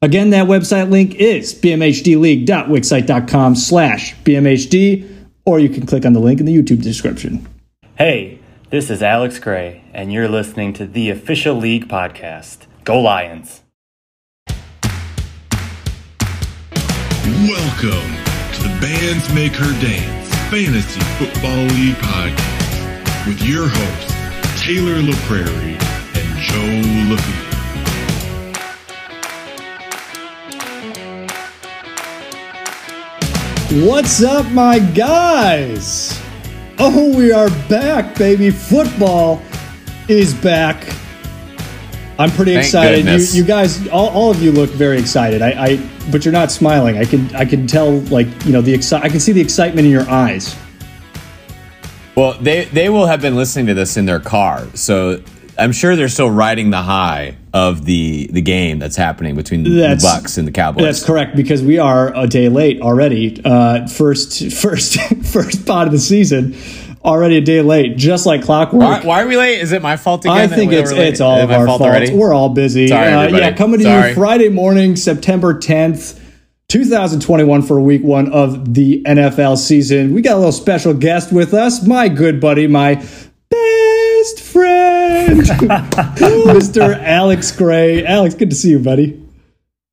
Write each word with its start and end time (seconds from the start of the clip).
Again, 0.00 0.30
that 0.30 0.46
website 0.46 0.90
link 0.90 1.16
is 1.16 1.52
bmhdleague.wixsite.com 1.56 3.56
slash 3.56 4.14
bmhd 4.18 5.11
or 5.44 5.58
you 5.58 5.68
can 5.68 5.86
click 5.86 6.04
on 6.06 6.12
the 6.12 6.20
link 6.20 6.40
in 6.40 6.46
the 6.46 6.56
YouTube 6.56 6.82
description. 6.82 7.46
Hey, 7.96 8.38
this 8.70 8.90
is 8.90 9.02
Alex 9.02 9.38
Gray, 9.38 9.84
and 9.92 10.12
you're 10.12 10.28
listening 10.28 10.72
to 10.74 10.86
the 10.86 11.10
Official 11.10 11.54
League 11.54 11.88
Podcast. 11.88 12.66
Go 12.84 13.00
Lions! 13.00 13.62
Welcome 17.42 18.10
to 18.54 18.62
the 18.62 18.78
Bands 18.80 19.32
Make 19.34 19.52
Her 19.52 19.72
Dance 19.80 20.28
Fantasy 20.50 21.00
Football 21.18 21.64
League 21.76 21.96
Podcast 21.96 23.26
with 23.26 23.42
your 23.42 23.68
hosts, 23.68 24.62
Taylor 24.62 25.00
LaPrairie 25.00 25.78
and 26.16 26.38
Joe 26.38 27.14
LaFee. 27.14 27.51
What's 33.72 34.22
up, 34.22 34.50
my 34.50 34.80
guys? 34.80 36.20
Oh, 36.78 37.16
we 37.16 37.32
are 37.32 37.48
back, 37.70 38.18
baby. 38.18 38.50
Football 38.50 39.40
is 40.08 40.34
back. 40.34 40.94
I'm 42.18 42.30
pretty 42.32 42.52
Thank 42.52 42.66
excited. 42.66 43.06
You, 43.06 43.40
you 43.40 43.44
guys, 43.44 43.88
all, 43.88 44.10
all 44.10 44.30
of 44.30 44.42
you 44.42 44.52
look 44.52 44.68
very 44.68 44.98
excited. 44.98 45.40
I, 45.40 45.68
I, 45.68 45.90
but 46.10 46.22
you're 46.22 46.32
not 46.32 46.50
smiling. 46.50 46.98
I 46.98 47.06
can, 47.06 47.34
I 47.34 47.46
can 47.46 47.66
tell, 47.66 48.00
like 48.02 48.26
you 48.44 48.52
know, 48.52 48.60
the 48.60 48.74
exci- 48.74 49.00
I 49.00 49.08
can 49.08 49.20
see 49.20 49.32
the 49.32 49.40
excitement 49.40 49.86
in 49.86 49.90
your 49.90 50.06
eyes. 50.10 50.54
Well, 52.14 52.34
they 52.42 52.66
they 52.66 52.90
will 52.90 53.06
have 53.06 53.22
been 53.22 53.36
listening 53.36 53.68
to 53.68 53.74
this 53.74 53.96
in 53.96 54.04
their 54.04 54.20
car, 54.20 54.66
so 54.74 55.22
I'm 55.58 55.72
sure 55.72 55.96
they're 55.96 56.08
still 56.08 56.30
riding 56.30 56.70
the 56.70 56.82
high 56.82 57.36
of 57.52 57.84
the 57.84 58.28
the 58.32 58.40
game 58.40 58.78
that's 58.78 58.96
happening 58.96 59.34
between 59.34 59.62
the 59.64 59.98
Bucks 60.02 60.38
and 60.38 60.48
the 60.48 60.52
Cowboys. 60.52 60.84
That's 60.84 61.04
correct 61.04 61.36
because 61.36 61.62
we 61.62 61.78
are 61.78 62.12
a 62.16 62.26
day 62.26 62.48
late 62.48 62.80
already. 62.80 63.40
Uh, 63.44 63.86
first, 63.86 64.52
first, 64.54 64.98
first 65.24 65.66
pot 65.66 65.86
of 65.86 65.92
the 65.92 65.98
season, 65.98 66.56
already 67.04 67.36
a 67.36 67.40
day 67.40 67.60
late, 67.60 67.96
just 67.96 68.24
like 68.26 68.42
clockwork. 68.42 68.82
Why, 68.82 69.00
why 69.04 69.22
are 69.22 69.26
we 69.26 69.36
late? 69.36 69.60
Is 69.60 69.72
it 69.72 69.82
my 69.82 69.96
fault 69.96 70.24
again? 70.24 70.36
I 70.36 70.46
think 70.46 70.70
we 70.70 70.78
it's 70.78 70.90
it's 70.90 71.20
all 71.20 71.38
of 71.40 71.50
our 71.50 71.66
fault. 71.66 71.82
already? 71.82 72.14
We're 72.14 72.32
all 72.32 72.48
busy. 72.48 72.88
Sorry, 72.88 73.12
Uh, 73.12 73.28
yeah, 73.28 73.52
coming 73.52 73.78
to 73.80 73.84
Sorry. 73.84 74.08
you 74.10 74.14
Friday 74.14 74.48
morning, 74.48 74.96
September 74.96 75.54
10th, 75.54 76.18
2021 76.68 77.62
for 77.62 77.78
week 77.80 78.02
one 78.02 78.32
of 78.32 78.72
the 78.74 79.02
NFL 79.04 79.58
season. 79.58 80.14
We 80.14 80.22
got 80.22 80.34
a 80.34 80.38
little 80.38 80.52
special 80.52 80.94
guest 80.94 81.32
with 81.32 81.52
us, 81.52 81.86
my 81.86 82.08
good 82.08 82.40
buddy, 82.40 82.66
my 82.66 82.94
best 83.50 84.40
friend, 84.40 84.91
Mr. 85.40 87.02
Alex 87.02 87.52
Gray. 87.52 88.04
Alex, 88.04 88.34
good 88.34 88.50
to 88.50 88.56
see 88.56 88.70
you, 88.70 88.78
buddy. 88.78 89.21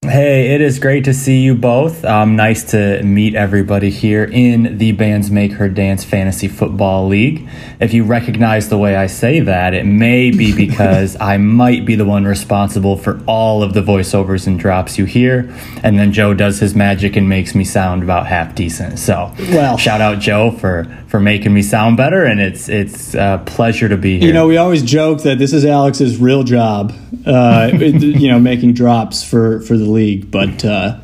Hey, 0.10 0.56
it 0.56 0.62
is 0.62 0.80
great 0.80 1.04
to 1.04 1.14
see 1.14 1.42
you 1.42 1.54
both. 1.54 2.04
Um, 2.04 2.36
nice 2.36 2.72
to 2.72 3.04
meet 3.04 3.36
everybody 3.36 3.92
here 3.92 4.24
in 4.24 4.80
the 4.80 4.92
Bands 4.92 5.30
Make 5.30 5.52
Her 5.52 5.70
Dance 5.70 6.04
Fantasy 6.04 6.48
Football 6.48 7.08
League. 7.08 7.48
If 7.80 7.94
you 7.94 8.04
recognize 8.04 8.70
the 8.70 8.78
way 8.80 8.96
I 8.96 9.06
say 9.06 9.40
that, 9.42 9.76
it 9.76 9.84
may 9.84 10.32
be 10.32 10.56
because 10.68 11.16
I 11.22 11.38
might 11.38 11.86
be 11.86 11.94
the 11.94 12.06
one 12.06 12.26
responsible 12.26 12.98
for 12.98 13.22
all 13.28 13.62
of 13.62 13.76
the 13.76 13.82
voiceovers 13.82 14.48
and 14.48 14.60
drops 14.60 14.98
you 14.98 15.06
hear, 15.06 15.56
and 15.84 16.00
then 16.00 16.12
Joe 16.12 16.34
does 16.34 16.60
his 16.60 16.74
magic 16.74 17.16
and 17.16 17.30
makes 17.30 17.54
me 17.54 17.64
sound 17.64 18.02
about 18.02 18.26
half 18.26 18.56
decent. 18.56 18.98
So, 18.98 19.32
Well. 19.52 19.78
shout 19.78 20.02
out 20.02 20.18
Joe 20.18 20.50
for 20.50 20.88
for 21.08 21.20
making 21.20 21.54
me 21.54 21.62
sound 21.62 21.98
better, 21.98 22.24
and 22.24 22.40
it's 22.40 22.68
it's 22.68 23.14
a 23.14 23.44
pleasure 23.46 23.90
to 23.90 23.98
be 23.98 24.18
here. 24.18 24.28
You 24.28 24.34
know, 24.34 24.48
we 24.48 24.58
always 24.58 24.82
joke 24.82 25.22
that 25.22 25.38
this 25.38 25.54
is 25.54 25.66
Alex's 25.66 26.18
real 26.18 26.44
job, 26.44 26.94
uh, 27.28 27.70
you 27.74 28.28
know, 28.28 28.40
making 28.40 28.74
drops 28.74 29.24
for 29.24 29.62
for 29.62 29.78
the 29.78 29.86
league. 29.86 29.99
But 30.32 30.66
uh, 30.66 31.00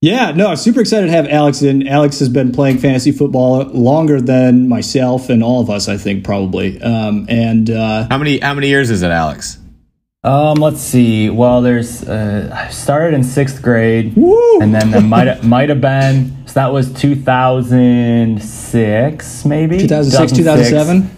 yeah, 0.00 0.30
no, 0.30 0.46
I'm 0.48 0.56
super 0.56 0.80
excited 0.80 1.06
to 1.06 1.12
have 1.12 1.26
Alex 1.26 1.62
in. 1.62 1.88
Alex 1.88 2.20
has 2.20 2.28
been 2.28 2.52
playing 2.52 2.78
fantasy 2.78 3.10
football 3.10 3.64
longer 3.64 4.20
than 4.20 4.68
myself 4.68 5.28
and 5.28 5.42
all 5.42 5.60
of 5.60 5.70
us, 5.70 5.88
I 5.88 5.96
think, 5.96 6.22
probably. 6.24 6.80
Um, 6.80 7.26
and 7.28 7.68
uh, 7.68 8.06
How 8.08 8.18
many 8.18 8.38
how 8.38 8.54
many 8.54 8.68
years 8.68 8.90
is 8.90 9.02
it, 9.02 9.10
Alex? 9.10 9.58
Um, 10.24 10.58
let's 10.58 10.80
see. 10.80 11.30
Well, 11.30 11.62
there's 11.62 12.02
uh, 12.08 12.50
I 12.52 12.68
started 12.70 13.14
in 13.14 13.22
sixth 13.24 13.62
grade, 13.62 14.14
Woo! 14.16 14.60
and 14.60 14.74
then 14.74 14.90
there 14.90 15.00
might 15.00 15.44
might 15.56 15.68
have 15.68 15.80
been 15.80 16.34
so 16.46 16.54
that 16.54 16.72
was 16.72 16.92
2006, 16.92 19.44
maybe 19.44 19.78
2006, 19.78 20.32
2007. 20.32 21.14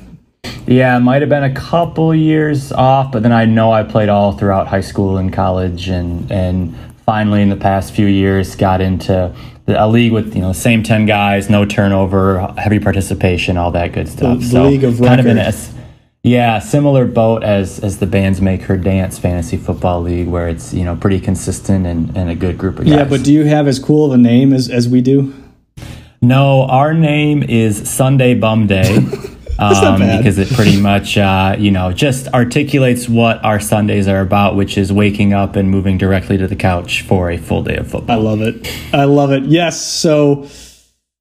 Yeah, 0.66 0.96
it 0.96 1.00
might 1.00 1.20
have 1.22 1.28
been 1.28 1.44
a 1.44 1.54
couple 1.54 2.14
years 2.14 2.72
off, 2.72 3.12
but 3.12 3.22
then 3.22 3.32
I 3.32 3.44
know 3.44 3.70
I 3.72 3.82
played 3.82 4.08
all 4.08 4.32
throughout 4.32 4.68
high 4.68 4.80
school 4.80 5.18
and 5.18 5.30
college, 5.32 5.88
and 5.88 6.30
and 6.30 6.74
finally 7.10 7.42
in 7.42 7.48
the 7.48 7.56
past 7.56 7.92
few 7.92 8.06
years 8.06 8.54
got 8.54 8.80
into 8.80 9.34
the, 9.66 9.84
a 9.84 9.88
league 9.88 10.12
with 10.12 10.32
you 10.36 10.40
know 10.40 10.52
same 10.52 10.80
ten 10.84 11.06
guys, 11.06 11.50
no 11.50 11.64
turnover, 11.64 12.54
heavy 12.56 12.78
participation, 12.78 13.56
all 13.56 13.72
that 13.72 13.90
good 13.92 14.08
stuff. 14.08 14.38
The- 14.38 14.46
the 14.46 14.62
league 14.64 14.84
of 14.84 15.00
kind 15.00 15.18
of 15.18 15.26
in 15.26 15.36
a 15.36 15.52
yeah 16.22 16.60
similar 16.60 17.06
boat 17.06 17.42
as 17.42 17.80
as 17.80 17.98
the 17.98 18.06
bands 18.06 18.40
make 18.40 18.62
her 18.62 18.76
dance 18.76 19.18
fantasy 19.18 19.56
football 19.56 20.00
league, 20.02 20.28
where 20.28 20.48
it's 20.48 20.72
you 20.72 20.84
know 20.84 20.94
pretty 20.94 21.18
consistent 21.18 21.84
and, 21.84 22.16
and 22.16 22.30
a 22.30 22.36
good 22.36 22.56
group 22.56 22.78
of 22.78 22.84
guys. 22.84 22.94
Yeah, 22.94 23.04
but 23.04 23.24
do 23.24 23.32
you 23.32 23.44
have 23.44 23.66
as 23.66 23.80
cool 23.80 24.06
of 24.06 24.12
a 24.12 24.16
name 24.16 24.52
as, 24.52 24.70
as 24.70 24.88
we 24.88 25.00
do? 25.00 25.34
No, 26.22 26.62
our 26.66 26.94
name 26.94 27.42
is 27.42 27.90
Sunday 27.90 28.34
Bum 28.34 28.68
Day. 28.68 28.98
Um, 29.60 30.00
because 30.00 30.38
it 30.38 30.48
pretty 30.50 30.80
much, 30.80 31.18
uh, 31.18 31.54
you 31.58 31.70
know, 31.70 31.92
just 31.92 32.28
articulates 32.28 33.08
what 33.08 33.44
our 33.44 33.60
Sundays 33.60 34.08
are 34.08 34.20
about, 34.20 34.56
which 34.56 34.78
is 34.78 34.90
waking 34.90 35.34
up 35.34 35.54
and 35.54 35.70
moving 35.70 35.98
directly 35.98 36.38
to 36.38 36.46
the 36.46 36.56
couch 36.56 37.02
for 37.02 37.30
a 37.30 37.36
full 37.36 37.62
day 37.62 37.76
of 37.76 37.90
football. 37.90 38.18
I 38.18 38.22
love 38.22 38.40
it. 38.40 38.94
I 38.94 39.04
love 39.04 39.32
it. 39.32 39.44
Yes. 39.44 39.84
So, 39.86 40.48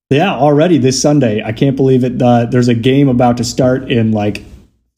yeah, 0.10 0.34
already 0.34 0.78
this 0.78 1.02
Sunday, 1.02 1.44
I 1.44 1.52
can't 1.52 1.76
believe 1.76 2.06
it. 2.06 2.22
Uh, 2.22 2.46
there's 2.46 2.70
a 2.70 2.74
game 2.74 3.10
about 3.10 3.38
to 3.38 3.44
start 3.44 3.92
in 3.92 4.14
like 4.14 4.44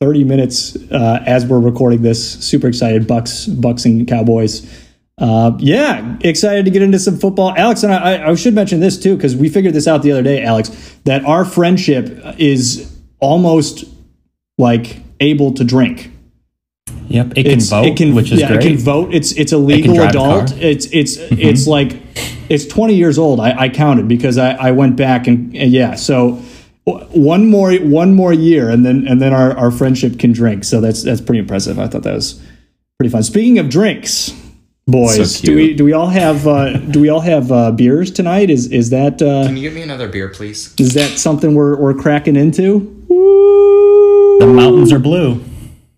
30 0.02 0.24
minutes 0.24 0.76
uh, 0.92 1.24
as 1.26 1.46
we're 1.46 1.60
recording 1.60 2.04
this. 2.04 2.40
Super 2.46 2.68
excited. 2.68 3.08
Bucks, 3.08 3.48
Bucks 3.48 3.86
and 3.86 4.08
Cowboys. 4.08 4.88
Uh, 5.18 5.56
yeah, 5.60 6.18
excited 6.22 6.66
to 6.66 6.72
get 6.72 6.82
into 6.82 6.98
some 6.98 7.18
football. 7.18 7.54
Alex 7.56 7.84
and 7.84 7.94
I, 7.94 8.16
I, 8.16 8.30
I 8.30 8.36
should 8.36 8.56
mention 8.56 8.80
this 8.80 9.00
too 9.00 9.16
because 9.16 9.36
we 9.36 9.50
figured 9.50 9.74
this 9.74 9.88
out 9.88 10.02
the 10.02 10.12
other 10.12 10.24
day, 10.24 10.44
Alex, 10.44 10.70
that 11.06 11.24
our 11.26 11.46
friendship 11.46 12.20
is 12.40 12.92
almost 13.22 13.86
like 14.58 15.02
able 15.20 15.54
to 15.54 15.64
drink 15.64 16.12
Yep, 17.12 17.34
it 17.36 17.44
can 17.44 17.52
it's, 17.52 17.70
vote, 17.70 17.86
it 17.86 17.98
can, 17.98 18.16
which 18.16 18.32
is 18.32 18.40
yeah, 18.40 18.48
great. 18.48 18.64
It 18.64 18.68
can 18.68 18.78
vote. 18.78 19.14
It's 19.14 19.34
it's 19.34 19.52
a 19.52 19.58
legal 19.58 19.96
drive 19.96 20.08
a 20.08 20.10
adult. 20.10 20.48
car. 20.48 20.48
Mm-hmm. 20.48 20.64
It's 20.64 20.86
it's 20.94 21.18
it's 21.18 21.68
like 21.68 21.98
it's 22.50 22.66
20 22.66 22.96
years 22.96 23.18
old. 23.18 23.40
I, 23.42 23.64
I 23.64 23.70
counted 23.70 24.08
because 24.08 24.38
I, 24.38 24.52
I 24.54 24.72
went 24.72 24.96
back 24.96 25.28
and, 25.28 25.56
and 25.56 25.72
yeah. 25.72 25.96
So 25.96 26.42
one 26.86 27.48
more 27.48 27.74
one 27.76 28.14
more 28.14 28.32
year 28.32 28.70
and 28.70 28.86
then 28.86 29.08
and 29.08 29.22
then 29.22 29.34
our, 29.34 29.56
our 29.58 29.72
friendship 29.72 30.20
can 30.20 30.32
drink. 30.32 30.64
So 30.64 30.80
that's 30.80 31.04
that's 31.04 31.20
pretty 31.20 31.40
impressive. 31.40 31.80
I 31.80 31.88
thought 31.88 32.04
that 32.04 32.14
was 32.14 32.42
pretty 32.98 33.12
fun. 33.12 33.24
Speaking 33.24 33.60
of 33.60 33.70
drinks, 33.70 34.32
boys, 34.88 35.36
So 35.36 35.46
do 35.46 35.56
we 35.56 35.74
do 35.74 35.84
we 35.84 35.92
all 35.92 36.08
have 36.08 36.48
uh, 36.48 36.78
do 36.78 37.02
we 37.02 37.10
all 37.10 37.20
have 37.20 37.52
uh, 37.52 37.72
beers 37.74 38.10
tonight? 38.10 38.50
Is 38.50 38.72
is 38.72 38.90
that 38.92 39.22
uh, 39.22 39.46
Can 39.46 39.58
you 39.58 39.64
get 39.64 39.76
me 39.76 39.82
another 39.82 40.08
beer, 40.08 40.30
please? 40.30 40.74
is 40.80 40.94
that 40.94 41.20
something 41.20 41.56
we're 41.56 41.76
we're 41.76 41.94
cracking 41.94 42.38
into? 42.38 43.01
The 44.40 44.48
mountains 44.48 44.92
are 44.92 45.00
blue. 45.00 45.44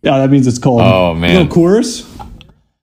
Yeah, 0.01 0.19
that 0.19 0.29
means 0.29 0.47
it's 0.47 0.59
cold. 0.59 0.81
Oh, 0.81 1.13
man. 1.13 1.47
little 1.47 1.55
Coors. 1.55 2.03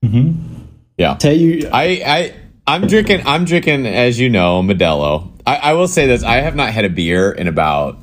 Mm-hmm. 0.04 0.64
Yeah. 0.96 1.14
Tell 1.14 1.32
you, 1.34 1.68
I, 1.72 2.02
I 2.04 2.34
I'm 2.66 2.86
drinking 2.86 3.22
I'm 3.26 3.44
drinking 3.44 3.86
as 3.86 4.18
you 4.20 4.28
know 4.30 4.62
Modelo. 4.62 5.30
I, 5.46 5.56
I 5.56 5.72
will 5.74 5.88
say 5.88 6.06
this: 6.06 6.22
I 6.22 6.36
have 6.36 6.54
not 6.54 6.70
had 6.70 6.84
a 6.84 6.88
beer 6.90 7.32
in 7.32 7.48
about 7.48 7.98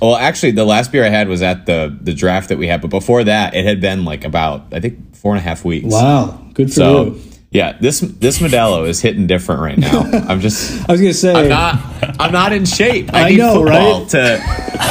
Well, 0.00 0.16
actually, 0.16 0.52
the 0.52 0.64
last 0.64 0.92
beer 0.92 1.04
I 1.04 1.08
had 1.08 1.28
was 1.28 1.42
at 1.42 1.66
the 1.66 1.96
the 2.00 2.14
draft 2.14 2.48
that 2.48 2.58
we 2.58 2.66
had, 2.66 2.80
but 2.82 2.90
before 2.90 3.24
that, 3.24 3.54
it 3.54 3.64
had 3.64 3.80
been 3.80 4.04
like 4.04 4.24
about 4.24 4.72
I 4.72 4.80
think 4.80 5.16
four 5.16 5.32
and 5.32 5.38
a 5.40 5.42
half 5.42 5.64
weeks. 5.64 5.86
Wow, 5.86 6.40
good 6.52 6.68
for 6.68 6.74
So 6.74 7.04
you. 7.06 7.20
Yeah, 7.54 7.78
this 7.80 8.00
this 8.00 8.40
Modelo 8.40 8.86
is 8.88 9.00
hitting 9.00 9.28
different 9.28 9.60
right 9.60 9.78
now. 9.78 10.00
I'm 10.28 10.40
just 10.40 10.86
I 10.88 10.92
was 10.92 11.00
gonna 11.00 11.14
say, 11.14 11.32
I'm 11.32 11.48
not 11.48 11.80
I'm 12.20 12.32
not 12.32 12.52
in 12.52 12.64
shape. 12.64 13.14
I, 13.14 13.22
I 13.26 13.28
need 13.30 13.38
know, 13.38 13.54
football 13.54 14.00
right? 14.00 14.08
to 14.10 14.38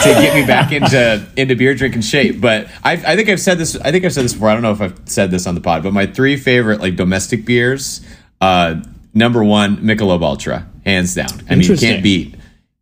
to 0.03 0.09
get 0.21 0.33
me 0.33 0.47
back 0.47 0.71
into 0.71 1.27
into 1.35 1.57
beer 1.57 1.75
drinking 1.75 2.03
shape. 2.03 2.39
But 2.39 2.67
I 2.81 2.93
I 2.93 3.15
think 3.17 3.27
I've 3.27 3.41
said 3.41 3.57
this. 3.57 3.75
I 3.75 3.91
think 3.91 4.05
I've 4.05 4.13
said 4.13 4.23
this 4.23 4.31
before. 4.33 4.47
I 4.49 4.53
don't 4.53 4.63
know 4.63 4.71
if 4.71 4.79
I've 4.79 4.97
said 5.09 5.29
this 5.29 5.45
on 5.45 5.55
the 5.55 5.61
pod, 5.61 5.83
but 5.83 5.91
my 5.91 6.05
three 6.05 6.37
favorite 6.37 6.79
like 6.79 6.95
domestic 6.95 7.45
beers. 7.45 7.99
Uh, 8.39 8.81
number 9.13 9.43
one, 9.43 9.77
Michelob 9.77 10.23
Ultra, 10.23 10.65
hands 10.85 11.13
down. 11.15 11.27
I 11.49 11.55
mean, 11.55 11.69
you 11.69 11.75
can't 11.77 12.01
beat 12.01 12.35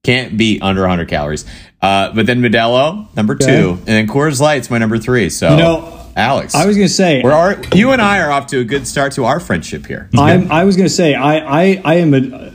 can't 0.03 0.37
beat 0.37 0.61
under 0.61 0.81
100 0.81 1.07
calories. 1.09 1.43
Uh, 1.81 2.11
but 2.13 2.27
then 2.27 2.41
Modelo, 2.41 3.07
number 3.15 3.33
Okay. 3.33 3.45
two, 3.45 3.69
and 3.71 3.85
then 3.87 4.07
Coors 4.07 4.39
Light's 4.39 4.69
my 4.69 4.77
number 4.77 4.99
three. 4.99 5.29
So 5.29 5.49
You 5.51 5.57
know, 5.57 6.00
Alex, 6.15 6.55
I 6.55 6.65
was 6.65 6.75
gonna 6.75 6.89
say, 6.89 7.21
we're 7.23 7.31
our, 7.31 7.61
you 7.73 7.91
and 7.91 8.01
I 8.01 8.19
are 8.19 8.31
off 8.31 8.47
to 8.47 8.59
a 8.59 8.63
good 8.63 8.87
start 8.87 9.13
to 9.13 9.25
our 9.25 9.39
friendship 9.39 9.85
here. 9.85 10.09
I'm, 10.17 10.51
I 10.51 10.63
was 10.63 10.75
gonna 10.75 10.89
say, 10.89 11.15
I, 11.15 11.37
I, 11.37 11.81
I 11.85 11.93
am 11.95 12.13
a, 12.13 12.53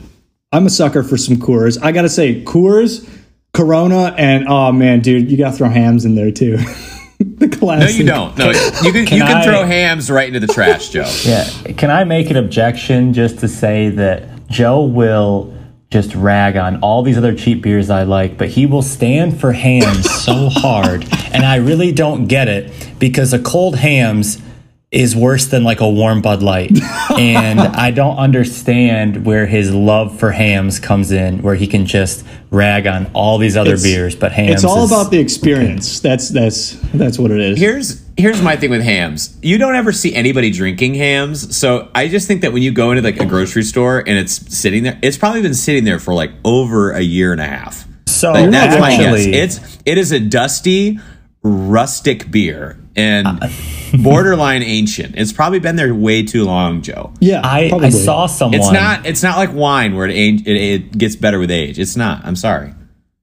I'm 0.51 0.65
a 0.65 0.69
sucker 0.69 1.03
for 1.03 1.17
some 1.17 1.37
Coors. 1.37 1.81
I 1.81 1.91
gotta 1.91 2.09
say, 2.09 2.43
Coors, 2.43 3.09
Corona, 3.53 4.13
and 4.17 4.45
oh 4.47 4.71
man, 4.71 4.99
dude, 5.01 5.31
you 5.31 5.37
gotta 5.37 5.55
throw 5.57 5.69
Hamm's 5.69 6.05
in 6.05 6.15
there 6.15 6.31
too. 6.31 6.57
the 7.19 7.49
classic. 7.49 7.89
No, 7.89 7.95
you 7.97 8.03
don't. 8.05 8.37
No, 8.37 8.49
you 8.51 8.91
can, 8.93 9.05
Can 9.05 9.17
you 9.17 9.23
can 9.23 9.37
I- 9.37 9.43
throw 9.43 9.63
Hamm's 9.63 10.11
right 10.11 10.27
into 10.27 10.39
the 10.45 10.51
trash, 10.53 10.89
Joe. 10.89 11.11
Yeah. 11.25 11.45
Can 11.73 11.89
I 11.89 12.03
make 12.03 12.29
an 12.29 12.37
objection 12.37 13.13
just 13.13 13.39
to 13.39 13.47
say 13.47 13.89
that 13.89 14.47
Joe 14.47 14.83
will 14.85 15.56
just 15.89 16.13
rag 16.15 16.57
on 16.57 16.79
all 16.81 17.01
these 17.03 17.17
other 17.17 17.33
cheap 17.33 17.61
beers 17.61 17.89
I 17.89 18.03
like, 18.03 18.37
but 18.37 18.49
he 18.49 18.65
will 18.65 18.81
stand 18.81 19.39
for 19.39 19.53
Hamm's 19.53 20.09
so 20.23 20.49
hard. 20.49 21.05
And 21.33 21.45
I 21.45 21.55
really 21.57 21.91
don't 21.91 22.27
get 22.27 22.47
it 22.47 22.71
because 22.99 23.33
a 23.33 23.39
cold 23.39 23.75
Hamm's 23.77 24.41
is 24.89 25.15
worse 25.15 25.45
than 25.47 25.63
like 25.65 25.81
a 25.81 25.89
warm 25.89 26.21
Bud 26.21 26.41
Light. 26.41 26.71
and 27.17 27.59
I 27.59 27.91
don't 27.91 28.17
understand 28.17 29.25
where 29.25 29.45
his 29.45 29.73
love 29.73 30.17
for 30.17 30.31
Hamm's 30.31 30.79
comes 30.79 31.11
in, 31.11 31.41
where 31.41 31.55
he 31.55 31.67
can 31.67 31.85
just 31.85 32.25
rag 32.51 32.87
on 32.87 33.09
all 33.13 33.37
these 33.37 33.55
other 33.57 33.71
It's- 33.73 33.83
beers, 33.83 34.15
but 34.15 34.31
Hamm's 34.31 34.51
It's 34.55 34.63
all 34.63 34.85
is- 34.85 34.91
about 34.91 35.11
the 35.11 35.19
experience. 35.19 35.99
That's 35.99 36.29
that's 36.29 36.71
that's 36.93 37.19
what 37.19 37.31
it 37.31 37.39
is. 37.39 37.59
Here's 37.59 38.01
here's 38.17 38.41
my 38.41 38.55
thing 38.57 38.69
with 38.71 38.81
Hamm's. 38.81 39.37
You 39.41 39.57
don't 39.57 39.75
ever 39.75 39.91
see 39.91 40.13
anybody 40.15 40.51
drinking 40.51 40.95
Hamm's, 40.95 41.55
so 41.55 41.89
I 41.95 42.07
just 42.07 42.27
think 42.27 42.41
that 42.41 42.51
when 42.53 42.63
you 42.63 42.71
go 42.71 42.91
into 42.91 43.03
like 43.03 43.19
a 43.19 43.25
grocery 43.25 43.63
store 43.63 43.99
and 43.99 44.17
it's 44.17 44.33
sitting 44.55 44.83
there, 44.83 44.99
it's 45.01 45.17
probably 45.17 45.41
been 45.41 45.53
sitting 45.53 45.83
there 45.83 45.99
for 45.99 46.13
like 46.13 46.31
over 46.43 46.91
a 46.91 47.01
year 47.01 47.31
and 47.31 47.41
a 47.41 47.47
half. 47.47 47.87
So 48.07 48.31
Like, 48.31 48.49
that's 48.51 48.79
my 48.79 48.97
guess. 48.97 49.25
It's 49.25 49.77
it 49.85 49.97
is 49.97 50.11
a 50.11 50.19
dusty, 50.19 50.99
rustic 51.43 52.29
beer 52.31 52.79
and 52.95 53.27
Uh, 53.27 53.49
borderline 54.01 54.63
ancient. 54.63 55.15
It's 55.17 55.31
probably 55.31 55.59
been 55.59 55.75
there 55.75 55.93
way 55.93 56.23
too 56.23 56.43
long, 56.45 56.81
Joe. 56.81 57.13
yeah, 57.19 57.41
I, 57.43 57.69
probably. 57.69 57.87
I 57.87 57.91
saw 57.91 58.25
someone. 58.25 58.59
It's 58.59 58.71
not. 58.71 59.05
It's 59.05 59.21
not 59.23 59.37
like 59.37 59.53
wine 59.53 59.95
where 59.95 60.07
it, 60.07 60.15
it 60.15 60.47
it 60.47 60.97
gets 60.97 61.15
better 61.15 61.37
with 61.39 61.51
age. 61.51 61.77
It's 61.79 61.95
not. 61.95 62.25
I'm 62.25 62.35
sorry. 62.35 62.73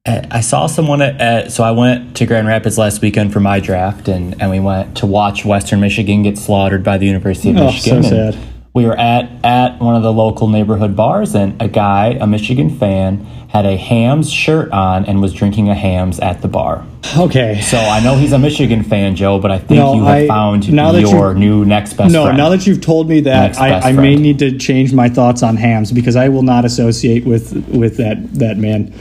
I 0.07 0.41
saw 0.41 0.67
someone 0.67 1.01
at, 1.01 1.19
at 1.19 1.53
so 1.53 1.65
I 1.65 1.71
went 1.71 2.15
to 2.19 2.27
Grand 2.27 2.47
Rapids 2.47 2.77
last 2.77 3.01
weekend 3.01 3.33
for 3.33 3.41
my 3.41 3.59
draft 3.59 4.07
and, 4.07 4.39
and 4.41 4.51
we 4.51 4.61
went 4.61 4.99
to 4.99 5.07
watch 5.07 5.47
Western 5.47 5.81
Michigan 5.81 6.23
get 6.23 6.37
slaughtered 6.37 6.85
by 6.85 6.99
the 6.99 7.07
University 7.07 7.51
of 7.51 7.57
Oh, 7.57 7.67
Michigan. 7.67 8.03
so 8.03 8.09
sad. 8.11 8.39
We 8.75 8.85
were 8.85 8.99
at 8.99 9.31
at 9.43 9.81
one 9.81 9.95
of 9.97 10.03
the 10.03 10.13
local 10.13 10.49
neighborhood 10.49 10.95
bars 10.95 11.35
and 11.35 11.61
a 11.63 11.69
guy, 11.69 12.19
a 12.21 12.27
Michigan 12.27 12.77
fan, 12.77 13.25
had 13.49 13.65
a 13.65 13.79
Hamm's 13.79 14.31
shirt 14.31 14.71
on 14.73 15.07
and 15.07 15.23
was 15.23 15.33
drinking 15.33 15.71
a 15.71 15.75
Hamm's 15.75 16.21
at 16.21 16.43
the 16.43 16.49
bar. 16.49 16.85
Okay. 17.17 17.63
So 17.63 17.79
I 17.79 18.01
know 18.01 18.17
he's 18.17 18.33
a 18.33 18.39
Michigan 18.39 18.83
fan, 18.83 19.17
Joe, 19.17 19.39
but 19.39 19.51
I 19.53 19.57
think 19.59 19.79
No, 19.79 19.95
you 19.95 20.05
have 20.05 20.17
I- 20.25 20.27
found 20.27 20.71
now 20.71 20.93
that 20.93 21.01
your 21.01 21.33
you- 21.33 21.39
new 21.39 21.65
next 21.65 21.95
best 21.95 22.13
No, 22.13 22.25
friend. 22.25 22.37
now 22.37 22.51
that 22.51 22.67
you've 22.67 22.83
told 22.83 23.09
me 23.09 23.21
that, 23.21 23.59
I, 23.59 23.79
I 23.89 23.93
may 23.93 24.17
need 24.17 24.39
to 24.41 24.59
change 24.59 24.93
my 24.93 25.09
thoughts 25.09 25.43
on 25.43 25.57
Hamm's 25.57 25.93
because 25.93 26.15
I 26.17 26.29
will 26.29 26.43
not 26.43 26.67
associate 26.67 27.25
with 27.25 27.55
with 27.69 27.97
that 27.97 28.35
that 28.35 28.59
man. 28.59 28.93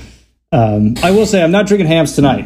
Um, 0.54 0.96
I 1.04 1.12
will 1.12 1.26
say 1.26 1.44
I'm 1.44 1.52
not 1.52 1.66
drinking 1.68 1.88
Hamm's 1.88 2.16
tonight. 2.16 2.46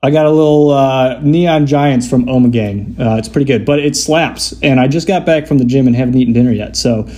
I 0.00 0.10
got 0.12 0.26
a 0.26 0.30
little 0.30 0.70
uh, 0.70 1.18
neon 1.22 1.66
giants 1.66 2.08
from 2.08 2.26
Omegang. 2.26 2.98
Uh, 3.00 3.16
it's 3.16 3.28
pretty 3.28 3.46
good, 3.46 3.64
but 3.66 3.80
it 3.80 3.96
slaps. 3.96 4.54
And 4.62 4.78
I 4.78 4.86
just 4.86 5.08
got 5.08 5.26
back 5.26 5.48
from 5.48 5.58
the 5.58 5.64
gym 5.64 5.88
and 5.88 5.96
haven't 5.96 6.14
eaten 6.16 6.32
dinner 6.32 6.52
yet, 6.52 6.76
so 6.76 7.08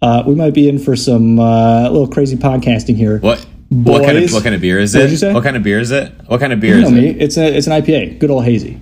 uh, 0.00 0.22
we 0.24 0.36
might 0.36 0.54
be 0.54 0.68
in 0.68 0.78
for 0.78 0.94
some 0.94 1.40
uh, 1.40 1.90
little 1.90 2.06
crazy 2.06 2.36
podcasting 2.36 2.94
here. 2.96 3.18
What? 3.18 3.44
What 3.70 4.04
kind 4.04 4.16
of 4.16 4.32
what 4.32 4.44
kind 4.44 4.54
of 4.54 4.62
beer 4.62 4.78
is 4.78 4.94
it? 4.94 5.10
you 5.10 5.16
say? 5.16 5.34
What 5.34 5.42
kind 5.44 5.56
of 5.56 5.62
beer 5.62 5.78
is 5.78 5.90
it? 5.90 6.10
What 6.26 6.40
kind 6.40 6.54
of 6.54 6.60
beer 6.60 6.78
You 6.78 6.86
is 6.86 6.92
me. 6.92 7.08
it? 7.08 7.20
It's 7.20 7.36
a 7.36 7.54
it's 7.54 7.66
an 7.66 7.74
IPA, 7.74 8.18
good 8.18 8.30
old 8.30 8.44
hazy. 8.44 8.80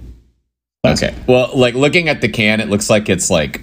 Okay. 0.86 1.12
Well, 1.26 1.50
like 1.56 1.74
looking 1.74 2.08
at 2.08 2.20
the 2.20 2.28
can, 2.28 2.60
it 2.60 2.68
looks 2.68 2.88
like 2.88 3.08
it's 3.08 3.28
like 3.28 3.62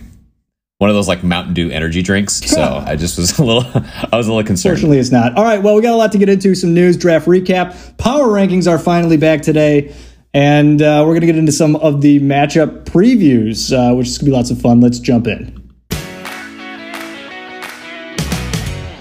one 0.83 0.89
of 0.89 0.97
those 0.97 1.07
like 1.07 1.23
Mountain 1.23 1.53
Dew 1.53 1.69
energy 1.71 2.01
drinks. 2.01 2.33
So 2.51 2.61
I 2.61 2.97
just 2.97 3.17
was 3.17 3.39
a 3.39 3.43
little, 3.45 3.63
I 4.11 4.17
was 4.17 4.27
a 4.27 4.33
little 4.33 4.43
concerned. 4.45 4.75
Fortunately, 4.75 4.97
it's 4.99 5.11
not. 5.13 5.33
All 5.37 5.43
right, 5.45 5.63
well, 5.63 5.75
we 5.75 5.81
got 5.81 5.93
a 5.93 5.95
lot 5.95 6.11
to 6.11 6.17
get 6.17 6.27
into. 6.27 6.53
Some 6.55 6.73
news, 6.73 6.97
draft 6.97 7.25
recap. 7.25 7.97
Power 7.97 8.27
rankings 8.27 8.69
are 8.69 8.77
finally 8.77 9.15
back 9.15 9.41
today. 9.43 9.95
And 10.33 10.81
uh, 10.81 11.03
we're 11.05 11.13
going 11.13 11.21
to 11.21 11.27
get 11.27 11.37
into 11.37 11.53
some 11.53 11.77
of 11.77 12.01
the 12.01 12.19
matchup 12.19 12.83
previews, 12.83 13.71
uh, 13.71 13.95
which 13.95 14.07
is 14.09 14.17
going 14.17 14.25
to 14.25 14.31
be 14.31 14.35
lots 14.35 14.51
of 14.51 14.59
fun. 14.59 14.81
Let's 14.81 14.99
jump 14.99 15.25
in. 15.27 15.61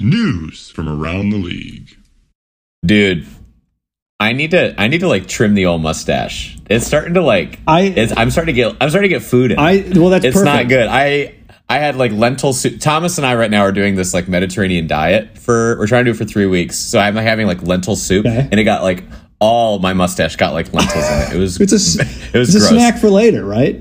News 0.01 0.71
from 0.71 0.89
around 0.89 1.31
the 1.31 1.39
league. 1.39 1.97
dude. 2.85 3.27
I 4.21 4.35
need 4.35 4.53
to, 4.53 4.73
I 4.81 4.87
need 4.87 5.01
to 5.01 5.09
like 5.09 5.27
trim 5.27 5.55
the 5.55 5.67
old 5.67 5.83
mustache. 5.83 6.57
It's 6.71 6.87
starting 6.87 7.15
to 7.15 7.23
like, 7.23 7.59
I- 7.67 7.81
it's, 7.83 8.13
I'm 8.17 8.31
starting 8.31 8.55
to 8.55 8.57
get, 8.57 8.77
I'm 8.81 8.89
starting 8.89 9.11
to 9.11 9.17
get 9.19 9.25
food 9.25 9.51
in. 9.51 9.59
I 9.59 9.85
well, 9.97 10.11
that's 10.11 10.25
it's 10.25 10.37
perfect. 10.37 10.55
not 10.55 10.69
good. 10.69 10.87
I, 10.87 11.35
I 11.73 11.79
had 11.79 11.97
like 11.97 12.13
lentil 12.13 12.53
soup. 12.53 12.81
Thomas 12.81 13.17
and 13.19 13.27
I 13.27 13.35
right 13.35 13.51
now 13.51 13.63
are 13.63 13.73
doing 13.73 13.95
this 13.97 14.13
like 14.13 14.29
Mediterranean 14.29 14.87
diet 14.87 15.39
for, 15.39 15.79
we're 15.79 15.87
trying 15.87 16.05
to 16.05 16.13
do 16.13 16.15
it 16.15 16.19
for 16.19 16.25
three 16.27 16.47
weeks. 16.47 16.77
So 16.79 16.99
I'm 16.99 17.15
like, 17.15 17.25
having 17.25 17.47
like 17.47 17.63
lentil 17.63 17.97
soup, 17.97 18.27
Okay. 18.27 18.47
and 18.51 18.61
it 18.61 18.65
got 18.65 18.83
like 18.83 19.05
all 19.41 19.79
my 19.79 19.93
mustache 19.93 20.37
got 20.37 20.53
like 20.53 20.73
lentils 20.75 21.09
in 21.09 21.19
it. 21.23 21.33
It 21.35 21.39
was, 21.39 21.61
It's 21.61 21.73
a 21.73 22.03
it 22.35 22.39
was 22.39 22.55
it's 22.55 22.65
a 22.65 22.69
snack 22.69 22.99
for 22.99 23.09
later, 23.11 23.45
right? 23.45 23.81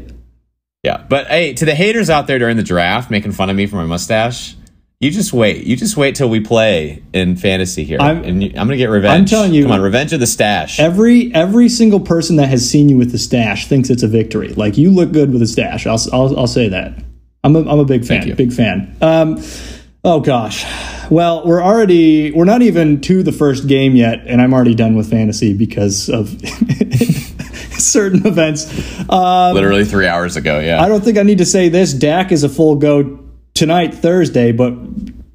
Yeah, 0.84 1.06
but 1.10 1.28
hey, 1.28 1.54
to 1.54 1.66
the 1.66 1.76
haters 1.76 2.10
out 2.10 2.26
there 2.28 2.40
during 2.40 2.58
the 2.58 2.64
draft 2.64 3.12
making 3.12 3.34
fun 3.34 3.50
of 3.50 3.56
me 3.56 3.68
for 3.68 3.76
my 3.76 3.86
mustache, 3.86 4.56
you 5.00 5.12
just 5.12 5.34
wait. 5.34 5.66
You 5.66 5.76
just 5.76 5.98
wait 5.98 6.16
till 6.16 6.30
we 6.30 6.40
play 6.40 7.04
in 7.14 7.36
fantasy 7.36 7.84
here, 7.84 8.00
I'm- 8.00 8.24
and 8.24 8.42
I'm 8.44 8.52
gonna 8.68 8.78
get 8.78 8.90
revenge. 8.90 9.20
I'm 9.20 9.26
telling 9.26 9.54
you- 9.54 9.64
come 9.64 9.74
on, 9.74 9.82
revenge 9.82 10.14
of 10.14 10.20
the 10.20 10.28
stash. 10.28 10.80
Every 10.80 11.34
every 11.36 11.70
single 11.70 12.00
person 12.00 12.38
that 12.38 12.48
has 12.50 12.68
seen 12.68 12.88
you 12.90 12.98
with 12.98 13.12
the 13.12 13.18
stash 13.18 13.68
thinks 13.68 13.90
it's 13.90 14.02
a 14.04 14.08
victory. 14.08 14.50
Like 14.50 14.78
you 14.78 14.90
look 14.92 15.12
good 15.12 15.32
with 15.34 15.42
a 15.42 15.48
stash. 15.48 15.86
I'll 15.86 16.00
I'll, 16.14 16.40
I'll 16.40 16.48
say 16.48 16.70
that. 16.70 16.94
I'm 17.44 17.56
a, 17.56 17.60
I'm 17.60 17.80
a 17.80 17.86
big 17.86 18.06
fan. 18.06 18.28
you. 18.28 18.36
Big 18.36 18.54
fan. 18.54 18.95
Um, 19.02 19.42
oh 20.04 20.19
gosh. 20.19 20.66
Well, 21.10 21.45
we're 21.45 21.62
already 21.62 22.31
we're 22.31 22.45
not 22.45 22.62
even 22.62 23.02
to 23.02 23.24
the 23.24 23.31
first 23.31 23.68
game 23.68 23.95
yet, 23.95 24.21
and 24.28 24.42
I'm 24.42 24.54
already 24.54 24.76
done 24.76 24.95
with 24.95 25.10
fantasy 25.10 25.54
because 25.54 26.07
of 26.10 26.30
certain 27.78 28.26
events. 28.26 28.66
Um, 29.10 29.54
Literally 29.54 29.86
three 29.86 30.07
hours 30.07 30.38
ago. 30.38 30.60
Yeah, 30.60 30.81
I 30.81 30.88
don't 30.88 31.04
think 31.04 31.18
I 31.18 31.24
need 31.24 31.40
to 31.40 31.45
say 31.45 31.69
this. 31.69 31.94
Dak 31.94 32.31
is 32.31 32.44
a 32.44 32.50
full 32.50 32.76
go 32.76 33.19
tonight, 33.54 33.94
Thursday, 33.94 34.52
but 34.52 34.74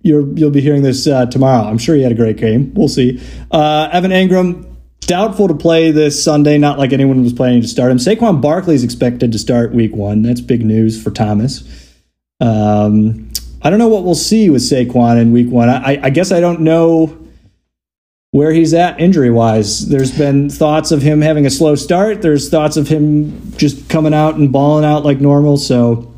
you're, 0.02 0.26
you'll 0.36 0.50
be 0.50 0.60
hearing 0.60 0.82
this 0.82 1.06
uh, 1.06 1.26
tomorrow. 1.26 1.64
I'm 1.68 1.78
sure 1.78 1.96
he 1.96 2.02
had 2.02 2.12
a 2.12 2.16
great 2.16 2.36
game. 2.36 2.72
We'll 2.74 2.88
see. 2.88 3.20
Uh, 3.50 3.88
Evan 3.92 4.12
Engram, 4.12 4.76
doubtful 5.00 5.48
to 5.48 5.54
play 5.54 5.90
this 5.90 6.22
Sunday. 6.22 6.58
Not 6.58 6.78
like 6.78 6.92
anyone 6.92 7.22
was 7.22 7.32
planning 7.32 7.60
to 7.62 7.68
start 7.68 7.90
him. 7.90 7.98
Saquon 7.98 8.40
Barkley 8.40 8.76
is 8.76 8.84
expected 8.84 9.32
to 9.32 9.38
start 9.38 9.72
Week 9.72 9.94
One. 9.94 10.22
That's 10.22 10.40
big 10.40 10.64
news 10.64 11.02
for 11.02 11.10
Thomas. 11.10 11.85
Um, 12.40 13.30
I 13.62 13.70
don't 13.70 13.78
know 13.78 13.88
what 13.88 14.04
we'll 14.04 14.14
see 14.14 14.50
with 14.50 14.62
Saquon 14.62 15.20
in 15.20 15.32
Week 15.32 15.50
One. 15.50 15.68
I, 15.68 15.98
I 16.02 16.10
guess 16.10 16.32
I 16.32 16.40
don't 16.40 16.60
know 16.60 17.18
where 18.30 18.52
he's 18.52 18.74
at 18.74 19.00
injury 19.00 19.30
wise. 19.30 19.88
There's 19.88 20.16
been 20.16 20.50
thoughts 20.50 20.90
of 20.90 21.00
him 21.02 21.22
having 21.22 21.46
a 21.46 21.50
slow 21.50 21.74
start. 21.74 22.20
There's 22.22 22.50
thoughts 22.50 22.76
of 22.76 22.88
him 22.88 23.52
just 23.56 23.88
coming 23.88 24.12
out 24.12 24.34
and 24.34 24.52
balling 24.52 24.84
out 24.84 25.04
like 25.04 25.20
normal. 25.20 25.56
So 25.56 26.14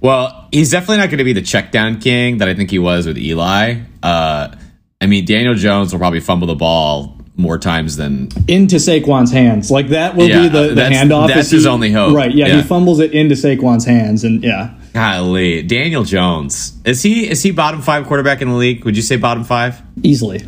Well, 0.00 0.48
he's 0.52 0.70
definitely 0.70 0.98
not 0.98 1.08
going 1.08 1.18
to 1.18 1.24
be 1.24 1.32
the 1.32 1.42
check 1.42 1.72
down 1.72 1.98
king 1.98 2.38
that 2.38 2.48
I 2.48 2.54
think 2.54 2.70
he 2.70 2.78
was 2.78 3.06
with 3.06 3.16
Eli. 3.16 3.80
Uh, 4.02 4.54
I 5.00 5.06
mean, 5.06 5.24
Daniel 5.24 5.54
Jones 5.54 5.92
will 5.92 5.98
probably 5.98 6.20
fumble 6.20 6.46
the 6.46 6.54
ball 6.54 7.15
more 7.38 7.58
times 7.58 7.96
than 7.96 8.28
into 8.48 8.76
Saquon's 8.76 9.30
hands, 9.30 9.70
like 9.70 9.88
that 9.90 10.16
will 10.16 10.28
Yeah, 10.28 10.42
be 10.42 10.48
the, 10.48 10.68
the 10.68 10.74
that's- 10.74 11.02
handoff. 11.02 11.28
that's 11.28 11.40
is 11.46 11.50
he- 11.50 11.56
his 11.58 11.66
only 11.66 11.92
hope. 11.92 12.14
Right? 12.14 12.34
Yeah, 12.34 12.46
Yeah. 12.46 12.56
he 12.56 12.62
fumbles 12.62 12.98
it 13.00 13.12
into 13.12 13.34
Saquon's 13.34 13.84
hands, 13.84 14.24
and 14.24 14.42
yeah, 14.42 14.70
golly. 14.94 15.62
Daniel 15.62 16.02
Jones 16.04 16.72
is 16.84 17.02
he 17.02 17.28
is 17.30 17.42
he 17.42 17.50
bottom 17.50 17.82
five 17.82 18.06
quarterback 18.06 18.40
in 18.42 18.48
the 18.48 18.54
league? 18.54 18.84
Would 18.84 18.96
you 18.96 19.02
say 19.02 19.16
bottom 19.16 19.44
five? 19.44 19.82
easily. 20.02 20.42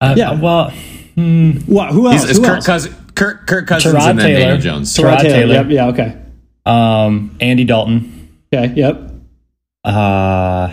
Uh, 0.00 0.14
Yeah. 0.16 0.32
Well, 0.40 0.70
What? 1.16 1.90
Who 1.92 2.08
else? 2.08 2.22
He's, 2.22 2.30
is 2.32 2.36
Who 2.38 2.42
Kirk 2.44 2.54
else? 2.56 2.66
Cousins, 2.66 2.94
Kirk, 3.14 3.46
Kirk 3.46 3.66
Cousins, 3.66 3.94
Tyrod 3.94 4.10
and 4.10 4.18
then 4.18 4.26
Taylor. 4.26 4.40
Daniel 4.40 4.58
Jones. 4.58 4.92
Tyrod 4.96 5.16
Tyrod 5.18 5.20
Taylor. 5.22 5.32
Taylor. 5.32 5.54
Yep. 5.54 5.66
Yeah. 5.70 5.86
Okay. 5.88 6.16
um, 6.66 7.36
Andy 7.40 7.64
Dalton. 7.64 8.28
Okay. 8.52 8.72
Yep. 8.74 9.10
Uh, 9.84 10.72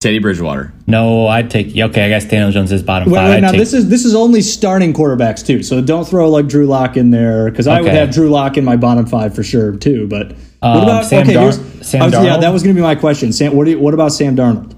Teddy 0.00 0.20
Bridgewater. 0.20 0.72
No, 0.86 1.26
I'd 1.26 1.50
take. 1.50 1.76
Okay, 1.76 2.04
I 2.04 2.08
guess 2.08 2.24
Daniel 2.24 2.52
Jones 2.52 2.70
is 2.70 2.84
bottom 2.84 3.10
Wait, 3.10 3.18
five. 3.18 3.30
wait, 3.30 3.40
now 3.40 3.50
take- 3.50 3.58
this 3.58 3.72
is 3.72 3.88
this 3.88 4.04
is 4.04 4.14
only 4.14 4.40
starting 4.42 4.92
quarterbacks 4.92 5.44
too, 5.44 5.64
so 5.64 5.80
don't 5.80 6.06
throw 6.06 6.30
like 6.30 6.46
Drew 6.46 6.66
Lock 6.66 6.96
in 6.96 7.10
there 7.10 7.50
because 7.50 7.66
I 7.66 7.80
would 7.80 7.92
have 7.92 8.12
Drew 8.12 8.30
Lock 8.30 8.56
in 8.56 8.64
my 8.64 8.76
bottom 8.76 9.06
five 9.06 9.34
for 9.34 9.42
sure 9.42 9.76
too. 9.76 10.06
But 10.06 10.36
Um, 10.62 10.74
what 10.78 10.82
about 10.84 11.04
Sam 11.06 11.22
okay? 11.24 11.34
Dar- 11.34 11.52
Sam 11.52 12.02
I 12.02 12.04
was- 12.06 12.14
yeah, 12.14 12.36
that 12.36 12.52
was 12.52 12.62
going 12.62 12.76
to 12.76 12.78
be 12.80 12.82
my 12.82 12.94
question. 12.94 13.32
Sam, 13.32 13.56
what 13.56 13.64
do 13.64 13.72
you, 13.72 13.80
what 13.80 13.92
about 13.92 14.12
Sam 14.12 14.36
Darnold? 14.36 14.74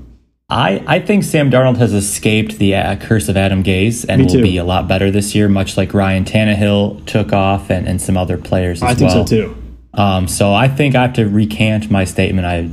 I, 0.49 0.83
I 0.87 0.99
think 1.01 1.23
Sam 1.25 1.51
Darnold 1.51 1.77
has 1.77 1.93
escaped 1.93 2.59
the 2.59 2.75
uh, 2.75 2.97
curse 2.97 3.29
of 3.29 3.37
Adam 3.37 3.63
Gase 3.63 4.05
and 4.09 4.25
will 4.27 4.43
be 4.43 4.57
a 4.57 4.65
lot 4.65 4.89
better 4.89 5.09
this 5.11 5.33
year, 5.35 5.49
much 5.49 5.77
like 5.77 5.95
Ryan 5.95 6.25
Tannehill 6.25 7.05
took 7.07 7.33
off 7.33 7.71
and, 7.71 7.87
and 7.87 8.01
some 8.03 8.17
other 8.17 8.37
players 8.37 8.83
as 8.83 8.89
I 8.91 8.95
think 8.95 9.11
well. 9.15 9.27
so 9.27 9.37
too. 9.37 9.57
Um, 9.95 10.27
so 10.27 10.53
I 10.53 10.67
think 10.67 10.97
I 10.97 11.03
have 11.03 11.13
to 11.15 11.29
recant 11.29 11.89
my 11.91 12.05
statement. 12.05 12.47
I 12.47 12.69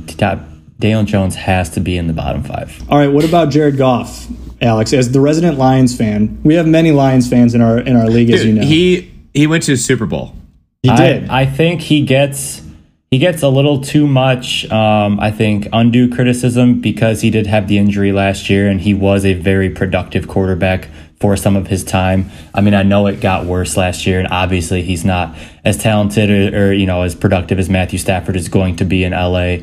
Daniel 0.78 1.02
Jones 1.04 1.34
has 1.34 1.70
to 1.70 1.80
be 1.80 1.96
in 1.96 2.06
the 2.06 2.12
bottom 2.12 2.44
five. 2.44 2.82
All 2.88 2.98
right, 2.98 3.08
what 3.08 3.24
about 3.24 3.50
Jared 3.50 3.76
Goff, 3.76 4.26
Alex? 4.60 4.92
As 4.92 5.10
the 5.10 5.20
resident 5.20 5.58
Lions 5.58 5.96
fan, 5.96 6.40
we 6.44 6.54
have 6.54 6.66
many 6.66 6.92
Lions 6.92 7.28
fans 7.28 7.54
in 7.54 7.60
our 7.60 7.78
in 7.78 7.96
our 7.96 8.06
league, 8.06 8.30
as 8.30 8.44
you 8.44 8.52
know. 8.52 8.62
he 8.62 9.12
he 9.34 9.46
went 9.46 9.64
to 9.64 9.72
the 9.72 9.76
Super 9.76 10.06
Bowl. 10.06 10.34
He 10.82 10.90
I- 10.90 10.96
did. 10.96 11.28
I, 11.28 11.46
think 11.46 11.80
he 11.80 12.04
gets 12.04 12.62
he 13.10 13.18
gets 13.18 13.42
a 13.42 13.48
little 13.48 13.80
too 13.80 14.06
much. 14.06 14.70
Um, 14.70 15.18
I 15.18 15.32
think 15.32 15.66
undue 15.72 16.08
criticism 16.08 16.80
because 16.80 17.22
he 17.22 17.30
did 17.30 17.46
have 17.46 17.66
the 17.66 17.78
injury 17.78 18.12
last 18.12 18.48
year 18.48 18.68
and 18.68 18.80
he 18.80 18.94
was 18.94 19.24
a 19.24 19.34
very 19.34 19.70
productive 19.70 20.28
quarterback 20.28 20.88
for 21.18 21.36
some 21.36 21.56
of 21.56 21.66
his 21.66 21.82
time. 21.82 22.30
I 22.54 22.60
mean, 22.60 22.74
I 22.74 22.84
know 22.84 23.06
it 23.08 23.20
got 23.20 23.44
worse 23.44 23.76
last 23.76 24.06
year, 24.06 24.20
and 24.20 24.28
obviously 24.28 24.82
he's 24.82 25.04
not 25.04 25.34
as 25.64 25.76
talented 25.76 26.30
or, 26.54 26.68
or 26.68 26.72
you 26.72 26.86
know 26.86 27.02
as 27.02 27.16
productive 27.16 27.58
as 27.58 27.68
Matthew 27.68 27.98
Stafford 27.98 28.36
is 28.36 28.48
going 28.48 28.76
to 28.76 28.84
be 28.84 29.02
in 29.02 29.12
LA. 29.12 29.58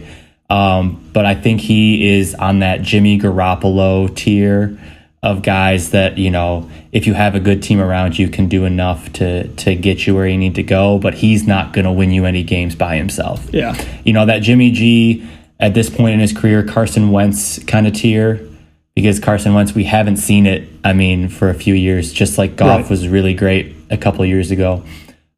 Um, 0.49 1.09
but 1.13 1.25
I 1.25 1.33
think 1.35 1.61
he 1.61 2.17
is 2.17 2.35
on 2.35 2.59
that 2.59 2.81
Jimmy 2.83 3.17
Garoppolo 3.19 4.15
tier 4.15 4.77
of 5.23 5.41
guys 5.41 5.89
that 5.89 6.19
you 6.19 6.29
know 6.29 6.69
if 6.91 7.07
you 7.07 7.15
have 7.15 7.33
a 7.33 7.39
good 7.39 7.63
team 7.63 7.79
around 7.81 8.19
you 8.19 8.29
can 8.29 8.47
do 8.47 8.63
enough 8.63 9.11
to 9.13 9.47
to 9.55 9.73
get 9.73 10.05
you 10.05 10.13
where 10.13 10.27
you 10.27 10.37
need 10.37 10.53
to 10.53 10.61
go 10.61 10.99
but 10.99 11.15
he's 11.15 11.47
not 11.47 11.73
going 11.73 11.85
to 11.85 11.91
win 11.91 12.11
you 12.11 12.25
any 12.25 12.43
games 12.43 12.75
by 12.75 12.95
himself 12.95 13.43
Yeah. 13.51 13.75
you 14.03 14.13
know 14.13 14.27
that 14.27 14.43
jimmy 14.43 14.69
g 14.69 15.27
at 15.59 15.73
this 15.73 15.89
point 15.89 16.13
in 16.13 16.19
his 16.19 16.31
career 16.31 16.61
carson 16.63 17.09
wentz 17.11 17.57
kind 17.63 17.87
of 17.87 17.93
tier 17.93 18.47
because 18.93 19.19
carson 19.19 19.55
wentz 19.55 19.73
we 19.73 19.85
haven't 19.85 20.17
seen 20.17 20.45
it 20.45 20.69
i 20.83 20.93
mean 20.93 21.27
for 21.27 21.49
a 21.49 21.55
few 21.55 21.73
years 21.73 22.13
just 22.13 22.37
like 22.37 22.55
Goff 22.55 22.81
Right. 22.81 22.89
was 22.91 23.07
really 23.07 23.33
great 23.33 23.73
a 23.89 23.97
couple 23.97 24.21
of 24.21 24.27
years 24.29 24.51
ago 24.51 24.83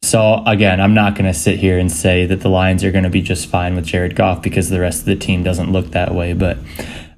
so 0.08 0.44
again 0.46 0.80
i'm 0.80 0.94
not 0.94 1.16
going 1.16 1.26
to 1.26 1.34
sit 1.34 1.60
here 1.60 1.78
and 1.78 1.92
say 1.92 2.26
that 2.26 2.42
the 2.42 2.50
lions 2.50 2.84
are 2.84 2.92
going 2.92 3.04
to 3.04 3.10
be 3.10 3.22
just 3.22 3.48
fine 3.48 3.76
with 3.76 3.86
jared 3.86 4.16
goff 4.16 4.42
because 4.42 4.70
the 4.70 4.80
rest 4.80 5.00
of 5.00 5.06
the 5.06 5.16
team 5.16 5.44
doesn't 5.44 5.72
look 5.72 5.92
that 5.92 6.14
way 6.14 6.34
but 6.34 6.58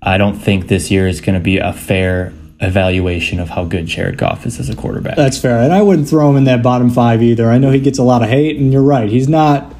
i 0.01 0.17
don't 0.17 0.35
think 0.35 0.67
this 0.67 0.89
year 0.89 1.07
is 1.07 1.21
going 1.21 1.35
to 1.35 1.43
be 1.43 1.57
a 1.57 1.73
fair 1.73 2.33
evaluation 2.61 3.39
of 3.39 3.49
how 3.49 3.63
good 3.63 3.85
Jared 3.85 4.17
Goff 4.17 4.45
is 4.45 4.59
as 4.59 4.69
a 4.69 4.75
quarterback. 4.75 5.15
That's 5.15 5.39
fair, 5.39 5.59
and 5.59 5.73
I 5.73 5.81
wouldn't 5.81 6.09
throw 6.09 6.29
him 6.29 6.37
in 6.37 6.43
that 6.45 6.61
bottom 6.61 6.89
five 6.89 7.21
either. 7.21 7.49
I 7.49 7.57
know 7.57 7.71
he 7.71 7.79
gets 7.79 7.97
a 7.97 8.03
lot 8.03 8.21
of 8.21 8.29
hate, 8.29 8.57
and 8.57 8.71
you're 8.71 8.83
right. 8.83 9.09
He's 9.09 9.27
not. 9.27 9.73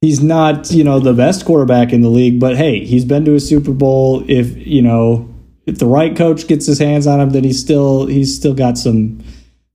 He's 0.00 0.22
not, 0.22 0.70
you 0.70 0.82
know, 0.82 0.98
the 0.98 1.12
best 1.12 1.44
quarterback 1.44 1.92
in 1.92 2.00
the 2.00 2.08
league, 2.08 2.40
but 2.40 2.56
hey, 2.56 2.86
he's 2.86 3.04
been 3.04 3.26
to 3.26 3.34
a 3.34 3.40
Super 3.40 3.72
Bowl. 3.72 4.24
If 4.28 4.66
you 4.66 4.80
know, 4.80 5.28
if 5.66 5.78
the 5.78 5.86
right 5.86 6.16
coach 6.16 6.46
gets 6.46 6.64
his 6.64 6.78
hands 6.78 7.06
on 7.06 7.20
him, 7.20 7.30
then 7.30 7.44
he's 7.44 7.60
still 7.60 8.06
he's 8.06 8.34
still 8.34 8.54
got 8.54 8.78
some 8.78 9.22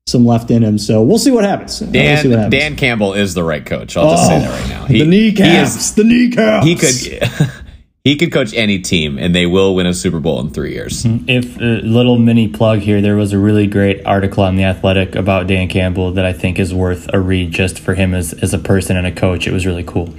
some 0.08 0.24
left 0.24 0.52
in 0.52 0.62
him. 0.64 0.78
So 0.78 1.02
we'll 1.02 1.18
see 1.18 1.32
what 1.32 1.44
happens. 1.46 1.82
we'll 1.82 1.90
see 1.90 1.98
what 1.98 2.04
Dan 2.04 2.32
happens. 2.32 2.52
Dan 2.52 2.76
Campbell 2.76 3.14
is 3.14 3.34
the 3.34 3.44
right 3.44 3.66
coach. 3.66 3.98
I'll 3.98 4.12
just 4.12 4.28
say 4.28 4.40
that 4.40 4.60
right 4.62 4.70
now. 4.70 4.84
Oh, 4.84 4.86
he, 4.86 5.00
the 5.00 5.06
kneecaps, 5.06 5.74
He, 5.74 5.80
is, 5.80 5.96
the 5.96 6.04
kneecaps. 6.04 6.64
he 6.64 6.76
could 6.76 7.52
he 8.04 8.16
could 8.16 8.32
coach 8.32 8.54
any 8.54 8.78
team, 8.78 9.18
and 9.18 9.34
they 9.34 9.48
will 9.48 9.74
win 9.74 9.88
a 9.88 9.96
Super 9.96 10.20
Bowl 10.20 10.40
in 10.42 10.52
three 10.52 10.74
years. 10.74 11.02
Hmm. 11.04 11.28
if 11.28 11.58
a 11.58 11.82
little 11.82 12.20
mini 12.20 12.48
plug 12.48 12.80
here, 12.82 13.02
there 13.02 13.16
was 13.16 13.34
a 13.34 13.40
really 13.40 13.66
great 13.66 14.06
article 14.06 14.44
on 14.44 14.58
the 14.58 14.64
Athletic 14.64 15.16
about 15.16 15.48
Dan 15.48 15.68
Campbell 15.70 16.12
that 16.12 16.26
I 16.26 16.34
think 16.34 16.60
is 16.60 16.72
worth 16.72 17.10
a 17.12 17.20
read 17.20 17.52
just 17.52 17.80
for 17.80 17.96
him 17.96 18.14
as 18.14 18.32
as 18.32 18.54
a 18.54 18.60
person 18.60 18.98
and 18.98 19.08
a 19.08 19.12
coach. 19.12 19.48
It 19.48 19.54
was 19.54 19.66
really 19.66 19.84
cool. 19.84 20.14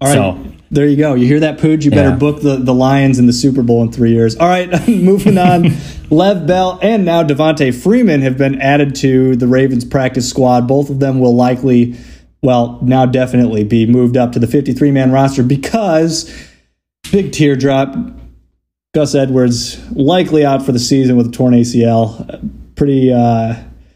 All 0.00 0.08
right, 0.08 0.14
So 0.14 0.52
there 0.70 0.86
you 0.86 0.96
go. 0.96 1.14
You 1.14 1.26
hear 1.26 1.40
that, 1.40 1.58
Pooj? 1.58 1.84
You 1.84 1.90
better 1.90 2.10
Yeah. 2.10 2.16
book 2.16 2.40
the, 2.42 2.56
the 2.56 2.74
Lions 2.74 3.18
in 3.18 3.26
the 3.26 3.32
Super 3.32 3.62
Bowl 3.62 3.82
in 3.82 3.90
three 3.90 4.12
years. 4.12 4.36
All 4.36 4.48
right, 4.48 4.68
moving 4.88 5.38
on. 5.38 5.72
Lev 6.10 6.46
Bell 6.46 6.78
and 6.82 7.04
now 7.04 7.22
Devonta 7.22 7.74
Freeman 7.74 8.22
have 8.22 8.38
been 8.38 8.60
added 8.60 8.94
to 8.96 9.36
the 9.36 9.46
Ravens 9.46 9.84
practice 9.84 10.28
squad. 10.28 10.66
Both 10.68 10.88
of 10.90 11.00
them 11.00 11.18
will 11.20 11.34
likely, 11.34 11.96
well, 12.42 12.78
now 12.82 13.06
definitely 13.06 13.64
be 13.64 13.86
moved 13.86 14.16
up 14.16 14.32
to 14.32 14.38
the 14.38 14.46
53 14.46 14.90
man 14.90 15.10
roster 15.12 15.42
because 15.42 16.32
big 17.12 17.32
teardrop. 17.32 17.94
Gus 18.94 19.14
Edwards 19.14 19.78
likely 19.92 20.46
out 20.46 20.64
for 20.64 20.72
the 20.72 20.78
season 20.78 21.16
with 21.18 21.28
a 21.28 21.30
torn 21.30 21.52
ACL. 21.52 22.50
Pretty. 22.74 23.12
Uh, 23.12 23.54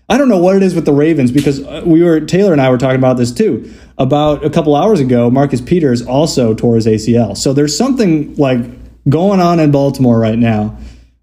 I 0.09 0.19
don't 0.19 0.29
know 0.29 0.37
what 0.39 0.55
it 0.55 0.63
is 0.63 0.75
with 0.75 0.85
the 0.85 0.93
Ravens 0.93 1.33
because 1.33 1.61
we 1.87 2.03
were 2.03 2.21
Taylor 2.21 2.53
and 2.53 2.61
I 2.61 2.69
were 2.69 2.77
talking 2.77 2.99
about 2.99 3.17
this 3.17 3.33
too. 3.33 3.73
About 3.99 4.45
a 4.45 4.51
couple 4.51 4.75
hours 4.75 5.01
ago, 5.01 5.31
Marcus 5.31 5.61
Peters 5.61 6.05
also 6.05 6.55
tore 6.55 6.77
his 6.77 6.87
ACL. 6.87 7.37
So 7.37 7.53
there's 7.53 7.77
something 7.77 8.35
like 8.37 8.61
going 9.09 9.41
on 9.41 9.61
in 9.61 9.71
Baltimore 9.71 10.19
right 10.19 10.39
now 10.39 10.77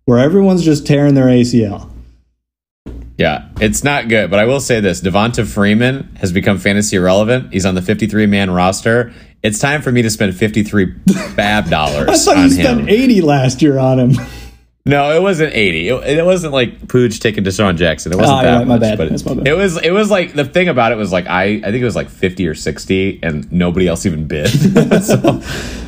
where 0.06 0.20
everyone's 0.20 0.64
just 0.64 0.86
tearing 0.86 1.14
their 1.14 1.26
ACL. 1.26 1.90
Yeah, 3.18 3.50
it's 3.60 3.84
not 3.84 4.08
good. 4.08 4.32
But 4.32 4.40
I 4.40 4.46
will 4.46 4.62
say 4.62 4.80
this: 4.80 5.02
Devonta 5.02 5.46
Freeman 5.46 6.16
has 6.22 6.32
become 6.32 6.58
fantasy 6.58 6.96
irrelevant. 6.96 7.52
He's 7.52 7.66
on 7.66 7.76
the 7.76 7.82
53 7.82 8.26
man 8.28 8.50
roster. 8.50 9.12
It's 9.44 9.60
time 9.60 9.82
for 9.82 9.92
me 9.92 10.02
to 10.02 10.10
spend 10.10 10.36
53 10.36 10.86
bab 11.36 11.70
dollars 11.70 12.10
I 12.10 12.16
thought 12.16 12.44
you 12.44 12.50
spent 12.50 12.82
him. 12.82 12.90
80 12.90 13.22
last 13.22 13.62
year 13.62 13.78
on 13.78 14.00
him. 14.00 14.26
No, 14.90 15.16
it 15.16 15.22
wasn't 15.22 15.54
80. 15.54 15.90
It, 15.90 16.18
it 16.20 16.26
wasn't 16.26 16.54
like 16.54 16.88
Pooch 16.88 17.20
taking 17.20 17.44
DeSean 17.44 17.78
Jackson. 17.78 18.12
It 18.12 18.16
wasn't 18.18 18.38
Ah, 18.40 18.42
that 18.42 18.50
you're 18.50 18.60
right, 18.60 18.68
my 18.68 18.74
much. 18.76 18.82
bad. 18.82 18.98
But 18.98 19.10
That's 19.10 19.26
my 19.26 19.34
bad. 19.36 19.48
it 19.48 19.54
was 19.54 19.78
it 19.82 19.92
was 19.92 20.10
like 20.12 20.34
the 20.34 20.46
thing 20.46 20.68
about 20.68 20.92
it 20.92 20.96
was 20.96 21.12
like 21.12 21.28
I 21.28 21.44
I 21.44 21.62
think 21.62 21.76
it 21.76 21.84
was 21.86 21.96
like 21.96 22.10
50 22.10 22.48
or 22.48 22.56
60 22.56 23.20
and 23.24 23.52
nobody 23.52 23.88
else 23.88 24.06
even 24.06 24.28
bid. 24.28 24.48
so 25.04 25.42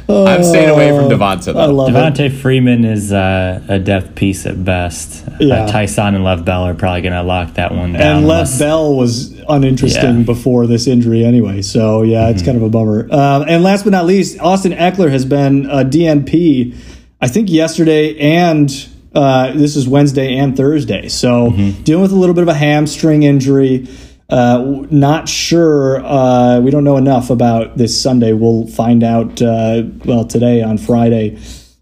I'm 0.10 0.44
staying 0.44 0.70
away 0.70 0.90
from 0.90 1.10
Devonta 1.10 1.54
Oh, 1.56 1.60
I 1.60 1.68
though. 1.68 1.74
love 1.74 2.20
it. 2.20 2.30
Freeman 2.32 2.84
is 2.86 3.14
uh, 3.14 3.62
a 3.70 3.80
death 3.80 4.14
piece 4.16 4.46
at 4.46 4.64
best. 4.64 5.24
Yeah. 5.40 5.64
Uh, 5.64 5.72
Tyson 5.72 6.16
and 6.16 6.24
Lev 6.24 6.44
Bell 6.46 6.64
are 6.64 6.74
probably 6.74 7.02
going 7.02 7.14
to 7.14 7.24
lock 7.24 7.54
that 7.56 7.72
one 7.74 7.94
down. 7.94 8.02
And 8.02 8.28
Lev 8.28 8.38
unless- 8.40 8.60
Bell 8.60 8.96
was 8.96 9.32
uninteresting 9.48 10.20
Yeah. 10.20 10.24
before 10.26 10.68
this 10.68 10.86
injury 10.88 11.24
anyway. 11.26 11.62
So, 11.62 12.04
yeah, 12.04 12.30
it's 12.30 12.44
kind 12.44 12.58
of 12.58 12.64
a 12.64 12.70
bummer. 12.70 13.08
Um, 13.12 13.46
and 13.48 13.64
last 13.64 13.84
but 13.84 13.92
not 13.92 14.06
least, 14.06 14.40
Austin 14.40 14.74
Ekeler 14.74 15.10
has 15.10 15.24
been 15.26 15.66
a 15.70 15.84
DNP, 15.86 16.76
I 17.22 17.28
think, 17.28 17.50
yesterday 17.50 18.18
and 18.20 18.70
uh, 19.14 19.52
this 19.54 19.76
is 19.76 19.88
Wednesday 19.88 20.38
and 20.38 20.56
Thursday. 20.56 21.08
So, 21.10 21.52
dealing 21.84 22.02
with 22.02 22.12
a 22.12 22.16
little 22.16 22.36
bit 22.36 22.44
of 22.44 22.48
a 22.48 22.54
hamstring 22.54 23.24
injury. 23.24 23.88
Uh, 24.30 24.86
not 24.90 25.28
sure. 25.28 26.04
Uh, 26.06 26.62
we 26.62 26.72
don't 26.72 26.86
know 26.86 26.96
enough 26.96 27.30
about 27.30 27.78
this 27.78 28.00
Sunday. 28.02 28.32
We'll 28.32 28.66
find 28.68 29.04
out, 29.04 29.42
uh, 29.42 29.84
well, 30.06 30.24
today 30.26 30.62
on 30.64 30.78
Friday. 30.78 31.38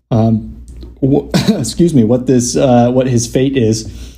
Um, 0.09 0.65
excuse 1.50 1.93
me, 1.93 2.03
what 2.03 2.25
this, 2.25 2.55
uh, 2.55 2.91
what 2.91 3.05
his 3.05 3.31
fate 3.31 3.55
is. 3.55 4.17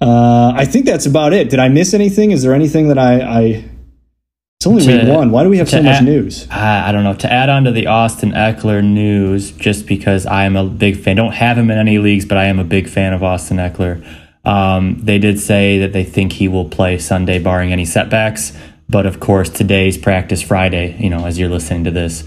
Uh, 0.00 0.52
I 0.54 0.64
think 0.64 0.86
that's 0.86 1.06
about 1.06 1.32
it. 1.32 1.50
Did 1.50 1.58
I 1.58 1.68
miss 1.68 1.92
anything? 1.94 2.30
Is 2.30 2.42
there 2.42 2.54
anything 2.54 2.88
that 2.88 2.98
I? 2.98 3.20
I 3.20 3.71
it's 4.62 4.66
only 4.66 4.84
To- 4.86 5.04
week 5.04 5.16
one. 5.16 5.30
Why 5.32 5.42
do 5.42 5.48
we 5.48 5.58
have 5.58 5.68
so 5.68 5.78
to 5.78 5.82
much 5.82 6.02
news? 6.02 6.46
I 6.50 6.88
I 6.88 6.92
don't 6.92 7.02
know. 7.04 7.14
To 7.14 7.32
add 7.32 7.48
on 7.48 7.64
to 7.64 7.72
the 7.72 7.88
Austin 7.88 8.30
Ekeler 8.32 8.82
news, 8.82 9.50
just 9.50 9.86
because 9.86 10.24
I 10.24 10.44
am 10.44 10.56
a 10.56 10.64
big 10.64 10.96
fan, 10.96 11.16
don't 11.16 11.32
have 11.32 11.58
him 11.58 11.70
in 11.70 11.78
any 11.78 11.98
leagues, 11.98 12.24
but 12.24 12.38
I 12.38 12.44
am 12.44 12.58
a 12.58 12.64
big 12.64 12.88
fan 12.88 13.12
of 13.12 13.22
Austin 13.22 13.56
Ekeler. 13.56 14.04
Um, 14.44 14.98
they 15.02 15.18
did 15.18 15.40
say 15.40 15.78
that 15.78 15.92
they 15.92 16.04
think 16.04 16.34
he 16.34 16.48
will 16.48 16.68
play 16.68 16.98
Sunday, 16.98 17.38
barring 17.38 17.72
any 17.72 17.84
setbacks. 17.84 18.56
But 18.88 19.06
of 19.06 19.20
course, 19.20 19.48
today's 19.48 19.96
practice 19.96 20.42
Friday, 20.42 20.96
you 20.98 21.10
know, 21.10 21.26
as 21.26 21.38
you're 21.38 21.48
listening 21.48 21.84
to 21.84 21.90
this, 21.90 22.24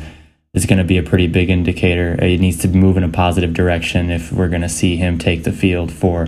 is 0.54 0.66
going 0.66 0.80
to 0.80 0.86
be 0.86 0.98
a 0.98 1.04
pretty 1.04 1.28
big 1.28 1.50
indicator. 1.50 2.14
It 2.22 2.40
needs 2.40 2.58
to 2.60 2.68
move 2.68 2.98
in 2.98 3.04
a 3.04 3.10
positive 3.10 3.54
direction 3.54 4.10
if 4.10 4.32
we're 4.32 4.50
going 4.50 4.62
to 4.62 4.70
see 4.70 4.96
him 4.96 5.20
take 5.20 5.44
the 5.44 5.52
field 5.52 5.92
for, 5.92 6.28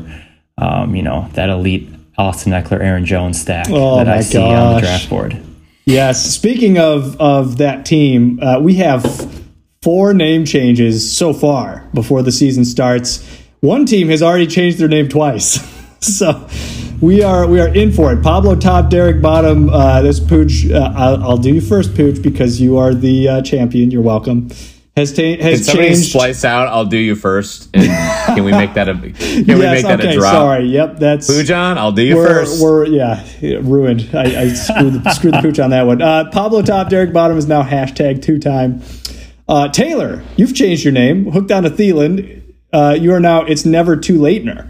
um, 0.57 0.95
you 0.95 1.01
know, 1.01 1.29
that 1.33 1.49
elite 1.49 1.89
Austin 2.17 2.51
Ekeler, 2.51 2.81
Aaron 2.81 3.05
Jones 3.05 3.41
stack 3.41 3.67
Oh 3.69 3.97
that 3.97 4.07
I 4.07 4.21
see 4.21 4.37
on 4.37 4.75
the 4.75 4.81
draft 4.81 5.09
board. 5.09 5.41
Yes. 5.87 6.35
Speaking 6.35 6.77
of 6.77 7.15
of 7.21 7.59
that 7.59 7.85
team, 7.85 8.41
uh, 8.43 8.59
we 8.59 8.75
have 8.75 9.05
four 9.81 10.13
name 10.13 10.43
changes 10.43 11.09
so 11.15 11.31
far 11.31 11.87
before 11.93 12.21
the 12.21 12.31
season 12.31 12.65
starts. 12.65 13.25
One 13.61 13.85
team 13.85 14.09
has 14.09 14.21
already 14.21 14.47
changed 14.47 14.79
their 14.79 14.89
name 14.89 15.07
twice, 15.07 15.61
so 16.01 16.45
we 16.99 17.23
are 17.23 17.47
we 17.47 17.61
are 17.61 17.73
in 17.73 17.93
for 17.93 18.11
it. 18.11 18.21
Pablo 18.21 18.57
top, 18.57 18.89
Derek 18.89 19.21
bottom. 19.21 19.69
Uh, 19.69 20.01
this 20.01 20.19
Pooch, 20.19 20.69
uh, 20.69 20.91
I'll, 20.93 21.23
I'll 21.23 21.37
do 21.37 21.53
you 21.53 21.61
first, 21.61 21.95
Pooch, 21.95 22.21
because 22.21 22.59
you 22.59 22.75
are 22.77 22.93
the 22.93 23.29
uh, 23.29 23.41
champion. 23.43 23.89
You're 23.89 24.01
welcome. 24.01 24.49
Has, 24.97 25.11
ta- 25.13 25.21
Can 25.21 25.39
has 25.41 25.63
somebody 25.63 25.89
changed. 25.89 26.09
splice 26.09 26.43
out? 26.43 26.69
I'll 26.69 26.85
do 26.85 26.97
you 26.97 27.13
first. 27.13 27.69
And 27.75 27.85
can 28.35 28.43
we 28.43 28.51
make 28.51 28.73
that 28.73 28.89
a 28.89 28.93
can 28.93 29.03
we 29.03 29.13
yes, 29.45 29.47
make 29.47 29.85
that 29.85 29.99
okay, 29.99 30.15
a 30.15 30.19
drop? 30.19 30.33
sorry. 30.33 30.65
Yep, 30.65 30.97
that's 30.97 31.29
Pujon, 31.29 31.77
I'll 31.77 31.91
do 31.91 32.01
you 32.01 32.15
we're, 32.15 32.27
first. 32.27 32.59
We're 32.59 32.87
yeah, 32.87 33.23
ruined. 33.61 34.09
I, 34.15 34.41
I 34.41 34.47
screwed, 34.53 34.93
the, 34.93 35.13
screwed 35.13 35.33
the 35.35 35.41
pooch 35.43 35.59
on 35.59 35.69
that 35.69 35.83
one. 35.85 36.01
Uh, 36.01 36.31
Pablo 36.31 36.63
Top, 36.63 36.89
Derek 36.89 37.13
Bottom 37.13 37.37
is 37.37 37.45
now 37.45 37.61
hashtag 37.61 38.23
two 38.23 38.39
time. 38.39 38.81
Uh, 39.47 39.67
Taylor, 39.67 40.23
you've 40.35 40.55
changed 40.55 40.83
your 40.83 40.93
name. 40.93 41.29
Hooked 41.29 41.51
on 41.51 41.61
to 41.61 41.69
Thielen. 41.69 42.41
uh, 42.73 42.97
you 42.99 43.13
are 43.13 43.19
now. 43.19 43.43
It's 43.43 43.65
never 43.65 43.95
too 43.97 44.17
latener. 44.17 44.67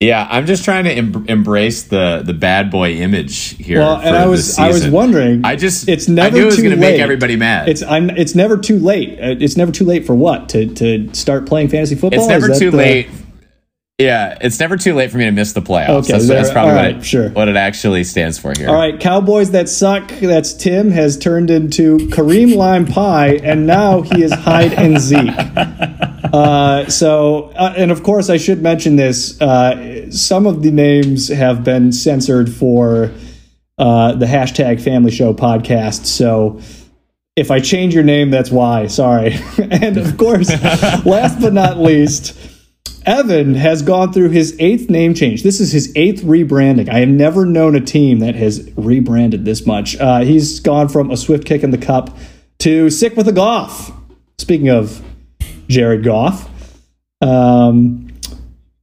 Yeah, 0.00 0.28
I'm 0.30 0.46
just 0.46 0.64
trying 0.64 0.84
to 0.84 0.92
em- 0.92 1.26
embrace 1.28 1.82
the 1.84 2.22
the 2.24 2.32
bad 2.32 2.70
boy 2.70 2.92
image 2.92 3.56
here. 3.56 3.80
Well, 3.80 3.96
and 3.96 4.14
I 4.16 4.26
was 4.26 4.56
I 4.56 4.68
was 4.68 4.86
wondering. 4.86 5.44
I 5.44 5.56
just 5.56 5.88
it's 5.88 6.06
never 6.06 6.28
I 6.28 6.38
knew 6.38 6.42
it 6.44 6.46
was 6.46 6.58
going 6.58 6.70
to 6.70 6.76
make 6.76 7.00
everybody 7.00 7.34
mad. 7.34 7.68
It's 7.68 7.82
I'm, 7.82 8.08
it's 8.10 8.36
never 8.36 8.56
too 8.56 8.78
late. 8.78 9.18
Uh, 9.18 9.34
It's 9.40 9.56
never 9.56 9.72
too 9.72 9.84
late 9.84 10.06
for 10.06 10.14
what 10.14 10.50
to 10.50 10.72
to 10.74 11.12
start 11.14 11.46
playing 11.46 11.68
fantasy 11.68 11.96
football. 11.96 12.20
It's 12.20 12.28
never 12.28 12.56
too 12.56 12.70
the- 12.70 12.76
late. 12.76 13.08
Yeah, 14.00 14.38
it's 14.40 14.60
never 14.60 14.76
too 14.76 14.94
late 14.94 15.10
for 15.10 15.18
me 15.18 15.24
to 15.24 15.32
miss 15.32 15.54
the 15.54 15.60
playoffs. 15.60 16.04
Okay, 16.04 16.12
that's, 16.12 16.28
that's 16.28 16.50
probably 16.52 16.70
all 16.70 16.76
what, 16.76 16.82
right, 16.84 16.96
it, 16.98 17.04
sure. 17.04 17.30
what 17.30 17.48
it 17.48 17.56
actually 17.56 18.04
stands 18.04 18.38
for 18.38 18.52
here. 18.56 18.68
All 18.68 18.76
right, 18.76 19.00
Cowboys 19.00 19.50
that 19.50 19.68
suck. 19.68 20.06
That's 20.20 20.52
Tim 20.54 20.92
has 20.92 21.18
turned 21.18 21.50
into 21.50 21.96
Kareem 22.10 22.54
Lime 22.54 22.86
Pie, 22.86 23.40
and 23.42 23.66
now 23.66 24.02
he 24.02 24.22
is 24.22 24.32
hide 24.32 24.72
and 24.74 25.00
Zeke. 25.00 25.34
Uh, 26.32 26.88
so, 26.88 27.50
uh, 27.56 27.74
and 27.76 27.90
of 27.90 28.02
course, 28.02 28.30
I 28.30 28.36
should 28.36 28.62
mention 28.62 28.96
this. 28.96 29.40
Uh, 29.40 30.10
some 30.10 30.46
of 30.46 30.62
the 30.62 30.70
names 30.70 31.28
have 31.28 31.64
been 31.64 31.92
censored 31.92 32.52
for 32.52 33.12
uh, 33.78 34.12
the 34.14 34.26
hashtag 34.26 34.80
Family 34.80 35.10
Show 35.10 35.32
podcast. 35.34 36.06
So, 36.06 36.60
if 37.36 37.52
I 37.52 37.60
change 37.60 37.94
your 37.94 38.02
name, 38.02 38.30
that's 38.30 38.50
why. 38.50 38.88
Sorry. 38.88 39.38
and 39.58 39.96
of 39.96 40.16
course, 40.16 40.48
last 41.04 41.40
but 41.40 41.52
not 41.52 41.78
least. 41.78 42.36
Evan 43.06 43.54
has 43.54 43.80
gone 43.80 44.12
through 44.12 44.30
his 44.30 44.54
eighth 44.58 44.90
name 44.90 45.14
change. 45.14 45.42
This 45.42 45.60
is 45.60 45.72
his 45.72 45.92
eighth 45.96 46.22
rebranding. 46.22 46.90
I 46.90 46.98
have 46.98 47.08
never 47.08 47.46
known 47.46 47.74
a 47.74 47.80
team 47.80 48.18
that 48.18 48.34
has 48.34 48.70
rebranded 48.76 49.44
this 49.46 49.64
much. 49.64 49.96
Uh, 49.96 50.20
he's 50.20 50.60
gone 50.60 50.88
from 50.88 51.10
a 51.10 51.16
swift 51.16 51.46
kick 51.46 51.62
in 51.62 51.70
the 51.70 51.78
cup 51.78 52.14
to 52.58 52.90
sick 52.90 53.16
with 53.16 53.26
a 53.28 53.32
Goff. 53.32 53.92
Speaking 54.36 54.68
of 54.68 55.02
Jared 55.68 56.02
Goff, 56.04 56.48
um, 57.20 58.08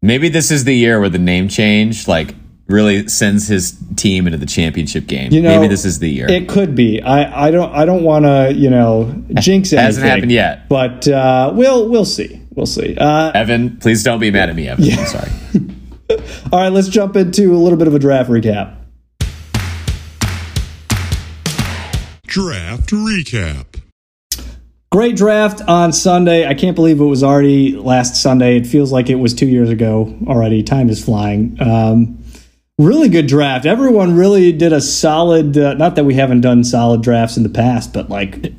Maybe 0.01 0.29
this 0.29 0.51
is 0.51 0.65
the 0.65 0.75
year 0.75 0.99
where 0.99 1.09
the 1.09 1.17
name 1.17 1.47
change 1.47 2.07
like 2.07 2.35
really 2.67 3.07
sends 3.07 3.47
his 3.47 3.75
team 3.95 4.27
into 4.27 4.37
the 4.37 4.45
championship 4.45 5.07
game. 5.07 5.31
you 5.31 5.41
know, 5.41 5.55
Maybe 5.59 5.67
this 5.67 5.83
is 5.83 5.97
the 5.97 6.07
year. 6.09 6.29
It 6.29 6.47
could 6.47 6.75
be. 6.75 7.01
I, 7.01 7.47
I 7.47 7.51
don't. 7.51 7.73
I 7.73 7.85
don't 7.85 8.03
want 8.03 8.25
to. 8.25 8.53
You 8.53 8.69
know, 8.69 9.05
jinx 9.39 9.73
anything. 9.73 9.79
Hasn't 9.79 10.05
happened 10.05 10.31
yet. 10.31 10.69
But 10.69 11.07
uh, 11.07 11.51
we'll 11.55 11.89
we'll 11.89 12.05
see. 12.05 12.39
We'll 12.53 12.67
see. 12.67 12.95
Uh, 12.95 13.31
Evan, 13.33 13.77
please 13.77 14.03
don't 14.03 14.19
be 14.19 14.29
mad 14.29 14.49
at 14.49 14.55
me, 14.55 14.67
Evan. 14.67 14.85
I'm 14.91 15.05
sorry. 15.07 15.31
all 16.51 16.59
right, 16.59 16.69
let's 16.71 16.87
jump 16.87 17.15
into 17.15 17.53
a 17.55 17.57
little 17.57 17.77
bit 17.77 17.87
of 17.87 17.95
a 17.95 17.99
draft 17.99 18.29
recap. 18.29 18.75
Draft 22.27 22.89
recap. 22.91 23.74
Great 24.95 25.17
draft 25.17 25.61
on 25.67 25.91
Sunday. 25.91 26.47
I 26.47 26.53
can't 26.53 26.73
believe 26.73 27.01
it 27.01 27.03
was 27.03 27.21
already 27.21 27.75
last 27.75 28.15
Sunday. 28.15 28.55
It 28.55 28.65
feels 28.65 28.93
like 28.93 29.09
it 29.09 29.15
was 29.15 29.33
two 29.33 29.45
years 29.45 29.69
ago 29.69 30.17
already. 30.25 30.63
Time 30.63 30.87
is 30.87 31.03
flying. 31.03 31.57
Um, 31.59 32.23
really 32.79 33.09
good 33.09 33.27
draft. 33.27 33.65
Everyone 33.65 34.15
really 34.15 34.53
did 34.53 34.71
a 34.71 34.79
solid. 34.79 35.57
Uh, 35.57 35.73
not 35.73 35.95
that 35.95 36.05
we 36.05 36.13
haven't 36.13 36.39
done 36.39 36.63
solid 36.63 37.01
drafts 37.01 37.35
in 37.35 37.43
the 37.43 37.49
past, 37.49 37.91
but 37.91 38.09
like 38.09 38.53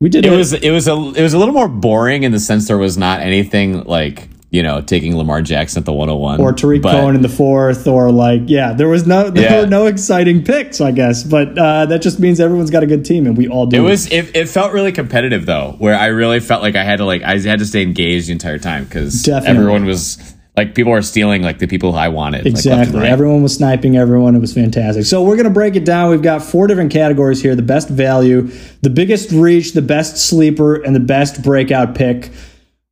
we 0.00 0.08
did. 0.08 0.24
It 0.24 0.30
was 0.30 0.54
it 0.54 0.70
was 0.70 0.88
a 0.88 0.94
it 0.94 1.22
was 1.22 1.34
a 1.34 1.38
little 1.38 1.52
more 1.52 1.68
boring 1.68 2.22
in 2.22 2.32
the 2.32 2.40
sense 2.40 2.68
there 2.68 2.78
was 2.78 2.96
not 2.96 3.20
anything 3.20 3.84
like 3.84 4.30
you 4.50 4.62
know 4.62 4.80
taking 4.80 5.16
Lamar 5.16 5.42
Jackson 5.42 5.80
at 5.80 5.84
the 5.86 5.92
101 5.92 6.40
or 6.40 6.52
Tarik 6.52 6.82
but- 6.82 6.92
Cohen 6.92 7.14
in 7.16 7.22
the 7.22 7.28
fourth, 7.28 7.86
or 7.86 8.10
like 8.12 8.42
yeah, 8.46 8.72
there 8.72 8.88
was 8.88 9.06
no 9.06 9.28
there 9.30 9.44
Yeah. 9.50 9.60
were 9.62 9.66
no 9.66 9.86
exciting 9.86 10.44
picks, 10.44 10.80
I 10.80 10.92
guess. 10.92 11.22
But 11.24 11.58
uh, 11.58 11.86
that 11.86 12.00
just 12.02 12.20
means 12.20 12.38
everyone's 12.40 12.70
got 12.70 12.82
a 12.82 12.86
good 12.86 13.04
team, 13.04 13.26
and 13.26 13.36
we 13.36 13.48
all 13.48 13.66
do. 13.66 13.76
It 13.76 13.88
was 13.88 14.10
it, 14.12 14.34
it 14.36 14.48
felt 14.48 14.72
really 14.72 14.92
competitive 14.92 15.46
though, 15.46 15.74
where 15.78 15.96
I 15.96 16.06
really 16.06 16.40
felt 16.40 16.62
like 16.62 16.76
I 16.76 16.84
had 16.84 16.96
to 16.96 17.04
like 17.04 17.22
I 17.22 17.38
had 17.38 17.58
to 17.58 17.66
stay 17.66 17.82
engaged 17.82 18.28
the 18.28 18.32
entire 18.32 18.58
time 18.58 18.84
because 18.84 19.26
everyone 19.28 19.84
was 19.84 20.34
like 20.56 20.74
people 20.74 20.92
were 20.92 21.02
stealing 21.02 21.42
like 21.42 21.58
the 21.58 21.66
people 21.66 21.94
I 21.94 22.08
wanted 22.08 22.44
like, 22.46 22.52
Exactly. 22.54 23.00
right. 23.00 23.10
Everyone 23.10 23.42
was 23.42 23.54
sniping 23.54 23.98
everyone. 23.98 24.34
It 24.34 24.38
was 24.38 24.54
fantastic. 24.54 25.04
So 25.04 25.22
we're 25.22 25.36
going 25.36 25.44
to 25.44 25.50
break 25.52 25.76
it 25.76 25.84
down. 25.84 26.08
We've 26.10 26.22
got 26.22 26.40
four 26.42 26.66
different 26.66 26.90
categories 26.90 27.42
here 27.42 27.54
the 27.54 27.60
best 27.60 27.90
value, 27.90 28.48
the 28.80 28.88
biggest 28.88 29.32
reach, 29.32 29.74
the 29.74 29.82
best 29.82 30.16
sleeper, 30.16 30.76
and 30.76 30.94
the 30.94 31.00
best 31.00 31.42
breakout 31.42 31.94
pick. 31.94 32.30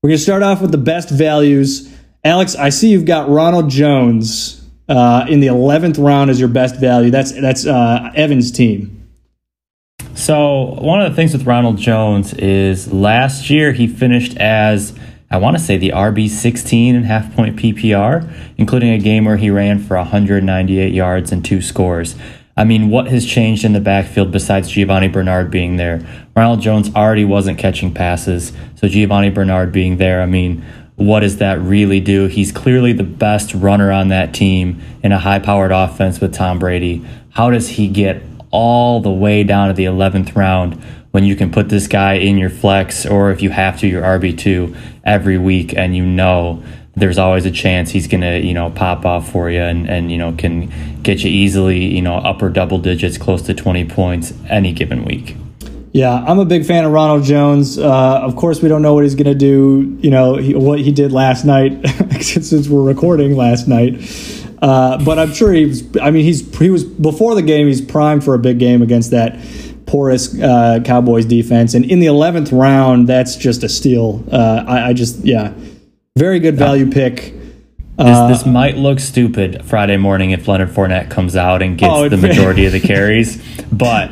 We're 0.05 0.09
going 0.09 0.19
to 0.19 0.23
start 0.23 0.43
off 0.43 0.61
with 0.61 0.71
the 0.71 0.77
best 0.77 1.09
values. 1.09 1.91
Alex, 2.23 2.57
I 2.57 2.69
see 2.69 2.91
you've 2.91 3.07
got 3.07 3.31
Ronald 3.31 3.71
Jones 3.71 4.63
uh, 4.87 5.25
in 5.31 5.41
the 5.41 5.47
11th 5.47 5.97
round 5.97 6.31
as 6.31 6.39
your 6.39 6.51
best 6.51 6.79
value. 6.79 7.11
That's, 7.11 7.33
that's 7.33 7.65
uh, 7.65 8.13
Evan's 8.15 8.53
team. 8.53 9.09
So 10.15 10.75
one 10.79 11.01
of 11.01 11.11
the 11.11 11.17
things 11.17 11.33
with 11.33 11.47
Ronald 11.47 11.79
Jones 11.79 12.35
is 12.35 12.93
last 12.93 13.49
year 13.49 13.73
he 13.73 13.87
finished 13.87 14.37
as 14.37 14.93
I 15.31 15.39
want 15.39 15.57
to 15.57 15.63
say 15.63 15.79
the 15.79 15.93
RB 15.93 16.29
16 16.29 16.95
and 16.95 17.07
half 17.07 17.35
point 17.35 17.57
PPR, 17.57 18.31
including 18.59 18.91
a 18.91 18.99
game 18.99 19.25
where 19.25 19.39
he 19.39 19.49
ran 19.49 19.79
for 19.79 19.97
198 19.97 20.93
yards 20.93 21.33
and 21.33 21.43
two 21.43 21.63
scores. 21.63 22.15
I 22.57 22.65
mean, 22.65 22.89
what 22.89 23.09
has 23.09 23.27
changed 23.27 23.65
in 23.65 23.73
the 23.73 23.81
backfield 23.81 24.31
besides 24.31 24.71
Giovani 24.71 25.09
Bernard 25.09 25.51
being 25.51 25.77
there? 25.77 26.07
Ronald 26.37 26.61
Jones 26.61 26.95
already 26.95 27.25
wasn't 27.25 27.59
catching 27.59 27.93
passes, 27.93 28.53
so 28.77 28.87
Giovani 28.87 29.31
Bernard 29.31 29.73
being 29.73 29.97
there, 29.97 30.23
I 30.23 30.27
mean, 30.27 30.65
what 30.97 31.21
does 31.21 31.39
that 31.39 31.61
really 31.61 31.99
do? 31.99 32.27
He's 32.27 32.53
clearly 32.53 32.93
the 32.93 33.03
best 33.03 33.53
runner 33.55 33.91
on 33.91 34.09
that 34.09 34.33
team 34.33 34.81
in 35.03 35.11
a 35.11 35.19
high 35.19 35.41
powered 35.41 35.73
offense 35.73 36.21
with 36.21 36.33
Tom 36.33 36.61
Brady. 36.61 37.05
How 37.31 37.51
does 37.51 37.71
he 37.71 37.89
get 37.89 38.23
all 38.53 39.01
the 39.01 39.11
way 39.11 39.43
down 39.43 39.67
to 39.67 39.75
the 39.75 39.85
11th 39.87 40.37
round 40.37 40.81
when 41.11 41.25
you 41.25 41.35
can 41.35 41.51
put 41.51 41.69
this 41.69 41.89
guy 41.89 42.15
in 42.15 42.39
your 42.39 42.51
flex 42.51 43.05
or 43.05 43.33
if 43.33 43.43
you 43.43 43.51
have 43.51 43.79
to 43.81 43.89
your 43.89 44.03
RB2 44.03 44.77
every 45.03 45.39
week 45.39 45.75
and 45.77 45.97
you 45.97 46.07
know 46.07 46.63
there's 46.97 47.19
always 47.19 47.45
a 47.45 47.51
chance 47.51 47.91
he's 47.91 48.07
going 48.07 48.21
to, 48.21 48.41
you 48.41 48.55
know, 48.55 48.71
pop 48.71 49.05
off 49.05 49.31
for 49.31 49.51
you 49.51 49.61
and, 49.61 49.89
and, 49.89 50.13
you 50.13 50.19
know, 50.19 50.33
can 50.33 51.03
get 51.03 51.25
you 51.25 51.31
easily, 51.31 51.85
you 51.85 52.03
know, 52.03 52.17
upper 52.17 52.49
double 52.49 52.79
digits, 52.79 53.19
close 53.19 53.43
to 53.43 53.55
20 53.55 53.85
points 53.87 54.33
any 54.49 54.73
given 54.73 55.05
week. 55.05 55.37
Yeah, 55.93 56.25
I'm 56.27 56.41
a 56.41 56.45
big 56.45 56.67
fan 56.67 56.85
of 56.85 56.93
Ronald 56.93 57.23
Jones. 57.23 57.79
Uh, 57.79 58.21
of 58.21 58.35
course, 58.35 58.61
we 58.61 58.69
don't 58.69 58.83
know 58.83 58.95
what 58.95 59.05
he's 59.05 59.15
going 59.15 59.27
to 59.27 59.35
do. 59.35 59.97
You 60.01 60.11
know 60.11 60.35
he, 60.35 60.53
what 60.53 60.81
he 60.81 60.91
did 60.91 61.13
last 61.13 61.45
night, 61.45 61.87
since 62.21 62.69
we're 62.69 62.83
recording 62.83 63.37
last 63.37 63.69
night. 63.69 64.01
Uh, 64.61 64.99
but 65.05 65.21
I'm 65.21 65.33
sure 65.33 65.53
he 65.53 65.67
was. 65.67 65.85
I 66.03 66.11
mean, 66.11 66.25
he's 66.25 66.59
he 66.59 66.69
was 66.69 66.83
before 66.83 67.37
the 67.37 67.43
game. 67.43 67.69
He's 67.69 67.81
primed 67.81 68.25
for 68.25 68.35
a 68.35 68.41
big 68.41 68.59
game 68.59 68.83
against 68.83 69.13
that 69.13 69.39
porous 69.87 70.37
uh, 70.41 70.81
Cowboys 70.85 71.27
defense. 71.27 71.75
And 71.75 71.85
in 71.85 72.01
the 72.01 72.07
11th 72.07 72.59
round, 72.59 73.09
that's 73.09 73.37
just 73.37 73.63
a 73.63 73.69
steal. 73.69 74.25
Uh, 74.33 74.65
I, 74.67 74.89
I 74.89 74.93
just 74.95 75.19
yeah, 75.25 75.53
very 76.17 76.39
good 76.39 76.57
value 76.57 76.91
pick. 76.91 77.35
This, 77.97 78.19
this 78.29 78.47
might 78.47 78.77
look 78.77 78.99
stupid 78.99 79.65
Friday 79.65 79.97
morning 79.97 80.33
if 80.33 80.49
Leonard 80.49 80.71
Fournette 80.71 81.11
comes 81.11 81.37
out 81.37 81.63
and 81.63 81.79
gets 81.79 81.93
Oh, 81.93 82.09
the 82.09 82.17
majority 82.17 82.67
of 82.67 82.73
the 82.73 82.81
carries, 82.93 83.41
but 83.71 84.11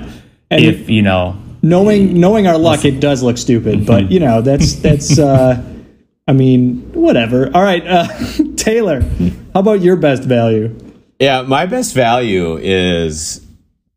And 0.50 0.64
if 0.64 0.88
you 0.88 1.02
know 1.02 1.40
knowing 1.62 2.18
knowing 2.18 2.46
our 2.46 2.58
luck, 2.58 2.84
it 2.84 3.00
does 3.00 3.22
look 3.22 3.38
stupid, 3.38 3.86
but 3.86 4.10
you 4.10 4.20
know 4.20 4.40
that's 4.40 4.74
that's. 4.76 5.18
Uh, 5.18 5.68
I 6.28 6.32
mean, 6.32 6.92
whatever. 6.92 7.50
All 7.52 7.62
right, 7.62 7.84
uh, 7.84 8.06
Taylor, 8.56 9.00
how 9.00 9.60
about 9.60 9.80
your 9.80 9.96
best 9.96 10.22
value? 10.22 10.78
Yeah, 11.18 11.42
my 11.42 11.66
best 11.66 11.94
value 11.94 12.56
is 12.58 13.44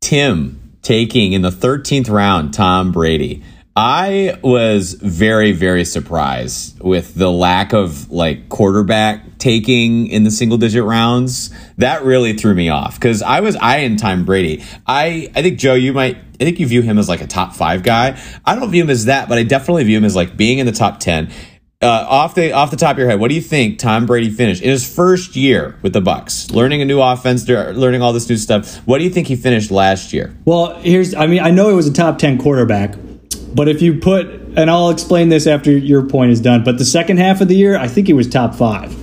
Tim 0.00 0.72
taking 0.82 1.32
in 1.32 1.42
the 1.42 1.50
13th 1.50 2.10
round 2.10 2.52
Tom 2.52 2.90
Brady. 2.90 3.44
I 3.76 4.38
was 4.42 4.94
very, 4.94 5.52
very 5.52 5.84
surprised 5.84 6.80
with 6.80 7.14
the 7.14 7.30
lack 7.30 7.74
of 7.74 8.10
like 8.10 8.48
quarterback 8.48 9.36
taking 9.36 10.06
in 10.06 10.24
the 10.24 10.30
single 10.30 10.56
digit 10.56 10.82
rounds. 10.82 11.50
That 11.76 12.02
really 12.02 12.32
threw 12.32 12.54
me 12.54 12.70
off 12.70 12.94
because 12.94 13.20
I 13.20 13.40
was 13.40 13.54
eyeing 13.56 13.96
Tom 13.96 14.24
Brady. 14.24 14.64
I, 14.86 15.30
I 15.36 15.42
think 15.42 15.58
Joe, 15.58 15.74
you 15.74 15.92
might, 15.92 16.16
I 16.16 16.44
think 16.44 16.58
you 16.58 16.66
view 16.66 16.80
him 16.80 16.96
as 16.96 17.06
like 17.06 17.20
a 17.20 17.26
top 17.26 17.54
five 17.54 17.82
guy. 17.82 18.18
I 18.46 18.54
don't 18.54 18.70
view 18.70 18.82
him 18.82 18.88
as 18.88 19.04
that, 19.04 19.28
but 19.28 19.36
I 19.36 19.42
definitely 19.42 19.84
view 19.84 19.98
him 19.98 20.04
as 20.04 20.16
like 20.16 20.38
being 20.38 20.58
in 20.58 20.64
the 20.64 20.72
top 20.72 20.98
10 20.98 21.30
uh, 21.82 22.06
off 22.08 22.34
the 22.34 22.52
off 22.52 22.70
the 22.70 22.76
top 22.76 22.92
of 22.92 22.98
your 22.98 23.08
head, 23.08 23.20
what 23.20 23.28
do 23.28 23.34
you 23.34 23.40
think 23.42 23.78
Tom 23.78 24.06
Brady 24.06 24.30
finished 24.30 24.62
in 24.62 24.70
his 24.70 24.88
first 24.88 25.36
year 25.36 25.78
with 25.82 25.92
the 25.92 26.00
Bucks, 26.00 26.50
learning 26.50 26.80
a 26.80 26.86
new 26.86 27.02
offense, 27.02 27.46
learning 27.46 28.00
all 28.00 28.14
this 28.14 28.28
new 28.28 28.38
stuff? 28.38 28.76
What 28.86 28.98
do 28.98 29.04
you 29.04 29.10
think 29.10 29.26
he 29.26 29.36
finished 29.36 29.70
last 29.70 30.12
year? 30.12 30.34
Well, 30.46 30.76
here's. 30.76 31.14
I 31.14 31.26
mean, 31.26 31.40
I 31.40 31.50
know 31.50 31.68
it 31.68 31.74
was 31.74 31.86
a 31.86 31.92
top 31.92 32.18
ten 32.18 32.38
quarterback, 32.38 32.94
but 33.56 33.68
if 33.68 33.80
you 33.80 33.98
put, 33.98 34.26
and 34.26 34.70
I'll 34.70 34.90
explain 34.90 35.30
this 35.30 35.46
after 35.46 35.72
your 35.72 36.06
point 36.06 36.30
is 36.30 36.40
done. 36.40 36.62
But 36.62 36.76
the 36.76 36.84
second 36.84 37.16
half 37.16 37.40
of 37.40 37.48
the 37.48 37.56
year, 37.56 37.78
I 37.78 37.88
think 37.88 38.06
he 38.06 38.12
was 38.12 38.28
top 38.28 38.54
five. 38.54 38.94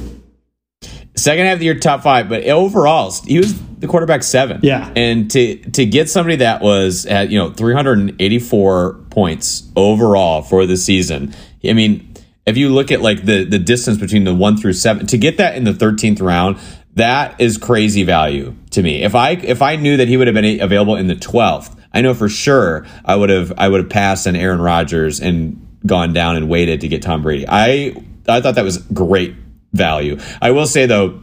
Second 1.16 1.46
half 1.46 1.54
of 1.56 1.60
the 1.60 1.66
year, 1.66 1.80
top 1.80 2.04
five, 2.04 2.30
but 2.30 2.44
overall, 2.46 3.12
he 3.26 3.40
was 3.40 3.60
the 3.80 3.88
quarterback 3.88 4.24
seven. 4.24 4.60
Yeah. 4.64 4.92
and 4.96 5.30
to 5.32 5.58
to 5.72 5.86
get 5.86 6.10
somebody 6.10 6.38
that 6.38 6.62
was 6.62 7.06
at 7.06 7.30
you 7.30 7.38
know 7.38 7.52
384 7.52 8.94
points 9.10 9.70
overall 9.76 10.42
for 10.42 10.66
the 10.66 10.78
season, 10.78 11.34
I 11.68 11.74
mean, 11.74 12.14
if 12.46 12.58
you 12.58 12.70
look 12.70 12.92
at 12.92 13.02
like 13.02 13.26
the 13.26 13.44
the 13.44 13.60
distance 13.60 13.98
between 13.98 14.24
the 14.24 14.36
one 14.36 14.58
through 14.58 14.74
seven, 14.74 15.08
to 15.08 15.18
get 15.18 15.38
that 15.38 15.56
in 15.56 15.64
the 15.64 15.74
13th 15.74 16.22
round, 16.22 16.58
that 16.96 17.40
is 17.40 17.58
crazy 17.58 18.04
value 18.04 18.56
to 18.72 18.84
me. 18.84 19.04
If 19.04 19.16
I 19.16 19.32
if 19.32 19.62
I 19.62 19.76
knew 19.78 19.98
that 19.98 20.08
he 20.08 20.18
would 20.18 20.28
have 20.28 20.36
been 20.36 20.62
available 20.62 20.96
in 20.96 21.08
the 21.08 21.16
12th, 21.16 21.76
I 21.94 22.02
know 22.02 22.14
for 22.14 22.30
sure 22.30 22.86
I 23.06 23.16
would 23.16 23.30
have 23.30 23.54
I 23.58 23.68
would 23.68 23.82
have 23.82 23.90
passed 23.90 24.28
on 24.28 24.36
Aaron 24.36 24.62
Rodgers 24.62 25.20
and 25.20 25.60
gone 25.86 26.14
down 26.14 26.36
and 26.36 26.50
waited 26.50 26.82
to 26.82 26.88
get 26.88 27.02
Tom 27.02 27.22
Brady. 27.22 27.46
I 27.48 27.96
I 28.28 28.42
thought 28.42 28.56
that 28.56 28.64
was 28.64 28.78
great 28.78 29.36
value. 29.74 30.18
I 30.42 30.52
will 30.52 30.68
say 30.68 30.86
though, 30.86 31.22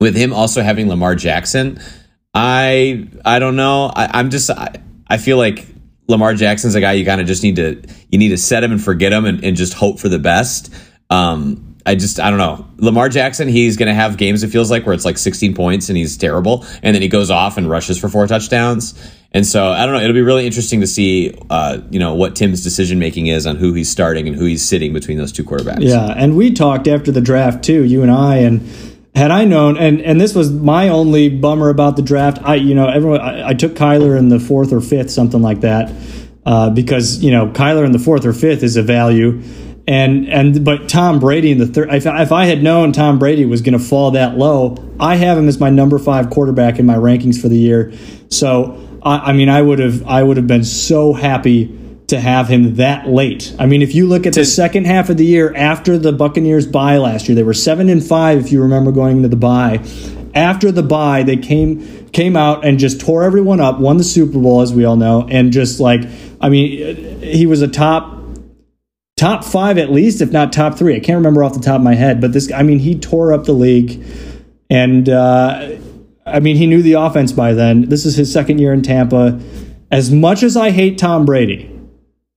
with 0.00 0.16
him 0.16 0.32
also 0.32 0.62
having 0.62 0.88
Lamar 0.88 1.14
Jackson, 1.14 1.80
I 2.34 3.08
I 3.24 3.38
don't 3.38 3.56
know. 3.56 3.92
I, 3.94 4.20
am 4.20 4.30
just 4.30 4.50
I, 4.50 4.76
I 5.08 5.18
feel 5.18 5.36
like 5.36 5.66
Lamar 6.08 6.34
Jackson's 6.34 6.74
a 6.74 6.80
guy 6.80 6.92
you 6.92 7.04
kind 7.04 7.20
of 7.20 7.26
just 7.26 7.42
need 7.42 7.56
to 7.56 7.82
you 8.10 8.18
need 8.18 8.30
to 8.30 8.38
set 8.38 8.64
him 8.64 8.72
and 8.72 8.82
forget 8.82 9.12
him 9.12 9.24
and, 9.24 9.44
and 9.44 9.56
just 9.56 9.74
hope 9.74 10.00
for 10.00 10.08
the 10.08 10.18
best. 10.18 10.72
Um, 11.10 11.76
I 11.84 11.94
just 11.94 12.20
I 12.20 12.30
don't 12.30 12.38
know. 12.38 12.66
Lamar 12.76 13.08
Jackson, 13.08 13.48
he's 13.48 13.76
going 13.76 13.88
to 13.88 13.94
have 13.94 14.16
games 14.16 14.42
it 14.42 14.48
feels 14.48 14.70
like 14.70 14.84
where 14.84 14.94
it's 14.94 15.04
like 15.04 15.16
16 15.16 15.54
points 15.54 15.88
and 15.88 15.96
he's 15.96 16.16
terrible, 16.16 16.66
and 16.82 16.94
then 16.94 17.02
he 17.02 17.08
goes 17.08 17.30
off 17.30 17.56
and 17.56 17.68
rushes 17.68 17.98
for 17.98 18.08
four 18.08 18.26
touchdowns. 18.26 18.94
And 19.32 19.46
so 19.46 19.68
I 19.68 19.84
don't 19.84 19.94
know. 19.94 20.00
It'll 20.00 20.14
be 20.14 20.22
really 20.22 20.46
interesting 20.46 20.80
to 20.80 20.86
see, 20.86 21.34
uh, 21.50 21.80
you 21.90 21.98
know, 21.98 22.14
what 22.14 22.34
Tim's 22.34 22.62
decision 22.62 22.98
making 22.98 23.26
is 23.26 23.46
on 23.46 23.56
who 23.56 23.74
he's 23.74 23.90
starting 23.90 24.26
and 24.26 24.34
who 24.34 24.46
he's 24.46 24.64
sitting 24.64 24.92
between 24.92 25.18
those 25.18 25.32
two 25.32 25.44
quarterbacks. 25.44 25.80
Yeah, 25.82 26.14
and 26.16 26.36
we 26.36 26.52
talked 26.52 26.88
after 26.88 27.12
the 27.12 27.20
draft 27.20 27.62
too, 27.62 27.84
you 27.84 28.02
and 28.02 28.10
I, 28.10 28.36
and 28.36 28.66
had 29.14 29.30
I 29.30 29.44
known, 29.44 29.76
and 29.76 30.00
and 30.00 30.18
this 30.18 30.34
was 30.34 30.50
my 30.50 30.88
only 30.88 31.28
bummer 31.28 31.68
about 31.68 31.96
the 31.96 32.02
draft. 32.02 32.38
I, 32.42 32.54
you 32.54 32.74
know, 32.74 32.88
everyone, 32.88 33.20
I, 33.20 33.48
I 33.48 33.54
took 33.54 33.74
Kyler 33.74 34.18
in 34.18 34.30
the 34.30 34.40
fourth 34.40 34.72
or 34.72 34.80
fifth, 34.80 35.10
something 35.10 35.42
like 35.42 35.60
that, 35.60 35.92
uh, 36.46 36.70
because 36.70 37.22
you 37.22 37.30
know 37.30 37.48
Kyler 37.48 37.84
in 37.84 37.92
the 37.92 37.98
fourth 37.98 38.24
or 38.24 38.32
fifth 38.32 38.62
is 38.62 38.76
a 38.76 38.82
value 38.82 39.42
and 39.88 40.28
and 40.28 40.64
but 40.64 40.88
Tom 40.88 41.18
Brady 41.18 41.50
in 41.50 41.58
the 41.58 41.66
third. 41.66 41.92
If, 41.92 42.04
if 42.06 42.30
I 42.30 42.44
had 42.44 42.62
known 42.62 42.92
Tom 42.92 43.18
Brady 43.18 43.46
was 43.46 43.62
going 43.62 43.76
to 43.76 43.84
fall 43.84 44.10
that 44.12 44.36
low, 44.36 44.76
I 45.00 45.16
have 45.16 45.38
him 45.38 45.48
as 45.48 45.58
my 45.58 45.70
number 45.70 45.98
five 45.98 46.28
quarterback 46.28 46.78
in 46.78 46.84
my 46.84 46.96
rankings 46.96 47.40
for 47.40 47.48
the 47.48 47.56
year. 47.56 47.92
So 48.28 48.87
I, 49.02 49.30
I 49.30 49.32
mean, 49.32 49.48
I 49.48 49.60
would 49.60 49.78
have 49.78 50.06
I 50.06 50.22
would 50.22 50.36
have 50.36 50.46
been 50.46 50.64
so 50.64 51.12
happy 51.12 51.76
to 52.08 52.18
have 52.18 52.48
him 52.48 52.76
that 52.76 53.06
late. 53.06 53.54
I 53.58 53.66
mean, 53.66 53.82
if 53.82 53.94
you 53.94 54.06
look 54.06 54.26
at 54.26 54.32
the 54.32 54.44
second 54.44 54.86
half 54.86 55.10
of 55.10 55.16
the 55.18 55.26
year 55.26 55.54
after 55.54 55.98
the 55.98 56.12
Buccaneers 56.12 56.66
bye 56.66 56.96
last 56.96 57.28
year, 57.28 57.36
they 57.36 57.42
were 57.42 57.54
seven 57.54 57.88
and 57.88 58.04
five. 58.04 58.38
If 58.38 58.52
you 58.52 58.62
remember 58.62 58.92
going 58.92 59.18
into 59.18 59.28
the 59.28 59.36
bye, 59.36 59.84
after 60.34 60.72
the 60.72 60.82
bye, 60.82 61.22
they 61.22 61.36
came 61.36 62.08
came 62.12 62.36
out 62.36 62.64
and 62.64 62.78
just 62.78 63.00
tore 63.00 63.24
everyone 63.24 63.60
up, 63.60 63.78
won 63.78 63.98
the 63.98 64.04
Super 64.04 64.38
Bowl 64.38 64.62
as 64.62 64.72
we 64.72 64.84
all 64.84 64.96
know, 64.96 65.26
and 65.28 65.52
just 65.52 65.80
like 65.80 66.02
I 66.40 66.48
mean, 66.48 67.20
he 67.20 67.46
was 67.46 67.62
a 67.62 67.68
top 67.68 68.18
top 69.18 69.44
five 69.44 69.76
at 69.76 69.90
least, 69.90 70.22
if 70.22 70.30
not 70.30 70.52
top 70.52 70.78
three. 70.78 70.96
I 70.96 71.00
can't 71.00 71.16
remember 71.16 71.42
off 71.42 71.52
the 71.52 71.60
top 71.60 71.76
of 71.76 71.82
my 71.82 71.94
head, 71.94 72.20
but 72.20 72.32
this, 72.32 72.50
I 72.52 72.62
mean, 72.62 72.78
he 72.78 72.98
tore 72.98 73.32
up 73.32 73.44
the 73.44 73.52
league. 73.52 74.02
And, 74.70 75.08
uh, 75.08 75.76
I 76.32 76.40
mean, 76.40 76.56
he 76.56 76.66
knew 76.66 76.82
the 76.82 76.94
offense 76.94 77.32
by 77.32 77.54
then. 77.54 77.88
This 77.88 78.04
is 78.04 78.16
his 78.16 78.32
second 78.32 78.58
year 78.58 78.72
in 78.72 78.82
Tampa. 78.82 79.40
As 79.90 80.10
much 80.10 80.42
as 80.42 80.56
I 80.56 80.70
hate 80.70 80.98
Tom 80.98 81.24
Brady, 81.24 81.74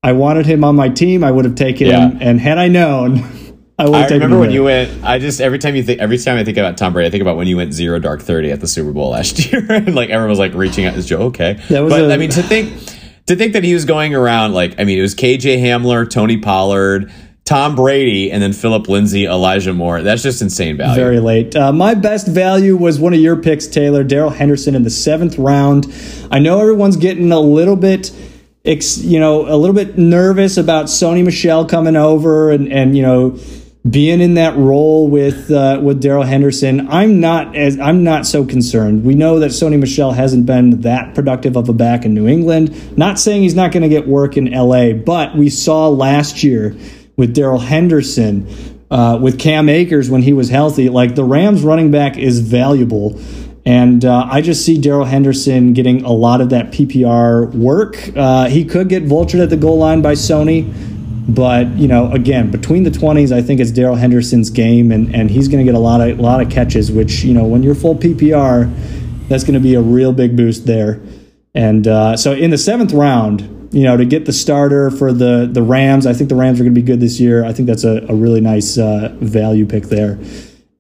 I 0.04 0.14
wanted 0.14 0.46
him 0.46 0.64
on 0.64 0.76
my 0.76 0.90
team. 0.90 1.24
I 1.24 1.32
would 1.32 1.46
have 1.46 1.56
taken 1.56 1.88
yeah. 1.88 2.10
him. 2.10 2.18
And 2.22 2.40
had 2.40 2.58
I 2.58 2.68
known, 2.68 3.20
I 3.80 3.86
would 3.86 3.96
have 3.96 4.10
taken 4.10 4.16
remember 4.16 4.40
when 4.40 4.50
there. 4.50 4.56
you 4.56 4.64
went. 4.64 5.04
I 5.04 5.20
just 5.20 5.42
every 5.42 5.60
time 5.60 5.76
you 5.76 5.84
think 5.84 6.00
every 6.00 6.18
time 6.18 6.38
I 6.38 6.44
think 6.44 6.58
about 6.58 6.78
Tom 6.78 6.94
Brady, 6.94 7.08
I 7.08 7.12
think 7.12 7.22
about 7.22 7.38
when 7.38 7.48
you 7.48 7.58
went 7.58 7.74
zero 7.74 8.00
dark 8.00 8.22
thirty 8.22 8.52
at 8.52 8.62
the 8.62 8.68
Super 8.68 8.92
Bowl 8.92 9.12
last 9.12 9.40
year, 9.52 9.66
and 9.70 9.96
like 9.96 10.10
everyone 10.10 10.30
was 10.30 10.40
like 10.40 10.54
reaching 10.54 10.86
out. 10.86 10.96
Is 10.96 11.06
Joe 11.06 11.24
okay? 11.24 11.54
That 11.70 11.82
was 11.82 11.92
but 11.92 12.10
a, 12.10 12.14
I 12.14 12.18
mean, 12.18 12.30
to 12.32 12.44
think 12.44 12.74
to 13.28 13.36
think 13.36 13.54
that 13.54 13.64
he 13.64 13.74
was 13.74 13.86
going 13.86 14.14
around 14.16 14.54
like 14.54 14.80
I 14.80 14.84
mean 14.84 15.00
it 15.00 15.02
was 15.02 15.16
KJ 15.16 15.62
Hamler, 15.62 16.10
Tony 16.10 16.38
Pollard, 16.38 17.12
Tom 17.52 17.76
Brady, 17.76 18.32
and 18.32 18.42
then 18.42 18.54
Phillip 18.54 18.88
Lindsay, 18.88 19.26
Elijah 19.26 19.74
Moore. 19.74 20.02
That's 20.02 20.24
just 20.24 20.42
insane 20.42 20.78
value. 20.78 20.96
Very 20.96 21.20
late. 21.20 21.54
Uh, 21.54 21.74
my 21.74 21.94
best 21.96 22.26
value 22.26 22.78
was 22.78 22.98
one 22.98 23.14
of 23.14 23.20
your 23.20 23.36
picks, 23.36 23.68
Taylor, 23.68 24.06
Darrell 24.06 24.30
Henderson 24.30 24.74
in 24.74 24.84
the 24.84 24.90
seventh 24.90 25.38
round. 25.38 25.94
I 26.32 26.40
know 26.40 26.62
everyone's 26.62 26.96
getting 26.96 27.32
a 27.34 27.40
little 27.42 27.76
bit. 27.76 28.14
You 28.64 29.20
know, 29.20 29.54
a 29.54 29.58
little 29.58 29.76
bit 29.76 29.98
nervous 29.98 30.56
about 30.56 30.86
Sony 30.86 31.26
Michel 31.26 31.66
coming 31.66 31.98
over 31.98 32.52
and, 32.52 32.72
and 32.72 32.96
you 32.96 33.02
know, 33.02 33.38
being 33.90 34.22
in 34.22 34.36
that 34.36 34.56
role 34.56 35.10
with 35.10 35.52
uh, 35.52 35.80
with 35.84 36.00
Darrell 36.00 36.24
Henderson, 36.24 36.88
I'm 36.88 37.20
not 37.20 37.56
as 37.56 37.78
I'm 37.80 38.04
not 38.04 38.28
so 38.28 38.46
concerned. 38.46 39.04
We 39.04 39.16
know 39.16 39.40
that 39.40 39.50
Sony 39.50 39.78
Michel 39.78 40.12
hasn't 40.12 40.46
been 40.46 40.82
that 40.82 41.16
productive 41.16 41.58
of 41.58 41.68
a 41.68 41.74
back 41.74 42.06
in 42.06 42.14
New 42.14 42.28
England. 42.28 42.98
Not 42.98 43.20
saying 43.20 43.42
he's 43.42 43.56
not 43.56 43.72
going 43.72 43.84
to 43.84 43.90
get 43.90 44.08
work 44.08 44.38
in 44.38 44.52
LA, 44.52 44.94
but 44.94 45.36
we 45.36 45.50
saw 45.50 45.90
last 45.90 46.44
year 46.44 46.76
with 47.22 47.36
Darrell 47.36 47.60
Henderson, 47.60 48.48
uh, 48.90 49.20
with 49.22 49.38
Cam 49.38 49.70
Akers 49.70 50.10
when 50.10 50.24
he 50.24 50.34
was 50.34 50.50
healthy, 50.50 50.90
like 50.90 51.14
the 51.14 51.24
Rams 51.24 51.62
running 51.62 51.92
back 51.92 52.18
is 52.18 52.40
valuable. 52.40 53.22
And 53.64 54.04
uh, 54.04 54.28
I 54.28 54.42
just 54.42 54.66
see 54.66 54.82
Darrell 54.82 55.06
Henderson 55.06 55.74
getting 55.74 56.04
a 56.04 56.12
lot 56.12 56.42
of 56.42 56.50
that 56.50 56.72
PPR 56.72 57.54
work. 57.54 57.96
Uh, 58.18 58.50
he 58.50 58.66
could 58.66 58.90
get 58.90 59.06
vultured 59.06 59.44
at 59.44 59.52
the 59.52 59.56
goal 59.56 59.78
line 59.78 60.02
by 60.02 60.14
Sony 60.14 60.74
but 61.30 61.68
you 61.78 61.88
know, 61.88 62.12
again, 62.12 62.50
between 62.50 62.82
the 62.82 62.90
20s, 62.90 63.32
I 63.32 63.44
think 63.44 63.62
it's 63.62 63.70
Darrell 63.70 63.96
Henderson's 63.96 64.50
game, 64.50 64.92
and, 64.92 65.16
and 65.16 65.30
he's 65.30 65.48
going 65.48 65.64
to 65.64 65.72
get 65.72 65.78
a 65.78 65.82
lot 65.82 66.02
of 66.02 66.18
a 66.18 66.22
lot 66.22 66.42
of 66.42 66.50
catches. 66.50 66.92
Which 66.92 67.24
you 67.24 67.36
know, 67.36 67.46
when 67.46 67.62
you're 67.62 67.76
full 67.76 67.96
PPR, 67.96 68.74
that's 69.30 69.44
going 69.44 69.54
to 69.54 69.60
be 69.60 69.76
a 69.76 69.82
real 69.82 70.12
big 70.12 70.36
boost 70.36 70.66
there. 70.66 71.00
And 71.54 71.88
uh, 71.88 72.16
so 72.16 72.34
in 72.34 72.50
the 72.50 72.58
seventh 72.58 72.94
round, 72.94 73.70
you 73.74 73.84
know, 73.84 73.98
to 73.98 74.06
get 74.06 74.26
the 74.26 74.34
starter 74.34 74.90
for 74.90 75.12
the 75.12 75.50
the 75.52 75.64
Rams, 75.64 76.06
I 76.06 76.14
think 76.14 76.30
the 76.30 76.36
Rams 76.36 76.60
are 76.60 76.64
going 76.64 76.76
to 76.76 76.82
be 76.82 76.86
good 76.86 77.00
this 77.00 77.20
year. 77.20 77.44
I 77.44 77.54
think 77.54 77.68
that's 77.68 77.84
a, 77.84 78.06
a 78.08 78.16
really 78.16 78.42
nice 78.42 78.78
uh, 78.78 79.14
value 79.20 79.66
pick 79.66 79.86
there. 79.86 80.20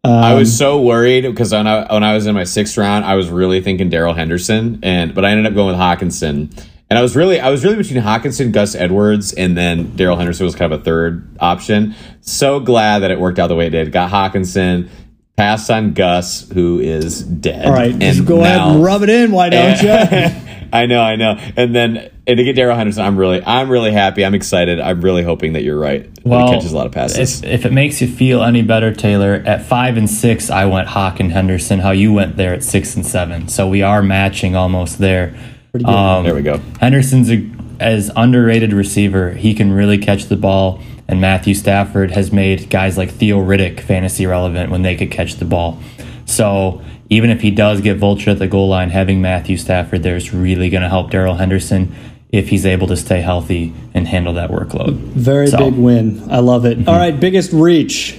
Um, 0.04 0.12
I 0.12 0.34
was 0.34 0.58
so 0.58 0.82
worried 0.82 1.22
because 1.22 1.52
when 1.52 1.68
I, 1.68 1.92
when 1.94 2.04
I 2.04 2.16
was 2.16 2.26
in 2.26 2.34
my 2.34 2.44
sixth 2.44 2.78
round, 2.78 3.06
I 3.06 3.16
was 3.16 3.30
really 3.30 3.62
thinking 3.62 3.90
Darrell 3.90 4.14
Henderson, 4.14 4.80
and 4.82 5.14
but 5.14 5.26
I 5.26 5.32
ended 5.32 5.46
up 5.46 5.54
going 5.54 5.68
with 5.68 5.78
Hockenson. 5.78 6.68
And 6.90 6.98
I 6.98 7.02
was 7.02 7.16
really, 7.16 7.40
I 7.40 7.50
was 7.50 7.64
really 7.64 7.78
between 7.78 8.04
Hockenson, 8.04 8.52
Gus 8.52 8.76
Edwards, 8.76 9.32
and 9.32 9.56
then 9.56 9.96
Darrell 9.96 10.18
Henderson 10.18 10.46
was 10.46 10.56
kind 10.56 10.74
of 10.74 10.82
a 10.82 10.84
third 10.84 11.38
option. 11.40 11.96
So 12.20 12.60
glad 12.60 13.00
that 13.00 13.12
it 13.12 13.20
worked 13.20 13.40
out 13.40 13.48
the 13.48 13.56
way 13.56 13.68
it 13.68 13.70
did. 13.70 13.94
Got 13.94 14.12
Hockenson, 14.12 14.90
passed 15.38 15.72
on 15.72 15.94
Gus, 15.94 16.50
who 16.50 16.80
is 16.80 17.24
dead. 17.24 17.66
All 17.66 17.72
right, 17.72 17.92
and 17.92 18.02
just 18.02 18.26
go 18.26 18.42
now, 18.42 18.44
ahead 18.44 18.76
and 18.76 18.84
rub 18.84 19.04
it 19.04 19.10
in. 19.10 19.32
Why 19.32 19.50
don't 19.50 19.82
you? 19.82 20.48
I 20.74 20.86
know, 20.86 21.02
I 21.02 21.16
know. 21.16 21.38
And 21.56 21.76
then 21.76 22.12
and 22.28 22.38
to 22.38 22.44
get 22.44 22.56
Darrell 22.56 22.78
Henderson, 22.78 23.04
I'm 23.04 23.18
really, 23.18 23.44
I'm 23.44 23.70
really 23.70 23.92
happy. 23.92 24.24
I'm 24.24 24.36
excited. 24.36 24.80
I'm 24.80 25.02
really 25.02 25.24
hoping 25.24 25.54
that 25.54 25.64
you're 25.64 25.78
right. 25.78 26.10
Well, 26.24 26.48
he 26.48 26.54
catches 26.54 26.72
a 26.72 26.78
lot 26.78 26.86
of 26.86 26.92
passes. 26.92 27.42
If, 27.42 27.50
if, 27.50 27.66
it 27.66 27.74
makes 27.74 28.00
you 28.00 28.08
feel 28.08 28.44
any 28.44 28.62
better, 28.62 28.94
Taylor, 28.94 29.44
at 29.46 29.66
five 29.66 29.98
and 29.98 30.10
six, 30.10 30.50
I 30.50 30.66
went 30.66 30.88
Hawk 30.88 31.20
and 31.20 31.32
Henderson. 31.32 31.80
How 31.80 31.92
you 31.92 32.14
went 32.14 32.38
there 32.38 32.54
at 32.54 32.64
six 32.64 32.96
and 32.96 33.06
seven. 33.06 33.48
So 33.48 33.68
we 33.68 33.82
are 33.82 34.02
matching 34.02 34.56
almost 34.56 35.00
there. 35.00 35.36
Pretty 35.72 35.86
good. 35.86 35.92
Um, 35.92 36.24
there 36.24 36.36
we 36.36 36.42
go. 36.42 36.60
Henderson's 36.80 37.32
a, 37.32 37.50
as 37.80 38.12
underrated 38.16 38.72
receiver. 38.72 39.32
He 39.32 39.54
can 39.54 39.74
really 39.74 39.98
catch 39.98 40.26
the 40.26 40.38
ball, 40.38 40.80
and 41.08 41.20
Matthew 41.20 41.54
Stafford 41.56 42.12
has 42.12 42.32
made 42.32 42.70
guys 42.70 42.98
like 42.98 43.10
Theo 43.10 43.40
Riddick 43.40 43.80
fantasy 43.80 44.26
relevant 44.26 44.70
when 44.70 44.84
they 44.84 44.96
could 44.96 45.12
catch 45.12 45.36
the 45.36 45.46
ball. 45.46 45.82
So 46.26 46.82
even 47.12 47.30
if 47.30 47.41
he 47.41 47.52
does 47.52 47.82
get 47.82 47.97
vulture 47.97 48.32
at 48.32 48.39
the 48.39 48.47
goal 48.47 48.69
line, 48.69 48.89
having 48.89 49.21
Matthew 49.21 49.58
Stafford 49.58 50.02
there 50.02 50.15
is 50.15 50.34
really 50.34 50.69
going 50.69 50.82
to 50.82 50.88
help 50.88 51.12
Darrell 51.12 51.36
Henderson 51.36 51.93
if 52.30 52.47
he's 52.47 52.65
able 52.65 52.88
to 52.88 52.95
stay 52.95 53.19
healthy 53.19 53.74
and 53.93 54.08
handle 54.08 54.34
that 54.34 54.50
workload. 54.50 54.93
Very 54.93 55.47
so. 55.47 55.58
big 55.58 55.74
win. 55.74 56.32
I 56.32 56.39
love 56.39 56.65
it. 56.65 56.80
Mm-hmm. 56.80 56.89
All 56.89 56.95
right, 56.95 57.19
biggest 57.19 57.52
reach. 57.52 58.17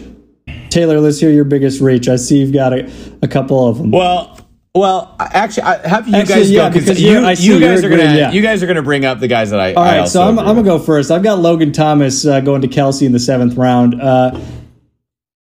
Taylor, 0.68 1.00
let's 1.00 1.18
hear 1.18 1.30
your 1.30 1.44
biggest 1.44 1.80
reach. 1.80 2.06
I 2.06 2.16
see 2.16 2.38
you've 2.38 2.52
got 2.52 2.74
a, 2.74 2.92
a 3.22 3.28
couple 3.28 3.66
of 3.66 3.78
them. 3.78 3.90
Well, 3.90 4.38
well, 4.74 5.16
actually, 5.18 5.62
I 5.62 5.88
have 5.88 6.06
you 6.06 6.14
actually, 6.14 6.34
guys 6.34 6.50
yeah, 6.50 6.68
go 6.68 6.78
because 6.78 7.00
you, 7.00 7.12
you 7.14 7.60
guys 7.60 7.84
are 7.84 7.88
gonna 7.90 8.14
yeah. 8.14 8.30
you 8.30 8.40
guys 8.40 8.62
are 8.62 8.66
gonna 8.66 8.82
bring 8.82 9.04
up 9.04 9.20
the 9.20 9.28
guys 9.28 9.50
that 9.50 9.60
I. 9.60 9.74
All 9.74 9.84
right, 9.84 10.00
I 10.00 10.04
so 10.06 10.22
I'm, 10.22 10.38
I'm, 10.38 10.46
gonna 10.46 10.62
go 10.62 10.78
first. 10.78 11.10
I've 11.10 11.22
got 11.22 11.38
Logan 11.38 11.72
Thomas 11.72 12.24
uh, 12.24 12.40
going 12.40 12.62
to 12.62 12.68
Kelsey 12.68 13.04
in 13.04 13.12
the 13.12 13.18
seventh 13.18 13.54
round. 13.54 14.00
Uh, 14.00 14.40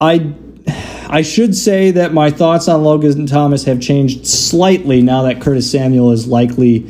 I 0.02 0.34
I 1.12 1.24
should 1.24 1.56
say 1.56 1.92
that 1.92 2.14
my 2.14 2.32
thoughts 2.32 2.70
on 2.70 2.84
Logan 2.84 3.28
Thomas 3.28 3.66
have 3.66 3.82
changed 3.82 4.26
slightly 4.26 5.02
now 5.02 5.24
that 5.24 5.42
Curtis 5.42 5.70
Samuel 5.70 6.12
is 6.12 6.26
likely 6.26 6.90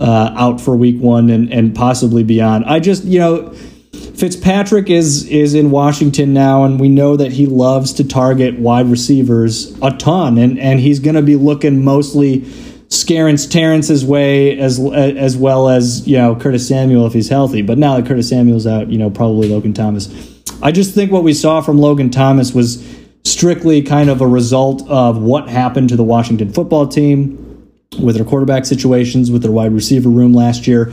uh, 0.00 0.32
out 0.34 0.58
for 0.58 0.74
Week 0.74 0.98
One 0.98 1.28
and 1.28 1.52
and 1.52 1.74
possibly 1.74 2.24
beyond. 2.24 2.64
I 2.64 2.80
just 2.80 3.04
you 3.04 3.18
know 3.18 3.52
Fitzpatrick 3.92 4.88
is 4.88 5.28
is 5.28 5.52
in 5.52 5.70
Washington 5.70 6.32
now, 6.32 6.64
and 6.64 6.80
we 6.80 6.88
know 6.88 7.16
that 7.16 7.32
he 7.32 7.44
loves 7.44 7.92
to 7.94 8.08
target 8.08 8.58
wide 8.58 8.86
receivers 8.86 9.78
a 9.82 9.90
ton, 9.90 10.38
and 10.38 10.58
and 10.58 10.80
he's 10.80 10.98
going 10.98 11.16
to 11.16 11.22
be 11.22 11.36
looking 11.36 11.84
mostly 11.84 12.50
Scarence 12.88 13.46
Terrence's 13.46 14.02
way 14.02 14.58
as 14.58 14.80
as 14.80 15.36
well 15.36 15.68
as 15.68 16.08
you 16.08 16.16
know 16.16 16.34
Curtis 16.36 16.66
Samuel 16.66 17.06
if 17.06 17.12
he's 17.12 17.28
healthy. 17.28 17.60
But 17.60 17.76
now 17.76 17.96
that 17.96 18.06
Curtis 18.06 18.30
Samuel's 18.30 18.66
out, 18.66 18.88
you 18.88 18.96
know 18.96 19.10
probably 19.10 19.48
Logan 19.48 19.74
Thomas. 19.74 20.08
I 20.62 20.72
just 20.72 20.94
think 20.94 21.12
what 21.12 21.22
we 21.22 21.34
saw 21.34 21.60
from 21.60 21.78
Logan 21.78 22.10
Thomas 22.10 22.54
was 22.54 22.82
strictly 23.24 23.82
kind 23.82 24.10
of 24.10 24.20
a 24.20 24.26
result 24.26 24.88
of 24.88 25.18
what 25.18 25.48
happened 25.48 25.88
to 25.90 25.96
the 25.96 26.04
Washington 26.04 26.52
football 26.52 26.86
team 26.86 27.44
with 28.00 28.16
their 28.16 28.24
quarterback 28.24 28.64
situations, 28.64 29.30
with 29.30 29.42
their 29.42 29.50
wide 29.50 29.72
receiver 29.72 30.08
room 30.08 30.32
last 30.32 30.66
year. 30.66 30.92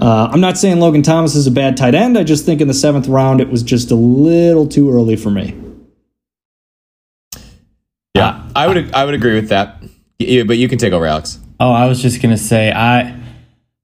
Uh, 0.00 0.28
I'm 0.30 0.40
not 0.40 0.58
saying 0.58 0.80
Logan 0.80 1.02
Thomas 1.02 1.34
is 1.34 1.46
a 1.46 1.50
bad 1.50 1.76
tight 1.76 1.94
end. 1.94 2.18
I 2.18 2.24
just 2.24 2.44
think 2.44 2.60
in 2.60 2.68
the 2.68 2.74
seventh 2.74 3.06
round 3.06 3.40
it 3.40 3.48
was 3.48 3.62
just 3.62 3.90
a 3.90 3.94
little 3.94 4.66
too 4.66 4.90
early 4.90 5.16
for 5.16 5.30
me. 5.30 5.58
Yeah, 8.14 8.48
I 8.54 8.66
would 8.66 8.92
I 8.92 9.04
would 9.04 9.14
agree 9.14 9.34
with 9.34 9.48
that. 9.48 9.82
but 10.18 10.56
you 10.56 10.68
can 10.68 10.78
take 10.78 10.92
over, 10.92 11.06
Alex. 11.06 11.38
Oh, 11.58 11.72
I 11.72 11.86
was 11.86 12.02
just 12.02 12.20
gonna 12.20 12.36
say 12.36 12.70
I 12.72 13.20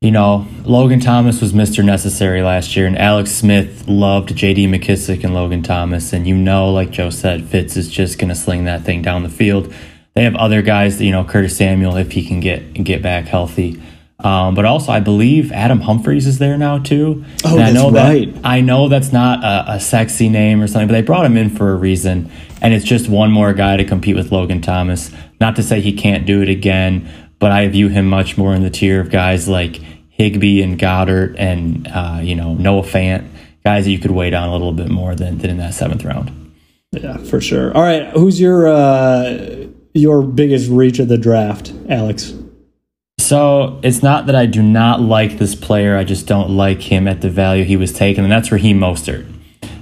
you 0.01 0.11
know, 0.11 0.47
Logan 0.65 1.01
Thomas 1.01 1.43
was 1.43 1.53
Mr. 1.53 1.85
Necessary 1.85 2.41
last 2.41 2.75
year, 2.75 2.87
and 2.87 2.97
Alex 2.97 3.33
Smith 3.33 3.87
loved 3.87 4.35
J.D. 4.35 4.67
McKissic 4.67 5.25
and 5.25 5.35
Logan 5.35 5.63
Thomas. 5.63 6.15
And 6.15 6.27
you 6.27 6.35
know, 6.35 6.73
like 6.73 6.91
Joe 6.91 7.11
said, 7.11 7.45
Fitz 7.45 7.77
is 7.77 7.91
just 7.91 8.19
going 8.19 8.31
to 8.31 8.35
sling 8.35 8.65
that 8.65 8.83
thing 8.83 9.03
down 9.03 9.25
the 9.25 9.29
field. 9.29 9.75
They 10.15 10.25
have 10.25 10.35
other 10.37 10.63
guys, 10.63 11.03
you 11.03 11.13
know, 11.13 11.23
Curtis 11.25 11.55
Samuel, 11.55 11.99
if 11.99 12.13
he 12.13 12.27
can 12.27 12.41
get 12.41 12.73
get 12.83 13.03
back 13.03 13.27
healthy. 13.27 13.83
Um, 14.19 14.55
but 14.55 14.65
also, 14.65 14.91
I 14.91 15.01
believe 15.01 15.53
Adam 15.53 15.83
Humphries 15.83 16.27
is 16.27 16.39
there 16.39 16.57
now 16.57 16.79
too. 16.79 17.23
Oh, 17.45 17.53
and 17.53 17.63
I 17.63 17.73
that's 17.73 17.75
know 17.75 17.91
right. 17.91 18.35
That, 18.35 18.47
I 18.47 18.63
know 18.63 18.89
that's 18.89 19.13
not 19.13 19.45
a, 19.45 19.73
a 19.73 19.81
sexy 19.81 20.31
name 20.31 20.63
or 20.63 20.67
something, 20.67 20.89
but 20.89 20.95
they 20.95 21.03
brought 21.03 21.27
him 21.27 21.37
in 21.37 21.51
for 21.51 21.73
a 21.73 21.77
reason, 21.77 22.31
and 22.63 22.73
it's 22.73 22.87
just 22.87 23.11
one 23.11 23.31
more 23.31 23.53
guy 23.53 23.77
to 23.77 23.85
compete 23.85 24.17
with 24.17 24.33
Logan 24.33 24.63
Thomas. 24.63 25.11
Not 25.43 25.57
to 25.57 25.63
say 25.63 25.83
he 25.83 25.93
can't 25.93 26.25
do 26.25 26.41
it 26.41 26.49
again, 26.49 27.07
but 27.39 27.51
I 27.51 27.67
view 27.69 27.89
him 27.89 28.07
much 28.07 28.39
more 28.39 28.55
in 28.55 28.63
the 28.63 28.71
tier 28.71 29.01
of 29.01 29.11
guys 29.11 29.49
like 29.49 29.81
Higbee 30.21 30.61
and 30.61 30.79
Goedert 30.79 31.35
and 31.39 31.89
uh, 31.89 32.21
you 32.23 32.35
know 32.35 32.53
Noah 32.53 32.83
Fant, 32.83 33.27
guys 33.65 33.87
that 33.87 33.91
you 33.91 33.99
could 33.99 34.11
wait 34.11 34.35
on 34.35 34.51
a 34.51 34.53
little 34.53 34.73
bit 34.73 34.91
more 34.91 35.15
than, 35.15 35.39
than 35.39 35.49
in 35.49 35.57
that 35.57 35.73
seventh 35.73 36.05
round. 36.05 36.55
Yeah, 36.93 37.17
for 37.17 37.41
sure. 37.41 37.75
All 37.75 37.83
right, 37.83 38.09
who's 38.11 38.39
your 38.39 38.69
uh, 38.69 39.67
your 39.95 40.23
biggest 40.23 40.69
reach 40.71 40.99
of 40.99 41.09
the 41.09 41.17
draft, 41.17 41.73
Alex? 41.89 42.35
So 43.19 43.81
it's 43.83 44.03
not 44.03 44.27
that 44.27 44.35
I 44.35 44.45
do 44.45 44.63
not 44.63 45.01
like 45.01 45.39
this 45.39 45.55
player, 45.55 45.97
I 45.97 46.05
just 46.05 46.27
don't 46.27 46.51
like 46.51 46.83
him 46.83 47.09
at 47.09 47.23
the 47.23 47.31
value 47.31 47.65
he 47.65 47.77
was 47.79 47.93
taken, 47.93 48.23
and 48.23 48.31
that's 48.31 48.53
Raheem 48.53 48.79
Mostert. 48.79 49.27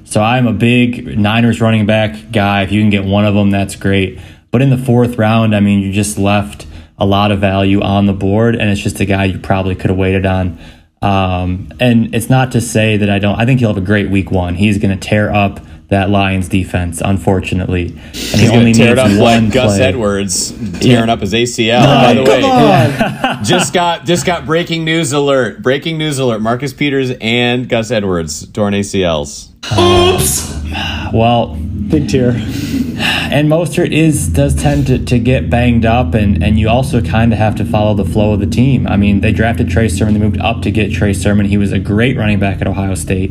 So 0.04 0.22
I'm 0.22 0.46
a 0.46 0.52
big 0.52 1.18
Niners 1.18 1.60
running 1.60 1.84
back 1.84 2.30
guy. 2.30 2.62
If 2.62 2.70
you 2.70 2.80
can 2.80 2.90
get 2.90 3.04
one 3.04 3.24
of 3.24 3.34
them, 3.34 3.50
that's 3.50 3.74
great. 3.74 4.20
But 4.52 4.62
in 4.62 4.70
the 4.70 4.78
fourth 4.78 5.18
round, 5.18 5.54
I 5.54 5.60
mean, 5.60 5.80
you 5.80 5.92
just 5.92 6.16
left 6.16 6.67
a 6.98 7.06
lot 7.06 7.30
of 7.30 7.40
value 7.40 7.80
on 7.80 8.06
the 8.06 8.12
board, 8.12 8.56
and 8.56 8.70
it's 8.70 8.80
just 8.80 9.00
a 9.00 9.04
guy 9.04 9.26
you 9.26 9.38
probably 9.38 9.74
could 9.74 9.90
have 9.90 9.98
waited 9.98 10.26
on. 10.26 10.58
Um, 11.00 11.72
and 11.78 12.14
it's 12.14 12.28
not 12.28 12.52
to 12.52 12.60
say 12.60 12.96
that 12.96 13.08
I 13.08 13.18
don't. 13.18 13.38
I 13.38 13.46
think 13.46 13.60
he'll 13.60 13.68
have 13.72 13.82
a 13.82 13.86
great 13.86 14.10
week 14.10 14.30
one. 14.30 14.56
He's 14.56 14.78
going 14.78 14.98
to 14.98 15.08
tear 15.08 15.32
up 15.32 15.60
that 15.88 16.10
Lions 16.10 16.48
defense, 16.48 17.00
unfortunately. 17.02 17.86
And 17.86 18.40
he 18.40 18.48
only 18.48 18.72
gonna 18.72 18.74
tear 18.74 18.98
it 18.98 19.08
needs 19.08 19.18
up 19.18 19.22
one 19.22 19.44
like 19.44 19.52
Gus 19.52 19.76
play. 19.76 19.86
Edwards 19.86 20.80
tearing 20.80 21.08
up 21.08 21.20
his 21.20 21.32
ACL. 21.32 21.82
By 21.82 22.14
the 22.14 22.22
way, 22.24 22.42
on. 22.42 23.44
just 23.44 23.72
got 23.72 24.04
just 24.04 24.26
got 24.26 24.44
breaking 24.44 24.84
news 24.84 25.12
alert. 25.12 25.62
Breaking 25.62 25.96
news 25.96 26.18
alert. 26.18 26.40
Marcus 26.40 26.72
Peters 26.72 27.12
and 27.20 27.68
Gus 27.68 27.90
Edwards 27.90 28.46
torn 28.48 28.74
ACLs. 28.74 29.48
Oops. 29.72 31.12
well, 31.12 31.56
Big 31.88 32.06
tear. 32.06 32.32
and 32.32 33.48
Mostert 33.48 33.92
is 33.92 34.28
does 34.28 34.54
tend 34.54 34.86
to, 34.88 35.02
to 35.06 35.18
get 35.18 35.48
banged 35.48 35.86
up, 35.86 36.12
and, 36.12 36.42
and 36.44 36.58
you 36.58 36.68
also 36.68 37.00
kind 37.00 37.32
of 37.32 37.38
have 37.38 37.56
to 37.56 37.64
follow 37.64 37.94
the 37.94 38.04
flow 38.04 38.34
of 38.34 38.40
the 38.40 38.46
team. 38.46 38.86
I 38.86 38.98
mean, 38.98 39.22
they 39.22 39.32
drafted 39.32 39.70
Trey 39.70 39.88
Sermon, 39.88 40.12
they 40.12 40.20
moved 40.20 40.38
up 40.38 40.60
to 40.62 40.70
get 40.70 40.92
Trey 40.92 41.14
Sermon. 41.14 41.46
He 41.46 41.56
was 41.56 41.72
a 41.72 41.78
great 41.78 42.18
running 42.18 42.38
back 42.38 42.60
at 42.60 42.66
Ohio 42.66 42.94
State, 42.94 43.30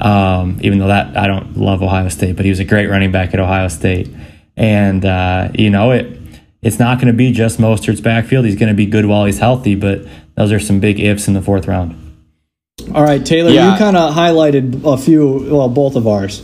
um, 0.00 0.58
even 0.62 0.78
though 0.78 0.88
that 0.88 1.16
I 1.16 1.26
don't 1.26 1.56
love 1.56 1.82
Ohio 1.82 2.08
State, 2.08 2.36
but 2.36 2.44
he 2.44 2.50
was 2.50 2.60
a 2.60 2.64
great 2.64 2.88
running 2.88 3.12
back 3.12 3.34
at 3.34 3.40
Ohio 3.40 3.68
State. 3.68 4.08
And 4.56 5.04
uh, 5.04 5.50
you 5.54 5.70
know 5.70 5.92
it. 5.92 6.16
It's 6.62 6.78
not 6.78 6.98
going 6.98 7.06
to 7.08 7.14
be 7.14 7.32
just 7.32 7.58
Mostert's 7.58 8.02
backfield. 8.02 8.44
He's 8.44 8.56
going 8.56 8.68
to 8.68 8.74
be 8.74 8.84
good 8.86 9.06
while 9.06 9.24
he's 9.24 9.38
healthy, 9.38 9.74
but 9.74 10.02
those 10.34 10.52
are 10.52 10.60
some 10.60 10.78
big 10.80 11.00
ifs 11.00 11.26
in 11.26 11.32
the 11.34 11.40
fourth 11.40 11.66
round. 11.66 11.96
All 12.94 13.02
right, 13.02 13.24
Taylor, 13.24 13.50
Yeah. 13.50 13.72
you 13.72 13.78
kind 13.78 13.96
of 13.96 14.14
highlighted 14.14 14.84
a 14.84 14.98
few, 14.98 15.46
well, 15.50 15.68
both 15.70 15.96
of 15.96 16.06
ours. 16.06 16.42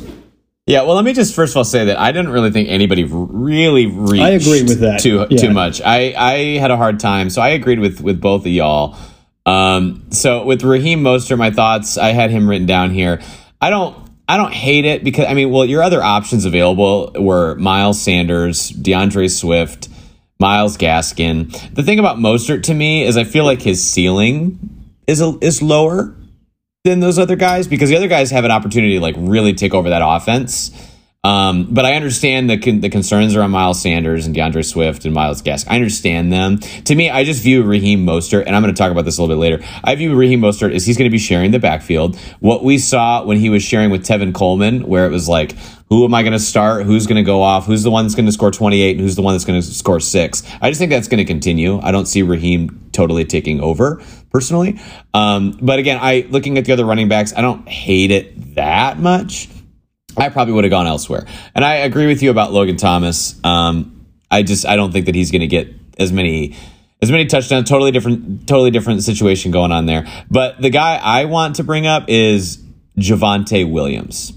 Yeah, 0.67 0.83
well, 0.83 0.97
let 0.97 1.05
me 1.05 1.13
just 1.13 1.35
first 1.35 1.53
of 1.53 1.59
all 1.59 1.65
say 1.65 1.85
that 1.87 1.99
I 1.99 2.11
didn't 2.13 2.31
really 2.33 2.51
think 2.51 2.69
anybody 2.69 3.05
really 3.05 3.87
reached 3.87 4.23
I 4.25 4.31
agree 4.31 4.63
with 4.65 4.81
that. 4.81 5.01
too 5.01 5.25
Yeah. 5.31 5.39
too 5.39 5.51
much. 5.51 5.81
I 5.81 6.13
I 6.17 6.33
had 6.59 6.71
a 6.73 6.77
hard 6.77 6.99
time, 6.99 7.31
so 7.31 7.41
I 7.41 7.51
agreed 7.51 7.79
with 7.79 8.01
with 8.01 8.21
both 8.21 8.41
of 8.43 8.49
y'all. 8.53 8.97
Um, 9.45 10.03
so 10.11 10.45
with 10.45 10.65
Raheem 10.65 11.03
Mostert, 11.05 11.39
my 11.39 11.53
thoughts, 11.53 11.97
I 11.99 12.09
had 12.09 12.31
him 12.33 12.49
written 12.51 12.67
down 12.67 12.91
here. 12.91 13.21
I 13.61 13.71
don't. 13.71 14.07
I 14.29 14.37
don't 14.37 14.53
hate 14.53 14.85
it 14.85 15.05
because 15.05 15.27
I 15.27 15.35
mean, 15.35 15.51
well, 15.51 15.65
your 15.65 15.83
other 15.83 16.03
options 16.03 16.45
available 16.45 17.13
were 17.15 17.55
Miles 17.57 18.01
Sanders, 18.03 18.71
D'Andre 18.71 19.29
Swift, 19.29 19.89
Myles 20.41 20.77
Gaskin. 20.77 21.75
The 21.75 21.85
thing 21.85 22.01
about 22.01 22.17
Mostert 22.19 22.65
to 22.65 22.75
me 22.75 23.05
is 23.05 23.17
I 23.17 23.23
feel 23.23 23.45
like 23.45 23.63
his 23.63 23.89
ceiling 23.89 24.59
is 25.07 25.21
a, 25.21 25.39
is 25.41 25.63
lower 25.63 26.17
than 26.85 27.01
those 27.01 27.19
other 27.19 27.37
guys 27.37 27.69
because 27.69 27.89
the 27.89 27.97
other 27.97 28.09
guys 28.09 28.31
have 28.33 28.45
an 28.45 28.51
opportunity 28.51 28.95
to 28.95 29.01
like 29.01 29.15
really 29.17 29.55
take 29.55 29.75
over 29.75 29.91
that 29.91 30.03
offense. 30.05 30.71
Um, 31.27 31.67
but 31.75 31.85
I 31.85 31.95
understand 31.95 32.49
the 32.49 32.57
con- 32.57 32.79
the 32.79 32.89
concerns 32.89 33.35
around 33.35 33.51
Miles 33.51 33.83
Sanders 33.83 34.27
and 34.27 34.35
D'Andre 34.35 34.63
Swift 34.63 35.05
and 35.05 35.13
Myles 35.13 35.43
Gaskin. 35.43 35.69
I 35.69 35.75
understand 35.75 36.33
them. 36.33 36.59
To 36.59 36.95
me, 36.95 37.11
I 37.11 37.25
just 37.25 37.43
view 37.43 37.65
Raheem 37.65 38.07
Mostert, 38.07 38.45
and 38.47 38.55
I'm 38.55 38.63
going 38.63 38.73
to 38.73 38.79
talk 38.79 38.93
about 38.93 39.05
this 39.05 39.19
a 39.19 39.23
little 39.23 39.35
bit 39.35 39.41
later. 39.41 39.65
I 39.83 39.97
view 39.97 40.15
Raheem 40.15 40.41
Mostert 40.41 40.73
as 40.73 40.87
he's 40.87 40.97
going 40.97 41.11
to 41.11 41.13
be 41.13 41.19
sharing 41.19 41.51
the 41.51 41.59
backfield. 41.59 42.17
What 42.39 42.63
we 42.63 42.79
saw 42.79 43.25
when 43.25 43.39
he 43.39 43.51
was 43.51 43.65
sharing 43.65 43.91
with 43.91 44.07
Tevin 44.07 44.33
Coleman, 44.33 44.87
where 44.87 45.05
it 45.05 45.11
was 45.11 45.29
like, 45.29 45.57
who 45.89 46.05
am 46.05 46.15
I 46.15 46.23
going 46.23 46.33
to 46.33 46.39
start? 46.39 46.87
Who's 46.87 47.09
going 47.09 47.17
to 47.17 47.25
go 47.25 47.43
off? 47.43 47.67
Who's 47.67 47.83
the 47.83 47.91
one 47.91 48.05
that's 48.05 48.15
going 48.15 48.27
to 48.27 48.33
score 48.33 48.53
28? 48.53 48.93
And 48.93 49.01
who's 49.01 49.17
the 49.17 49.23
one 49.23 49.35
that's 49.35 49.45
going 49.45 49.61
to 49.61 49.67
score 49.67 49.99
six? 49.99 50.45
I 50.61 50.71
just 50.71 50.79
think 50.79 50.91
that's 50.91 51.09
going 51.09 51.19
to 51.19 51.25
continue. 51.25 51.81
I 51.81 51.91
don't 51.91 52.07
see 52.07 52.23
Raheem 52.23 52.89
totally 52.93 53.25
taking 53.25 53.61
over 53.61 54.01
personally. 54.31 54.79
Um, 55.13 55.59
but 55.61 55.81
again, 55.81 55.99
I 56.01 56.27
looking 56.31 56.57
at 56.57 56.67
the 56.67 56.73
other 56.73 56.85
running 56.85 57.09
backs, 57.09 57.33
I 57.37 57.41
don't 57.41 57.69
hate 57.69 58.13
it 58.13 58.55
that 58.55 59.01
much. 59.01 59.49
I 60.17 60.29
probably 60.29 60.55
would 60.55 60.65
have 60.65 60.71
gone 60.71 60.87
elsewhere. 60.87 61.27
And 61.55 61.65
I 61.65 61.77
agree 61.77 62.07
with 62.07 62.23
you 62.23 62.31
about 62.31 62.53
Logan 62.53 62.77
Thomas. 62.77 63.39
Um, 63.45 64.07
I 64.31 64.43
just 64.43 64.67
I 64.67 64.77
don't 64.77 64.93
think 64.93 65.07
that 65.07 65.15
he's 65.15 65.31
going 65.31 65.41
to 65.41 65.47
get 65.47 65.69
as 65.99 66.13
many 66.13 66.57
as 67.03 67.11
many 67.11 67.27
touchdowns. 67.27 67.69
Totally 67.69 67.91
different, 67.91 68.47
totally 68.49 68.71
different 68.71 69.03
situation 69.03 69.51
going 69.51 69.73
on 69.73 69.87
there. 69.87 70.07
But 70.31 70.61
the 70.61 70.71
guy 70.71 70.97
I 70.97 71.27
want 71.27 71.57
to 71.57 71.65
bring 71.65 71.87
up 71.87 72.05
is 72.09 72.63
Javonte 72.99 73.71
Williams. 73.71 74.33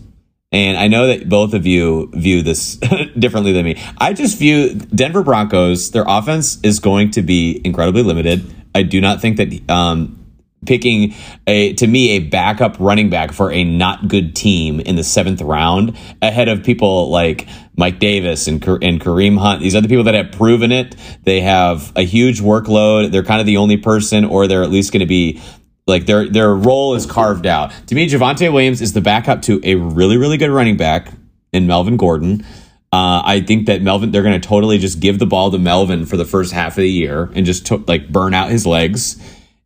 And 0.51 0.77
I 0.77 0.87
know 0.87 1.07
that 1.07 1.29
both 1.29 1.53
of 1.53 1.67
you 1.67 2.09
view 2.13 2.41
this 2.41 2.75
differently 3.19 3.53
than 3.53 3.65
me. 3.65 3.81
I 3.97 4.13
just 4.13 4.37
view 4.39 4.73
Denver 4.73 5.23
Broncos, 5.23 5.91
their 5.91 6.05
offense 6.07 6.59
is 6.63 6.79
going 6.79 7.11
to 7.11 7.21
be 7.21 7.61
incredibly 7.63 8.01
limited. 8.01 8.51
I 8.73 8.83
do 8.83 8.99
not 8.99 9.21
think 9.21 9.37
that 9.37 9.69
um, 9.69 10.18
picking 10.65 11.13
a 11.47 11.73
to 11.73 11.87
me 11.87 12.11
a 12.11 12.19
backup 12.19 12.77
running 12.79 13.09
back 13.09 13.31
for 13.31 13.51
a 13.51 13.63
not 13.63 14.07
good 14.07 14.35
team 14.35 14.79
in 14.79 14.95
the 14.95 15.03
seventh 15.03 15.41
round 15.41 15.97
ahead 16.21 16.49
of 16.49 16.63
people 16.63 17.09
like 17.09 17.47
Mike 17.77 17.99
Davis 17.99 18.47
and 18.47 18.63
and 18.67 18.99
Kareem 19.01 19.37
Hunt. 19.37 19.61
These 19.61 19.75
other 19.75 19.87
people 19.87 20.03
that 20.05 20.13
have 20.13 20.31
proven 20.31 20.71
it. 20.71 20.95
They 21.23 21.41
have 21.41 21.91
a 21.95 22.03
huge 22.03 22.41
workload. 22.41 23.11
They're 23.11 23.23
kind 23.23 23.39
of 23.39 23.47
the 23.47 23.57
only 23.57 23.77
person, 23.77 24.25
or 24.25 24.47
they're 24.47 24.63
at 24.63 24.69
least 24.69 24.91
going 24.91 25.01
to 25.01 25.05
be 25.05 25.41
like 25.87 26.05
their 26.05 26.29
their 26.29 26.53
role 26.53 26.95
is 26.95 27.05
carved 27.05 27.45
out. 27.45 27.71
To 27.87 27.95
me, 27.95 28.09
Javonte 28.09 28.51
Williams 28.51 28.81
is 28.81 28.93
the 28.93 29.01
backup 29.01 29.41
to 29.43 29.59
a 29.63 29.75
really 29.75 30.17
really 30.17 30.37
good 30.37 30.51
running 30.51 30.77
back 30.77 31.11
in 31.51 31.67
Melvin 31.67 31.97
Gordon. 31.97 32.45
Uh, 32.91 33.21
I 33.23 33.41
think 33.41 33.67
that 33.67 33.83
Melvin 33.83 34.11
they're 34.11 34.23
going 34.23 34.39
to 34.39 34.47
totally 34.47 34.77
just 34.79 34.99
give 34.99 35.19
the 35.19 35.27
ball 35.27 35.51
to 35.51 35.59
Melvin 35.59 36.05
for 36.05 36.17
the 36.17 36.25
first 36.25 36.51
half 36.51 36.71
of 36.73 36.81
the 36.81 36.89
year 36.89 37.29
and 37.33 37.45
just 37.45 37.67
to, 37.67 37.77
like 37.87 38.11
burn 38.11 38.33
out 38.33 38.49
his 38.49 38.65
legs. 38.65 39.21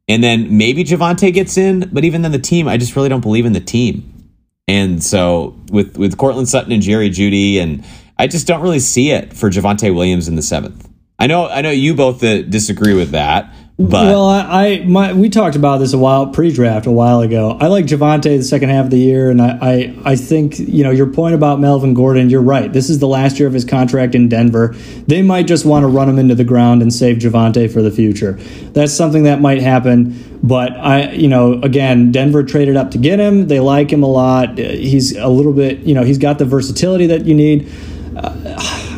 And 0.08 0.24
then 0.24 0.58
maybe 0.58 0.84
Javonte 0.84 1.34
gets 1.34 1.58
in, 1.58 1.90
but 1.92 2.04
even 2.04 2.22
then 2.24 2.32
the 2.32 2.40
team, 2.40 2.68
I 2.68 2.78
just 2.78 2.96
really 2.96 3.10
don't 3.10 3.22
believe 3.22 3.46
in 3.46 3.54
the 3.54 3.62
team. 3.62 4.32
And 4.68 5.04
so 5.04 5.60
with 5.72 5.98
with 5.98 6.18
Courtland 6.18 6.50
Sutton 6.50 6.72
and 6.72 6.82
Jerry 6.82 7.10
Jeudy, 7.10 7.58
and 7.58 7.86
I 8.18 8.28
just 8.28 8.48
don't 8.48 8.62
really 8.62 8.80
see 8.80 9.12
it 9.12 9.34
for 9.34 9.50
Javonte 9.50 9.94
Williams 9.94 10.28
in 10.28 10.36
the 10.36 10.42
seventh. 10.42 10.90
I 11.20 11.28
know 11.28 11.48
I 11.48 11.62
know 11.62 11.72
you 11.72 11.96
both 11.96 12.24
uh, 12.24 12.42
disagree 12.44 12.94
with 12.94 13.12
that, 13.12 13.54
but 13.80 14.06
well, 14.06 14.26
I, 14.26 14.42
I 14.42 14.86
my 14.86 15.14
we 15.14 15.30
talked 15.30 15.56
about 15.56 15.80
this 15.80 15.94
a 15.94 15.98
while 15.98 16.28
pre-draft 16.28 16.86
a 16.86 16.92
while 16.92 17.22
ago. 17.22 17.58
I 17.60 17.68
like 17.68 17.86
Javonte 17.86 18.38
the 18.38 18.44
second 18.44 18.70
half 18.70 18.86
of 18.86 18.92
the 18.92 19.00
year, 19.00 19.32
and 19.32 19.42
I, 19.42 19.58
I 19.62 19.96
I 20.12 20.16
think 20.16 20.60
you 20.60 20.84
know 20.84 20.92
your 20.92 21.08
point 21.08 21.34
about 21.34 21.60
Melvin 21.60 21.96
Gordon. 21.96 22.30
You're 22.30 22.44
right. 22.44 22.72
This 22.72 22.92
is 22.92 23.00
the 23.00 23.08
last 23.08 23.40
year 23.40 23.48
of 23.48 23.54
his 23.54 23.66
contract 23.66 24.14
in 24.14 24.30
Denver. 24.30 24.76
They 25.08 25.24
might 25.24 25.48
just 25.48 25.66
want 25.66 25.84
to 25.84 25.88
run 25.88 26.08
him 26.08 26.20
into 26.20 26.36
the 26.36 26.44
ground 26.44 26.84
and 26.84 26.94
save 26.94 27.18
Javonte 27.18 27.74
for 27.74 27.82
the 27.82 27.90
future. 27.90 28.34
That's 28.74 28.94
something 28.94 29.24
that 29.24 29.42
might 29.42 29.62
happen. 29.62 30.40
But 30.44 30.74
I, 30.74 31.12
you 31.12 31.28
know, 31.28 31.54
again, 31.54 32.12
Denver 32.12 32.44
traded 32.44 32.78
up 32.78 32.92
to 32.92 33.00
get 33.00 33.18
him. 33.20 33.48
They 33.48 33.60
like 33.60 33.92
him 33.92 34.04
a 34.04 34.08
lot. 34.08 34.58
He's 34.58 35.16
a 35.16 35.30
little 35.30 35.54
bit, 35.54 35.80
you 35.80 35.96
know, 35.96 36.04
he's 36.04 36.18
got 36.18 36.38
the 36.38 36.46
versatility 36.46 37.08
that 37.08 37.26
you 37.26 37.34
need. 37.34 37.72
Uh, 38.16 38.34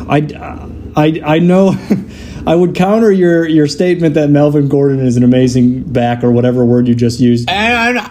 I, 0.08 0.68
I, 0.96 1.22
I 1.24 1.38
know. 1.38 1.76
I 2.46 2.54
would 2.54 2.74
counter 2.74 3.10
your 3.10 3.46
your 3.46 3.66
statement 3.66 4.14
that 4.14 4.30
Melvin 4.30 4.68
Gordon 4.68 5.00
is 5.00 5.16
an 5.16 5.24
amazing 5.24 5.82
back 5.82 6.22
or 6.22 6.30
whatever 6.30 6.64
word 6.64 6.86
you 6.86 6.94
just 6.94 7.18
used. 7.18 7.48
And 7.50 7.98
I, 7.98 8.06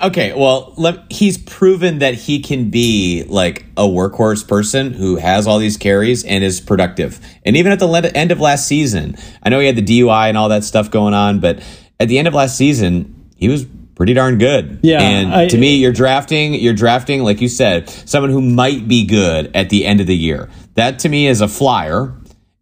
I 0.00 0.06
okay, 0.08 0.32
well, 0.32 0.74
let, 0.76 1.10
he's 1.10 1.38
proven 1.38 2.00
that 2.00 2.14
he 2.14 2.40
can 2.40 2.70
be 2.70 3.24
like 3.28 3.64
a 3.76 3.82
workhorse 3.82 4.46
person 4.46 4.92
who 4.92 5.16
has 5.16 5.46
all 5.46 5.58
these 5.58 5.76
carries 5.76 6.24
and 6.24 6.42
is 6.42 6.60
productive. 6.60 7.20
And 7.44 7.56
even 7.56 7.70
at 7.70 7.78
the 7.78 7.86
le- 7.86 8.00
end 8.08 8.32
of 8.32 8.40
last 8.40 8.66
season, 8.66 9.16
I 9.42 9.50
know 9.50 9.60
he 9.60 9.66
had 9.66 9.76
the 9.76 9.82
DUI 9.82 10.28
and 10.28 10.36
all 10.36 10.48
that 10.48 10.64
stuff 10.64 10.90
going 10.90 11.14
on, 11.14 11.38
but 11.40 11.62
at 12.00 12.08
the 12.08 12.18
end 12.18 12.26
of 12.28 12.34
last 12.34 12.56
season, 12.58 13.30
he 13.36 13.48
was 13.48 13.66
pretty 13.94 14.14
darn 14.14 14.38
good. 14.38 14.80
Yeah, 14.82 15.00
and 15.00 15.32
I- 15.32 15.48
to 15.48 15.56
me, 15.58 15.76
you're 15.76 15.92
drafting, 15.92 16.54
you're 16.54 16.74
drafting, 16.74 17.22
like 17.22 17.40
you 17.40 17.48
said, 17.48 17.88
someone 17.88 18.30
who 18.30 18.40
might 18.42 18.88
be 18.88 19.06
good 19.06 19.50
at 19.54 19.70
the 19.70 19.86
end 19.86 20.00
of 20.00 20.06
the 20.06 20.16
year. 20.16 20.48
That 20.74 20.98
to 21.00 21.08
me 21.08 21.26
is 21.28 21.40
a 21.40 21.48
flyer. 21.48 22.12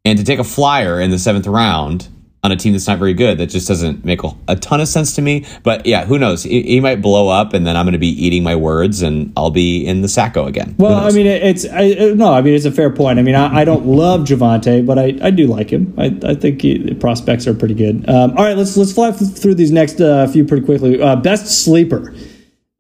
And 0.05 0.19
to 0.19 0.25
take 0.25 0.39
a 0.39 0.45
flyer 0.45 1.01
in 1.01 1.11
the 1.11 1.19
seventh 1.19 1.47
round, 1.47 2.09
on 2.45 2.53
a 2.53 2.57
team 2.57 2.73
that's 2.75 2.87
not 2.87 2.99
very 2.99 3.15
good. 3.15 3.39
That 3.39 3.47
just 3.47 3.67
doesn't 3.67 4.05
make 4.05 4.23
a, 4.23 4.31
a 4.49 4.55
ton 4.55 4.79
of 4.79 4.87
sense 4.87 5.15
to 5.15 5.23
me. 5.23 5.47
But 5.63 5.87
yeah, 5.87 6.05
who 6.05 6.19
knows? 6.19 6.43
He, 6.43 6.63
he 6.63 6.79
might 6.79 7.01
blow 7.01 7.29
up, 7.29 7.55
and 7.55 7.67
then 7.67 7.75
I'm 7.75 7.87
going 7.87 7.95
to 7.95 7.99
be 7.99 8.09
eating 8.09 8.43
my 8.43 8.55
words, 8.55 9.01
and 9.01 9.33
I'll 9.35 9.51
be 9.51 9.85
in 9.85 10.03
the 10.03 10.09
Sacco 10.09 10.45
again. 10.45 10.75
Well, 10.79 10.95
I 10.95 11.11
mean, 11.11 11.25
it's 11.25 11.65
I, 11.65 12.13
no, 12.15 12.35
I 12.35 12.43
mean 12.43 12.53
it's 12.53 12.67
a 12.67 12.71
fair 12.71 12.91
point. 12.91 13.19
I 13.19 13.23
mean, 13.23 13.35
I, 13.35 13.61
I 13.61 13.65
don't 13.65 13.87
love 13.87 14.21
Javonte, 14.23 14.85
but 14.85 14.99
I, 14.99 15.15
I 15.23 15.31
do 15.31 15.47
like 15.47 15.71
him. 15.71 15.95
I, 15.97 16.15
I 16.23 16.35
think 16.35 16.61
he, 16.61 16.77
the 16.77 16.95
prospects 16.95 17.47
are 17.47 17.55
pretty 17.55 17.75
good. 17.75 18.07
Um, 18.11 18.33
all 18.37 18.45
right, 18.45 18.57
let's 18.57 18.77
let's 18.77 18.93
fly 18.93 19.11
through 19.11 19.55
these 19.55 19.73
next 19.73 19.99
uh, 20.03 20.27
few 20.27 20.45
pretty 20.45 20.67
quickly. 20.67 21.01
Uh, 21.01 21.17
best 21.17 21.65
sleeper, 21.65 22.15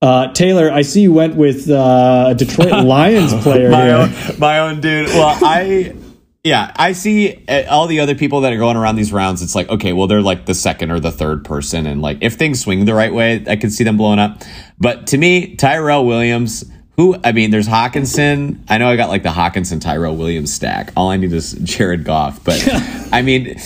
uh, 0.02 0.30
Taylor. 0.34 0.70
I 0.70 0.82
see 0.82 1.00
you 1.00 1.14
went 1.14 1.36
with 1.36 1.70
uh, 1.70 2.26
a 2.28 2.34
Detroit 2.34 2.70
Lions 2.84 3.32
player 3.42 3.70
my 3.70 3.86
here. 3.86 3.94
own, 3.96 4.38
my 4.38 4.58
own 4.58 4.82
dude. 4.82 5.06
Well, 5.08 5.38
I. 5.42 5.96
Yeah, 6.44 6.72
I 6.76 6.92
see 6.92 7.42
uh, 7.48 7.62
all 7.70 7.86
the 7.86 8.00
other 8.00 8.14
people 8.14 8.42
that 8.42 8.52
are 8.52 8.58
going 8.58 8.76
around 8.76 8.96
these 8.96 9.14
rounds. 9.14 9.40
It's 9.40 9.54
like, 9.54 9.66
okay, 9.70 9.94
well, 9.94 10.06
they're 10.06 10.20
like 10.20 10.44
the 10.44 10.54
second 10.54 10.90
or 10.90 11.00
the 11.00 11.10
third 11.10 11.42
person. 11.42 11.86
And 11.86 12.02
like, 12.02 12.18
if 12.20 12.34
things 12.34 12.60
swing 12.60 12.84
the 12.84 12.92
right 12.92 13.14
way, 13.14 13.42
I 13.48 13.56
could 13.56 13.72
see 13.72 13.82
them 13.82 13.96
blowing 13.96 14.18
up. 14.18 14.42
But 14.78 15.06
to 15.08 15.16
me, 15.16 15.56
Tyrell 15.56 16.04
Williams, 16.04 16.70
who, 16.98 17.16
I 17.24 17.32
mean, 17.32 17.50
there's 17.50 17.66
Hockenson. 17.66 18.62
I 18.68 18.76
know 18.76 18.88
I 18.88 18.96
got 18.96 19.08
like 19.08 19.22
the 19.22 19.30
Hockenson 19.30 19.80
Tyrell 19.80 20.16
Williams 20.16 20.52
stack. 20.52 20.92
All 20.98 21.10
I 21.10 21.16
need 21.16 21.32
is 21.32 21.52
Jared 21.54 22.04
Goff. 22.04 22.44
But 22.44 22.62
I 23.10 23.22
mean, 23.22 23.56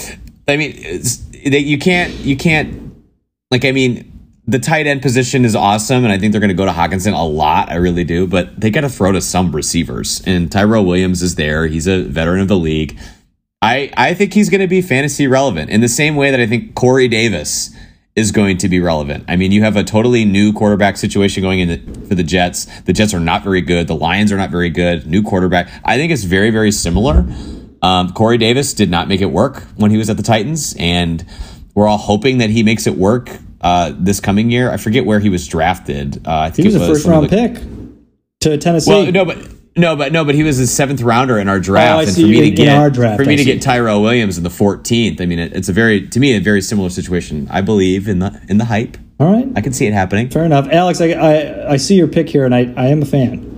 I 0.47 0.57
mean, 0.57 1.03
you 1.33 1.79
can't, 1.79 2.15
you 2.15 2.37
can't, 2.37 2.95
like, 3.51 3.65
I 3.65 3.73
mean, 3.73 4.18
the 4.49 4.59
tight 4.59 4.87
end 4.87 5.03
position 5.03 5.45
is 5.45 5.55
awesome, 5.55 6.05
and 6.05 6.13
I 6.13 6.17
think 6.17 6.33
they're 6.33 6.41
going 6.41 6.49
to 6.49 6.55
go 6.55 6.65
to 6.65 6.73
Hockenson 6.73 7.13
a 7.13 7.23
lot. 7.23 7.71
I 7.71 7.75
really 7.75 8.03
do, 8.03 8.27
but 8.27 8.59
they 8.59 8.71
got 8.71 8.81
to 8.81 8.89
throw 8.89 9.13
to 9.13 9.21
some 9.21 9.55
receivers. 9.55 10.23
And 10.25 10.51
Tyrell 10.51 10.87
Williams 10.87 11.23
is 11.23 11.35
there; 11.35 11.67
he's 11.67 11.87
a 11.87 12.03
veteran 12.05 12.41
of 12.41 12.49
the 12.49 12.57
league. 12.57 12.99
I 13.61 13.93
I 13.95 14.15
think 14.15 14.33
he's 14.33 14.49
going 14.49 14.63
to 14.63 14.67
be 14.67 14.81
fantasy 14.81 15.27
relevant 15.27 15.69
in 15.69 15.83
the 15.83 15.89
same 15.89 16.17
way 16.17 16.31
that 16.31 16.41
I 16.41 16.47
think 16.47 16.75
Corey 16.75 17.09
Davis 17.09 17.77
is 18.17 18.33
going 18.33 18.57
to 18.57 18.69
be 18.71 18.81
relevant. 18.81 19.25
I 19.29 19.37
mean, 19.37 19.53
you 19.53 19.63
have 19.63 19.77
a 19.77 19.85
totally 19.85 20.25
new 20.25 20.55
quarterback 20.55 20.97
situation 20.97 21.43
going 21.43 21.61
in 21.61 22.07
for 22.07 22.15
the 22.15 22.25
Jets. 22.25 22.65
The 22.81 22.95
Jets 22.95 23.13
are 23.13 23.21
not 23.21 23.45
very 23.45 23.61
good. 23.61 23.87
The 23.87 23.95
Lions 23.95 24.33
are 24.33 24.39
not 24.39 24.51
very 24.51 24.71
good. 24.71 25.07
New 25.07 25.23
quarterback. 25.23 25.69
I 25.85 25.99
think 25.99 26.11
it's 26.11 26.25
very 26.25 26.51
very 26.51 26.73
similar. 26.73 27.27
Um, 27.83 28.13
Corey 28.15 28.39
Davis 28.39 28.73
did 28.73 28.91
not 28.91 29.09
make 29.09 29.21
it 29.21 29.31
work 29.31 29.63
when 29.77 29.91
he 29.91 29.99
was 29.99 30.09
at 30.09 30.17
the 30.17 30.23
Titans, 30.23 30.75
and 30.79 31.27
we're 31.75 31.87
all 31.87 31.99
hoping 31.99 32.39
that 32.39 32.49
he 32.49 32.63
makes 32.63 32.87
it 32.87 32.97
work 32.97 33.29
uh, 33.61 33.93
this 33.99 34.21
coming 34.21 34.51
year. 34.51 34.71
I 34.71 34.77
forget 34.77 35.05
where 35.07 35.21
he 35.21 35.29
was 35.29 35.47
drafted. 35.47 36.27
Uh, 36.27 36.31
I 36.31 36.47
He 36.51 36.55
think 36.63 36.67
was 36.67 36.75
it 36.77 36.83
a 36.83 36.87
first 36.87 37.07
round 37.07 37.29
the- 37.29 37.37
pick 37.37 37.63
to 38.41 38.57
Tennessee. 38.59 38.91
Well, 38.91 39.11
no, 39.13 39.25
but 39.25 39.39
no, 39.77 39.95
but 39.97 40.13
no, 40.13 40.25
but 40.25 40.35
he 40.35 40.43
was 40.43 40.59
a 40.59 40.67
seventh 40.67 41.03
rounder 41.03 41.39
in 41.39 41.49
our 41.49 41.61
draft, 41.61 41.95
Oh, 41.95 41.99
I 41.99 42.03
and 42.03 42.11
see, 42.13 42.23
for 42.23 42.29
me 42.29 42.37
in- 42.39 42.43
to 42.43 42.49
in 42.49 42.55
get 42.55 42.79
our 42.79 42.91
draft, 42.91 43.19
for 43.21 43.25
me 43.27 43.35
I 43.35 43.37
to 43.37 43.45
see. 43.45 43.53
get 43.53 43.63
Tyrell 43.63 44.03
Williams 44.03 44.37
in 44.39 44.45
the 44.45 44.51
fourteenth, 44.51 45.21
I 45.21 45.27
mean, 45.27 45.39
it, 45.39 45.53
it's 45.55 45.69
a 45.69 45.73
very 45.73 46.07
to 46.09 46.21
me 46.21 46.35
a 46.37 46.41
very 46.41 46.61
similar 46.63 46.91
situation. 46.91 47.49
I 47.51 47.61
believe 47.61 48.09
in 48.09 48.19
the 48.21 48.41
in 48.49 48.59
the 48.59 48.65
hype. 48.67 48.97
All 49.21 49.33
right, 49.33 49.49
I 49.57 49.61
can 49.61 49.73
see 49.73 49.87
it 49.87 49.93
happening. 49.93 50.31
fair 50.31 50.45
enough. 50.45 50.69
Alex, 50.71 51.01
I, 51.01 51.09
I 51.11 51.73
I 51.73 51.77
see 51.77 51.97
your 51.97 52.07
pick 52.09 52.29
here, 52.29 52.45
and 52.45 52.55
I, 52.55 52.73
I 52.77 52.87
am 52.87 53.03
a 53.03 53.07
fan. 53.07 53.57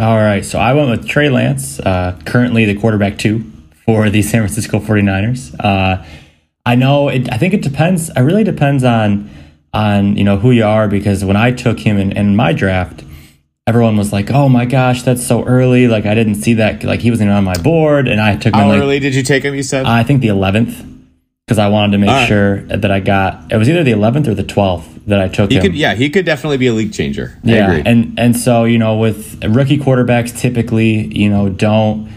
All 0.00 0.16
right, 0.16 0.44
so 0.44 0.58
I 0.58 0.74
went 0.74 0.90
with 0.90 1.08
Trey 1.08 1.28
Lance, 1.28 1.78
uh, 1.80 2.18
currently 2.24 2.64
the 2.64 2.74
quarterback 2.74 3.18
two 3.18 3.44
for 3.84 4.10
the 4.10 4.22
San 4.22 4.42
Francisco 4.42 4.80
49ers. 4.80 5.54
Uh, 5.58 6.04
I 6.68 6.74
know 6.74 7.08
it, 7.08 7.32
I 7.32 7.38
think 7.38 7.54
it 7.54 7.62
depends. 7.62 8.10
It 8.10 8.20
really 8.20 8.44
depends 8.44 8.84
on 8.84 9.30
on 9.72 10.16
you 10.16 10.24
know 10.24 10.36
who 10.36 10.50
you 10.50 10.64
are 10.64 10.86
because 10.88 11.24
when 11.24 11.36
I 11.36 11.50
took 11.52 11.78
him 11.80 11.96
in, 11.98 12.12
in 12.12 12.36
my 12.36 12.52
draft, 12.52 13.04
everyone 13.66 13.96
was 13.96 14.12
like, 14.12 14.30
"Oh 14.30 14.48
my 14.48 14.66
gosh, 14.66 15.02
that's 15.02 15.26
so 15.26 15.44
early!" 15.44 15.88
Like 15.88 16.04
I 16.04 16.14
didn't 16.14 16.36
see 16.36 16.54
that. 16.54 16.84
Like 16.84 17.00
he 17.00 17.10
wasn't 17.10 17.30
on 17.30 17.44
my 17.44 17.56
board, 17.56 18.06
and 18.06 18.20
I 18.20 18.36
took 18.36 18.54
him 18.54 18.60
How 18.60 18.68
like, 18.68 18.82
early 18.82 18.98
did 19.00 19.14
you 19.14 19.22
take 19.22 19.42
him? 19.44 19.54
You 19.54 19.62
said. 19.62 19.86
I 19.86 20.02
think 20.04 20.20
the 20.20 20.28
11th 20.28 20.96
because 21.46 21.58
I 21.58 21.68
wanted 21.68 21.92
to 21.92 21.98
make 21.98 22.10
right. 22.10 22.28
sure 22.28 22.60
that 22.64 22.90
I 22.90 23.00
got. 23.00 23.50
It 23.50 23.56
was 23.56 23.70
either 23.70 23.82
the 23.82 23.92
11th 23.92 24.26
or 24.26 24.34
the 24.34 24.44
12th 24.44 25.06
that 25.06 25.18
I 25.18 25.28
took 25.28 25.50
he 25.50 25.56
him. 25.56 25.62
could, 25.62 25.74
yeah, 25.74 25.94
he 25.94 26.10
could 26.10 26.26
definitely 26.26 26.58
be 26.58 26.66
a 26.66 26.74
league 26.74 26.92
changer. 26.92 27.38
I 27.46 27.50
Yeah, 27.50 27.70
agree. 27.70 27.82
and 27.90 28.18
and 28.18 28.36
so 28.36 28.64
you 28.64 28.78
know, 28.78 28.98
with 28.98 29.42
rookie 29.42 29.78
quarterbacks, 29.78 30.38
typically 30.38 31.06
you 31.16 31.30
know 31.30 31.48
don't 31.48 32.10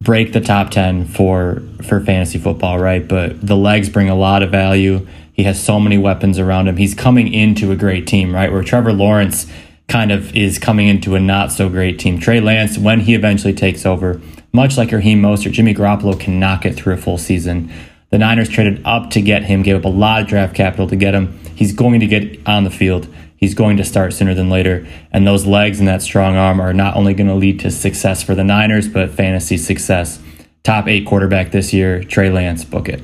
break 0.00 0.32
the 0.32 0.40
top 0.40 0.70
ten 0.70 1.06
for 1.06 1.62
for 1.82 2.00
fantasy 2.00 2.38
football, 2.38 2.78
right? 2.78 3.06
But 3.06 3.46
the 3.46 3.56
legs 3.56 3.88
bring 3.88 4.08
a 4.08 4.14
lot 4.14 4.42
of 4.42 4.50
value. 4.50 5.06
He 5.32 5.42
has 5.42 5.62
so 5.62 5.78
many 5.78 5.98
weapons 5.98 6.38
around 6.38 6.68
him. 6.68 6.76
He's 6.76 6.94
coming 6.94 7.32
into 7.32 7.70
a 7.70 7.76
great 7.76 8.06
team, 8.06 8.34
right? 8.34 8.50
Where 8.50 8.62
Trevor 8.62 8.92
Lawrence 8.92 9.46
kind 9.88 10.10
of 10.10 10.34
is 10.34 10.58
coming 10.58 10.88
into 10.88 11.14
a 11.14 11.20
not 11.20 11.52
so 11.52 11.68
great 11.68 11.98
team. 11.98 12.18
Trey 12.18 12.40
Lance, 12.40 12.78
when 12.78 13.00
he 13.00 13.14
eventually 13.14 13.52
takes 13.52 13.86
over, 13.86 14.20
much 14.52 14.76
like 14.76 14.90
Raheem 14.90 15.20
Mostert, 15.20 15.52
Jimmy 15.52 15.74
Garoppolo 15.74 16.18
cannot 16.18 16.62
get 16.62 16.74
through 16.74 16.94
a 16.94 16.96
full 16.96 17.18
season. 17.18 17.70
The 18.10 18.18
Niners 18.18 18.48
traded 18.48 18.80
up 18.84 19.10
to 19.10 19.20
get 19.20 19.44
him, 19.44 19.62
gave 19.62 19.76
up 19.76 19.84
a 19.84 19.88
lot 19.88 20.22
of 20.22 20.28
draft 20.28 20.54
capital 20.54 20.88
to 20.88 20.96
get 20.96 21.14
him. 21.14 21.38
He's 21.54 21.72
going 21.72 22.00
to 22.00 22.06
get 22.06 22.40
on 22.46 22.64
the 22.64 22.70
field. 22.70 23.08
He's 23.36 23.54
going 23.54 23.76
to 23.76 23.84
start 23.84 24.12
sooner 24.12 24.34
than 24.34 24.48
later. 24.48 24.86
And 25.12 25.26
those 25.26 25.46
legs 25.46 25.78
and 25.78 25.88
that 25.88 26.02
strong 26.02 26.36
arm 26.36 26.60
are 26.60 26.72
not 26.72 26.96
only 26.96 27.14
going 27.14 27.28
to 27.28 27.34
lead 27.34 27.60
to 27.60 27.70
success 27.70 28.22
for 28.22 28.34
the 28.34 28.44
Niners, 28.44 28.88
but 28.88 29.10
fantasy 29.10 29.56
success. 29.56 30.20
Top 30.62 30.88
eight 30.88 31.06
quarterback 31.06 31.52
this 31.52 31.72
year, 31.72 32.02
Trey 32.02 32.30
Lance, 32.30 32.64
book 32.64 32.88
it. 32.88 33.00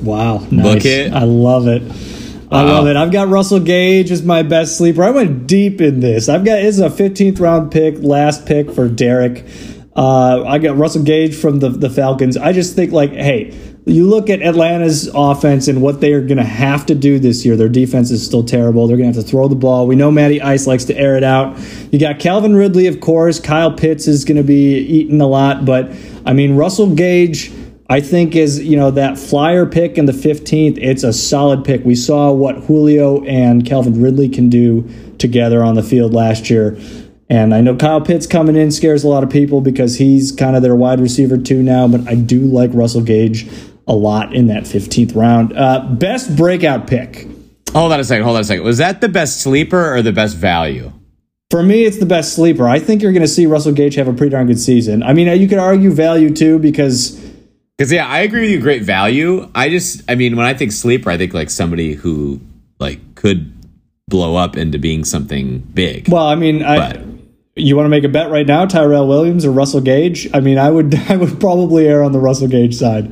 Wow, 0.00 0.38
nice. 0.50 0.84
it. 0.84 1.12
I 1.12 1.24
love 1.24 1.68
it. 1.68 1.82
I 2.52 2.62
love 2.62 2.88
it. 2.88 2.96
I've 2.96 3.12
got 3.12 3.28
Russell 3.28 3.60
Gage 3.60 4.10
as 4.10 4.24
my 4.24 4.42
best 4.42 4.76
sleeper. 4.76 5.04
I 5.04 5.10
went 5.10 5.46
deep 5.46 5.80
in 5.80 6.00
this. 6.00 6.28
I've 6.28 6.44
got 6.44 6.58
it's 6.58 6.78
a 6.78 6.88
15th 6.90 7.38
round 7.38 7.70
pick, 7.70 7.96
last 7.98 8.44
pick 8.44 8.72
for 8.72 8.88
Derek. 8.88 9.46
Uh, 9.94 10.44
I 10.44 10.58
got 10.58 10.76
Russell 10.76 11.04
Gage 11.04 11.36
from 11.36 11.60
the 11.60 11.68
the 11.68 11.90
Falcons. 11.90 12.36
I 12.36 12.52
just 12.52 12.74
think 12.74 12.90
like, 12.90 13.12
hey, 13.12 13.56
you 13.90 14.08
look 14.08 14.30
at 14.30 14.40
Atlanta's 14.40 15.10
offense 15.12 15.66
and 15.66 15.82
what 15.82 16.00
they 16.00 16.12
are 16.12 16.20
going 16.20 16.38
to 16.38 16.44
have 16.44 16.86
to 16.86 16.94
do 16.94 17.18
this 17.18 17.44
year. 17.44 17.56
Their 17.56 17.68
defense 17.68 18.10
is 18.10 18.24
still 18.24 18.44
terrible. 18.44 18.86
They're 18.86 18.96
going 18.96 19.12
to 19.12 19.16
have 19.16 19.24
to 19.24 19.30
throw 19.30 19.48
the 19.48 19.56
ball. 19.56 19.86
We 19.86 19.96
know 19.96 20.10
Matty 20.12 20.40
Ice 20.40 20.66
likes 20.66 20.84
to 20.84 20.96
air 20.96 21.16
it 21.16 21.24
out. 21.24 21.58
You 21.90 21.98
got 21.98 22.20
Calvin 22.20 22.54
Ridley, 22.54 22.86
of 22.86 23.00
course. 23.00 23.40
Kyle 23.40 23.72
Pitts 23.72 24.06
is 24.06 24.24
going 24.24 24.36
to 24.36 24.44
be 24.44 24.76
eating 24.78 25.20
a 25.20 25.26
lot, 25.26 25.64
but 25.64 25.92
I 26.24 26.32
mean 26.32 26.56
Russell 26.56 26.94
Gage. 26.94 27.52
I 27.88 28.00
think 28.00 28.36
is 28.36 28.62
you 28.62 28.76
know 28.76 28.92
that 28.92 29.18
flyer 29.18 29.66
pick 29.66 29.98
in 29.98 30.06
the 30.06 30.12
15th. 30.12 30.78
It's 30.78 31.02
a 31.02 31.12
solid 31.12 31.64
pick. 31.64 31.84
We 31.84 31.96
saw 31.96 32.30
what 32.30 32.58
Julio 32.58 33.24
and 33.24 33.66
Calvin 33.66 34.00
Ridley 34.00 34.28
can 34.28 34.48
do 34.48 34.88
together 35.18 35.64
on 35.64 35.74
the 35.74 35.82
field 35.82 36.14
last 36.14 36.48
year, 36.50 36.78
and 37.28 37.52
I 37.52 37.60
know 37.60 37.74
Kyle 37.74 38.00
Pitts 38.00 38.28
coming 38.28 38.54
in 38.54 38.70
scares 38.70 39.02
a 39.02 39.08
lot 39.08 39.24
of 39.24 39.30
people 39.30 39.60
because 39.60 39.96
he's 39.96 40.30
kind 40.30 40.54
of 40.54 40.62
their 40.62 40.76
wide 40.76 41.00
receiver 41.00 41.36
too 41.36 41.64
now. 41.64 41.88
But 41.88 42.06
I 42.06 42.14
do 42.14 42.42
like 42.42 42.70
Russell 42.72 43.02
Gage 43.02 43.48
a 43.90 43.94
lot 43.94 44.34
in 44.34 44.46
that 44.46 44.62
15th 44.62 45.14
round. 45.14 45.52
Uh, 45.54 45.86
best 45.90 46.34
breakout 46.36 46.86
pick 46.86 47.26
hold 47.72 47.92
on 47.92 48.00
a 48.00 48.04
second. 48.04 48.24
Hold 48.24 48.36
on 48.36 48.42
a 48.42 48.44
second. 48.44 48.64
Was 48.64 48.78
that 48.78 49.00
the 49.00 49.08
best 49.08 49.40
sleeper 49.40 49.94
or 49.94 50.02
the 50.02 50.12
best 50.12 50.36
value? 50.36 50.92
for 51.50 51.62
me. 51.64 51.84
It's 51.84 51.98
the 51.98 52.06
best 52.06 52.34
sleeper. 52.34 52.68
I 52.68 52.78
think 52.78 53.02
you're 53.02 53.12
going 53.12 53.22
to 53.22 53.28
see 53.28 53.44
Russell 53.46 53.72
Gage 53.72 53.96
have 53.96 54.06
a 54.06 54.12
pretty 54.12 54.30
darn 54.30 54.46
good 54.46 54.60
season. 54.60 55.02
I 55.02 55.12
mean, 55.12 55.26
you 55.40 55.48
could 55.48 55.58
argue 55.58 55.90
value 55.90 56.32
too 56.32 56.60
because. 56.60 57.10
Because 57.76 57.90
yeah, 57.90 58.06
I 58.06 58.20
agree 58.20 58.42
with 58.42 58.50
you. 58.50 58.60
Great 58.60 58.82
value. 58.82 59.50
I 59.54 59.68
just, 59.68 60.02
I 60.08 60.14
mean, 60.14 60.36
when 60.36 60.46
I 60.46 60.54
think 60.54 60.70
sleeper, 60.70 61.10
I 61.10 61.18
think 61.18 61.34
like 61.34 61.50
somebody 61.50 61.94
who 61.94 62.40
like 62.78 63.16
could 63.16 63.52
blow 64.06 64.36
up 64.36 64.56
into 64.56 64.78
being 64.78 65.04
something 65.04 65.58
big. 65.58 66.08
Well, 66.08 66.26
I 66.26 66.36
mean, 66.36 66.62
I, 66.62 66.92
But- 66.92 67.00
you 67.56 67.74
want 67.74 67.86
to 67.86 67.90
make 67.90 68.04
a 68.04 68.08
bet 68.08 68.30
right 68.30 68.46
now, 68.46 68.64
Tyrell 68.64 69.08
Williams 69.08 69.44
or 69.44 69.50
Russell 69.50 69.80
Gage? 69.80 70.28
I 70.32 70.38
mean, 70.40 70.56
I 70.56 70.70
would 70.70 70.94
I 71.10 71.16
would 71.16 71.40
probably 71.40 71.88
err 71.88 72.04
on 72.04 72.12
the 72.12 72.20
Russell 72.20 72.48
Gage 72.48 72.76
side. 72.76 73.10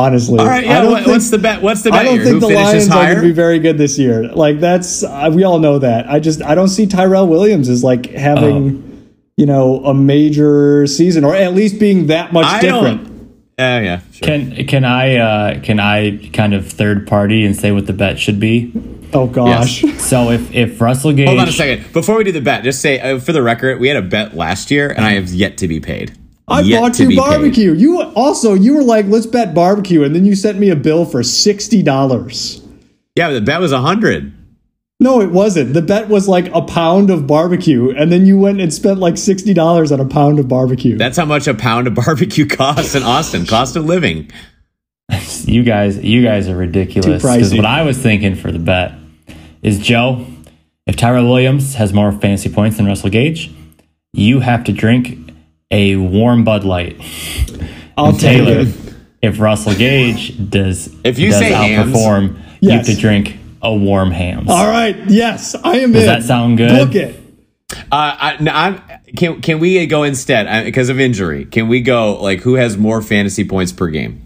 Honestly, 0.00 0.38
All 0.38 0.46
right, 0.46 0.64
I 0.64 0.66
yeah. 0.66 0.80
don't 0.80 0.90
What, 0.92 0.98
think- 1.04 1.12
what's 1.12 1.30
the 1.30 1.38
bet? 1.38 1.60
What's 1.62 1.82
the 1.82 1.90
bet 1.90 2.00
I 2.00 2.04
don't 2.04 2.14
here? 2.14 2.24
think 2.24 2.34
Who 2.34 2.40
the 2.40 2.46
finishes 2.48 2.88
Lions 2.88 2.90
are 2.90 3.04
going 3.06 3.16
to 3.16 3.22
be 3.22 3.32
very 3.32 3.58
good 3.58 3.76
this 3.78 3.98
year. 3.98 4.28
Like 4.32 4.60
that's 4.60 5.02
uh, 5.02 5.30
we 5.32 5.44
all 5.44 5.58
know 5.58 5.78
that. 5.78 6.08
I 6.10 6.20
just 6.20 6.42
I 6.42 6.54
don't 6.54 6.68
see 6.68 6.86
Tyrell 6.86 7.26
Williams 7.26 7.68
as 7.68 7.84
like 7.84 8.06
having 8.06 8.82
Oh. 8.82 9.08
you 9.36 9.46
know 9.46 9.84
a 9.84 9.92
major 9.94 10.86
season 10.86 11.24
or 11.24 11.34
at 11.34 11.54
least 11.54 11.78
being 11.78 12.06
that 12.08 12.32
much 12.32 12.46
I 12.46 12.60
different. 12.60 13.04
don't. 13.04 13.10
Uh, 13.58 13.80
yeah, 13.80 14.00
sure. 14.12 14.26
Can 14.26 14.66
can 14.66 14.84
I 14.86 15.16
uh, 15.16 15.60
can 15.60 15.78
I 15.80 16.16
kind 16.32 16.54
of 16.54 16.66
third 16.70 17.06
party 17.06 17.44
and 17.44 17.54
say 17.54 17.72
what 17.72 17.86
the 17.86 17.92
bet 17.92 18.18
should 18.18 18.40
be? 18.40 18.72
Oh 19.12 19.26
gosh. 19.26 19.82
So 19.98 20.30
if 20.30 20.54
if 20.54 20.80
Russell 20.80 21.12
Gage, 21.12 21.26
Hold 21.28 21.40
on 21.40 21.48
a 21.48 21.52
second. 21.52 21.92
Before 21.92 22.16
we 22.16 22.24
do 22.24 22.32
the 22.32 22.40
bet, 22.40 22.64
just 22.64 22.80
say 22.80 22.98
uh, 23.00 23.18
for 23.18 23.32
the 23.32 23.42
record, 23.42 23.78
we 23.80 23.88
had 23.88 23.98
a 23.98 24.02
bet 24.02 24.34
last 24.34 24.70
year, 24.70 24.88
and 24.88 25.04
I 25.04 25.10
have 25.12 25.28
yet 25.30 25.58
to 25.58 25.68
be 25.68 25.78
paid. 25.78 26.16
I 26.50 26.60
Yet 26.62 26.80
bought 26.80 26.94
to 26.94 27.02
you 27.04 27.08
be 27.10 27.14
paid. 27.16 27.20
barbecue. 27.20 27.72
You 27.72 28.02
also 28.02 28.54
you 28.54 28.74
were 28.74 28.82
like, 28.82 29.06
let's 29.06 29.26
bet 29.26 29.54
barbecue, 29.54 30.02
and 30.02 30.14
then 30.14 30.24
you 30.24 30.34
sent 30.34 30.58
me 30.58 30.68
a 30.70 30.76
bill 30.76 31.04
for 31.04 31.22
sixty 31.22 31.82
dollars. 31.82 32.62
Yeah, 33.16 33.28
but 33.28 33.34
the 33.34 33.40
bet 33.40 33.60
was 33.60 33.72
a 33.72 33.80
hundred. 33.80 34.32
No, 35.02 35.22
it 35.22 35.30
wasn't. 35.30 35.72
The 35.72 35.80
bet 35.80 36.08
was 36.08 36.28
like 36.28 36.52
a 36.54 36.60
pound 36.60 37.08
of 37.08 37.26
barbecue, 37.26 37.90
and 37.90 38.12
then 38.12 38.26
you 38.26 38.36
went 38.38 38.60
and 38.60 38.72
spent 38.74 38.98
like 38.98 39.16
sixty 39.16 39.54
dollars 39.54 39.92
on 39.92 40.00
a 40.00 40.04
pound 40.04 40.38
of 40.38 40.48
barbecue. 40.48 40.98
That's 40.98 41.16
how 41.16 41.24
much 41.24 41.46
a 41.46 41.54
pound 41.54 41.86
of 41.86 41.94
barbecue 42.06 42.46
costs 42.46 42.94
in 42.94 43.02
Austin. 43.02 43.46
Cost 43.46 43.76
of 43.76 43.86
living. 43.86 44.30
you 45.44 45.62
guys 45.62 45.96
you 45.98 46.22
guys 46.22 46.48
are 46.48 46.56
ridiculous. 46.56 47.22
Because 47.22 47.54
what 47.54 47.64
I 47.64 47.82
was 47.82 47.96
thinking 47.98 48.34
for 48.34 48.52
the 48.52 48.58
bet 48.58 48.92
is 49.62 49.78
Joe, 49.78 50.26
if 50.86 50.96
Tyrell 50.96 51.28
Williams 51.28 51.74
has 51.74 51.92
more 51.92 52.12
fantasy 52.12 52.50
points 52.50 52.76
than 52.76 52.86
Russell 52.86 53.10
Gage, 53.10 53.50
you 54.12 54.40
have 54.40 54.64
to 54.64 54.72
drink 54.72 55.29
a 55.70 55.96
warm 55.96 56.44
Bud 56.44 56.64
Light. 56.64 57.00
I'll 57.96 58.12
take 58.12 58.38
Taylor, 58.44 58.60
it. 58.60 58.74
if 59.22 59.38
Russell 59.40 59.74
Gage 59.74 60.50
does 60.50 60.94
If 61.04 61.18
you 61.18 61.30
does 61.30 61.38
say 61.38 61.52
Hamm's- 61.52 61.94
outperform, 61.96 62.36
Yes. 62.60 62.88
you 62.88 62.94
could 62.94 63.00
drink 63.00 63.36
a 63.62 63.74
warm 63.74 64.10
Hamm's. 64.10 64.50
All 64.50 64.68
right. 64.68 64.96
Yes, 65.08 65.54
I 65.62 65.78
am 65.80 65.92
Does 65.92 66.02
in. 66.02 66.08
that 66.08 66.22
sound 66.24 66.56
good? 66.58 66.70
Book 66.86 66.94
it. 66.94 67.16
Uh, 67.72 67.76
I, 67.92 68.36
no, 68.40 68.50
I'm, 68.52 68.82
can 69.16 69.40
can 69.40 69.60
we 69.60 69.86
go 69.86 70.02
instead 70.02 70.64
because 70.64 70.88
of 70.88 70.98
injury? 70.98 71.44
Can 71.44 71.68
we 71.68 71.80
go 71.82 72.20
like 72.20 72.40
who 72.40 72.54
has 72.54 72.76
more 72.76 73.00
fantasy 73.00 73.44
points 73.44 73.70
per 73.72 73.88
game? 73.88 74.22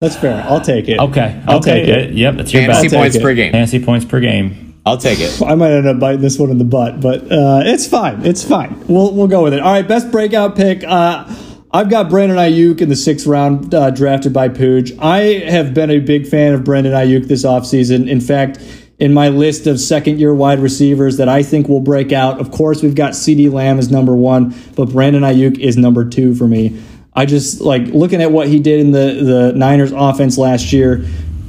That's 0.00 0.16
fair. 0.16 0.42
I'll 0.48 0.60
take 0.60 0.88
it. 0.88 0.98
Okay, 0.98 1.40
I'll 1.46 1.58
okay, 1.58 1.86
take 1.86 1.88
it. 1.88 2.12
Yep, 2.14 2.34
that's 2.36 2.52
your 2.52 2.62
Fantasy 2.62 2.88
best. 2.88 2.94
points 2.94 3.16
it. 3.16 3.22
per 3.22 3.34
game. 3.34 3.52
Fantasy 3.52 3.82
points 3.84 4.04
per 4.04 4.20
game. 4.20 4.65
I'll 4.86 4.96
take 4.96 5.18
it. 5.18 5.42
I 5.42 5.56
might 5.56 5.72
end 5.72 5.88
up 5.88 5.98
biting 5.98 6.20
this 6.20 6.38
one 6.38 6.48
in 6.50 6.58
the 6.58 6.64
butt, 6.64 7.00
but 7.00 7.22
uh, 7.24 7.62
it's 7.64 7.88
fine. 7.88 8.24
It's 8.24 8.44
fine. 8.44 8.86
We'll 8.86 9.12
we'll 9.12 9.26
go 9.26 9.42
with 9.42 9.52
it. 9.52 9.60
All 9.60 9.72
right, 9.72 9.86
best 9.86 10.12
breakout 10.12 10.54
pick. 10.54 10.84
Uh, 10.84 11.24
I've 11.72 11.90
got 11.90 12.08
Brandon 12.08 12.38
Aiyuk 12.38 12.80
in 12.80 12.88
the 12.88 12.94
sixth 12.96 13.26
round, 13.26 13.74
uh, 13.74 13.90
drafted 13.90 14.32
by 14.32 14.48
Pooj. 14.48 14.96
I 15.00 15.50
have 15.50 15.74
been 15.74 15.90
a 15.90 15.98
big 15.98 16.28
fan 16.28 16.54
of 16.54 16.62
Brandon 16.62 16.92
Aiyuk 16.92 17.26
this 17.26 17.44
offseason. 17.44 18.08
In 18.08 18.20
fact, 18.20 18.60
in 19.00 19.12
my 19.12 19.28
list 19.28 19.66
of 19.66 19.80
second 19.80 20.20
year 20.20 20.32
wide 20.32 20.60
receivers 20.60 21.16
that 21.16 21.28
I 21.28 21.42
think 21.42 21.68
will 21.68 21.80
break 21.80 22.12
out, 22.12 22.40
of 22.40 22.52
course, 22.52 22.80
we've 22.80 22.94
got 22.94 23.12
CeeDee 23.12 23.52
Lamb 23.52 23.80
as 23.80 23.90
number 23.90 24.14
one, 24.14 24.54
but 24.76 24.90
Brandon 24.90 25.22
Aiyuk 25.22 25.58
is 25.58 25.76
number 25.76 26.08
two 26.08 26.32
for 26.36 26.46
me. 26.46 26.80
I 27.12 27.26
just 27.26 27.60
like 27.60 27.82
looking 27.88 28.22
at 28.22 28.30
what 28.30 28.46
he 28.46 28.60
did 28.60 28.78
in 28.78 28.92
the, 28.92 29.24
the 29.24 29.52
Niners 29.56 29.90
offense 29.90 30.38
last 30.38 30.72
year. 30.72 31.04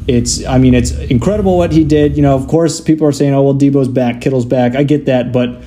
It's, 0.08 0.46
I 0.46 0.58
mean, 0.58 0.74
it's 0.74 0.92
incredible 0.92 1.58
what 1.58 1.72
he 1.72 1.84
did. 1.84 2.16
You 2.16 2.24
know, 2.24 2.36
of 2.36 2.48
course, 2.48 2.80
people 2.80 3.06
are 3.08 3.12
saying, 3.12 3.34
oh, 3.34 3.44
well, 3.44 3.56
Deebo's 3.56 3.88
back, 3.88 4.22
Kittle's 4.22 4.46
back. 4.46 4.76
I 4.76 4.84
get 4.84 5.06
that, 5.06 5.32
but 5.32 5.62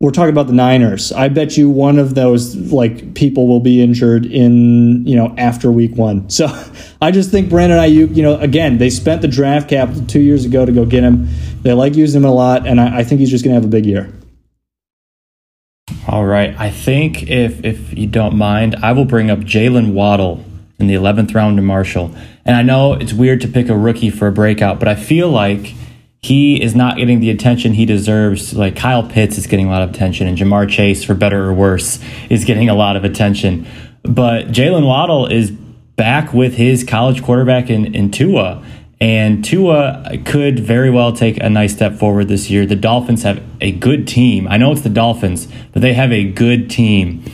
we're 0.00 0.10
talking 0.10 0.30
about 0.30 0.48
the 0.48 0.52
Niners. 0.52 1.12
I 1.12 1.28
bet 1.28 1.56
you 1.56 1.70
one 1.70 1.98
of 1.98 2.14
those 2.14 2.56
like 2.70 3.14
people 3.14 3.48
will 3.48 3.60
be 3.60 3.82
injured 3.82 4.26
in 4.26 5.06
you 5.06 5.16
know 5.16 5.34
after 5.38 5.72
week 5.72 5.96
one. 5.96 6.28
So 6.34 6.48
I 7.00 7.10
just 7.10 7.30
think 7.30 7.48
Brandon 7.48 7.78
Aiyuk, 7.78 8.14
you 8.14 8.22
know, 8.22 8.38
again 8.38 8.78
they 8.78 8.90
spent 8.90 9.22
the 9.22 9.28
draft 9.28 9.68
capital 9.68 10.04
two 10.04 10.20
years 10.20 10.44
ago 10.44 10.66
to 10.66 10.72
go 10.72 10.84
get 10.84 11.04
him. 11.04 11.28
They 11.62 11.72
like 11.72 11.94
using 11.94 12.20
him 12.22 12.26
a 12.26 12.34
lot, 12.34 12.66
and 12.66 12.80
I, 12.80 12.98
I 12.98 13.04
think 13.04 13.20
he's 13.20 13.30
just 13.30 13.44
going 13.44 13.52
to 13.52 13.54
have 13.54 13.64
a 13.64 13.68
big 13.68 13.86
year. 13.86 14.12
All 16.06 16.26
right. 16.26 16.54
I 16.58 16.70
think 16.70 17.30
if 17.30 17.64
if 17.64 17.96
you 17.96 18.06
don't 18.06 18.36
mind, 18.36 18.76
I 18.82 18.92
will 18.92 19.04
bring 19.06 19.30
up 19.30 19.38
Jaylen 19.38 19.92
Waddle 19.94 20.44
in 20.78 20.86
the 20.86 20.94
eleventh 20.94 21.34
round 21.34 21.56
to 21.56 21.62
Marshall. 21.62 22.14
And 22.44 22.56
I 22.56 22.62
know 22.62 22.94
it's 22.94 23.12
weird 23.12 23.40
to 23.42 23.48
pick 23.48 23.68
a 23.68 23.76
rookie 23.76 24.10
for 24.10 24.28
a 24.28 24.32
breakout, 24.32 24.78
but 24.78 24.88
I 24.88 24.94
feel 24.94 25.28
like 25.28 25.74
he 26.20 26.62
is 26.62 26.74
not 26.74 26.96
getting 26.96 27.20
the 27.20 27.30
attention 27.30 27.74
he 27.74 27.84
deserves. 27.84 28.54
Like 28.54 28.76
Kyle 28.76 29.06
Pitts 29.06 29.36
is 29.36 29.46
getting 29.46 29.66
a 29.66 29.70
lot 29.70 29.82
of 29.82 29.90
attention, 29.90 30.26
and 30.26 30.38
Ja'Marr 30.38 30.68
Chase, 30.68 31.04
for 31.04 31.14
better 31.14 31.44
or 31.44 31.52
worse, 31.52 31.98
is 32.30 32.44
getting 32.44 32.68
a 32.68 32.74
lot 32.74 32.96
of 32.96 33.04
attention. 33.04 33.66
But 34.02 34.48
Jaylen 34.48 34.86
Waddle 34.86 35.26
is 35.26 35.50
back 35.50 36.32
with 36.32 36.54
his 36.54 36.82
college 36.82 37.22
quarterback 37.22 37.70
in, 37.70 37.94
in 37.94 38.10
Tua. 38.10 38.64
And 39.00 39.44
Tua 39.44 40.18
could 40.24 40.60
very 40.60 40.88
well 40.88 41.12
take 41.12 41.36
a 41.42 41.50
nice 41.50 41.74
step 41.74 41.96
forward 41.96 42.28
this 42.28 42.48
year. 42.48 42.64
The 42.64 42.76
Dolphins 42.76 43.22
have 43.24 43.42
a 43.60 43.72
good 43.72 44.08
team. 44.08 44.48
I 44.48 44.56
know 44.56 44.72
it's 44.72 44.80
the 44.80 44.88
Dolphins, 44.88 45.46
but 45.72 45.82
they 45.82 45.92
have 45.92 46.10
a 46.10 46.24
good 46.24 46.70
team. 46.70 47.24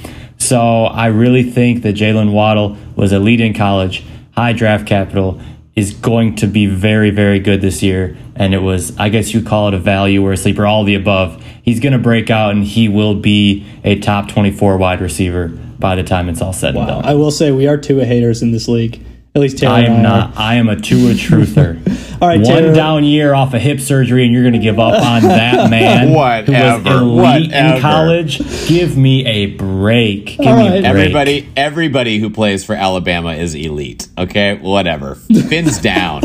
So 0.40 0.84
I 0.84 1.06
really 1.06 1.44
think 1.44 1.82
that 1.82 1.94
Jaylen 1.94 2.32
Waddle 2.32 2.76
was 2.96 3.12
elite 3.12 3.40
in 3.40 3.54
college, 3.54 4.04
high 4.32 4.52
draft 4.52 4.86
capital, 4.86 5.40
is 5.76 5.92
going 5.92 6.34
to 6.36 6.46
be 6.46 6.66
very, 6.66 7.10
very 7.10 7.38
good 7.38 7.60
this 7.60 7.82
year. 7.82 8.16
And 8.34 8.52
it 8.52 8.58
was, 8.58 8.96
I 8.98 9.10
guess 9.10 9.32
you 9.32 9.42
call 9.42 9.68
it 9.68 9.74
a 9.74 9.78
value 9.78 10.24
or 10.24 10.32
a 10.32 10.36
sleeper, 10.36 10.66
all 10.66 10.82
the 10.84 10.94
above. 10.94 11.44
He's 11.62 11.78
going 11.78 11.92
to 11.92 11.98
break 11.98 12.30
out 12.30 12.52
and 12.52 12.64
he 12.64 12.88
will 12.88 13.14
be 13.14 13.66
a 13.84 13.98
top 14.00 14.28
24 14.28 14.78
wide 14.78 15.00
receiver 15.00 15.48
by 15.48 15.94
the 15.94 16.02
time 16.02 16.28
it's 16.28 16.42
all 16.42 16.52
said 16.52 16.74
and 16.74 16.86
done. 16.86 17.04
I 17.04 17.14
will 17.14 17.30
say 17.30 17.52
we 17.52 17.68
are 17.68 17.76
two 17.76 17.98
haters 17.98 18.42
in 18.42 18.50
this 18.50 18.66
league. 18.66 19.00
At 19.34 19.42
least 19.42 19.58
Taylor 19.58 19.74
I 19.74 19.80
am 19.82 19.98
I 20.00 20.02
not. 20.02 20.36
I 20.36 20.54
am 20.56 20.68
a 20.68 20.76
Tua 20.76 21.12
truther. 21.12 21.78
All 22.20 22.28
right, 22.28 22.38
One 22.40 22.44
Taylor. 22.44 22.74
down 22.74 23.04
year 23.04 23.32
off 23.34 23.54
a 23.54 23.58
hip 23.58 23.80
surgery, 23.80 24.24
and 24.24 24.32
you're 24.34 24.42
going 24.42 24.52
to 24.52 24.58
give 24.58 24.78
up 24.78 24.92
on 25.02 25.22
that 25.22 25.70
man 25.70 26.08
who 26.08 26.14
Whatever, 26.14 26.82
was 26.82 27.02
elite 27.02 27.46
whatever. 27.48 27.76
in 27.76 27.80
college. 27.80 28.68
Give 28.68 28.96
me 28.96 29.24
a 29.26 29.46
break. 29.46 30.26
Give 30.26 30.38
me 30.40 30.44
a 30.68 30.70
break. 30.70 30.84
Everybody, 30.84 31.48
everybody 31.56 32.18
who 32.18 32.28
plays 32.30 32.62
for 32.64 32.74
Alabama 32.74 33.32
is 33.32 33.54
elite. 33.54 34.08
Okay, 34.18 34.56
whatever. 34.58 35.14
Fins 35.14 35.78
down. 35.82 36.20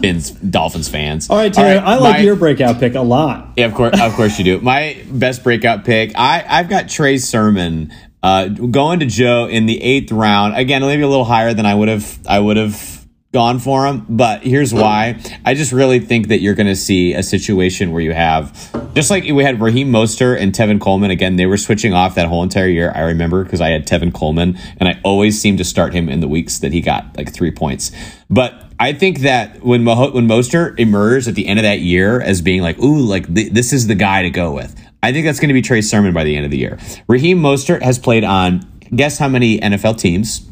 Fins 0.00 0.30
Dolphins 0.30 0.88
fans. 0.88 1.30
All 1.30 1.36
right, 1.36 1.52
Taylor. 1.52 1.82
I 1.84 1.96
like 1.96 2.16
my- 2.18 2.22
your 2.22 2.36
breakout 2.36 2.78
pick 2.78 2.94
a 2.94 3.00
lot. 3.00 3.48
Yeah, 3.56 3.66
of 3.66 3.74
course, 3.74 3.98
of 4.00 4.12
course 4.14 4.38
you 4.38 4.44
do. 4.44 4.60
My 4.60 5.02
best 5.10 5.42
breakout 5.42 5.84
pick, 5.84 6.12
I 6.16 6.44
I've 6.46 6.68
got 6.68 6.88
Trey 6.88 7.16
Sermon 7.18 7.92
uh, 8.22 8.48
going 8.48 9.00
to 9.00 9.06
Joe 9.06 9.46
in 9.46 9.66
the 9.66 9.82
eighth 9.82 10.12
round. 10.12 10.56
Again, 10.56 10.82
maybe 10.82 11.02
a 11.02 11.08
little 11.08 11.24
higher 11.24 11.54
than 11.54 11.66
I 11.66 11.74
would 11.74 11.88
have. 11.88 12.18
I 12.26 12.38
would 12.38 12.56
have 12.56 12.93
gone 13.34 13.58
for 13.58 13.84
him, 13.84 14.06
but 14.08 14.44
here's 14.44 14.72
why. 14.72 15.20
I 15.44 15.54
just 15.54 15.72
really 15.72 15.98
think 15.98 16.28
that 16.28 16.40
you're 16.40 16.54
going 16.54 16.68
to 16.68 16.76
see 16.76 17.14
a 17.14 17.22
situation 17.22 17.90
where 17.90 18.00
you 18.00 18.12
have 18.12 18.94
just 18.94 19.10
like 19.10 19.24
we 19.24 19.42
had 19.42 19.60
Raheem 19.60 19.90
Mostert 19.90 20.40
and 20.40 20.52
Tevin 20.52 20.80
Coleman. 20.80 21.10
Again, 21.10 21.34
they 21.34 21.44
were 21.44 21.56
switching 21.56 21.92
off 21.92 22.14
that 22.14 22.28
whole 22.28 22.44
entire 22.44 22.68
year. 22.68 22.92
I 22.94 23.00
remember 23.00 23.42
because 23.42 23.60
I 23.60 23.70
had 23.70 23.88
Tevin 23.88 24.14
Coleman, 24.14 24.56
and 24.78 24.88
I 24.88 25.00
always 25.02 25.38
seemed 25.38 25.58
to 25.58 25.64
start 25.64 25.92
him 25.92 26.08
in 26.08 26.20
the 26.20 26.28
weeks 26.28 26.60
that 26.60 26.72
he 26.72 26.80
got 26.80 27.16
like 27.16 27.34
three 27.34 27.50
points. 27.50 27.90
But 28.30 28.54
I 28.78 28.92
think 28.92 29.18
that 29.20 29.64
when 29.64 29.82
Mo- 29.82 30.12
when 30.12 30.28
Mostert 30.28 30.78
emerged 30.78 31.26
at 31.26 31.34
the 31.34 31.48
end 31.48 31.58
of 31.58 31.64
that 31.64 31.80
year 31.80 32.20
as 32.20 32.40
being 32.40 32.62
like, 32.62 32.78
ooh, 32.78 33.00
like 33.00 33.34
th- 33.34 33.52
this 33.52 33.72
is 33.72 33.88
the 33.88 33.96
guy 33.96 34.22
to 34.22 34.30
go 34.30 34.52
with. 34.52 34.80
I 35.02 35.12
think 35.12 35.26
that's 35.26 35.40
going 35.40 35.48
to 35.48 35.54
be 35.54 35.62
Trey 35.62 35.80
Sermon 35.80 36.14
by 36.14 36.22
the 36.22 36.36
end 36.36 36.44
of 36.44 36.52
the 36.52 36.58
year. 36.58 36.78
Raheem 37.08 37.42
Mostert 37.42 37.82
has 37.82 37.98
played 37.98 38.22
on 38.22 38.64
guess 38.94 39.18
how 39.18 39.28
many 39.28 39.58
NFL 39.58 39.98
teams? 39.98 40.48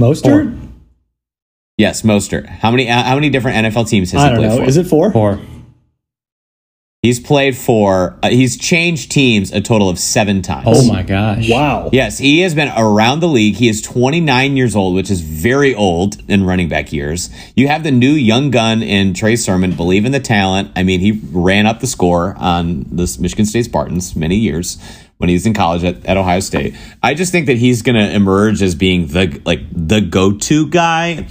Mostert? 0.00 0.63
Yes, 1.76 2.02
Mostert. 2.02 2.46
How 2.46 2.70
many 2.70 2.88
uh, 2.88 3.02
how 3.02 3.14
many 3.16 3.30
different 3.30 3.66
NFL 3.66 3.88
teams 3.88 4.12
has 4.12 4.22
I 4.22 4.24
he 4.24 4.30
don't 4.30 4.38
played 4.38 4.50
know. 4.50 4.56
for? 4.58 4.64
Is 4.64 4.76
it 4.76 4.86
four? 4.86 5.12
Four. 5.12 5.40
He's 7.02 7.20
played 7.20 7.54
for. 7.54 8.18
Uh, 8.22 8.30
he's 8.30 8.56
changed 8.56 9.10
teams 9.10 9.52
a 9.52 9.60
total 9.60 9.90
of 9.90 9.98
seven 9.98 10.40
times. 10.40 10.64
Oh 10.66 10.88
my 10.90 11.02
gosh. 11.02 11.50
Wow. 11.50 11.90
Yes, 11.92 12.16
he 12.16 12.40
has 12.40 12.54
been 12.54 12.72
around 12.74 13.20
the 13.20 13.28
league. 13.28 13.56
He 13.56 13.68
is 13.68 13.82
29 13.82 14.56
years 14.56 14.74
old, 14.74 14.94
which 14.94 15.10
is 15.10 15.20
very 15.20 15.74
old 15.74 16.16
in 16.30 16.44
running 16.44 16.70
back 16.70 16.94
years. 16.94 17.28
You 17.56 17.68
have 17.68 17.82
the 17.82 17.90
new 17.90 18.12
young 18.12 18.50
gun 18.50 18.82
in 18.82 19.12
Trey 19.12 19.36
Sermon. 19.36 19.72
Believe 19.72 20.06
in 20.06 20.12
the 20.12 20.20
talent. 20.20 20.70
I 20.76 20.82
mean, 20.82 21.00
he 21.00 21.20
ran 21.30 21.66
up 21.66 21.80
the 21.80 21.86
score 21.86 22.36
on 22.38 22.86
the 22.90 23.14
Michigan 23.20 23.44
State 23.44 23.66
Spartans 23.66 24.16
many 24.16 24.36
years 24.36 24.78
when 25.18 25.28
he 25.28 25.34
was 25.34 25.44
in 25.44 25.52
college 25.52 25.84
at, 25.84 26.06
at 26.06 26.16
Ohio 26.16 26.40
State. 26.40 26.74
I 27.02 27.12
just 27.12 27.32
think 27.32 27.46
that 27.46 27.58
he's 27.58 27.82
going 27.82 27.96
to 27.96 28.14
emerge 28.14 28.62
as 28.62 28.74
being 28.74 29.08
the 29.08 29.42
like 29.44 29.60
the 29.72 30.00
go-to 30.00 30.68
guy 30.68 31.28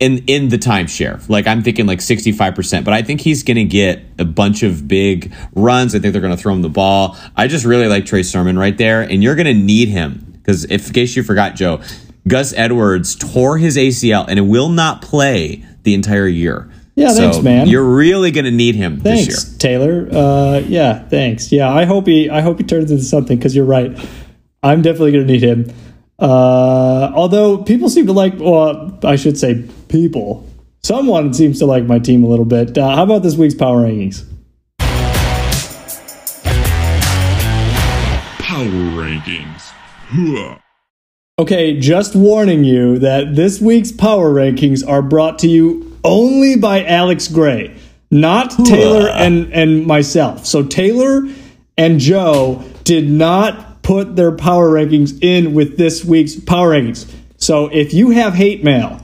in 0.00 0.24
in 0.26 0.48
the 0.48 0.56
timeshare. 0.58 1.26
Like 1.28 1.46
I'm 1.46 1.62
thinking 1.62 1.86
like 1.86 2.00
65%, 2.00 2.84
but 2.84 2.92
I 2.92 3.02
think 3.02 3.20
he's 3.20 3.42
going 3.42 3.58
to 3.58 3.64
get 3.64 4.02
a 4.18 4.24
bunch 4.24 4.62
of 4.62 4.88
big 4.88 5.32
runs. 5.54 5.94
I 5.94 6.00
think 6.00 6.12
they're 6.12 6.22
going 6.22 6.36
to 6.36 6.42
throw 6.42 6.54
him 6.54 6.62
the 6.62 6.68
ball. 6.68 7.16
I 7.36 7.46
just 7.46 7.64
really 7.64 7.86
like 7.86 8.06
Trey 8.06 8.22
Sermon 8.22 8.58
right 8.58 8.76
there 8.76 9.02
and 9.02 9.22
you're 9.22 9.36
going 9.36 9.46
to 9.46 9.54
need 9.54 9.88
him 9.88 10.32
because 10.38 10.64
if 10.64 10.88
in 10.88 10.92
case 10.94 11.14
you 11.14 11.22
forgot 11.22 11.54
Joe, 11.54 11.82
Gus 12.26 12.52
Edwards 12.54 13.14
tore 13.14 13.58
his 13.58 13.76
ACL 13.76 14.24
and 14.28 14.38
it 14.38 14.42
will 14.42 14.70
not 14.70 15.02
play 15.02 15.64
the 15.82 15.94
entire 15.94 16.26
year. 16.26 16.70
Yeah, 16.96 17.12
thanks, 17.12 17.40
man. 17.40 17.66
You're 17.66 17.84
really 17.84 18.30
going 18.30 18.44
to 18.44 18.50
need 18.50 18.74
him 18.74 19.00
Thanks, 19.00 19.26
this 19.26 19.48
year. 19.48 19.58
Taylor. 19.58 20.08
Uh, 20.12 20.58
yeah, 20.58 21.08
thanks. 21.08 21.50
Yeah, 21.50 21.72
I 21.72 21.84
hope 21.84 22.06
he 22.06 22.28
I 22.28 22.40
hope 22.40 22.58
he 22.58 22.64
turns 22.64 22.90
into 22.90 23.04
something 23.04 23.38
because 23.38 23.56
you're 23.56 23.64
right. 23.64 23.96
I'm 24.62 24.82
definitely 24.82 25.12
going 25.12 25.26
to 25.26 25.32
need 25.32 25.42
him. 25.42 25.72
Uh, 26.18 27.10
although 27.14 27.62
people 27.62 27.88
seem 27.88 28.06
to 28.06 28.12
like, 28.12 28.38
well, 28.38 28.98
I 29.02 29.16
should 29.16 29.38
say 29.38 29.66
people. 29.90 30.48
Someone 30.82 31.34
seems 31.34 31.58
to 31.58 31.66
like 31.66 31.84
my 31.84 31.98
team 31.98 32.24
a 32.24 32.26
little 32.26 32.46
bit. 32.46 32.78
Uh, 32.78 32.96
how 32.96 33.02
about 33.02 33.22
this 33.22 33.36
week's 33.36 33.54
power 33.54 33.82
rankings? 33.82 34.24
Power 38.38 38.64
Rankings. 38.64 39.60
Huh. 40.08 40.58
Okay, 41.38 41.78
just 41.78 42.14
warning 42.14 42.64
you 42.64 42.98
that 42.98 43.34
this 43.34 43.60
week's 43.60 43.92
power 43.92 44.32
rankings 44.32 44.86
are 44.86 45.02
brought 45.02 45.38
to 45.40 45.48
you 45.48 45.98
only 46.04 46.56
by 46.56 46.84
Alex 46.84 47.28
Gray, 47.28 47.76
not 48.10 48.50
Taylor 48.64 49.08
and, 49.08 49.52
and 49.52 49.86
myself. 49.86 50.44
So 50.44 50.62
Taylor 50.62 51.22
and 51.78 51.98
Joe 51.98 52.62
did 52.84 53.08
not 53.08 53.82
put 53.82 54.16
their 54.16 54.32
power 54.32 54.68
rankings 54.68 55.22
in 55.22 55.54
with 55.54 55.78
this 55.78 56.04
week's 56.04 56.36
power 56.36 56.72
rankings. 56.72 57.10
So 57.38 57.68
if 57.68 57.94
you 57.94 58.10
have 58.10 58.34
hate 58.34 58.62
mail, 58.62 59.00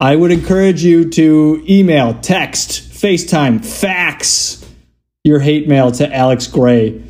I 0.00 0.16
would 0.16 0.32
encourage 0.32 0.82
you 0.82 1.10
to 1.10 1.62
email, 1.68 2.14
text, 2.20 2.70
FaceTime, 2.90 3.64
fax 3.64 4.66
your 5.24 5.40
hate 5.40 5.68
mail 5.68 5.92
to 5.92 6.14
Alex 6.14 6.46
Gray 6.46 7.02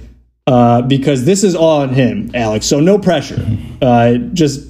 uh, 0.46 0.82
because 0.82 1.24
this 1.24 1.44
is 1.44 1.54
all 1.54 1.82
on 1.82 1.90
him, 1.90 2.32
Alex. 2.34 2.66
So 2.66 2.80
no 2.80 2.98
pressure. 2.98 3.46
Uh, 3.80 4.14
just 4.32 4.66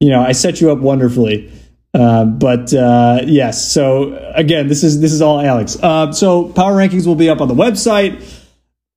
you 0.00 0.10
know, 0.10 0.20
I 0.20 0.32
set 0.32 0.60
you 0.60 0.72
up 0.72 0.80
wonderfully. 0.80 1.52
Uh, 1.94 2.24
but 2.24 2.74
uh, 2.74 3.20
yes, 3.24 3.70
so 3.70 4.32
again, 4.34 4.66
this 4.66 4.82
is 4.82 5.00
this 5.00 5.12
is 5.12 5.22
all 5.22 5.40
Alex. 5.40 5.76
Uh, 5.80 6.10
so 6.10 6.48
power 6.48 6.74
rankings 6.74 7.06
will 7.06 7.14
be 7.14 7.28
up 7.28 7.40
on 7.40 7.46
the 7.48 7.54
website. 7.54 8.20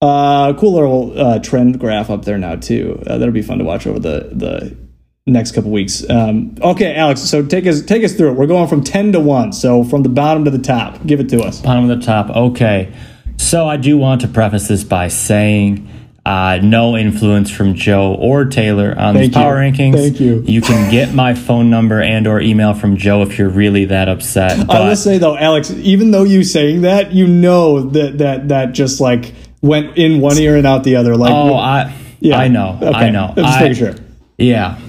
Uh, 0.01 0.53
cool 0.53 0.73
little 0.73 1.19
uh, 1.19 1.39
trend 1.39 1.79
graph 1.79 2.09
up 2.09 2.25
there 2.25 2.37
now 2.37 2.55
too. 2.55 3.01
Uh, 3.05 3.17
that'll 3.17 3.33
be 3.33 3.41
fun 3.41 3.59
to 3.59 3.63
watch 3.63 3.85
over 3.85 3.99
the 3.99 4.29
the 4.31 4.84
next 5.27 5.53
couple 5.53 5.71
weeks. 5.71 6.07
Um, 6.09 6.55
okay, 6.61 6.95
Alex. 6.95 7.21
So 7.21 7.43
take 7.45 7.65
us 7.65 7.81
take 7.81 8.03
us 8.03 8.13
through 8.13 8.31
it. 8.31 8.33
We're 8.33 8.47
going 8.47 8.67
from 8.67 8.83
ten 8.83 9.11
to 9.13 9.19
one. 9.19 9.53
So 9.53 9.83
from 9.83 10.03
the 10.03 10.09
bottom 10.09 10.45
to 10.45 10.51
the 10.51 10.59
top. 10.59 11.03
Give 11.05 11.19
it 11.19 11.29
to 11.29 11.41
us. 11.41 11.61
Bottom 11.61 11.89
of 11.89 11.99
the 11.99 12.05
top. 12.05 12.29
Okay. 12.29 12.93
So 13.37 13.67
I 13.67 13.77
do 13.77 13.97
want 13.97 14.21
to 14.21 14.27
preface 14.27 14.67
this 14.67 14.83
by 14.83 15.07
saying. 15.07 15.89
Uh, 16.27 16.57
no 16.63 16.97
influence 16.97 17.51
from 17.51 17.75
Joe 17.75 18.15
or 18.15 18.45
Taylor 18.45 18.95
on 18.97 19.13
Thank 19.13 19.27
these 19.27 19.33
power 19.35 19.63
you. 19.63 19.71
rankings. 19.71 19.93
Thank 19.93 20.19
you. 20.19 20.41
You 20.47 20.59
can 20.59 20.89
get 20.89 21.13
my 21.13 21.35
phone 21.35 21.69
number 21.69 22.01
and 22.01 22.25
or 22.25 22.41
email 22.41 22.73
from 22.73 22.97
Joe 22.97 23.21
if 23.21 23.37
you're 23.37 23.47
really 23.47 23.85
that 23.85 24.09
upset. 24.09 24.53
I 24.61 24.63
But 24.63 24.87
will 24.89 24.95
say 24.95 25.19
though, 25.19 25.37
Alex, 25.37 25.69
even 25.69 26.09
though 26.09 26.23
you 26.23 26.43
saying 26.43 26.81
that, 26.81 27.11
you 27.11 27.27
know 27.27 27.81
that 27.91 28.17
that 28.17 28.47
that 28.47 28.71
just 28.71 28.99
like 28.99 29.35
went 29.61 29.99
in 29.99 30.19
one 30.19 30.39
ear 30.39 30.55
and 30.57 30.65
out 30.65 30.83
the 30.83 30.95
other. 30.95 31.15
Like, 31.15 31.31
oh, 31.31 31.53
I 31.53 31.95
yeah, 32.19 32.39
I 32.39 32.47
know, 32.47 32.79
Okay. 32.81 32.87
I 32.91 33.09
know. 33.11 33.25
I'm 33.27 33.35
just 33.35 33.57
I- 33.57 33.61
making 33.61 33.75
sure. 33.77 33.93
Yeah. 34.39 34.79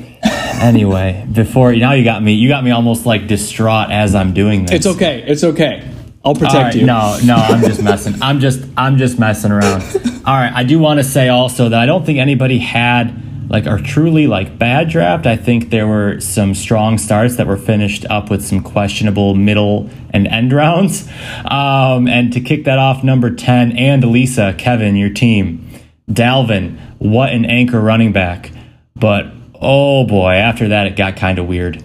Anyway, 0.60 1.26
before 1.32 1.74
now 1.74 1.92
you 1.92 2.04
got 2.04 2.22
me. 2.22 2.34
You 2.34 2.48
got 2.48 2.64
me 2.64 2.70
almost 2.70 3.06
like 3.06 3.26
distraught 3.26 3.90
as 3.90 4.14
I'm 4.14 4.32
doing 4.34 4.66
this. 4.66 4.76
It's 4.76 4.86
okay. 4.86 5.24
It's 5.26 5.44
okay. 5.44 5.88
I'll 6.24 6.34
protect 6.34 6.54
right, 6.54 6.74
you. 6.74 6.86
No, 6.86 7.18
no, 7.24 7.36
I'm 7.36 7.60
just 7.60 7.80
messing. 7.82 8.20
I'm 8.20 8.40
just 8.40 8.64
I'm 8.76 8.96
just 8.96 9.18
messing 9.18 9.52
around. 9.52 9.82
All 10.26 10.34
right, 10.34 10.52
I 10.52 10.64
do 10.64 10.80
want 10.80 10.98
to 10.98 11.04
say 11.04 11.28
also 11.28 11.68
that 11.68 11.78
I 11.78 11.86
don't 11.86 12.04
think 12.04 12.18
anybody 12.18 12.58
had 12.58 13.48
like 13.48 13.66
a 13.66 13.80
truly 13.80 14.26
like 14.26 14.58
bad 14.58 14.88
draft. 14.88 15.26
I 15.26 15.36
think 15.36 15.70
there 15.70 15.86
were 15.86 16.18
some 16.18 16.54
strong 16.54 16.98
starts 16.98 17.36
that 17.36 17.46
were 17.46 17.56
finished 17.56 18.04
up 18.10 18.28
with 18.28 18.44
some 18.44 18.60
questionable 18.60 19.36
middle 19.36 19.88
and 20.10 20.26
end 20.26 20.52
rounds. 20.52 21.08
Um, 21.44 22.08
and 22.08 22.32
to 22.32 22.40
kick 22.40 22.64
that 22.64 22.80
off, 22.80 23.04
number 23.04 23.30
ten 23.30 23.76
and 23.76 24.04
Lisa, 24.10 24.52
Kevin, 24.58 24.96
your 24.96 25.10
team, 25.10 25.70
Dalvin, 26.10 26.78
what 26.98 27.30
an 27.30 27.44
anchor 27.44 27.80
running 27.80 28.12
back. 28.12 28.50
But 28.96 29.35
oh 29.60 30.04
boy, 30.04 30.32
after 30.34 30.68
that 30.68 30.86
it 30.86 30.96
got 30.96 31.16
kind 31.16 31.38
of 31.38 31.46
weird. 31.46 31.82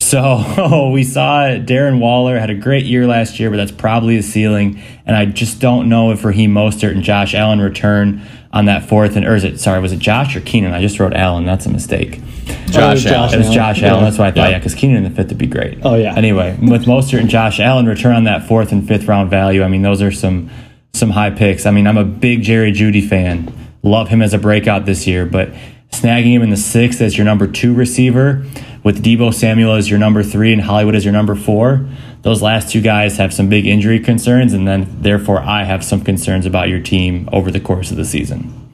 So 0.00 0.90
we 0.92 1.04
saw 1.04 1.40
Darren 1.58 1.98
Waller 1.98 2.38
had 2.38 2.50
a 2.50 2.54
great 2.54 2.86
year 2.86 3.06
last 3.06 3.38
year, 3.38 3.50
but 3.50 3.56
that's 3.56 3.72
probably 3.72 4.16
the 4.16 4.22
ceiling. 4.22 4.80
And 5.04 5.14
I 5.16 5.26
just 5.26 5.60
don't 5.60 5.88
know 5.88 6.12
if 6.12 6.24
Raheem 6.24 6.52
Mostert 6.54 6.92
and 6.92 7.02
Josh 7.02 7.34
Allen 7.34 7.60
return 7.60 8.22
on 8.50 8.64
that 8.64 8.88
fourth 8.88 9.16
and 9.16 9.26
or 9.26 9.34
is 9.34 9.44
it 9.44 9.60
sorry 9.60 9.78
was 9.80 9.92
it 9.92 9.98
Josh 9.98 10.34
or 10.34 10.40
Keenan? 10.40 10.72
I 10.72 10.80
just 10.80 10.98
wrote 10.98 11.12
Allen. 11.12 11.44
That's 11.44 11.66
a 11.66 11.70
mistake. 11.70 12.22
Josh 12.70 13.02
Josh 13.02 13.06
Allen. 13.06 13.34
It 13.34 13.38
was 13.38 13.50
Josh 13.50 13.82
Yeah. 13.82 13.88
Allen. 13.88 14.04
That's 14.04 14.16
what 14.18 14.28
I 14.28 14.30
thought. 14.30 14.36
Yeah. 14.44 14.48
Yeah, 14.50 14.58
because 14.58 14.74
Keenan 14.74 14.96
in 14.98 15.04
the 15.04 15.10
fifth 15.10 15.28
would 15.28 15.36
be 15.38 15.46
great. 15.46 15.80
Oh, 15.82 15.96
yeah. 15.96 16.14
Anyway, 16.14 16.56
with 16.62 16.86
Mostert 16.86 17.20
and 17.20 17.28
Josh 17.28 17.60
Allen 17.60 17.84
return 17.86 18.14
on 18.16 18.24
that 18.24 18.48
fourth 18.48 18.72
and 18.72 18.88
fifth 18.88 19.06
round 19.06 19.28
value, 19.28 19.62
I 19.62 19.68
mean 19.68 19.82
those 19.82 20.00
are 20.00 20.12
some 20.12 20.48
some 20.94 21.10
high 21.10 21.30
picks. 21.30 21.66
I 21.66 21.70
mean 21.70 21.86
I'm 21.86 21.98
a 21.98 22.04
big 22.04 22.42
Jerry 22.42 22.72
Jeudy 22.72 23.06
fan. 23.06 23.52
Love 23.82 24.08
him 24.08 24.22
as 24.22 24.32
a 24.32 24.38
breakout 24.38 24.86
this 24.86 25.06
year, 25.06 25.26
but 25.26 25.50
snagging 25.90 26.32
him 26.32 26.42
in 26.42 26.50
the 26.50 26.56
sixth 26.56 27.00
as 27.00 27.16
your 27.16 27.24
number 27.24 27.46
two 27.46 27.74
receiver 27.74 28.44
with 28.84 29.02
Deebo 29.02 29.34
Samuel 29.34 29.74
as 29.74 29.90
your 29.90 29.98
number 29.98 30.22
three 30.22 30.52
and 30.52 30.62
Hollywood 30.62 30.94
as 30.94 31.04
your 31.04 31.12
number 31.12 31.34
four. 31.34 31.88
Those 32.22 32.42
last 32.42 32.72
two 32.72 32.80
guys 32.80 33.16
have 33.16 33.32
some 33.32 33.48
big 33.48 33.66
injury 33.66 34.00
concerns, 34.00 34.52
and 34.52 34.66
then 34.66 35.02
therefore 35.02 35.40
I 35.40 35.64
have 35.64 35.84
some 35.84 36.02
concerns 36.02 36.46
about 36.46 36.68
your 36.68 36.80
team 36.80 37.28
over 37.32 37.50
the 37.50 37.60
course 37.60 37.90
of 37.90 37.96
the 37.96 38.04
season. 38.04 38.70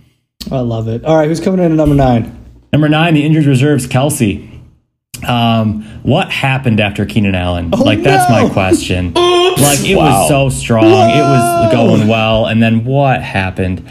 I 0.50 0.60
love 0.60 0.88
it. 0.88 1.04
All 1.04 1.16
right, 1.16 1.28
who's 1.28 1.40
coming 1.40 1.60
in 1.60 1.72
at 1.72 1.76
number 1.76 1.94
nine? 1.94 2.40
Number 2.72 2.88
nine, 2.88 3.14
the 3.14 3.24
injured 3.24 3.46
reserves, 3.46 3.86
Kelsey. 3.86 4.50
Um, 5.26 5.82
what 6.02 6.30
happened 6.30 6.80
after 6.80 7.06
Keenan 7.06 7.34
Allen? 7.34 7.70
like 7.70 8.02
that's 8.02 8.28
no. 8.28 8.48
my 8.48 8.52
question. 8.52 9.14
like 9.14 9.84
it 9.84 9.96
was 9.96 10.28
so 10.28 10.48
strong, 10.48 10.84
it 10.84 11.22
was 11.22 11.72
going 11.72 12.08
well, 12.08 12.46
and 12.46 12.62
then 12.62 12.84
what 12.84 13.22
happened? 13.22 13.88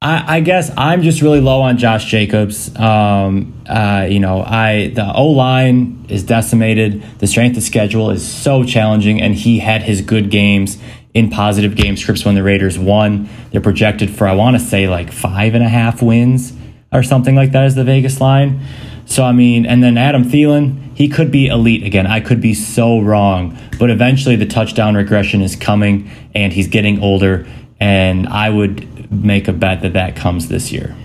I, 0.00 0.36
I 0.36 0.40
guess 0.40 0.70
I'm 0.76 1.02
just 1.02 1.22
really 1.22 1.40
low 1.40 1.60
on 1.60 1.76
Josh 1.76 2.04
Jacobs. 2.04 2.74
Um, 2.76 3.60
uh, 3.68 4.06
you 4.08 4.20
know, 4.20 4.42
I 4.42 4.92
the 4.94 5.12
O 5.12 5.26
line 5.30 6.06
is 6.08 6.22
decimated. 6.22 7.02
The 7.18 7.26
strength 7.26 7.56
of 7.56 7.64
schedule 7.64 8.10
is 8.10 8.26
so 8.26 8.62
challenging, 8.62 9.20
and 9.20 9.34
he 9.34 9.58
had 9.58 9.82
his 9.82 10.00
good 10.00 10.30
games 10.30 10.78
in 11.14 11.30
positive 11.30 11.74
game 11.74 11.96
scripts 11.96 12.24
when 12.24 12.36
the 12.36 12.44
Raiders 12.44 12.78
won. 12.78 13.28
They're 13.50 13.60
projected 13.60 14.10
for 14.10 14.28
I 14.28 14.34
want 14.34 14.56
to 14.56 14.62
say 14.62 14.88
like 14.88 15.10
five 15.10 15.54
and 15.54 15.64
a 15.64 15.68
half 15.68 16.00
wins 16.00 16.52
or 16.92 17.02
something 17.02 17.34
like 17.34 17.50
that 17.50 17.64
is 17.64 17.74
the 17.74 17.84
Vegas 17.84 18.20
line. 18.20 18.60
So 19.04 19.24
I 19.24 19.32
mean, 19.32 19.66
and 19.66 19.82
then 19.82 19.98
Adam 19.98 20.22
Thielen, 20.22 20.96
he 20.96 21.08
could 21.08 21.32
be 21.32 21.48
elite 21.48 21.82
again. 21.82 22.06
I 22.06 22.20
could 22.20 22.40
be 22.40 22.54
so 22.54 23.00
wrong, 23.00 23.58
but 23.80 23.90
eventually 23.90 24.36
the 24.36 24.46
touchdown 24.46 24.94
regression 24.94 25.42
is 25.42 25.56
coming, 25.56 26.08
and 26.36 26.52
he's 26.52 26.68
getting 26.68 27.02
older. 27.02 27.48
And 27.80 28.28
I 28.28 28.50
would 28.50 28.97
make 29.10 29.48
a 29.48 29.52
bet 29.52 29.82
that 29.82 29.92
that 29.94 30.16
comes 30.16 30.48
this 30.48 30.72
year. 30.72 30.96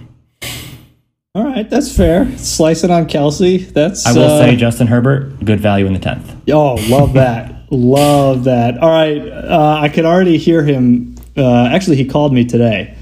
All 1.35 1.43
right, 1.43 1.67
that's 1.67 1.95
fair. 1.95 2.37
Slice 2.37 2.83
it 2.83 2.91
on 2.91 3.07
Kelsey. 3.07 3.57
That's 3.57 4.05
I 4.05 4.13
will 4.13 4.23
uh, 4.23 4.39
say 4.39 4.55
Justin 4.55 4.85
Herbert, 4.85 5.43
good 5.43 5.59
value 5.59 5.87
in 5.87 5.93
the 5.93 5.99
tenth. 5.99 6.31
Oh, 6.51 6.75
love 6.89 7.13
that. 7.15 7.71
love 7.71 8.43
that. 8.43 8.77
All 8.77 8.89
right. 8.89 9.19
Uh, 9.19 9.79
I 9.81 9.89
could 9.89 10.05
already 10.05 10.37
hear 10.37 10.63
him. 10.63 11.15
Uh, 11.35 11.65
actually, 11.65 11.95
he 11.95 12.05
called 12.05 12.33
me 12.33 12.45
today. 12.45 12.95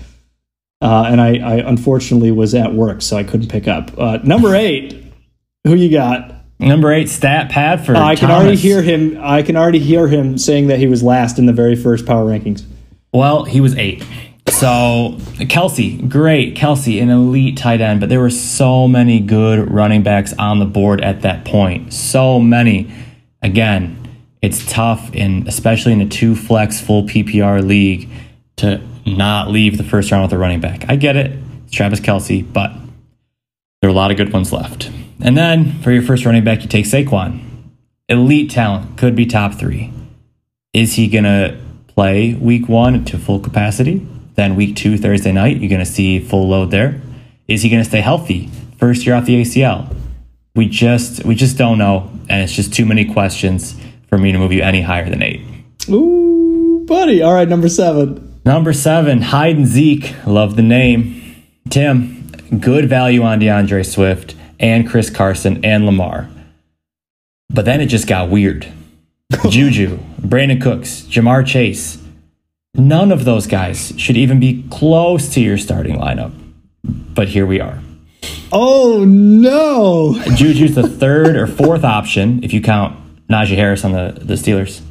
Uh, 0.81 1.03
and 1.07 1.21
I, 1.21 1.37
I 1.37 1.55
unfortunately 1.57 2.31
was 2.31 2.55
at 2.55 2.73
work, 2.73 3.01
so 3.01 3.17
I 3.17 3.23
couldn't 3.23 3.49
pick 3.49 3.67
up. 3.67 3.91
Uh, 3.99 4.17
number 4.23 4.55
eight, 4.55 5.13
who 5.65 5.75
you 5.75 5.91
got? 5.91 6.33
Number 6.57 6.91
eight, 6.91 7.09
Stat 7.09 7.51
Padford. 7.51 7.97
I 7.97 8.15
can 8.15 8.31
already 8.31 8.55
hear 8.55 8.81
him. 8.81 9.17
I 9.21 9.43
can 9.43 9.57
already 9.57 9.79
hear 9.79 10.07
him 10.07 10.37
saying 10.37 10.67
that 10.67 10.79
he 10.79 10.87
was 10.87 11.03
last 11.03 11.37
in 11.37 11.47
the 11.47 11.53
very 11.53 11.75
first 11.75 12.05
power 12.05 12.25
rankings. 12.25 12.63
Well, 13.13 13.43
he 13.43 13.59
was 13.61 13.75
eight. 13.77 14.03
So 14.51 15.17
Kelsey, 15.49 15.97
great 15.97 16.55
Kelce, 16.55 17.01
an 17.01 17.09
elite 17.09 17.57
tight 17.57 17.81
end, 17.81 17.99
but 17.99 18.09
there 18.09 18.19
were 18.19 18.29
so 18.29 18.87
many 18.87 19.19
good 19.19 19.71
running 19.71 20.03
backs 20.03 20.33
on 20.37 20.59
the 20.59 20.65
board 20.65 21.01
at 21.01 21.21
that 21.21 21.45
point. 21.45 21.93
So 21.93 22.39
many. 22.39 22.91
Again, 23.41 23.97
it's 24.41 24.63
tough 24.71 25.15
in 25.15 25.47
especially 25.47 25.93
in 25.93 26.01
a 26.01 26.07
two 26.07 26.35
flex 26.35 26.79
full 26.79 27.03
PPR 27.03 27.65
league 27.65 28.07
to 28.57 28.81
not 29.05 29.49
leave 29.49 29.77
the 29.77 29.83
first 29.83 30.11
round 30.11 30.23
with 30.23 30.33
a 30.33 30.37
running 30.37 30.59
back. 30.59 30.85
I 30.87 30.95
get 30.95 31.15
it. 31.15 31.39
It's 31.65 31.73
Travis 31.73 31.99
Kelce, 31.99 32.45
but 32.53 32.71
there 33.81 33.89
are 33.89 33.93
a 33.93 33.95
lot 33.95 34.11
of 34.11 34.17
good 34.17 34.31
ones 34.31 34.53
left. 34.53 34.91
And 35.21 35.35
then 35.35 35.81
for 35.81 35.91
your 35.91 36.03
first 36.03 36.25
running 36.25 36.43
back, 36.43 36.61
you 36.61 36.67
take 36.67 36.85
Saquon. 36.85 37.41
Elite 38.09 38.51
talent, 38.51 38.97
could 38.97 39.15
be 39.15 39.25
top 39.25 39.55
three. 39.55 39.91
Is 40.73 40.93
he 40.93 41.07
going 41.07 41.23
to 41.23 41.57
play 41.87 42.35
week 42.35 42.67
one 42.67 43.05
to 43.05 43.17
full 43.17 43.39
capacity? 43.39 44.05
Then 44.35 44.55
week 44.55 44.75
two, 44.75 44.97
Thursday 44.97 45.31
night, 45.31 45.57
you're 45.57 45.69
going 45.69 45.79
to 45.79 45.85
see 45.85 46.19
full 46.19 46.47
load 46.47 46.71
there. 46.71 47.01
Is 47.47 47.61
he 47.61 47.69
going 47.69 47.83
to 47.83 47.89
stay 47.89 48.01
healthy? 48.01 48.49
First 48.77 49.05
year 49.05 49.15
off 49.15 49.25
the 49.25 49.41
ACL. 49.41 49.95
We 50.55 50.67
just 50.67 51.23
we 51.23 51.35
just 51.35 51.57
don't 51.57 51.77
know, 51.77 52.09
and 52.29 52.41
it's 52.43 52.53
just 52.53 52.73
too 52.73 52.85
many 52.85 53.05
questions 53.05 53.79
for 54.07 54.17
me 54.17 54.31
to 54.31 54.37
move 54.37 54.51
you 54.51 54.61
any 54.61 54.81
higher 54.81 55.09
than 55.09 55.23
eight. 55.23 55.41
Ooh, 55.89 56.85
buddy. 56.87 57.21
All 57.21 57.33
right, 57.33 57.47
number 57.47 57.69
seven. 57.69 58.39
Number 58.43 58.73
seven, 58.73 59.21
Hyde 59.21 59.57
and 59.57 59.67
Zeke. 59.67 60.13
Love 60.25 60.55
the 60.55 60.63
name. 60.63 61.45
Tim, 61.69 62.31
good 62.59 62.89
value 62.89 63.21
on 63.21 63.39
D'Andre 63.39 63.83
Swift 63.83 64.35
and 64.59 64.89
Chris 64.89 65.09
Carson 65.09 65.63
and 65.63 65.85
Lamar. 65.85 66.27
But 67.49 67.65
then 67.65 67.81
it 67.81 67.87
just 67.87 68.07
got 68.07 68.29
weird. 68.29 68.67
Juju, 69.49 69.97
Brandin 70.19 70.61
Cooks, 70.61 71.03
Ja'Marr 71.03 71.45
Chase. 71.45 72.00
None 72.73 73.11
of 73.11 73.25
those 73.25 73.47
guys 73.47 73.93
should 73.97 74.15
even 74.15 74.39
be 74.39 74.65
close 74.69 75.33
to 75.33 75.41
your 75.41 75.57
starting 75.57 75.97
lineup. 75.97 76.33
But 76.83 77.27
here 77.27 77.45
we 77.45 77.59
are. 77.59 77.79
Oh 78.53 79.03
no! 79.05 80.15
Juju's 80.35 80.75
the 80.75 80.87
third 80.87 81.35
or 81.35 81.47
fourth 81.47 81.83
option 81.83 82.43
if 82.43 82.53
you 82.53 82.61
count 82.61 82.97
Najee 83.27 83.55
Harris 83.55 83.83
on 83.83 83.91
the, 83.91 84.17
the 84.21 84.35
Steelers. 84.35 84.81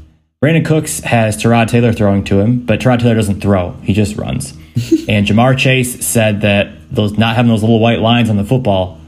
Brandin 0.43 0.65
Cooks 0.65 1.01
has 1.01 1.37
Tyrod 1.37 1.69
Taylor 1.69 1.93
throwing 1.93 2.25
to 2.25 2.41
him, 2.41 2.65
but 2.65 2.81
Tyrod 2.81 3.01
Taylor 3.01 3.15
doesn't 3.15 3.41
throw; 3.41 3.73
he 3.83 3.93
just 3.93 4.17
runs. 4.17 4.53
and 5.09 5.27
Ja'Marr 5.27 5.57
Chase 5.57 6.07
said 6.07 6.43
that 6.43 6.73
those 6.95 7.17
not 7.19 7.37
having 7.37 7.51
those 7.51 7.63
little 7.63 7.81
white 7.81 8.01
lines 8.01 8.29
on 8.29 8.37
the 8.37 8.45
football 8.45 9.00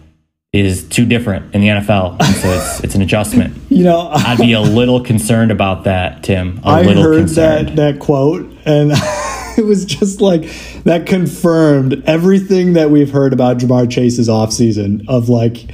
is 0.53 0.87
too 0.87 1.07
different 1.07 1.55
in 1.55 1.63
the 1.63 1.69
NFL, 1.69 2.21
and 2.21 2.37
so 2.37 2.49
it's 2.51 2.81
it's 2.85 2.95
an 2.95 3.03
adjustment. 3.03 3.57
You 3.73 3.85
know, 3.85 4.09
I'd 4.13 4.37
be 4.39 4.53
a 4.53 4.61
little 4.61 5.03
concerned 5.03 5.51
about 5.51 5.85
that, 5.85 6.23
Tim. 6.23 6.61
A 6.63 6.69
I 6.69 6.83
little 6.83 7.03
heard 7.03 7.21
concerned. 7.21 7.69
that 7.71 7.77
that 7.77 8.01
quote, 8.01 8.43
and 8.67 8.93
it 9.59 9.65
was 9.65 9.87
just 9.87 10.21
like 10.21 10.43
that 10.85 11.07
confirmed 11.07 12.03
everything 12.07 12.75
that 12.75 12.91
we've 12.91 13.11
heard 13.11 13.33
about 13.33 13.57
Ja'Marr 13.57 13.91
Chase's 13.91 14.29
offseason 14.29 15.09
of 15.09 15.31
like, 15.31 15.71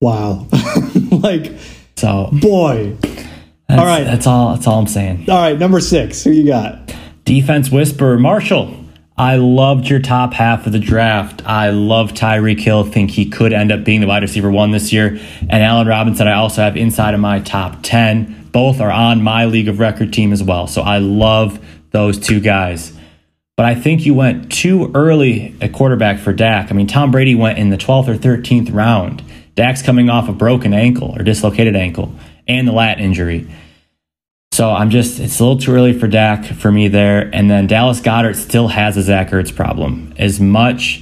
wow, 0.00 0.46
like 1.10 1.52
So 1.96 2.28
boy. 2.32 2.96
All 3.68 3.76
right. 3.84 4.04
that's 4.04 4.26
all. 4.28 4.54
That's 4.54 4.66
all 4.68 4.78
I'm 4.78 4.86
saying. 4.86 5.28
All 5.28 5.36
right, 5.42 5.58
number 5.58 5.80
six. 5.80 6.22
Who 6.22 6.30
you 6.30 6.46
got? 6.46 6.94
Defense 7.24 7.68
whisperer, 7.70 8.16
Marshall. 8.16 8.74
I 9.18 9.34
loved 9.34 9.88
your 9.88 9.98
top 9.98 10.32
half 10.32 10.64
of 10.66 10.72
the 10.72 10.78
draft. 10.78 11.42
I 11.44 11.70
love 11.70 12.12
Tyreek 12.12 12.60
Hill. 12.60 12.84
Think 12.84 13.10
he 13.10 13.28
could 13.28 13.52
end 13.52 13.72
up 13.72 13.82
being 13.82 14.00
the 14.00 14.06
wide 14.06 14.22
receiver 14.22 14.48
one 14.48 14.70
this 14.70 14.92
year. 14.92 15.18
And 15.40 15.60
Allen 15.60 15.88
Robinson, 15.88 16.28
I 16.28 16.34
also 16.34 16.62
have 16.62 16.76
inside 16.76 17.14
of 17.14 17.20
my 17.20 17.40
top 17.40 17.78
10. 17.82 18.50
Both 18.52 18.80
are 18.80 18.92
on 18.92 19.20
my 19.20 19.46
league 19.46 19.66
of 19.66 19.80
record 19.80 20.12
team 20.12 20.32
as 20.32 20.40
well. 20.40 20.68
So 20.68 20.82
I 20.82 20.98
love 20.98 21.58
those 21.90 22.16
two 22.20 22.38
guys. 22.38 22.96
But 23.56 23.66
I 23.66 23.74
think 23.74 24.06
you 24.06 24.14
went 24.14 24.52
too 24.52 24.92
early 24.94 25.52
at 25.60 25.72
quarterback 25.72 26.20
for 26.20 26.32
Dak. 26.32 26.70
I 26.70 26.74
mean, 26.74 26.86
Tom 26.86 27.10
Brady 27.10 27.34
went 27.34 27.58
in 27.58 27.70
the 27.70 27.76
12th 27.76 28.06
or 28.06 28.14
13th 28.14 28.72
round. 28.72 29.24
Dak's 29.56 29.82
coming 29.82 30.08
off 30.08 30.28
a 30.28 30.32
broken 30.32 30.72
ankle 30.72 31.12
or 31.18 31.24
dislocated 31.24 31.74
ankle 31.74 32.14
and 32.46 32.68
the 32.68 32.72
lat 32.72 33.00
injury. 33.00 33.48
So 34.58 34.70
I'm 34.70 34.90
just, 34.90 35.20
it's 35.20 35.38
a 35.38 35.44
little 35.44 35.56
too 35.56 35.70
early 35.70 35.92
for 35.96 36.08
Dak 36.08 36.44
for 36.44 36.72
me 36.72 36.88
there. 36.88 37.30
And 37.32 37.48
then 37.48 37.68
Dallas 37.68 38.00
Goedert 38.00 38.34
still 38.34 38.66
has 38.66 38.96
a 38.96 39.02
Zach 39.02 39.30
Ertz 39.30 39.54
problem. 39.54 40.12
As 40.18 40.40
much 40.40 41.00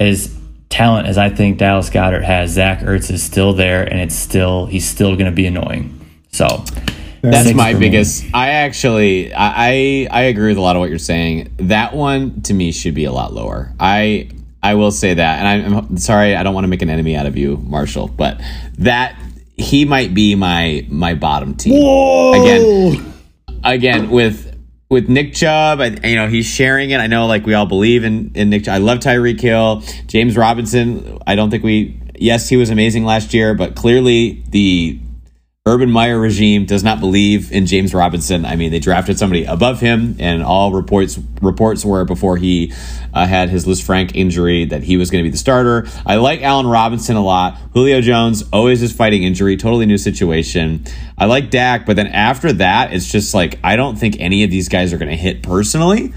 as 0.00 0.34
talent 0.70 1.06
as 1.06 1.18
I 1.18 1.28
think 1.28 1.58
Dallas 1.58 1.90
Goedert 1.90 2.24
has, 2.24 2.52
Zach 2.52 2.80
Ertz 2.80 3.10
is 3.10 3.22
still 3.22 3.52
there 3.52 3.84
and 3.84 4.00
it's 4.00 4.14
still, 4.14 4.64
he's 4.64 4.88
still 4.88 5.16
going 5.16 5.26
to 5.26 5.36
be 5.36 5.44
annoying. 5.44 6.00
So 6.32 6.64
that's 7.20 7.52
my 7.52 7.74
for 7.74 7.78
me. 7.78 7.90
biggest. 7.90 8.24
I 8.32 8.48
actually, 8.48 9.34
I, 9.34 10.08
I, 10.10 10.22
agree 10.22 10.48
with 10.48 10.56
a 10.56 10.62
lot 10.62 10.74
of 10.74 10.80
what 10.80 10.88
you're 10.88 10.98
saying. 10.98 11.52
That 11.58 11.94
one 11.94 12.40
to 12.44 12.54
me 12.54 12.72
should 12.72 12.94
be 12.94 13.04
a 13.04 13.12
lot 13.12 13.34
lower. 13.34 13.70
I, 13.78 14.30
I 14.62 14.76
will 14.76 14.90
say 14.90 15.12
that, 15.12 15.38
and 15.40 15.74
I, 15.74 15.76
I'm 15.76 15.98
sorry, 15.98 16.34
I 16.34 16.42
don't 16.42 16.54
want 16.54 16.64
to 16.64 16.68
make 16.68 16.80
an 16.80 16.88
enemy 16.88 17.16
out 17.16 17.26
of 17.26 17.36
you, 17.36 17.58
Marshall, 17.58 18.08
but 18.08 18.40
that 18.78 19.14
he 19.56 19.84
might 19.84 20.14
be 20.14 20.34
my 20.34 20.86
my 20.88 21.14
bottom 21.14 21.54
team 21.54 21.74
again. 22.34 23.14
Again 23.62 24.10
with 24.10 24.54
with 24.90 25.08
Nick 25.08 25.34
Chubb, 25.34 25.80
I, 25.80 25.86
you 26.06 26.16
know 26.16 26.28
he's 26.28 26.46
sharing 26.46 26.90
it. 26.90 26.98
I 26.98 27.06
know, 27.06 27.26
like 27.26 27.46
we 27.46 27.54
all 27.54 27.66
believe 27.66 28.04
in 28.04 28.32
in 28.34 28.50
Nick. 28.50 28.64
Chubb. 28.64 28.74
I 28.74 28.78
love 28.78 28.98
Tyreek 28.98 29.40
Hill, 29.40 29.82
James 30.06 30.36
Robinson. 30.36 31.18
I 31.26 31.34
don't 31.34 31.50
think 31.50 31.64
we. 31.64 32.00
Yes, 32.16 32.48
he 32.48 32.56
was 32.56 32.70
amazing 32.70 33.04
last 33.04 33.34
year, 33.34 33.54
but 33.54 33.74
clearly 33.74 34.44
the 34.50 35.00
Urban 35.66 35.90
Meyer 35.90 36.18
regime 36.18 36.66
does 36.66 36.84
not 36.84 37.00
believe 37.00 37.50
in 37.50 37.64
James 37.64 37.94
Robinson. 37.94 38.44
I 38.44 38.54
mean, 38.54 38.70
they 38.70 38.80
drafted 38.80 39.18
somebody 39.18 39.46
above 39.46 39.80
him, 39.80 40.14
and 40.18 40.42
all 40.42 40.72
reports 40.72 41.18
reports 41.40 41.86
were 41.86 42.04
before 42.04 42.36
he 42.36 42.70
uh, 43.14 43.24
had 43.26 43.48
his 43.48 43.64
Lisfranc 43.64 44.14
injury 44.14 44.66
that 44.66 44.82
he 44.82 44.98
was 44.98 45.10
going 45.10 45.24
to 45.24 45.26
be 45.26 45.30
the 45.30 45.38
starter. 45.38 45.86
I 46.04 46.16
like 46.16 46.42
Allen 46.42 46.66
Robinson 46.66 47.16
a 47.16 47.24
lot. 47.24 47.56
Julio 47.72 48.02
Jones 48.02 48.44
always 48.52 48.82
is 48.82 48.92
fighting 48.92 49.22
injury, 49.22 49.56
totally 49.56 49.86
new 49.86 49.96
situation. 49.96 50.84
I 51.16 51.24
like 51.24 51.48
Dak, 51.48 51.86
but 51.86 51.96
then 51.96 52.08
after 52.08 52.52
that, 52.52 52.92
it's 52.92 53.10
just 53.10 53.32
like 53.32 53.58
I 53.64 53.76
don't 53.76 53.96
think 53.96 54.20
any 54.20 54.44
of 54.44 54.50
these 54.50 54.68
guys 54.68 54.92
are 54.92 54.98
going 54.98 55.10
to 55.10 55.16
hit 55.16 55.42
personally. 55.42 56.12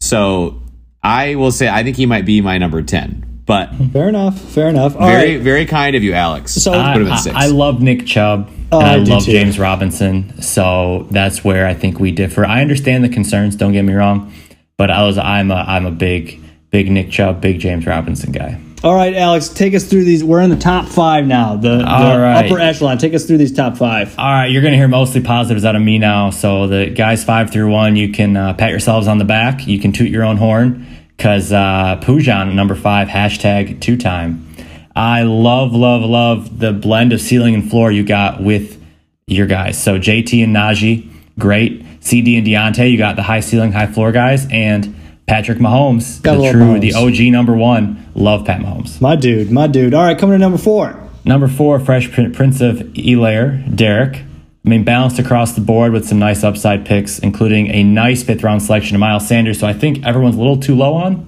So 0.00 0.60
I 1.02 1.36
will 1.36 1.52
say 1.52 1.70
I 1.70 1.84
think 1.84 1.96
he 1.96 2.04
might 2.04 2.26
be 2.26 2.42
my 2.42 2.58
number 2.58 2.82
ten. 2.82 3.44
But 3.46 3.70
Fair 3.94 4.10
enough. 4.10 4.38
Fair 4.38 4.68
enough. 4.68 4.94
All 4.94 5.06
very 5.08 5.36
right. 5.36 5.42
very 5.42 5.64
kind 5.64 5.96
of 5.96 6.02
you, 6.02 6.12
Alex. 6.12 6.52
So- 6.52 6.74
I. 6.74 6.92
I, 7.00 7.32
I 7.34 7.46
love 7.46 7.80
Nick 7.80 8.04
Chubb 8.04 8.50
Oh, 8.72 8.78
and 8.80 8.88
I, 8.88 8.94
I 8.94 8.96
love 8.96 9.24
too. 9.24 9.32
James 9.32 9.58
Robinson. 9.58 10.40
So 10.42 11.06
that's 11.10 11.42
where 11.44 11.66
I 11.66 11.74
think 11.74 11.98
we 11.98 12.12
differ. 12.12 12.44
I 12.44 12.60
understand 12.60 13.04
the 13.04 13.08
concerns. 13.08 13.56
Don't 13.56 13.72
get 13.72 13.82
me 13.82 13.94
wrong, 13.94 14.32
but 14.76 14.90
I 14.90 15.04
was 15.04 15.18
I'm 15.18 15.50
a 15.50 15.56
I'm 15.56 15.86
a 15.86 15.90
big 15.90 16.40
big 16.70 16.90
Nick 16.90 17.10
Chubb, 17.10 17.40
big 17.40 17.58
James 17.58 17.86
Robinson 17.86 18.32
guy. 18.32 18.60
All 18.82 18.94
right, 18.94 19.12
Alex, 19.14 19.50
take 19.50 19.74
us 19.74 19.84
through 19.84 20.04
these. 20.04 20.24
We're 20.24 20.40
in 20.40 20.48
the 20.48 20.56
top 20.56 20.86
five 20.86 21.26
now. 21.26 21.54
The, 21.54 21.78
the 21.78 21.86
All 21.86 22.18
right. 22.18 22.46
upper 22.46 22.58
echelon. 22.58 22.96
Take 22.96 23.12
us 23.12 23.26
through 23.26 23.36
these 23.36 23.52
top 23.52 23.76
five. 23.76 24.18
All 24.18 24.24
right, 24.24 24.46
you're 24.46 24.62
going 24.62 24.72
to 24.72 24.78
hear 24.78 24.88
mostly 24.88 25.20
positives 25.20 25.66
out 25.66 25.76
of 25.76 25.82
me 25.82 25.98
now. 25.98 26.30
So 26.30 26.66
the 26.66 26.86
guys 26.88 27.22
five 27.22 27.50
through 27.52 27.70
one, 27.70 27.96
you 27.96 28.10
can 28.10 28.38
uh, 28.38 28.54
pat 28.54 28.70
yourselves 28.70 29.06
on 29.06 29.18
the 29.18 29.26
back. 29.26 29.66
You 29.66 29.78
can 29.78 29.92
toot 29.92 30.08
your 30.10 30.24
own 30.24 30.38
horn 30.38 30.86
because 31.14 31.52
uh, 31.52 32.00
Pujan 32.02 32.54
number 32.54 32.74
five 32.74 33.08
hashtag 33.08 33.82
two 33.82 33.98
time. 33.98 34.49
I 35.00 35.22
love 35.22 35.72
love 35.72 36.02
love 36.02 36.58
the 36.58 36.74
blend 36.74 37.14
of 37.14 37.22
ceiling 37.22 37.54
and 37.54 37.70
floor 37.70 37.90
you 37.90 38.04
got 38.04 38.42
with 38.42 38.78
your 39.26 39.46
guys. 39.46 39.82
So 39.82 39.98
JT 39.98 40.44
and 40.44 40.54
Najee, 40.54 41.10
great. 41.38 41.86
CD 42.00 42.36
and 42.36 42.46
Deontay, 42.46 42.90
you 42.92 42.98
got 42.98 43.16
the 43.16 43.22
high 43.22 43.40
ceiling, 43.40 43.72
high 43.72 43.86
floor 43.86 44.12
guys, 44.12 44.46
and 44.50 44.94
Patrick 45.26 45.56
Mahomes, 45.56 46.20
Gotta 46.20 46.42
the 46.42 46.50
true, 46.52 46.60
Mahomes. 46.60 46.80
the 46.82 46.92
OG 46.92 47.32
number 47.32 47.54
one. 47.56 48.10
Love 48.14 48.44
Pat 48.44 48.60
Mahomes. 48.60 49.00
My 49.00 49.16
dude, 49.16 49.50
my 49.50 49.66
dude. 49.66 49.94
All 49.94 50.04
right, 50.04 50.18
coming 50.18 50.34
to 50.34 50.38
number 50.38 50.58
four. 50.58 51.08
Number 51.24 51.48
four, 51.48 51.80
Fresh 51.80 52.12
Prince 52.12 52.60
of 52.60 52.82
Elair, 52.94 53.64
Derek. 53.74 54.16
I 54.18 54.68
mean, 54.68 54.84
balanced 54.84 55.18
across 55.18 55.54
the 55.54 55.62
board 55.62 55.92
with 55.92 56.06
some 56.06 56.18
nice 56.18 56.44
upside 56.44 56.84
picks, 56.84 57.18
including 57.18 57.68
a 57.68 57.82
nice 57.84 58.22
fifth 58.22 58.42
round 58.42 58.62
selection 58.62 58.96
of 58.96 59.00
Miles 59.00 59.26
Sanders. 59.26 59.58
So 59.58 59.66
I 59.66 59.72
think 59.72 60.04
everyone's 60.04 60.36
a 60.36 60.38
little 60.38 60.58
too 60.60 60.74
low 60.76 60.92
on. 60.92 61.26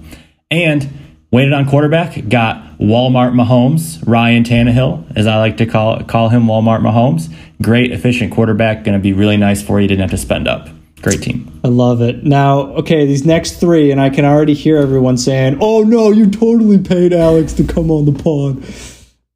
And 0.51 0.87
waited 1.31 1.53
on 1.53 1.67
quarterback, 1.67 2.29
got 2.29 2.62
Walmart 2.79 3.33
Mahomes, 3.33 4.03
Ryan 4.07 4.43
Tannehill, 4.43 5.05
as 5.15 5.27
I 5.27 5.37
like 5.37 5.57
to 5.57 5.65
call 5.65 6.03
call 6.03 6.29
him, 6.29 6.45
Walmart 6.45 6.81
Mahomes. 6.81 7.33
Great, 7.61 7.91
efficient 7.91 8.31
quarterback, 8.31 8.83
going 8.83 8.97
to 8.97 9.01
be 9.01 9.13
really 9.13 9.37
nice 9.37 9.61
for 9.61 9.79
you. 9.79 9.87
Didn't 9.87 10.01
have 10.01 10.11
to 10.11 10.17
spend 10.17 10.47
up. 10.47 10.69
Great 11.01 11.21
team. 11.21 11.59
I 11.63 11.67
love 11.67 12.01
it. 12.01 12.23
Now, 12.23 12.61
okay, 12.77 13.05
these 13.05 13.25
next 13.25 13.59
three, 13.59 13.91
and 13.91 13.99
I 13.99 14.09
can 14.09 14.23
already 14.23 14.53
hear 14.53 14.77
everyone 14.77 15.17
saying, 15.17 15.57
"Oh 15.61 15.83
no, 15.83 16.11
you 16.11 16.29
totally 16.29 16.79
paid 16.79 17.13
Alex 17.13 17.53
to 17.53 17.63
come 17.63 17.91
on 17.91 18.05
the 18.05 18.13
pod." 18.13 18.63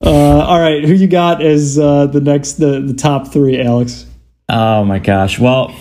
Uh, 0.01 0.45
all 0.45 0.59
right, 0.59 0.83
who 0.83 0.93
you 0.93 1.07
got 1.07 1.41
as 1.41 1.77
uh, 1.77 2.05
the 2.05 2.21
next, 2.21 2.53
the 2.53 2.79
the 2.81 2.93
top 2.93 3.27
three, 3.27 3.61
Alex? 3.61 4.05
Oh 4.49 4.85
my 4.85 4.99
gosh. 4.99 5.39
Well, 5.39 5.75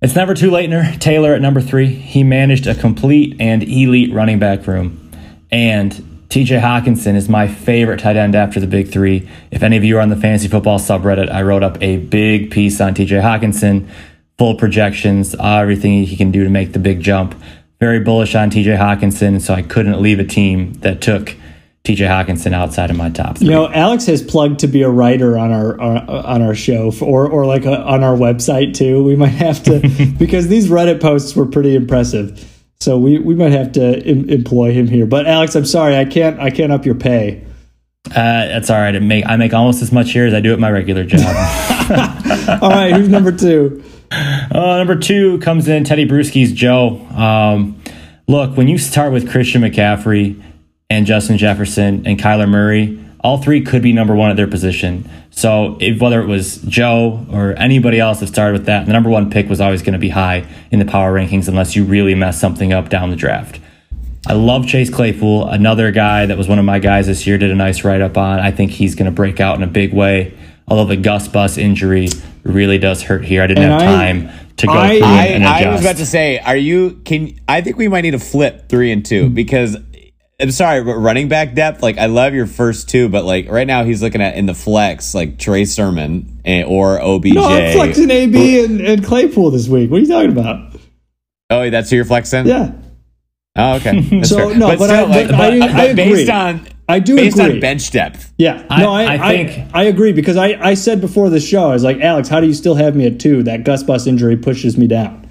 it's 0.00 0.14
never 0.14 0.34
too 0.34 0.50
late. 0.50 0.70
Taylor 1.00 1.34
at 1.34 1.40
number 1.40 1.60
three. 1.60 1.86
He 1.86 2.22
managed 2.22 2.66
a 2.66 2.74
complete 2.74 3.36
and 3.40 3.62
elite 3.62 4.12
running 4.12 4.38
back 4.38 4.66
room. 4.66 5.10
And 5.50 6.11
TJ 6.32 6.62
Hockenson 6.62 7.14
is 7.14 7.28
my 7.28 7.46
favorite 7.46 8.00
tight 8.00 8.16
end 8.16 8.34
after 8.34 8.58
the 8.58 8.66
big 8.66 8.90
three. 8.90 9.28
If 9.50 9.62
any 9.62 9.76
of 9.76 9.84
you 9.84 9.98
are 9.98 10.00
on 10.00 10.08
the 10.08 10.16
fantasy 10.16 10.48
football 10.48 10.78
subreddit, 10.78 11.30
I 11.30 11.42
wrote 11.42 11.62
up 11.62 11.76
a 11.82 11.98
big 11.98 12.50
piece 12.50 12.80
on 12.80 12.94
TJ 12.94 13.20
Hockenson, 13.20 13.86
full 14.38 14.54
projections, 14.54 15.34
everything 15.38 16.04
he 16.04 16.16
can 16.16 16.30
do 16.30 16.42
to 16.42 16.48
make 16.48 16.72
the 16.72 16.78
big 16.78 17.02
jump. 17.02 17.34
Very 17.80 18.00
bullish 18.00 18.34
on 18.34 18.50
TJ 18.50 18.78
Hockenson, 18.78 19.42
so 19.42 19.52
I 19.52 19.60
couldn't 19.60 20.00
leave 20.00 20.20
a 20.20 20.24
team 20.24 20.72
that 20.80 21.02
took 21.02 21.36
TJ 21.84 22.08
Hockenson 22.08 22.54
outside 22.54 22.88
of 22.88 22.96
my 22.96 23.10
top 23.10 23.36
three. 23.36 23.48
You 23.48 23.52
know, 23.52 23.70
Alex 23.70 24.06
has 24.06 24.22
plugged 24.22 24.60
to 24.60 24.68
be 24.68 24.80
a 24.80 24.88
writer 24.88 25.36
on 25.36 25.52
our, 25.52 25.78
on 25.78 26.40
our 26.40 26.54
show, 26.54 26.94
or 27.02 27.28
or 27.28 27.44
like 27.44 27.66
a, 27.66 27.78
on 27.78 28.02
our 28.02 28.16
website 28.16 28.72
too. 28.72 29.04
We 29.04 29.16
might 29.16 29.34
have 29.34 29.62
to 29.64 30.14
because 30.18 30.48
these 30.48 30.70
Reddit 30.70 31.02
posts 31.02 31.36
were 31.36 31.44
pretty 31.44 31.76
impressive. 31.76 32.51
So 32.82 32.98
we, 32.98 33.18
we 33.18 33.34
might 33.34 33.52
have 33.52 33.72
to 33.72 33.98
em- 34.04 34.28
employ 34.28 34.72
him 34.72 34.88
here. 34.88 35.06
But 35.06 35.26
Alex, 35.26 35.54
I'm 35.54 35.64
sorry, 35.64 35.96
I 35.96 36.04
can't 36.04 36.40
I 36.40 36.50
can't 36.50 36.72
up 36.72 36.84
your 36.84 36.96
pay. 36.96 37.44
Uh, 38.10 38.12
that's 38.14 38.68
all 38.68 38.78
right. 38.78 38.94
I 38.94 38.98
make, 38.98 39.24
I 39.26 39.36
make 39.36 39.54
almost 39.54 39.80
as 39.80 39.92
much 39.92 40.10
here 40.10 40.26
as 40.26 40.34
I 40.34 40.40
do 40.40 40.52
at 40.52 40.58
my 40.58 40.70
regular 40.70 41.04
job. 41.04 41.20
All 42.60 42.70
right, 42.70 42.92
who's 42.92 43.08
number 43.08 43.30
two? 43.30 43.82
Uh, 44.10 44.76
number 44.78 44.96
two 44.96 45.38
comes 45.38 45.68
in 45.68 45.84
Teddy 45.84 46.04
Bruschi's 46.04 46.52
Joe. 46.52 46.98
Um, 47.16 47.80
look, 48.26 48.56
when 48.56 48.66
you 48.66 48.76
start 48.76 49.12
with 49.12 49.30
Christian 49.30 49.62
McCaffrey 49.62 50.42
and 50.90 51.06
Justin 51.06 51.38
Jefferson 51.38 52.06
and 52.06 52.18
Kyler 52.18 52.48
Murray, 52.48 53.01
all 53.22 53.38
three 53.38 53.60
could 53.62 53.82
be 53.82 53.92
number 53.92 54.14
one 54.14 54.30
at 54.30 54.36
their 54.36 54.46
position. 54.48 55.08
So 55.30 55.78
if, 55.80 56.00
whether 56.00 56.20
it 56.20 56.26
was 56.26 56.56
Joe 56.62 57.24
or 57.30 57.52
anybody 57.54 57.98
else 58.00 58.20
that 58.20 58.26
started 58.26 58.52
with 58.54 58.66
that, 58.66 58.86
the 58.86 58.92
number 58.92 59.08
one 59.10 59.30
pick 59.30 59.48
was 59.48 59.60
always 59.60 59.80
going 59.80 59.92
to 59.94 59.98
be 59.98 60.08
high 60.10 60.44
in 60.70 60.78
the 60.78 60.84
power 60.84 61.12
rankings 61.14 61.48
unless 61.48 61.74
you 61.76 61.84
really 61.84 62.14
mess 62.14 62.40
something 62.40 62.72
up 62.72 62.88
down 62.88 63.10
the 63.10 63.16
draft. 63.16 63.60
I 64.26 64.34
love 64.34 64.66
Chase 64.66 64.90
Claypool, 64.90 65.48
another 65.48 65.90
guy 65.90 66.26
that 66.26 66.36
was 66.38 66.46
one 66.48 66.58
of 66.58 66.64
my 66.64 66.78
guys 66.78 67.06
this 67.06 67.26
year, 67.26 67.38
did 67.38 67.50
a 67.50 67.54
nice 67.56 67.82
write 67.84 68.00
up 68.00 68.16
on. 68.16 68.38
I 68.40 68.50
think 68.52 68.70
he's 68.72 68.94
going 68.94 69.06
to 69.06 69.12
break 69.14 69.40
out 69.40 69.56
in 69.56 69.62
a 69.62 69.66
big 69.68 69.92
way. 69.92 70.36
Although 70.68 70.84
the 70.84 70.96
Gus 70.96 71.26
Bus 71.28 71.58
injury 71.58 72.08
really 72.44 72.78
does 72.78 73.02
hurt 73.02 73.24
here. 73.24 73.42
I 73.42 73.46
didn't 73.48 73.64
And 73.64 73.72
have 73.72 73.82
I- 73.82 73.84
time 73.84 74.30
to 74.58 74.66
go 74.66 74.72
I- 74.74 74.98
through 74.98 75.06
I, 75.06 75.24
and 75.26 75.44
I 75.44 75.70
was 75.72 75.80
about 75.80 75.96
to 75.96 76.06
say, 76.06 76.38
are 76.38 76.56
you? 76.56 77.00
Can 77.04 77.34
I 77.48 77.62
think 77.62 77.76
we 77.78 77.88
might 77.88 78.02
need 78.02 78.12
to 78.12 78.20
flip 78.20 78.68
three 78.68 78.92
and 78.92 79.04
two 79.04 79.28
because 79.28 79.76
I'm 80.42 80.50
sorry, 80.50 80.82
but 80.82 80.94
running 80.96 81.28
back 81.28 81.54
depth. 81.54 81.82
Like 81.82 81.98
I 81.98 82.06
love 82.06 82.34
your 82.34 82.46
first 82.46 82.88
two, 82.88 83.08
but 83.08 83.24
like 83.24 83.48
right 83.48 83.66
now 83.66 83.84
he's 83.84 84.02
looking 84.02 84.20
at 84.20 84.36
in 84.36 84.46
the 84.46 84.54
flex 84.54 85.14
like 85.14 85.38
Trey 85.38 85.64
Sermon 85.64 86.40
and, 86.44 86.66
or 86.66 87.00
OBJ. 87.00 87.34
No, 87.34 87.44
I'm 87.44 87.72
flexing 87.72 88.10
AB 88.10 88.64
and, 88.64 88.80
and 88.80 89.04
Claypool 89.04 89.52
this 89.52 89.68
week. 89.68 89.90
What 89.90 89.98
are 89.98 90.00
you 90.00 90.08
talking 90.08 90.32
about? 90.32 90.74
Oh, 91.48 91.70
that's 91.70 91.90
who 91.90 91.96
you're 91.96 92.04
flexing. 92.04 92.46
Yeah. 92.46 92.72
Oh, 93.54 93.74
okay. 93.74 94.00
That's 94.10 94.30
So, 94.30 94.48
fair. 94.48 94.58
no, 94.58 94.76
but 94.78 94.88
I- 94.90 95.04
but 95.28 95.34
I- 95.34 95.88
I 95.90 95.92
based 95.92 96.22
agree. 96.22 96.30
on 96.30 96.66
I 96.88 96.98
do 96.98 97.16
based 97.16 97.38
agree. 97.38 97.54
on 97.56 97.60
bench 97.60 97.90
depth. 97.90 98.32
Yeah, 98.38 98.64
I- 98.70 98.80
no, 98.82 98.90
I, 98.90 99.02
I 99.02 99.14
I 99.14 99.44
think- 99.46 99.70
I, 99.74 99.82
agree 99.84 100.12
because 100.12 100.38
I, 100.38 100.54
I 100.70 100.72
said 100.74 101.02
before 101.02 101.28
the 101.28 101.38
show, 101.38 101.68
I 101.68 101.74
was 101.74 101.84
like, 101.84 102.00
Alex, 102.00 102.28
how 102.30 102.40
do 102.40 102.46
you 102.46 102.54
still 102.54 102.74
have 102.76 102.96
me 102.96 103.06
at 103.06 103.20
two? 103.20 103.42
That 103.42 103.64
Gus 103.64 103.82
Bus 103.82 104.06
injury 104.06 104.38
pushes 104.38 104.78
me 104.78 104.86
down. 104.86 105.21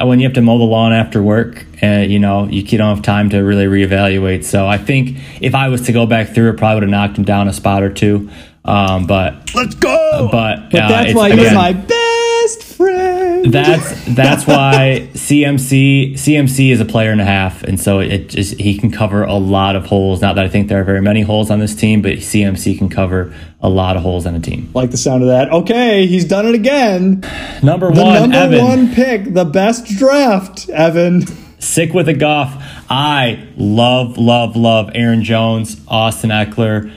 Uh, 0.00 0.06
when 0.06 0.18
you 0.18 0.26
have 0.26 0.32
to 0.32 0.40
mow 0.40 0.56
the 0.56 0.64
lawn 0.64 0.90
after 0.94 1.22
work, 1.22 1.66
uh, 1.82 1.86
you 1.98 2.18
know, 2.18 2.46
you, 2.46 2.62
you 2.62 2.78
don't 2.78 2.96
have 2.96 3.04
time 3.04 3.28
to 3.28 3.40
really 3.40 3.66
reevaluate. 3.66 4.42
So 4.42 4.66
I 4.66 4.78
think 4.78 5.18
if 5.42 5.54
I 5.54 5.68
was 5.68 5.82
to 5.82 5.92
go 5.92 6.06
back 6.06 6.30
through 6.30 6.48
it, 6.48 6.56
probably 6.56 6.76
would 6.76 6.82
have 6.84 6.90
knocked 6.90 7.18
him 7.18 7.24
down 7.24 7.46
a 7.46 7.52
spot 7.52 7.82
or 7.82 7.92
two. 7.92 8.30
Um, 8.64 9.06
but 9.06 9.54
Let's 9.54 9.74
go. 9.74 10.30
but, 10.32 10.70
But 10.70 10.80
uh, 10.82 10.88
that's 10.88 11.10
it's- 11.10 11.14
why 11.14 11.28
you're 11.28 11.52
my 11.52 11.74
best 11.74 12.64
friend. 12.64 13.21
That's 13.44 14.04
that's 14.14 14.46
why 14.46 15.08
CMC 15.14 16.12
CMC 16.14 16.70
is 16.70 16.80
a 16.80 16.84
player 16.84 17.10
and 17.10 17.20
a 17.20 17.24
half, 17.24 17.62
and 17.64 17.78
so 17.80 17.98
it 17.98 18.28
just 18.28 18.58
he 18.60 18.78
can 18.78 18.90
cover 18.90 19.24
a 19.24 19.34
lot 19.34 19.74
of 19.76 19.86
holes. 19.86 20.20
Not 20.22 20.36
that 20.36 20.44
I 20.44 20.48
think 20.48 20.68
there 20.68 20.80
are 20.80 20.84
very 20.84 21.00
many 21.02 21.22
holes 21.22 21.50
on 21.50 21.58
this 21.58 21.74
team, 21.74 22.02
but 22.02 22.18
CMC 22.18 22.78
can 22.78 22.88
cover 22.88 23.34
a 23.60 23.68
lot 23.68 23.96
of 23.96 24.02
holes 24.02 24.26
on 24.26 24.34
a 24.34 24.40
team. 24.40 24.70
like 24.74 24.90
the 24.90 24.96
sound 24.96 25.22
of 25.22 25.28
that. 25.28 25.50
Okay, 25.52 26.06
he's 26.06 26.24
done 26.24 26.46
it 26.46 26.54
again. 26.54 27.22
Number 27.62 27.92
The 27.92 28.02
one, 28.02 28.30
number 28.30 28.36
Evan. 28.56 28.64
one 28.64 28.94
pick, 28.94 29.32
the 29.34 29.44
best 29.44 29.86
draft, 29.86 30.68
Evan. 30.68 31.24
Sick 31.58 31.92
with 31.94 32.08
a 32.08 32.14
Goff. 32.14 32.60
I 32.90 33.46
love, 33.56 34.18
love, 34.18 34.56
love 34.56 34.90
Aaron 34.94 35.22
Jones, 35.22 35.80
Austin 35.86 36.30
Ekeler, 36.30 36.92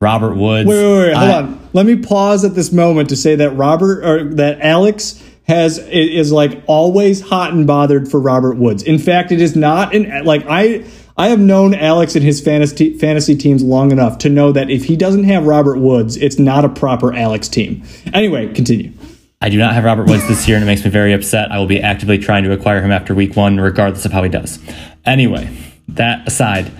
Robert 0.00 0.34
Woods. 0.34 0.68
Wait, 0.68 0.76
wait, 0.76 0.98
wait, 1.08 1.16
hold 1.16 1.30
I- 1.30 1.38
on. 1.42 1.68
Let 1.74 1.86
me 1.86 1.96
pause 1.96 2.44
at 2.44 2.54
this 2.54 2.72
moment 2.72 3.10
to 3.10 3.16
say 3.16 3.34
that 3.36 3.50
Robert 3.50 4.02
or 4.04 4.24
that 4.34 4.60
Alex 4.62 5.22
has 5.48 5.78
is 5.78 6.30
like 6.30 6.62
always 6.66 7.22
hot 7.22 7.52
and 7.52 7.66
bothered 7.66 8.08
for 8.10 8.20
Robert 8.20 8.56
Woods. 8.56 8.82
In 8.82 8.98
fact, 8.98 9.32
it 9.32 9.40
is 9.40 9.56
not 9.56 9.94
in 9.94 10.24
like 10.24 10.44
I 10.48 10.84
I 11.16 11.28
have 11.28 11.40
known 11.40 11.74
Alex 11.74 12.14
and 12.14 12.24
his 12.24 12.40
fantasy 12.40 12.96
fantasy 12.98 13.34
teams 13.34 13.62
long 13.62 13.90
enough 13.90 14.18
to 14.18 14.28
know 14.28 14.52
that 14.52 14.70
if 14.70 14.84
he 14.84 14.96
doesn't 14.96 15.24
have 15.24 15.46
Robert 15.46 15.78
Woods, 15.78 16.16
it's 16.16 16.38
not 16.38 16.64
a 16.64 16.68
proper 16.68 17.14
Alex 17.14 17.48
team. 17.48 17.82
Anyway, 18.12 18.52
continue. 18.52 18.92
I 19.40 19.48
do 19.48 19.58
not 19.58 19.72
have 19.72 19.84
Robert 19.84 20.08
Woods 20.08 20.26
this 20.28 20.48
year, 20.48 20.56
and 20.56 20.64
it 20.64 20.66
makes 20.66 20.84
me 20.84 20.90
very 20.90 21.12
upset. 21.12 21.50
I 21.50 21.58
will 21.58 21.66
be 21.66 21.80
actively 21.80 22.18
trying 22.18 22.44
to 22.44 22.52
acquire 22.52 22.82
him 22.82 22.90
after 22.90 23.14
week 23.14 23.36
one, 23.36 23.58
regardless 23.58 24.04
of 24.04 24.12
how 24.12 24.22
he 24.24 24.28
does. 24.28 24.58
Anyway, 25.04 25.56
that 25.88 26.26
aside, 26.26 26.70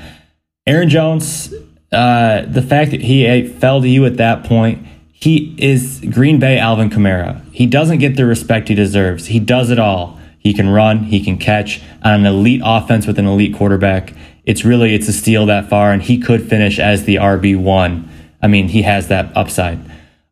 Aaron 0.66 0.89
Jones, 0.89 1.55
uh, 1.93 2.43
the 2.47 2.62
fact 2.62 2.91
that 2.91 3.01
he 3.01 3.27
uh, 3.27 3.49
fell 3.49 3.81
to 3.81 3.89
you 3.89 4.07
at 4.07 4.16
that 4.16 4.45
point, 4.45 4.87
he 5.21 5.55
is 5.59 6.01
Green 6.11 6.39
Bay 6.39 6.59
Alvin 6.59 6.91
Kamara. 6.91 7.45
He 7.53 7.66
doesn't 7.66 7.99
get 7.99 8.16
the 8.16 8.25
respect 8.25 8.69
he 8.69 8.75
deserves. 8.75 9.27
He 9.27 9.41
does 9.41 9.71
it 9.71 9.79
all. 9.79 10.19
He 10.39 10.55
can 10.55 10.69
run, 10.69 11.05
he 11.05 11.23
can 11.23 11.37
catch 11.37 11.83
on 12.03 12.21
an 12.21 12.27
elite 12.27 12.62
offense 12.64 13.07
with 13.07 13.19
an 13.19 13.27
elite 13.27 13.55
quarterback. 13.55 14.14
It's 14.45 14.64
really 14.64 14.95
it's 14.95 15.09
a 15.09 15.12
steal 15.12 15.47
that 15.47 15.69
far, 15.69 15.93
and 15.93 16.01
he 16.01 16.19
could 16.19 16.49
finish 16.49 16.79
as 16.79 17.05
the 17.05 17.16
RB 17.16 17.61
one. 17.61 18.09
I 18.41 18.47
mean, 18.47 18.69
he 18.69 18.83
has 18.83 19.09
that 19.09 19.37
upside. 19.37 19.81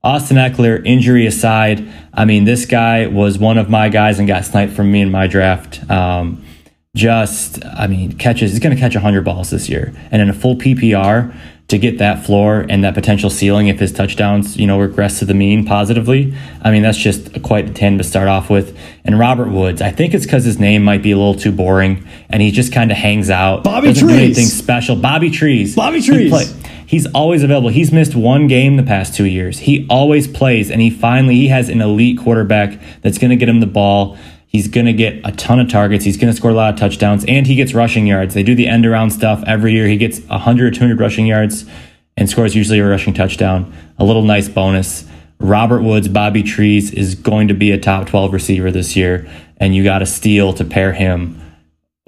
Austin 0.04 0.36
Ekeler, 0.36 0.86
injury 0.86 1.26
aside, 1.26 1.86
I 2.14 2.24
mean, 2.24 2.44
this 2.44 2.64
guy 2.64 3.08
was 3.08 3.38
one 3.38 3.58
of 3.58 3.68
my 3.68 3.88
guys 3.88 4.20
and 4.20 4.28
got 4.28 4.44
sniped 4.44 4.72
from 4.72 4.92
me 4.92 5.00
in 5.00 5.10
my 5.10 5.26
draft. 5.26 5.90
Um, 5.90 6.44
just, 6.94 7.64
I 7.64 7.88
mean, 7.88 8.12
catches, 8.12 8.52
he's 8.52 8.60
going 8.60 8.74
to 8.74 8.80
catch 8.80 8.94
100 8.94 9.24
balls 9.24 9.50
this 9.50 9.68
year. 9.68 9.92
And 10.12 10.22
in 10.22 10.30
a 10.30 10.32
full 10.32 10.54
PPR, 10.54 11.36
to 11.68 11.78
get 11.78 11.98
that 11.98 12.24
floor 12.24 12.64
and 12.68 12.84
that 12.84 12.94
potential 12.94 13.28
ceiling 13.28 13.66
if 13.66 13.80
his 13.80 13.90
touchdowns, 13.92 14.56
you 14.56 14.68
know, 14.68 14.78
regress 14.78 15.18
to 15.18 15.24
the 15.24 15.34
mean 15.34 15.64
positively, 15.64 16.32
I 16.62 16.70
mean, 16.70 16.82
that's 16.82 16.96
just 16.98 17.42
quite 17.42 17.68
a 17.68 17.72
10 17.72 17.98
to 17.98 18.04
start 18.04 18.28
off 18.28 18.48
with. 18.48 18.78
And 19.04 19.18
Robert 19.18 19.48
Woods, 19.50 19.82
I 19.82 19.90
think 19.90 20.14
it's 20.14 20.24
because 20.24 20.44
his 20.44 20.60
name 20.60 20.84
might 20.84 21.02
be 21.02 21.10
a 21.10 21.16
little 21.16 21.34
too 21.34 21.50
boring 21.50 22.06
and 22.30 22.40
he 22.40 22.52
just 22.52 22.72
kind 22.72 22.92
of 22.92 22.96
hangs 22.96 23.30
out. 23.30 23.64
Bobby 23.64 23.88
doesn't 23.88 24.06
do 24.06 24.14
Trees. 24.14 24.24
anything 24.24 24.44
special. 24.46 24.94
Bobby 24.94 25.28
Trees. 25.30 25.74
Bobby 25.74 26.00
Trees. 26.00 26.30
play- 26.30 26.46
He's 26.88 27.04
always 27.06 27.42
available. 27.42 27.70
He's 27.70 27.90
missed 27.90 28.14
one 28.14 28.46
game 28.46 28.76
the 28.76 28.84
past 28.84 29.12
two 29.16 29.24
years. 29.24 29.58
He 29.58 29.88
always 29.90 30.28
plays, 30.28 30.70
and 30.70 30.80
he 30.80 30.88
finally 30.88 31.34
he 31.34 31.48
has 31.48 31.68
an 31.68 31.80
elite 31.80 32.16
quarterback 32.16 32.78
that's 33.02 33.18
going 33.18 33.30
to 33.30 33.36
get 33.36 33.48
him 33.48 33.58
the 33.58 33.66
ball. 33.66 34.16
He's 34.46 34.68
going 34.68 34.86
to 34.86 34.92
get 34.92 35.20
a 35.24 35.32
ton 35.32 35.60
of 35.60 35.68
targets. 35.68 36.04
He's 36.04 36.16
going 36.16 36.32
to 36.32 36.36
score 36.36 36.50
a 36.50 36.54
lot 36.54 36.72
of 36.72 36.80
touchdowns, 36.80 37.24
and 37.26 37.46
he 37.46 37.56
gets 37.56 37.74
rushing 37.74 38.06
yards. 38.06 38.34
They 38.34 38.42
do 38.42 38.54
the 38.54 38.68
end 38.68 38.86
around 38.86 39.10
stuff 39.10 39.42
every 39.46 39.72
year. 39.72 39.86
He 39.86 39.96
gets 39.96 40.20
100 40.20 40.66
or 40.66 40.70
200 40.70 41.00
rushing 41.00 41.26
yards 41.26 41.66
and 42.16 42.30
scores 42.30 42.54
usually 42.54 42.78
a 42.78 42.86
rushing 42.86 43.14
touchdown. 43.14 43.72
A 43.98 44.04
little 44.04 44.22
nice 44.22 44.48
bonus. 44.48 45.04
Robert 45.38 45.82
Woods, 45.82 46.08
Bobby 46.08 46.42
Trees 46.42 46.92
is 46.92 47.14
going 47.14 47.48
to 47.48 47.54
be 47.54 47.70
a 47.70 47.78
top 47.78 48.08
12 48.08 48.32
receiver 48.32 48.70
this 48.70 48.96
year, 48.96 49.28
and 49.58 49.74
you 49.74 49.84
got 49.84 49.98
to 49.98 50.06
steal 50.06 50.54
to 50.54 50.64
pair 50.64 50.92
him 50.92 51.40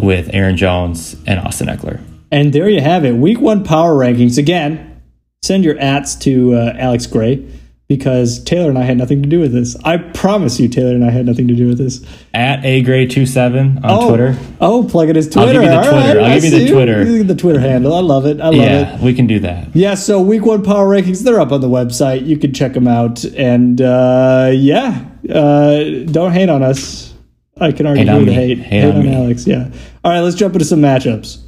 with 0.01 0.30
Aaron 0.32 0.57
Jones 0.57 1.16
and 1.26 1.39
Austin 1.41 1.68
Ekeler. 1.68 2.01
And 2.30 2.53
there 2.53 2.68
you 2.68 2.80
have 2.80 3.05
it. 3.05 3.12
Week 3.12 3.41
one 3.41 3.64
power 3.64 3.95
rankings. 3.95 4.39
Again, 4.39 5.03
send 5.43 5.64
your 5.64 5.78
ats 5.78 6.14
to 6.16 6.55
uh, 6.55 6.72
Alex 6.76 7.07
Gray 7.07 7.47
because 7.89 8.45
Taylor 8.45 8.68
and 8.68 8.78
I 8.78 8.82
had 8.82 8.99
nothing 8.99 9.22
to 9.22 9.28
do 9.28 9.41
with 9.41 9.53
this. 9.53 9.74
I 9.82 9.97
promise 9.97 10.61
you, 10.61 10.68
Taylor 10.68 10.95
and 10.95 11.05
I 11.05 11.11
had 11.11 11.24
nothing 11.24 11.49
to 11.49 11.55
do 11.55 11.68
with 11.68 11.78
this. 11.78 12.05
At 12.34 12.62
a 12.64 12.82
agray27 12.82 13.76
on 13.76 13.80
oh, 13.84 14.09
Twitter. 14.09 14.39
Oh, 14.61 14.86
plug 14.89 15.09
it 15.09 15.16
as 15.16 15.28
Twitter. 15.28 15.49
I'll 15.49 15.53
give 15.55 15.62
you 15.62 15.70
the 15.70 15.82
Twitter. 15.82 16.20
I'll 16.20 16.41
give 16.41 16.45
you 16.45 16.51
the 16.51 16.70
Twitter. 16.70 17.22
The 17.24 17.34
Twitter 17.34 17.61
handle. 17.61 17.95
I 17.95 18.01
love 18.01 18.26
it. 18.26 18.41
I 18.41 18.49
love 18.49 18.55
it. 18.55 18.59
Yeah, 18.59 19.03
we 19.03 19.14
can 19.14 19.26
do 19.26 19.41
that. 19.41 19.74
Yeah, 19.74 19.95
so 19.95 20.20
week 20.20 20.45
one 20.45 20.62
power 20.62 20.86
rankings, 20.86 21.24
they're 21.24 21.41
up 21.41 21.51
on 21.51 21.62
the 21.62 21.68
website. 21.68 22.26
You 22.26 22.36
can 22.36 22.53
check 22.53 22.74
them 22.74 22.86
out. 22.86 23.24
And 23.24 23.80
uh, 23.80 24.51
yeah, 24.55 25.07
uh, 25.32 26.05
don't 26.05 26.32
hate 26.32 26.51
on 26.51 26.62
us. 26.62 27.14
I 27.61 27.72
can 27.72 27.86
argue 27.86 28.05
Hate 28.05 28.11
on 28.11 28.18
with 28.18 28.26
the 28.26 28.32
me. 28.32 28.55
hate. 28.55 28.59
Hate 28.59 28.84
on 28.84 29.03
me. 29.03 29.14
Alex, 29.14 29.47
yeah. 29.47 29.70
All 30.05 30.12
right, 30.12 30.20
let's 30.20 30.36
jump 30.36 30.55
into 30.55 30.64
some 30.64 30.80
matchups. 30.80 31.43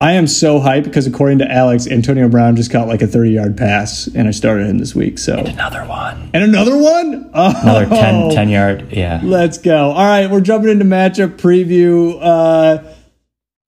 I 0.00 0.12
am 0.12 0.28
so 0.28 0.60
hyped 0.60 0.84
because 0.84 1.08
according 1.08 1.38
to 1.38 1.50
Alex, 1.50 1.88
Antonio 1.88 2.28
Brown 2.28 2.54
just 2.54 2.70
caught 2.70 2.86
like 2.86 3.02
a 3.02 3.06
30 3.08 3.30
yard 3.32 3.56
pass, 3.56 4.06
and 4.06 4.28
I 4.28 4.30
started 4.30 4.68
him 4.68 4.78
this 4.78 4.94
week. 4.94 5.18
So 5.18 5.38
Another 5.38 5.84
one. 5.84 6.30
And 6.32 6.44
another 6.44 6.76
one? 6.76 7.28
Oh, 7.34 7.60
Another 7.62 7.86
10, 7.86 8.30
10 8.30 8.48
yard. 8.48 8.92
Yeah. 8.92 9.20
Let's 9.24 9.58
go. 9.58 9.90
All 9.90 10.06
right, 10.06 10.30
we're 10.30 10.40
jumping 10.40 10.70
into 10.70 10.84
matchup 10.84 11.36
preview. 11.36 12.16
Uh, 12.22 12.94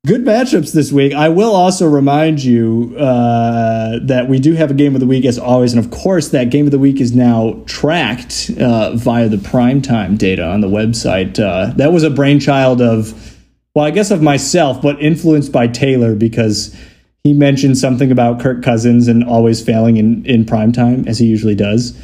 good 0.06 0.24
matchups 0.24 0.72
this 0.72 0.92
week. 0.92 1.12
I 1.14 1.30
will 1.30 1.52
also 1.52 1.88
remind 1.88 2.44
you 2.44 2.94
uh, 2.96 3.98
that 4.04 4.28
we 4.28 4.38
do 4.38 4.52
have 4.54 4.70
a 4.70 4.74
game 4.74 4.94
of 4.94 5.00
the 5.00 5.08
week 5.08 5.24
as 5.24 5.36
always, 5.36 5.72
and 5.74 5.84
of 5.84 5.90
course, 5.90 6.28
that 6.28 6.50
game 6.50 6.64
of 6.64 6.70
the 6.70 6.78
week 6.78 7.00
is 7.00 7.12
now 7.12 7.60
tracked 7.66 8.52
uh, 8.56 8.94
via 8.94 9.28
the 9.28 9.36
primetime 9.36 10.16
data 10.16 10.46
on 10.46 10.60
the 10.60 10.68
website. 10.68 11.40
Uh, 11.40 11.72
that 11.74 11.92
was 11.92 12.04
a 12.04 12.10
brainchild 12.10 12.80
of, 12.80 13.29
well, 13.74 13.84
I 13.84 13.90
guess 13.90 14.10
of 14.10 14.22
myself, 14.22 14.82
but 14.82 15.00
influenced 15.00 15.52
by 15.52 15.68
Taylor 15.68 16.14
because 16.14 16.76
he 17.22 17.32
mentioned 17.32 17.78
something 17.78 18.10
about 18.10 18.40
Kirk 18.40 18.62
Cousins 18.62 19.06
and 19.08 19.22
always 19.22 19.62
failing 19.62 19.96
in 19.96 20.24
in 20.26 20.44
primetime 20.44 21.06
as 21.06 21.18
he 21.18 21.26
usually 21.26 21.54
does. 21.54 21.96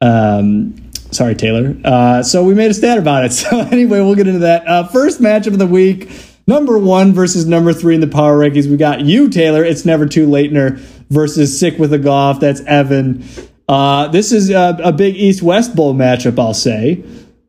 Um, 0.00 0.74
sorry, 1.10 1.34
Taylor. 1.34 1.76
Uh, 1.84 2.22
so 2.22 2.42
we 2.44 2.54
made 2.54 2.70
a 2.70 2.74
stat 2.74 2.98
about 2.98 3.24
it. 3.24 3.32
So 3.32 3.60
anyway, 3.60 4.00
we'll 4.00 4.14
get 4.14 4.26
into 4.26 4.40
that. 4.40 4.66
Uh, 4.66 4.86
first 4.88 5.20
matchup 5.20 5.48
of 5.48 5.58
the 5.58 5.66
week: 5.66 6.10
number 6.46 6.78
one 6.78 7.12
versus 7.12 7.46
number 7.46 7.72
three 7.72 7.94
in 7.94 8.00
the 8.00 8.08
power 8.08 8.38
rankings. 8.38 8.66
We 8.68 8.76
got 8.76 9.02
you, 9.02 9.28
Taylor. 9.28 9.64
It's 9.64 9.84
never 9.84 10.06
too 10.06 10.26
latener 10.26 10.78
versus 11.10 11.58
sick 11.58 11.78
with 11.78 11.92
a 11.92 11.98
Goff. 11.98 12.40
That's 12.40 12.60
Evan. 12.62 13.24
Uh, 13.68 14.08
this 14.08 14.32
is 14.32 14.50
a, 14.50 14.78
a 14.82 14.92
big 14.92 15.14
East 15.14 15.42
West 15.42 15.76
Bowl 15.76 15.94
matchup. 15.94 16.38
I'll 16.38 16.54
say. 16.54 17.04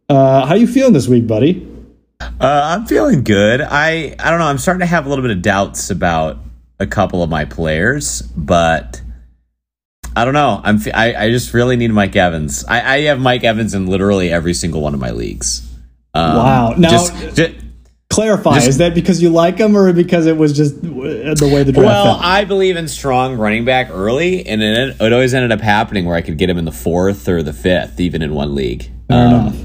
Uh, 0.08 0.46
how 0.46 0.54
you 0.54 0.68
feeling 0.68 0.94
this 0.94 1.08
week, 1.08 1.26
buddy? 1.26 1.75
Uh, 2.22 2.30
I'm 2.40 2.86
feeling 2.86 3.24
good. 3.24 3.62
I 3.62 4.16
I 4.20 4.30
don't 4.30 4.40
know. 4.40 4.46
I'm 4.46 4.58
starting 4.58 4.80
to 4.82 4.86
have 4.86 5.06
a 5.06 5.10
little 5.10 5.22
bit 5.24 5.32
of 5.32 5.42
doubts 5.42 5.90
about 5.90 6.38
a 6.80 6.88
couple 6.88 7.24
of 7.24 7.30
my 7.30 7.46
players, 7.46 8.22
but 8.22 9.02
I 10.16 10.24
don't 10.26 10.34
know. 10.34 10.62
I'm 10.64 10.80
I, 10.94 11.16
I 11.16 11.30
just 11.30 11.54
really 11.54 11.76
need 11.76 11.92
Mike 11.92 12.16
Evans. 12.16 12.64
I, 12.66 12.96
I 12.96 13.02
have 13.04 13.20
Mike 13.20 13.44
Evans 13.44 13.74
in 13.74 13.88
literally 13.88 14.32
every 14.32 14.54
single 14.54 14.82
one 14.82 14.94
of 14.94 15.00
my 15.00 15.12
leagues. 15.12 15.62
Um, 16.14 16.36
Wow. 16.38 16.74
Now- 16.78 16.90
just, 16.90 17.36
ju- 17.36 17.56
Clarify: 18.10 18.56
Just- 18.56 18.68
Is 18.70 18.78
that 18.78 18.94
because 18.94 19.22
you 19.22 19.30
like 19.30 19.58
him, 19.58 19.76
or 19.76 19.92
because 19.92 20.26
it 20.28 20.38
was 20.38 20.56
just 20.56 20.80
the 20.82 20.90
way 20.94 21.64
the 21.64 21.72
draft? 21.74 21.86
well, 21.86 22.06
fell? 22.06 22.20
I 22.22 22.46
believe 22.46 22.78
in 22.78 22.88
strong 22.88 23.36
running 23.36 23.66
back 23.66 23.90
early, 23.90 24.46
and 24.46 24.62
it, 24.62 25.02
it 25.02 25.12
always 25.12 25.34
ended 25.34 25.52
up 25.52 25.60
happening 25.60 26.06
where 26.06 26.16
I 26.16 26.22
could 26.22 26.38
get 26.38 26.50
him 26.50 26.58
in 26.60 26.66
the 26.66 26.72
fourth 26.72 27.28
or 27.28 27.42
the 27.42 27.52
fifth, 27.52 28.00
even 28.00 28.22
in 28.22 28.34
one 28.36 28.54
league. 28.56 28.90
Fair 29.10 29.28
Um, 29.28 29.34
enough. 29.48 29.56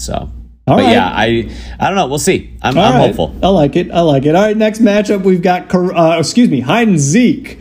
So, 0.00 0.32
All 0.66 0.76
but 0.76 0.84
right. 0.84 0.92
yeah, 0.92 1.06
I 1.06 1.50
I 1.78 1.88
don't 1.88 1.96
know. 1.96 2.08
We'll 2.08 2.18
see. 2.18 2.56
I'm, 2.62 2.76
I'm 2.76 2.94
right. 2.94 3.06
hopeful. 3.06 3.36
I 3.42 3.48
like 3.48 3.76
it. 3.76 3.90
I 3.90 4.00
like 4.00 4.26
it. 4.26 4.34
All 4.34 4.42
right, 4.42 4.56
next 4.56 4.80
matchup 4.80 5.22
we've 5.22 5.42
got 5.42 5.72
uh, 5.74 6.16
excuse 6.18 6.48
me, 6.48 6.62
and 6.66 6.98
Zeke. 6.98 7.58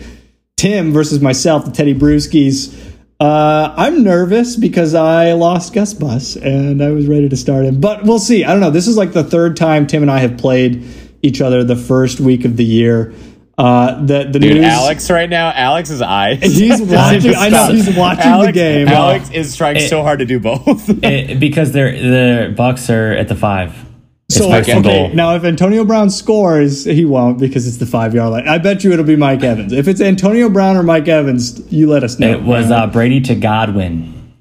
Tim 0.58 0.94
versus 0.94 1.22
myself, 1.22 1.66
the 1.66 1.72
Teddy 1.72 1.94
Brewskis. 1.94 2.74
Uh, 3.20 3.74
I'm 3.78 4.04
nervous 4.04 4.56
because 4.56 4.94
I 4.94 5.34
lost 5.34 5.74
Gus 5.74 5.94
Bus 5.94 6.36
and 6.36 6.82
I 6.82 6.92
was 6.92 7.08
ready 7.08 7.30
to 7.30 7.36
start 7.38 7.66
him, 7.66 7.80
but 7.80 8.04
we'll 8.04 8.20
see. 8.20 8.44
I 8.44 8.52
don't 8.52 8.62
know. 8.62 8.72
This 8.72 8.88
is 8.88 8.98
like 8.98 9.14
the 9.14 9.24
third 9.24 9.58
time 9.58 9.86
Tim 9.86 10.02
and 10.02 10.12
I 10.12 10.20
have 10.20 10.38
played 10.38 10.84
each 11.22 11.42
other 11.42 11.64
the 11.64 11.76
first 11.76 12.20
week 12.20 12.46
of 12.46 12.58
the 12.58 12.66
year. 12.66 13.14
Uh, 13.58 14.04
the 14.04 14.26
the 14.26 14.40
Dude, 14.40 14.56
news. 14.58 14.66
Alex 14.66 15.10
right 15.10 15.30
now, 15.30 15.50
Alex's 15.54 16.02
eyes. 16.02 16.42
He's 16.42 16.82
watching. 16.82 17.34
I 17.36 17.50
know 17.50 17.68
he's 17.72 17.96
watching 17.96 18.24
Alex, 18.26 18.48
the 18.48 18.52
game. 18.54 18.88
Alex 18.90 19.30
is 19.32 19.56
trying 19.56 19.78
It- 19.78 19.90
so 19.90 20.02
hard 20.04 20.20
to 20.20 20.26
do 20.26 20.40
both. 20.40 20.90
It- 21.04 21.40
because 21.40 21.72
they're 21.72 21.92
the 21.94 22.54
Bucks 22.54 22.90
are 22.90 23.12
at 23.14 23.28
the 23.30 23.36
five. 23.36 23.74
It's 24.28 24.38
So 24.40 24.50
first 24.50 24.68
okay, 24.68 24.76
and 24.78 24.84
goal. 24.84 25.10
now 25.14 25.36
if 25.36 25.44
Antonio 25.46 25.86
Brown 25.86 26.10
scores, 26.10 26.84
he 26.84 27.06
won't 27.06 27.38
because 27.40 27.68
it's 27.68 27.78
the 27.78 27.86
five 27.86 28.14
yard 28.16 28.32
line. 28.32 28.48
I 28.48 28.58
bet 28.58 28.84
you 28.84 28.92
it'll 28.92 29.06
be 29.06 29.16
Mike 29.16 29.44
Evans. 29.44 29.72
If 29.72 29.88
it's 29.88 30.02
Antonio 30.02 30.50
Brown 30.50 30.76
or 30.76 30.84
Mike 30.84 31.08
Evans, 31.08 31.62
you 31.72 31.88
let 31.88 32.04
us 32.04 32.18
know. 32.20 32.32
It 32.32 32.42
was 32.42 32.72
uh, 32.72 32.88
Brady 32.88 33.22
to 33.22 33.36
Godwin. 33.36 34.34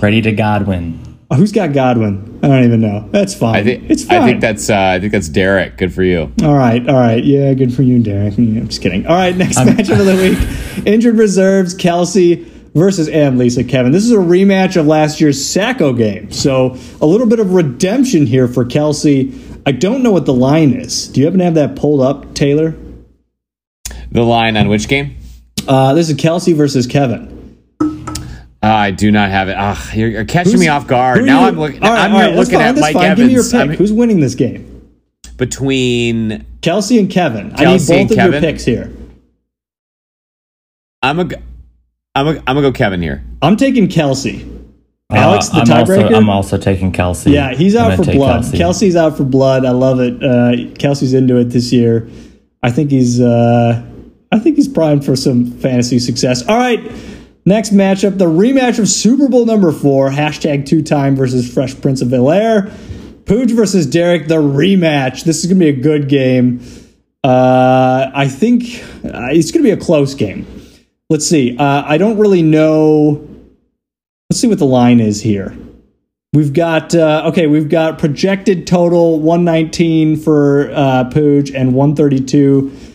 Brady 0.00 0.22
to 0.22 0.32
Godwin. 0.32 1.11
Uh, 1.32 1.36
Who's 1.36 1.50
got 1.50 1.72
Godwin? 1.72 2.40
I 2.42 2.48
don't 2.48 2.64
even 2.64 2.82
know. 2.82 3.08
That's 3.10 3.34
fine. 3.34 3.56
I 3.56 3.64
think 3.64 3.88
it's 3.90 4.04
fine. 4.04 4.20
I 4.20 4.26
think 4.26 4.42
that's 4.42 4.68
uh, 4.68 4.76
I 4.78 5.00
think 5.00 5.12
that's 5.12 5.30
Derek. 5.30 5.78
Good 5.78 5.94
for 5.94 6.02
you. 6.02 6.30
all 6.42 6.54
right. 6.54 6.86
All 6.86 6.94
right. 6.94 7.24
Yeah, 7.24 7.54
good 7.54 7.72
for 7.72 7.82
you, 7.82 8.02
Derek. 8.02 8.34
Mm, 8.34 8.58
I'm 8.58 8.68
just 8.68 8.82
kidding. 8.82 9.06
All 9.06 9.16
right, 9.16 9.34
next 9.34 9.56
matchup 9.56 9.98
of 9.98 10.06
the 10.06 10.14
week: 10.76 10.86
injured 10.86 11.16
reserves 11.16 11.72
Kelsey 11.72 12.46
versus 12.74 13.08
Am 13.08 13.38
Lisa 13.38 13.64
Kevin. 13.64 13.92
This 13.92 14.04
is 14.04 14.12
a 14.12 14.16
rematch 14.16 14.78
of 14.78 14.86
last 14.86 15.22
year's 15.22 15.42
Sacko 15.42 15.96
game, 15.96 16.30
so 16.30 16.76
a 17.00 17.06
little 17.06 17.26
bit 17.26 17.40
of 17.40 17.54
redemption 17.54 18.26
here 18.26 18.46
for 18.46 18.66
Kelsey. 18.66 19.32
I 19.64 19.72
don't 19.72 20.02
know 20.02 20.12
what 20.12 20.26
the 20.26 20.34
line 20.34 20.74
is. 20.74 21.08
Do 21.08 21.20
you 21.20 21.26
happen 21.26 21.38
to 21.38 21.46
have 21.46 21.54
that 21.54 21.76
pulled 21.76 22.02
up, 22.02 22.34
Taylor? 22.34 22.74
The 24.10 24.22
line 24.22 24.58
on 24.58 24.68
which 24.68 24.86
game? 24.86 25.16
Uh, 25.66 25.94
this 25.94 26.10
is 26.10 26.16
Kelsey 26.16 26.52
versus 26.52 26.86
Kevin. 26.86 27.31
Uh, 28.62 28.66
I 28.68 28.90
do 28.92 29.10
not 29.10 29.30
have 29.30 29.48
it. 29.48 29.54
Ugh, 29.58 29.94
you're, 29.96 30.08
you're 30.08 30.24
catching 30.24 30.52
Who's- 30.52 30.60
me 30.60 30.68
off 30.68 30.86
guard. 30.86 31.24
Now 31.24 31.40
you- 31.40 31.46
I'm 31.48 31.58
looking. 31.58 31.82
All 31.82 31.90
right, 31.90 32.00
I'm 32.04 32.12
right, 32.12 32.34
looking 32.34 32.54
fine, 32.60 32.62
at 32.62 32.76
Mike 32.76 32.94
fine. 32.94 33.16
Give 33.16 33.26
me 33.26 33.32
your 33.32 33.40
Evans. 33.40 33.52
pick. 33.52 33.60
I'm 33.60 33.76
Who's 33.76 33.92
winning 33.92 34.20
this 34.20 34.34
game? 34.36 34.68
between. 35.36 36.46
Kelsey 36.60 36.98
and 37.00 37.10
Kevin. 37.10 37.50
Kelsey 37.52 37.64
I 37.94 37.96
need 37.96 38.00
and 38.02 38.08
both 38.10 38.18
of 38.18 38.32
your 38.32 38.40
picks 38.40 38.64
here. 38.64 38.92
I'm 41.02 41.18
a. 41.18 41.24
g- 41.24 41.36
I'm 42.14 42.26
gonna 42.26 42.38
I'm 42.46 42.56
gonna 42.56 42.60
go 42.62 42.72
Kevin 42.72 43.02
here. 43.02 43.24
I'm 43.40 43.56
taking 43.56 43.88
Kelsey. 43.88 44.48
Alex, 45.10 45.48
the 45.48 45.56
Uh, 45.56 45.64
I'm 45.64 45.70
also, 45.72 45.92
tiebreaker. 45.94 46.14
I'm 46.16 46.30
also 46.30 46.56
taking 46.58 46.92
Kelsey. 46.92 47.32
Yeah, 47.32 47.54
he's 47.54 47.74
out 47.76 47.96
for 47.96 48.04
blood. 48.04 48.42
Kelsey. 48.42 48.58
Kelsey's 48.58 48.96
out 48.96 49.16
for 49.16 49.24
blood. 49.24 49.64
I 49.66 49.70
love 49.70 49.98
it. 50.00 50.22
Uh, 50.22 50.72
Kelsey's 50.78 51.12
into 51.14 51.36
it 51.38 51.46
this 51.50 51.72
year. 51.72 52.08
I 52.62 52.70
think 52.70 52.90
he's. 52.90 53.20
Uh, 53.20 53.82
I 54.30 54.38
think 54.38 54.56
he's 54.56 54.68
primed 54.68 55.04
for 55.04 55.16
some 55.16 55.50
fantasy 55.50 55.98
success. 55.98 56.46
All 56.46 56.56
right, 56.56 56.80
next 57.44 57.70
matchup: 57.72 58.18
the 58.18 58.26
rematch 58.26 58.78
of 58.78 58.88
Super 58.88 59.28
Bowl 59.28 59.46
number 59.46 59.72
four. 59.72 60.10
Hashtag 60.10 60.66
two 60.66 60.82
time 60.82 61.16
versus 61.16 61.52
Fresh 61.52 61.80
Prince 61.80 62.02
of 62.02 62.10
Bel 62.10 62.30
Air. 62.30 62.72
Pooch 63.24 63.50
versus 63.52 63.86
Derek. 63.86 64.28
The 64.28 64.36
rematch. 64.36 65.24
This 65.24 65.44
is 65.44 65.46
gonna 65.46 65.60
be 65.60 65.68
a 65.68 65.80
good 65.80 66.08
game. 66.08 66.60
Uh, 67.24 68.10
I 68.14 68.28
think 68.28 68.82
uh, 69.04 69.28
it's 69.30 69.52
gonna 69.52 69.62
be 69.62 69.70
a 69.70 69.76
close 69.76 70.14
game. 70.14 70.46
Let's 71.08 71.26
see. 71.26 71.56
Uh, 71.56 71.84
I 71.86 71.98
don't 71.98 72.18
really 72.18 72.42
know. 72.42 73.28
Let's 74.30 74.40
see 74.40 74.48
what 74.48 74.58
the 74.58 74.66
line 74.66 74.98
is 74.98 75.20
here. 75.20 75.56
We've 76.32 76.54
got 76.54 76.94
uh, 76.94 77.24
okay. 77.26 77.46
We've 77.46 77.68
got 77.68 77.98
projected 77.98 78.66
total 78.66 79.20
119 79.20 80.16
for 80.16 80.70
uh, 80.72 81.04
Pooch 81.10 81.50
and 81.50 81.74
132 81.74 82.91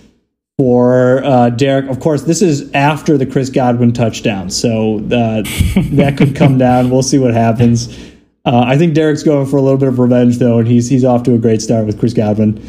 for 0.58 1.24
uh, 1.24 1.52
Derek. 1.52 1.88
Of 1.88 2.00
course, 2.00 2.24
this 2.24 2.42
is 2.42 2.72
after 2.74 3.18
the 3.18 3.26
Chris 3.26 3.50
Godwin 3.50 3.94
touchdown, 3.94 4.50
so 4.50 4.98
uh, 4.98 5.44
that 5.92 6.16
could 6.18 6.36
come 6.36 6.58
down. 6.58 6.90
We'll 6.90 7.04
see 7.04 7.20
what 7.20 7.34
happens. 7.34 7.96
Uh, 8.44 8.64
I 8.66 8.78
think 8.78 8.94
Derek's 8.94 9.24
going 9.24 9.46
for 9.46 9.58
a 9.58 9.62
little 9.62 9.78
bit 9.78 9.90
of 9.90 10.00
revenge 10.00 10.38
though, 10.40 10.58
and 10.58 10.68
he's 10.68 10.90
he's 10.90 11.04
off 11.04 11.24
to 11.24 11.36
a 11.36 11.38
great 11.38 11.62
start 11.62 11.86
with 11.86 12.00
Chris 12.00 12.14
Godwin. 12.14 12.64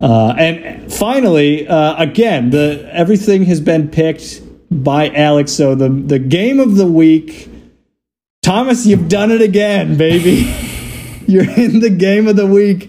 Uh, 0.00 0.34
and 0.38 0.92
finally, 0.92 1.66
uh, 1.66 2.00
again, 2.02 2.50
the 2.50 2.88
everything 2.92 3.44
has 3.44 3.60
been 3.60 3.88
picked 3.88 4.40
by 4.70 5.10
Alex. 5.10 5.52
So 5.52 5.74
the 5.74 5.88
the 5.88 6.18
game 6.18 6.60
of 6.60 6.76
the 6.76 6.86
week. 6.86 7.50
Thomas, 8.42 8.86
you've 8.86 9.08
done 9.08 9.32
it 9.32 9.42
again, 9.42 9.96
baby. 9.96 10.54
You're 11.26 11.50
in 11.50 11.80
the 11.80 11.90
game 11.90 12.28
of 12.28 12.36
the 12.36 12.46
week. 12.46 12.88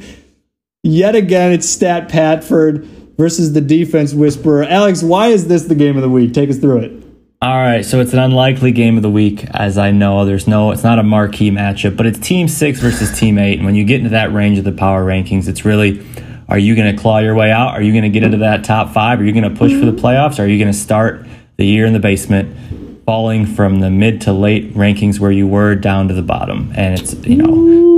Yet 0.83 1.15
again, 1.15 1.51
it's 1.51 1.67
Stat 1.67 2.09
Patford 2.09 2.87
versus 3.17 3.53
the 3.53 3.61
defense 3.61 4.13
whisperer. 4.13 4.63
Alex, 4.63 5.03
why 5.03 5.27
is 5.27 5.47
this 5.47 5.63
the 5.63 5.75
game 5.75 5.95
of 5.97 6.03
the 6.03 6.09
week? 6.09 6.33
Take 6.33 6.49
us 6.49 6.57
through 6.57 6.79
it. 6.79 7.03
All 7.39 7.55
right, 7.55 7.85
so 7.85 7.99
it's 7.99 8.13
an 8.13 8.19
unlikely 8.19 8.71
game 8.71 8.97
of 8.97 9.03
the 9.03 9.11
week, 9.11 9.45
as 9.51 9.77
I 9.77 9.91
know. 9.91 10.25
There's 10.25 10.47
no, 10.47 10.71
it's 10.71 10.83
not 10.83 10.97
a 10.97 11.03
marquee 11.03 11.51
matchup, 11.51 11.95
but 11.95 12.07
it's 12.07 12.17
Team 12.17 12.47
Six 12.47 12.79
versus 12.79 13.17
Team 13.17 13.37
Eight. 13.37 13.57
And 13.57 13.65
when 13.65 13.75
you 13.75 13.83
get 13.83 13.99
into 13.99 14.09
that 14.09 14.33
range 14.33 14.57
of 14.57 14.63
the 14.63 14.71
power 14.71 15.05
rankings, 15.05 15.47
it's 15.47 15.63
really, 15.63 16.03
are 16.49 16.57
you 16.57 16.75
going 16.75 16.95
to 16.95 16.99
claw 16.99 17.19
your 17.19 17.35
way 17.35 17.51
out? 17.51 17.75
Are 17.75 17.81
you 17.83 17.91
going 17.91 18.05
to 18.05 18.09
get 18.09 18.23
into 18.23 18.37
that 18.37 18.63
top 18.63 18.91
five? 18.91 19.19
Are 19.19 19.23
you 19.23 19.33
going 19.33 19.43
to 19.43 19.55
push 19.55 19.71
for 19.71 19.85
the 19.85 19.91
playoffs? 19.91 20.39
Are 20.39 20.47
you 20.47 20.57
going 20.57 20.71
to 20.71 20.77
start 20.77 21.27
the 21.57 21.65
year 21.65 21.85
in 21.85 21.93
the 21.93 21.99
basement, 21.99 23.03
falling 23.05 23.45
from 23.45 23.81
the 23.81 23.91
mid 23.91 24.21
to 24.21 24.33
late 24.33 24.73
rankings 24.73 25.19
where 25.19 25.31
you 25.31 25.45
were 25.45 25.75
down 25.75 26.07
to 26.07 26.15
the 26.15 26.23
bottom? 26.23 26.73
And 26.75 26.99
it's, 26.99 27.13
you 27.13 27.35
know, 27.35 27.53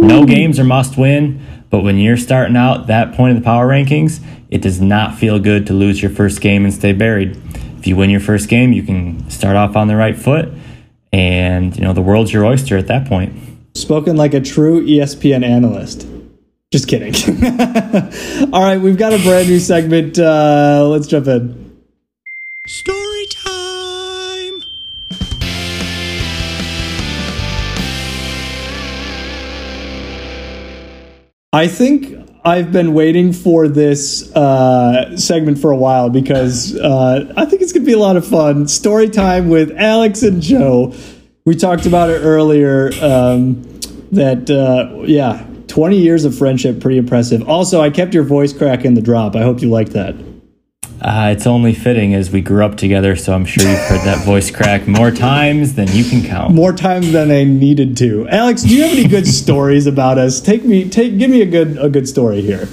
no 0.05 0.25
games 0.25 0.59
are 0.59 0.65
must 0.65 0.97
win, 0.97 1.39
but 1.69 1.79
when 1.79 1.97
you're 1.97 2.17
starting 2.17 2.57
out 2.57 2.87
that 2.87 3.13
point 3.13 3.37
of 3.37 3.41
the 3.41 3.45
power 3.45 3.69
rankings, 3.69 4.21
it 4.49 4.61
does 4.61 4.81
not 4.81 5.15
feel 5.15 5.39
good 5.39 5.67
to 5.67 5.73
lose 5.73 6.01
your 6.01 6.11
first 6.11 6.41
game 6.41 6.65
and 6.65 6.73
stay 6.73 6.93
buried 6.93 7.37
if 7.79 7.87
you 7.87 7.95
win 7.95 8.09
your 8.09 8.19
first 8.19 8.49
game, 8.49 8.73
you 8.73 8.83
can 8.83 9.29
start 9.29 9.55
off 9.55 9.77
on 9.77 9.87
the 9.87 9.95
right 9.95 10.17
foot, 10.17 10.49
and 11.13 11.73
you 11.75 11.81
know 11.81 11.93
the 11.93 12.01
world's 12.01 12.33
your 12.33 12.45
oyster 12.45 12.77
at 12.77 12.87
that 12.87 13.07
point. 13.07 13.33
Spoken 13.75 14.17
like 14.17 14.33
a 14.33 14.41
true 14.41 14.85
ESPN 14.85 15.45
analyst. 15.45 16.05
Just 16.73 16.89
kidding. 16.89 17.15
All 18.53 18.61
right, 18.61 18.77
we've 18.77 18.97
got 18.97 19.13
a 19.13 19.17
brand 19.19 19.47
new 19.47 19.59
segment. 19.59 20.19
Uh, 20.19 20.87
let's 20.89 21.07
jump 21.07 21.27
in. 21.27 21.81
Story 22.67 23.27
time! 23.31 24.61
I 31.53 31.67
think 31.67 32.18
I've 32.49 32.71
been 32.71 32.95
waiting 32.95 33.31
for 33.31 33.67
this 33.67 34.35
uh, 34.35 35.15
segment 35.15 35.59
for 35.59 35.69
a 35.69 35.77
while 35.77 36.09
because 36.09 36.75
uh, 36.75 37.31
I 37.37 37.45
think 37.45 37.61
it's 37.61 37.71
going 37.71 37.83
to 37.83 37.85
be 37.85 37.93
a 37.93 37.99
lot 37.99 38.17
of 38.17 38.25
fun. 38.25 38.67
Story 38.67 39.07
time 39.07 39.49
with 39.49 39.71
Alex 39.77 40.23
and 40.23 40.41
Joe. 40.41 40.95
We 41.45 41.53
talked 41.53 41.85
about 41.85 42.09
it 42.09 42.21
earlier. 42.23 42.89
Um, 43.03 43.61
that 44.11 44.49
uh, 44.49 45.03
yeah, 45.03 45.45
twenty 45.67 45.97
years 45.97 46.25
of 46.25 46.35
friendship, 46.35 46.81
pretty 46.81 46.97
impressive. 46.97 47.47
Also, 47.47 47.81
I 47.81 47.91
kept 47.91 48.15
your 48.15 48.23
voice 48.23 48.51
crack 48.51 48.83
in 48.83 48.95
the 48.95 49.01
drop. 49.01 49.35
I 49.35 49.43
hope 49.43 49.61
you 49.61 49.69
liked 49.69 49.91
that. 49.91 50.15
Uh, 51.01 51.29
it's 51.33 51.47
only 51.47 51.73
fitting 51.73 52.13
as 52.13 52.29
we 52.29 52.41
grew 52.41 52.65
up 52.65 52.75
together, 52.75 53.15
so 53.15 53.33
I'm 53.33 53.45
sure 53.45 53.63
you've 53.69 53.79
heard 53.79 54.01
that 54.01 54.25
voice 54.25 54.51
crack 54.51 54.85
more 54.85 55.11
times 55.11 55.75
than 55.75 55.87
you 55.89 56.03
can 56.03 56.21
count. 56.23 56.53
More 56.53 56.73
times 56.73 57.13
than 57.13 57.31
I 57.31 57.45
needed 57.45 57.95
to. 57.97 58.27
Alex, 58.27 58.63
do 58.63 58.75
you 58.75 58.83
have 58.83 58.91
any 58.91 59.07
good 59.07 59.25
stories 59.43 59.87
about 59.87 60.17
us? 60.17 60.41
Take 60.41 60.65
me, 60.65 60.89
take, 60.89 61.17
give 61.17 61.31
me 61.31 61.41
a 61.41 61.45
good, 61.45 61.77
a 61.77 61.87
good 61.89 62.07
story 62.09 62.41
here. 62.41 62.67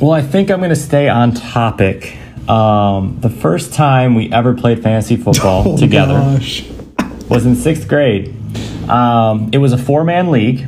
Well, 0.00 0.12
I 0.12 0.20
think 0.20 0.50
I'm 0.50 0.58
going 0.58 0.68
to 0.70 0.76
stay 0.76 1.08
on 1.08 1.32
topic. 1.32 2.16
Um, 2.48 3.18
the 3.20 3.30
first 3.30 3.72
time 3.72 4.14
we 4.14 4.30
ever 4.32 4.52
played 4.52 4.82
fantasy 4.82 5.16
football 5.16 5.62
Oh, 5.68 5.76
together 5.78 6.14
gosh. 6.14 6.64
was 7.30 7.46
in 7.46 7.56
sixth 7.56 7.88
grade. 7.88 8.34
Um, 8.90 9.48
it 9.52 9.58
was 9.58 9.72
a 9.72 9.78
four 9.78 10.04
man 10.04 10.30
league. 10.30 10.66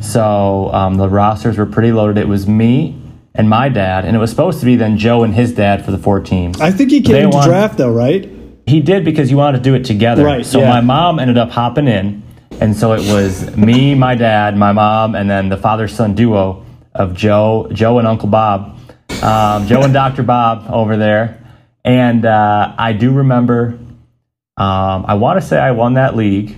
So 0.00 0.72
um, 0.72 0.94
the 0.94 1.08
rosters 1.08 1.58
were 1.58 1.66
pretty 1.66 1.92
loaded. 1.92 2.16
It 2.18 2.28
was 2.28 2.46
me 2.46 2.94
and 3.36 3.48
my 3.48 3.68
dad, 3.68 4.04
and 4.04 4.16
it 4.16 4.18
was 4.18 4.30
supposed 4.30 4.60
to 4.60 4.66
be 4.66 4.76
then 4.76 4.96
Joe 4.98 5.22
and 5.22 5.34
his 5.34 5.52
dad 5.52 5.84
for 5.84 5.90
the 5.90 5.98
four 5.98 6.20
teams. 6.20 6.60
I 6.60 6.70
think 6.70 6.90
he 6.90 7.02
came 7.02 7.30
to 7.30 7.42
draft 7.44 7.78
though, 7.78 7.92
right? 7.92 8.30
He 8.66 8.80
did 8.80 9.04
because 9.04 9.30
you 9.30 9.36
wanted 9.36 9.58
to 9.58 9.62
do 9.62 9.74
it 9.74 9.84
together. 9.84 10.24
Right, 10.24 10.44
So 10.44 10.60
yeah. 10.60 10.68
my 10.68 10.80
mom 10.80 11.18
ended 11.18 11.38
up 11.38 11.50
hopping 11.50 11.86
in, 11.86 12.22
and 12.60 12.76
so 12.76 12.92
it 12.94 13.12
was 13.12 13.56
me, 13.56 13.94
my 13.94 14.14
dad, 14.14 14.56
my 14.56 14.72
mom, 14.72 15.14
and 15.14 15.30
then 15.30 15.48
the 15.48 15.56
father 15.56 15.86
son 15.86 16.14
duo 16.14 16.64
of 16.94 17.14
Joe, 17.14 17.68
Joe 17.72 17.98
and 17.98 18.08
Uncle 18.08 18.28
Bob, 18.28 18.78
um, 19.22 19.66
Joe 19.66 19.82
and 19.82 19.92
Doctor 19.92 20.22
Bob 20.22 20.66
over 20.70 20.96
there. 20.96 21.42
And 21.84 22.24
uh, 22.24 22.74
I 22.76 22.94
do 22.94 23.12
remember, 23.12 23.78
um, 24.56 25.04
I 25.06 25.14
want 25.14 25.40
to 25.40 25.46
say 25.46 25.58
I 25.58 25.70
won 25.70 25.94
that 25.94 26.16
league, 26.16 26.56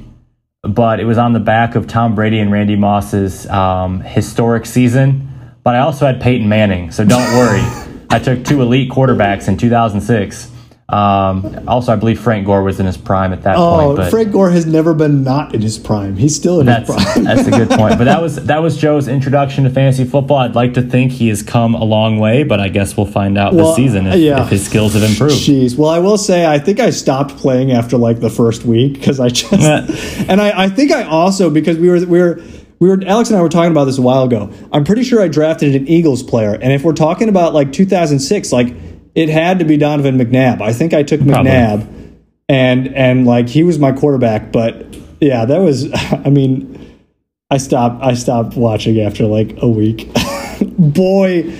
but 0.62 1.00
it 1.00 1.04
was 1.04 1.18
on 1.18 1.32
the 1.32 1.40
back 1.40 1.74
of 1.74 1.86
Tom 1.86 2.14
Brady 2.14 2.38
and 2.38 2.50
Randy 2.50 2.76
Moss's 2.76 3.46
um, 3.48 4.00
historic 4.00 4.64
season. 4.64 5.27
But 5.68 5.74
I 5.74 5.80
also 5.80 6.06
had 6.06 6.22
Peyton 6.22 6.48
Manning, 6.48 6.90
so 6.92 7.04
don't 7.04 7.20
worry. 7.36 7.60
I 8.10 8.18
took 8.18 8.42
two 8.42 8.62
elite 8.62 8.90
quarterbacks 8.90 9.48
in 9.48 9.58
2006. 9.58 10.50
Um, 10.88 11.68
also, 11.68 11.92
I 11.92 11.96
believe 11.96 12.18
Frank 12.18 12.46
Gore 12.46 12.62
was 12.62 12.80
in 12.80 12.86
his 12.86 12.96
prime 12.96 13.34
at 13.34 13.42
that 13.42 13.56
Oh, 13.58 13.78
point. 13.78 13.96
But 13.98 14.10
Frank 14.10 14.32
Gore 14.32 14.48
has 14.48 14.64
never 14.64 14.94
been 14.94 15.22
not 15.24 15.54
in 15.54 15.60
his 15.60 15.76
prime. 15.76 16.16
He's 16.16 16.34
still 16.34 16.60
in 16.60 16.64
that's 16.64 16.90
his 16.90 17.04
prime. 17.04 17.24
that's 17.24 17.46
a 17.46 17.50
good 17.50 17.68
point. 17.68 17.98
But 17.98 18.04
that 18.04 18.22
was 18.22 18.36
that 18.46 18.62
was 18.62 18.78
Joe's 18.78 19.08
introduction 19.08 19.64
to 19.64 19.68
fantasy 19.70 20.04
football. 20.04 20.38
I'd 20.38 20.54
like 20.54 20.72
to 20.72 20.80
think 20.82 21.12
he 21.12 21.28
has 21.28 21.42
come 21.42 21.74
a 21.74 21.84
long 21.84 22.18
way, 22.18 22.44
but 22.44 22.60
I 22.60 22.70
guess 22.70 22.96
we'll 22.96 23.04
find 23.04 23.36
out 23.36 23.52
Well, 23.52 23.66
this 23.66 23.76
season 23.76 24.06
if, 24.06 24.16
yeah. 24.16 24.42
if 24.42 24.48
his 24.48 24.64
skills 24.64 24.94
have 24.94 25.02
improved. 25.02 25.34
Jeez. 25.34 25.76
Well, 25.76 25.90
I 25.90 25.98
will 25.98 26.16
say 26.16 26.46
I 26.46 26.58
think 26.58 26.80
I 26.80 26.88
stopped 26.88 27.36
playing 27.36 27.72
after 27.72 27.98
like 27.98 28.20
the 28.20 28.30
first 28.30 28.64
week 28.64 28.94
because 28.94 29.20
I 29.20 29.28
just 29.28 29.52
and 29.52 30.40
I, 30.40 30.62
I 30.64 30.68
think 30.70 30.92
I 30.92 31.02
also 31.02 31.50
because 31.50 31.76
we 31.76 31.90
were 31.90 32.06
we 32.06 32.20
were 32.20 32.40
we 32.78 32.88
were 32.88 32.98
Alex 33.06 33.30
and 33.30 33.38
I 33.38 33.42
were 33.42 33.48
talking 33.48 33.72
about 33.72 33.84
this 33.84 33.98
a 33.98 34.02
while 34.02 34.24
ago. 34.24 34.52
I'm 34.72 34.84
pretty 34.84 35.02
sure 35.02 35.20
I 35.20 35.28
drafted 35.28 35.74
an 35.74 35.88
Eagles 35.88 36.22
player, 36.22 36.54
and 36.54 36.72
if 36.72 36.84
we're 36.84 36.92
talking 36.92 37.28
about 37.28 37.54
like 37.54 37.72
2006, 37.72 38.52
like 38.52 38.74
it 39.14 39.28
had 39.28 39.58
to 39.58 39.64
be 39.64 39.76
Donovan 39.76 40.16
McNabb. 40.16 40.60
I 40.60 40.72
think 40.72 40.94
I 40.94 41.02
took 41.02 41.20
Probably. 41.20 41.50
McNabb, 41.50 42.16
and 42.48 42.94
and 42.94 43.26
like 43.26 43.48
he 43.48 43.64
was 43.64 43.78
my 43.78 43.92
quarterback. 43.92 44.52
But 44.52 44.96
yeah, 45.20 45.44
that 45.44 45.58
was. 45.58 45.92
I 45.94 46.30
mean, 46.30 47.02
I 47.50 47.56
stopped. 47.56 48.02
I 48.04 48.14
stopped 48.14 48.56
watching 48.56 49.00
after 49.00 49.24
like 49.24 49.60
a 49.60 49.68
week. 49.68 50.08
Boy, 50.78 51.52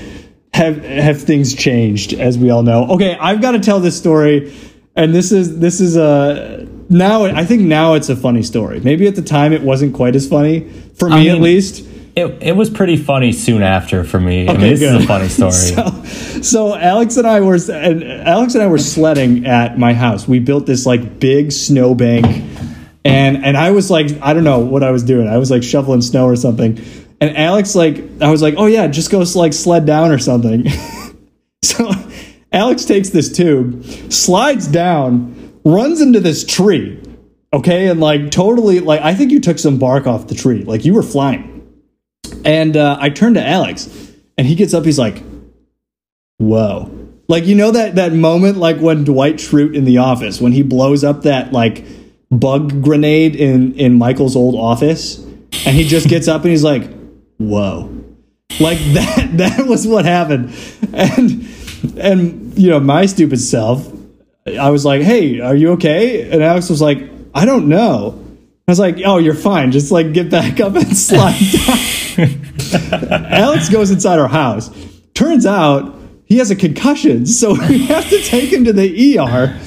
have 0.55 0.85
have 0.85 1.21
things 1.21 1.53
changed 1.53 2.13
as 2.13 2.39
we 2.39 2.51
all 2.51 2.63
know. 2.63 2.89
Okay, 2.91 3.17
I've 3.21 3.41
got 3.41 3.53
to 3.53 3.59
tell 3.61 3.81
this 3.81 3.99
story, 3.99 4.55
and 4.95 5.13
this 5.13 5.33
is 5.33 5.59
this 5.59 5.81
is 5.81 5.97
a 5.97 6.65
now. 6.89 7.25
I 7.25 7.45
think 7.45 7.63
now 7.63 7.95
it's 7.95 8.09
a 8.09 8.17
funny 8.17 8.45
story. 8.45 8.79
Maybe 8.79 9.09
at 9.09 9.17
the 9.17 9.23
time 9.23 9.53
it 9.53 9.63
wasn't 9.63 9.95
quite 9.95 10.15
as 10.15 10.29
funny 10.29 10.71
for 10.99 11.09
me, 11.09 11.29
at 11.29 11.35
mean, 11.35 11.43
least. 11.43 11.85
It, 12.17 12.43
it 12.43 12.57
was 12.57 12.69
pretty 12.69 12.97
funny 12.97 13.33
soon 13.33 13.63
after 13.63 14.03
for 14.03 14.19
me. 14.19 14.49
I 14.49 14.53
Okay, 14.53 14.61
mean, 14.61 14.71
this 14.71 14.81
good. 14.81 14.97
is 14.97 15.05
a 15.05 15.07
funny 15.07 15.29
story. 15.29 15.53
so, 15.53 16.03
so 16.43 16.75
Alex 16.77 17.17
and 17.17 17.27
I 17.27 17.41
were 17.41 17.59
and 17.73 18.03
Alex 18.05 18.55
and 18.55 18.63
I 18.63 18.67
were 18.67 18.79
sledding 18.79 19.47
at 19.47 19.79
my 19.79 19.95
house. 19.95 20.27
We 20.27 20.41
built 20.41 20.67
this 20.67 20.85
like 20.85 21.21
big 21.21 21.53
snowbank, 21.53 22.27
and 23.05 23.45
and 23.45 23.57
I 23.57 23.71
was 23.71 23.89
like, 23.91 24.11
I 24.21 24.35
don't 24.35 24.43
know 24.45 24.59
what 24.59 24.83
I 24.83 24.91
was 24.91 25.05
doing. 25.05 25.29
I 25.29 25.39
was 25.39 25.51
like 25.51 25.63
shoveling 25.63 26.01
snow 26.03 26.27
or 26.27 26.35
something. 26.35 26.81
And 27.21 27.37
Alex 27.37 27.75
like, 27.75 28.03
I 28.21 28.31
was 28.31 28.43
like, 28.43 28.55
oh 28.57 28.67
yeah, 28.67 28.87
just 28.89 29.11
go 29.11 29.25
like 29.37 29.53
sled 29.53 29.87
down 29.87 30.11
or 30.11 30.19
something. 30.19 30.69
so 31.63 31.91
Alex 32.53 32.85
takes 32.85 33.11
this 33.11 33.31
tube, 33.31 33.85
slides 34.13 34.67
down, 34.67 35.53
runs 35.65 36.01
into 36.01 36.19
this 36.21 36.45
tree. 36.45 37.01
Okay, 37.53 37.89
and 37.89 37.99
like 37.99 38.31
totally 38.31 38.81
like 38.81 39.01
I 39.01 39.15
think 39.15 39.31
you 39.31 39.41
took 39.41 39.59
some 39.59 39.79
bark 39.79 40.07
off 40.07 40.27
the 40.27 40.35
tree. 40.35 40.65
Like 40.65 40.85
you 40.85 40.95
were 40.95 41.03
flying. 41.03 41.55
And 42.45 42.77
uh, 42.77 42.99
I 43.01 43.09
turned 43.09 43.37
to 43.37 43.47
Alex, 43.47 43.89
and 44.37 44.47
he 44.47 44.55
gets 44.55 44.75
up. 44.75 44.85
He's 44.85 44.99
like, 44.99 45.23
"Whoa!" 46.37 46.91
Like 47.27 47.47
you 47.47 47.55
know 47.55 47.71
that 47.71 47.95
that 47.95 48.13
moment, 48.13 48.59
like 48.59 48.79
when 48.79 49.05
Dwight 49.05 49.37
Schrute 49.37 49.75
in 49.75 49.85
The 49.85 49.99
Office, 49.99 50.41
when 50.41 50.53
he 50.53 50.63
blows 50.63 51.05
up 51.05 51.23
that 51.23 51.53
like 51.53 51.85
bug 52.31 52.83
grenade 52.83 53.35
in 53.35 53.75
in 53.75 53.97
Michael's 53.97 54.37
old 54.37 54.55
office, 54.55 55.19
and 55.19 55.75
he 55.75 55.85
just 55.85 56.09
gets 56.09 56.29
up 56.29 56.43
and 56.43 56.51
he's 56.51 56.65
like, 56.65 56.91
"Whoa!" 57.39 57.95
Like 58.61 58.79
that. 58.93 59.29
That 59.39 59.67
was 59.67 59.87
what 59.87 60.05
happened, 60.05 60.55
and 60.93 61.49
and 61.99 62.59
you 62.59 62.71
know 62.71 62.81
my 62.81 63.07
stupid 63.07 63.41
self. 63.41 63.91
I 64.47 64.69
was 64.69 64.85
like, 64.85 65.01
"Hey, 65.03 65.41
are 65.41 65.57
you 65.57 65.73
okay?" 65.73 66.31
And 66.31 66.43
Alex 66.43 66.69
was 66.69 66.81
like, 66.81 67.18
"I 67.39 67.45
don't 67.45 67.69
know." 67.69 68.25
I 68.67 68.71
was 68.71 68.79
like, 68.79 68.99
"Oh, 69.05 69.19
you're 69.19 69.35
fine. 69.35 69.73
Just 69.73 69.93
like 69.93 70.13
get 70.13 70.31
back 70.31 70.61
up 70.61 70.75
and 70.75 70.97
slide 71.09 71.41
down." 71.53 73.27
Alex 73.33 73.69
goes 73.69 73.91
inside 73.91 74.19
our 74.19 74.29
house. 74.29 74.71
Turns 75.15 75.47
out 75.47 75.99
he 76.27 76.39
has 76.39 76.51
a 76.51 76.57
concussion, 76.57 77.27
so 77.27 77.53
we 77.69 77.87
have 77.87 78.09
to 78.11 78.23
take 78.23 78.53
him 78.53 78.65
to 78.65 78.73
the 78.73 79.19
ER. 79.19 79.59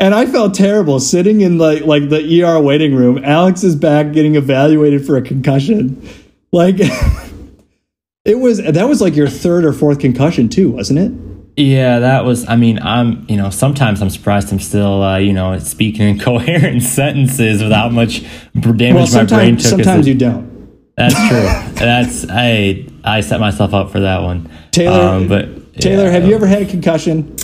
And 0.00 0.14
I 0.14 0.26
felt 0.26 0.54
terrible 0.54 0.98
sitting 0.98 1.40
in 1.40 1.58
like 1.58 1.84
like 1.84 2.08
the 2.08 2.42
ER 2.42 2.60
waiting 2.60 2.94
room. 2.94 3.20
Alex 3.22 3.62
is 3.62 3.76
back 3.76 4.12
getting 4.12 4.34
evaluated 4.34 5.06
for 5.06 5.16
a 5.16 5.22
concussion. 5.22 6.08
Like 6.50 6.76
it 8.24 8.38
was 8.38 8.58
that 8.62 8.88
was 8.88 9.00
like 9.00 9.14
your 9.14 9.28
third 9.28 9.64
or 9.64 9.72
fourth 9.72 10.00
concussion 10.00 10.48
too, 10.48 10.72
wasn't 10.72 10.98
it? 10.98 11.12
Yeah, 11.56 12.00
that 12.00 12.24
was. 12.24 12.48
I 12.48 12.56
mean, 12.56 12.78
I'm. 12.80 13.24
You 13.28 13.36
know, 13.36 13.50
sometimes 13.50 14.02
I'm 14.02 14.10
surprised 14.10 14.52
I'm 14.52 14.58
still. 14.60 15.02
Uh, 15.02 15.18
you 15.18 15.32
know, 15.32 15.58
speaking 15.58 16.08
in 16.08 16.18
coherent 16.30 16.82
sentences 16.82 17.62
without 17.62 17.92
much 17.92 18.22
damage 18.54 18.94
Well, 18.94 19.06
my 19.06 19.24
brain 19.24 19.58
sometimes 19.58 19.62
took. 19.62 19.70
sometimes 19.70 20.06
a- 20.06 20.10
you 20.10 20.18
don't. 20.18 20.52
That's 20.96 21.14
true. 21.28 21.74
That's 21.84 22.26
I. 22.28 22.86
I 23.04 23.20
set 23.20 23.38
myself 23.38 23.74
up 23.74 23.90
for 23.90 24.00
that 24.00 24.22
one. 24.22 24.50
Taylor, 24.72 25.00
Um, 25.16 25.28
but 25.28 25.74
Taylor, 25.80 26.04
yeah. 26.04 26.10
have 26.12 26.26
you 26.26 26.34
ever 26.34 26.46
had 26.46 26.62
a 26.62 26.66
concussion? 26.66 27.36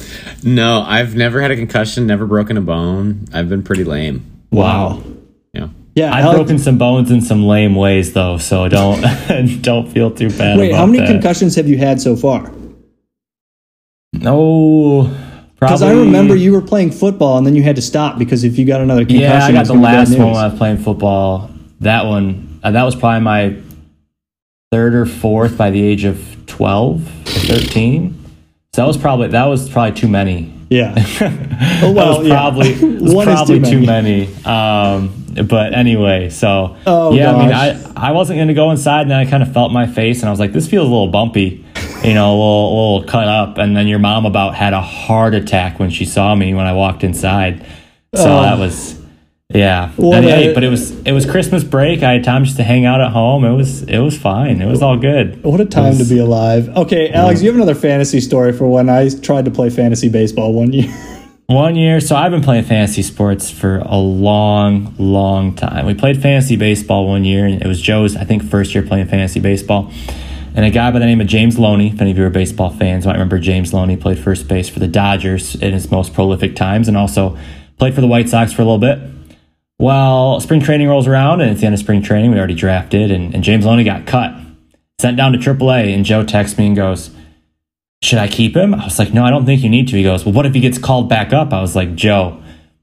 No, 0.43 0.81
I've 0.83 1.15
never 1.15 1.41
had 1.41 1.51
a 1.51 1.57
concussion, 1.57 2.07
never 2.07 2.27
broken 2.27 2.57
a 2.57 2.61
bone. 2.63 3.27
I've 3.33 3.49
been 3.49 3.63
pretty 3.63 3.85
lame. 3.85 4.25
Wow. 4.51 5.03
Yeah. 5.53 5.69
Yeah, 5.95 6.15
I've 6.15 6.25
Alex- 6.25 6.37
broken 6.39 6.59
some 6.59 6.79
bones 6.79 7.11
in 7.11 7.21
some 7.21 7.45
lame 7.45 7.75
ways 7.75 8.13
though, 8.15 8.39
so 8.39 8.69
don't 8.69 9.01
don't 9.63 9.89
feel 9.93 10.11
too 10.11 10.31
bad. 10.31 10.59
Wait, 10.59 10.71
about 10.71 10.79
how 10.79 10.87
many 10.87 10.99
that. 11.01 11.09
concussions 11.09 11.55
have 11.57 11.69
you 11.69 11.77
had 11.79 12.01
so 12.01 12.17
far? 12.17 12.51
No, 14.23 15.11
Because. 15.59 15.83
I 15.83 15.93
remember 15.93 16.35
you 16.37 16.53
were 16.53 16.61
playing 16.63 16.91
football 16.93 17.39
and 17.39 17.47
then 17.47 17.55
you 17.57 17.63
had 17.63 17.77
to 17.77 17.83
stop 17.83 18.19
because 18.19 18.45
if 18.45 18.59
you 18.59 18.65
got 18.67 18.81
another 18.81 19.03
concussion, 19.05 19.23
Yeah, 19.23 19.45
I 19.47 19.53
got 19.53 19.67
the 19.67 19.75
gonna 19.75 19.81
be 19.81 19.85
bad 19.85 19.99
last 20.09 20.19
one 20.19 20.27
when 20.29 20.37
I 20.37 20.49
was 20.49 20.59
playing 20.59 20.79
football. 20.79 21.51
That 21.81 22.07
one, 22.07 22.61
uh, 22.63 22.71
that 22.73 22.83
was 22.85 22.95
probably 22.95 23.21
my 23.21 23.57
third 24.71 24.95
or 24.95 25.07
fourth 25.07 25.57
by 25.57 25.71
the 25.71 25.83
age 25.83 26.05
of 26.05 26.19
twelve 26.47 27.01
or 27.07 27.41
thirteen. 27.41 28.17
So 28.73 28.83
that 28.83 28.87
was 28.89 28.97
probably 28.97 29.29
that 29.29 29.47
was 29.47 29.69
probably 29.69 29.99
too 29.99 30.09
many. 30.09 30.53
Yeah. 30.71 30.95
Oh, 31.83 31.93
That 31.93 31.95
well, 31.95 32.19
was 32.21 32.27
yeah. 32.29 32.35
probably 32.35 32.73
was 33.01 33.15
One 33.15 33.27
probably 33.27 33.61
too 33.61 33.67
too 33.67 33.81
many. 33.87 34.27
many. 34.27 34.45
Um, 34.45 35.47
but 35.47 35.75
anyway, 35.75 36.31
so 36.31 36.77
Oh, 36.87 37.13
yeah, 37.15 37.35
I 37.35 37.39
mean. 37.39 37.53
I 37.53 38.09
I 38.09 38.13
wasn't 38.13 38.39
gonna 38.39 38.55
go 38.55 38.71
inside, 38.71 39.03
and 39.03 39.11
then 39.11 39.19
I 39.19 39.27
kind 39.29 39.43
of 39.43 39.53
felt 39.53 39.71
my 39.73 39.87
face, 39.87 40.21
and 40.21 40.29
I 40.29 40.31
was 40.31 40.41
like, 40.41 40.53
this 40.53 40.67
feels 40.69 40.87
a 40.87 40.91
little 40.91 41.09
bumpy, 41.09 41.65
you 42.05 42.15
know, 42.15 42.31
a 42.31 42.37
little, 42.37 42.95
little 42.97 43.09
cut 43.09 43.29
up. 43.29 43.59
And 43.59 43.77
then 43.77 43.87
your 43.87 43.99
mom 43.99 44.27
about 44.27 44.55
had 44.55 44.73
a 44.73 44.81
heart 44.81 45.35
attack 45.35 45.79
when 45.79 45.91
she 45.91 46.05
saw 46.05 46.35
me 46.35 46.55
when 46.55 46.67
I 46.67 46.73
walked 46.73 47.05
inside. 47.05 47.65
So 48.15 48.39
Oh. 48.39 48.43
that 48.43 48.59
was. 48.59 48.99
Yeah, 49.53 49.89
What 49.97 50.19
And, 50.19 50.27
a- 50.27 50.31
hey, 50.31 50.55
but 50.55 50.63
it 50.63 50.69
was 50.69 50.93
it 51.05 51.11
was 51.11 51.27
Christmas 51.27 51.65
break. 51.65 52.05
I 52.05 52.13
had 52.13 52.23
time 52.23 52.45
just 52.45 52.57
to 52.59 52.63
hang 52.63 52.87
out 52.87 53.01
at 53.01 53.11
home. 53.11 53.45
It 53.45 53.53
was 53.53 53.83
it 53.83 53.99
was 53.99 54.17
fine. 54.17 54.63
It 54.63 54.67
was 54.69 54.81
all 54.81 54.97
good. 54.97 55.43
What 55.43 55.61
a 55.61 55.65
time 55.65 55.99
to 55.99 56.05
be 56.05 56.19
alive. 56.19 56.69
Okay, 56.77 57.11
Alex, 57.11 57.43
you 57.43 57.49
have 57.49 57.57
another 57.57 57.75
fantasy 57.75 58.21
story 58.21 58.53
for 58.53 58.69
when 58.69 58.89
I 58.89 59.09
tried 59.09 59.47
to 59.47 59.51
play 59.51 59.69
fantasy 59.69 60.09
baseball 60.09 60.53
one 60.53 60.73
year. 60.73 60.93
One 61.49 61.75
year, 61.75 61.99
so 61.99 62.15
I've 62.15 62.31
been 62.31 62.43
playing 62.43 62.63
fantasy 62.63 63.03
sports 63.03 63.51
for 63.51 63.79
a 63.79 63.97
long, 63.97 64.95
long 65.01 65.57
time. 65.57 65.85
We 65.85 65.95
played 65.95 66.23
fantasy 66.23 66.55
baseball 66.55 67.09
one 67.09 67.25
year, 67.25 67.45
and 67.45 67.61
it 67.61 67.67
was 67.67 67.81
Joe's, 67.83 68.15
I 68.15 68.23
think, 68.23 68.45
first 68.45 68.73
year 68.73 68.85
playing 68.85 69.07
fantasy 69.09 69.41
baseball. 69.41 69.91
And 70.55 70.65
a 70.65 70.71
guy 70.71 70.91
by 70.91 70.99
the 70.99 71.07
name 71.07 71.21
of 71.21 71.27
James 71.27 71.59
Loney, 71.59 71.89
if 71.89 72.01
any 72.01 72.11
of 72.11 72.19
you 72.19 72.25
are 72.25 72.31
baseball 72.31 72.71
fans 72.71 73.07
might 73.07 73.13
remember 73.13 73.39
James 73.39 73.73
Loney, 73.73 73.97
played 73.97 74.19
first 74.19 74.49
base 74.49 74.69
for 74.69 74.81
the 74.81 74.89
Dodgers 74.89 75.55
in 75.55 75.73
his 75.73 75.91
most 75.91 76.13
prolific 76.13 76.57
times 76.57 76.89
and 76.89 76.97
also 76.97 77.39
played 77.79 77.95
for 77.95 78.01
the 78.01 78.07
White 78.07 78.29
Sox 78.29 78.53
for 78.53 78.63
a 78.63 78.65
little 78.65 78.79
bit. 78.79 78.99
Well, 79.79 80.41
spring 80.41 80.61
training 80.61 80.89
rolls 80.89 81.07
around, 81.07 81.41
and 81.41 81.51
at 81.51 81.59
the 81.59 81.65
end 81.65 81.75
of 81.75 81.79
spring 81.79 82.03
training, 82.03 82.33
we 82.33 82.37
already 82.37 82.55
drafted, 82.55 83.11
and, 83.11 83.35
and 83.35 83.43
James 83.43 83.65
Loney 83.65 83.83
got 83.83 84.07
cut, 84.07 84.35
sent 84.99 85.17
down 85.17 85.33
to 85.33 85.39
AAA, 85.39 85.95
and 85.95 86.05
Joe 86.05 86.23
texts 86.23 86.59
me 86.59 86.67
and 86.67 86.77
goes, 86.77 87.11
should 88.03 88.19
I 88.19 88.29
keep 88.29 88.57
him? 88.57 88.75
I 88.75 88.85
was 88.85 88.99
like, 88.99 89.15
no, 89.15 89.25
I 89.25 89.31
don't 89.31 89.47
think 89.47 89.63
you 89.63 89.71
need 89.71 89.89
to. 89.89 89.97
He 89.97 90.03
goes, 90.03 90.25
well, 90.25 90.35
what 90.35 90.47
if 90.47 90.55
he 90.55 90.61
gets 90.61 90.79
called 90.79 91.09
back 91.09 91.33
up? 91.33 91.53
I 91.53 91.61
was 91.61 91.77
like, 91.77 91.95
Joe, 91.95 92.43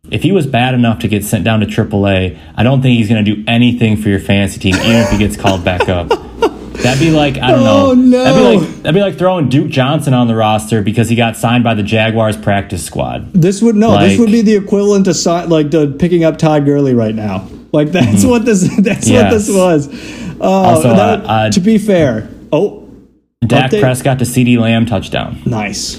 if 0.09 0.24
he 0.24 0.32
was 0.32 0.47
bad 0.47 0.74
enough 0.74 0.99
to 0.99 1.07
get 1.07 1.24
sent 1.24 1.43
down 1.43 1.59
to 1.59 1.65
AAA, 1.65 2.39
I 2.55 2.63
don't 2.63 2.82
think 2.82 2.97
he's 2.97 3.09
going 3.09 3.24
to 3.24 3.36
do 3.36 3.43
anything 3.47 3.97
for 3.97 4.09
your 4.09 4.20
fantasy 4.20 4.59
team, 4.59 4.76
even 4.76 4.95
if 4.95 5.09
he 5.09 5.18
gets 5.18 5.36
called 5.36 5.63
back 5.63 5.89
up. 5.89 6.09
That'd 6.84 6.99
be 6.99 7.11
like 7.11 7.38
I 7.38 7.51
don't 7.51 7.63
know. 7.63 7.88
Oh, 7.88 7.93
no. 7.93 8.23
That'd 8.23 8.36
be 8.36 8.57
like 8.65 8.75
that'd 8.84 8.95
be 8.95 9.01
like 9.01 9.17
throwing 9.17 9.49
Duke 9.49 9.69
Johnson 9.69 10.13
on 10.13 10.28
the 10.28 10.36
roster 10.36 10.82
because 10.82 11.09
he 11.09 11.15
got 11.15 11.36
signed 11.36 11.63
by 11.63 11.73
the 11.73 11.84
Jaguars 11.84 12.38
practice 12.38 12.86
squad. 12.86 13.34
This 13.34 13.61
would 13.61 13.75
no, 13.75 13.97
this 13.99 14.19
would 14.19 14.32
be 14.32 14.41
the 14.41 14.55
equivalent 14.55 15.05
to 15.05 15.13
si- 15.13 15.45
like 15.47 15.71
to 15.71 15.91
picking 15.93 16.23
up 16.23 16.38
Todd 16.38 16.65
Gurley 16.65 16.93
right 16.93 17.15
now. 17.15 17.47
Like 17.73 17.91
that's 17.91 18.23
what 18.23 18.45
this 18.45 18.61
that's 18.80 19.09
what 19.09 19.30
this 19.32 19.49
Mm-hmm. 19.49 19.57
Was. 19.57 20.38
Oh, 20.39 20.43
Also, 20.51 20.89
that- 20.89 21.21
uh, 21.25 21.28
uh, 21.28 21.49
to 21.51 21.59
be 21.59 21.78
fair, 21.80 22.30
oh, 22.51 22.88
Dak 23.45 23.71
Update? 23.71 23.82
Prescott 23.82 24.19
to 24.19 24.25
CeeDee 24.25 24.59
Lamb 24.59 24.86
touchdown. 24.86 25.41
nice. 25.45 25.95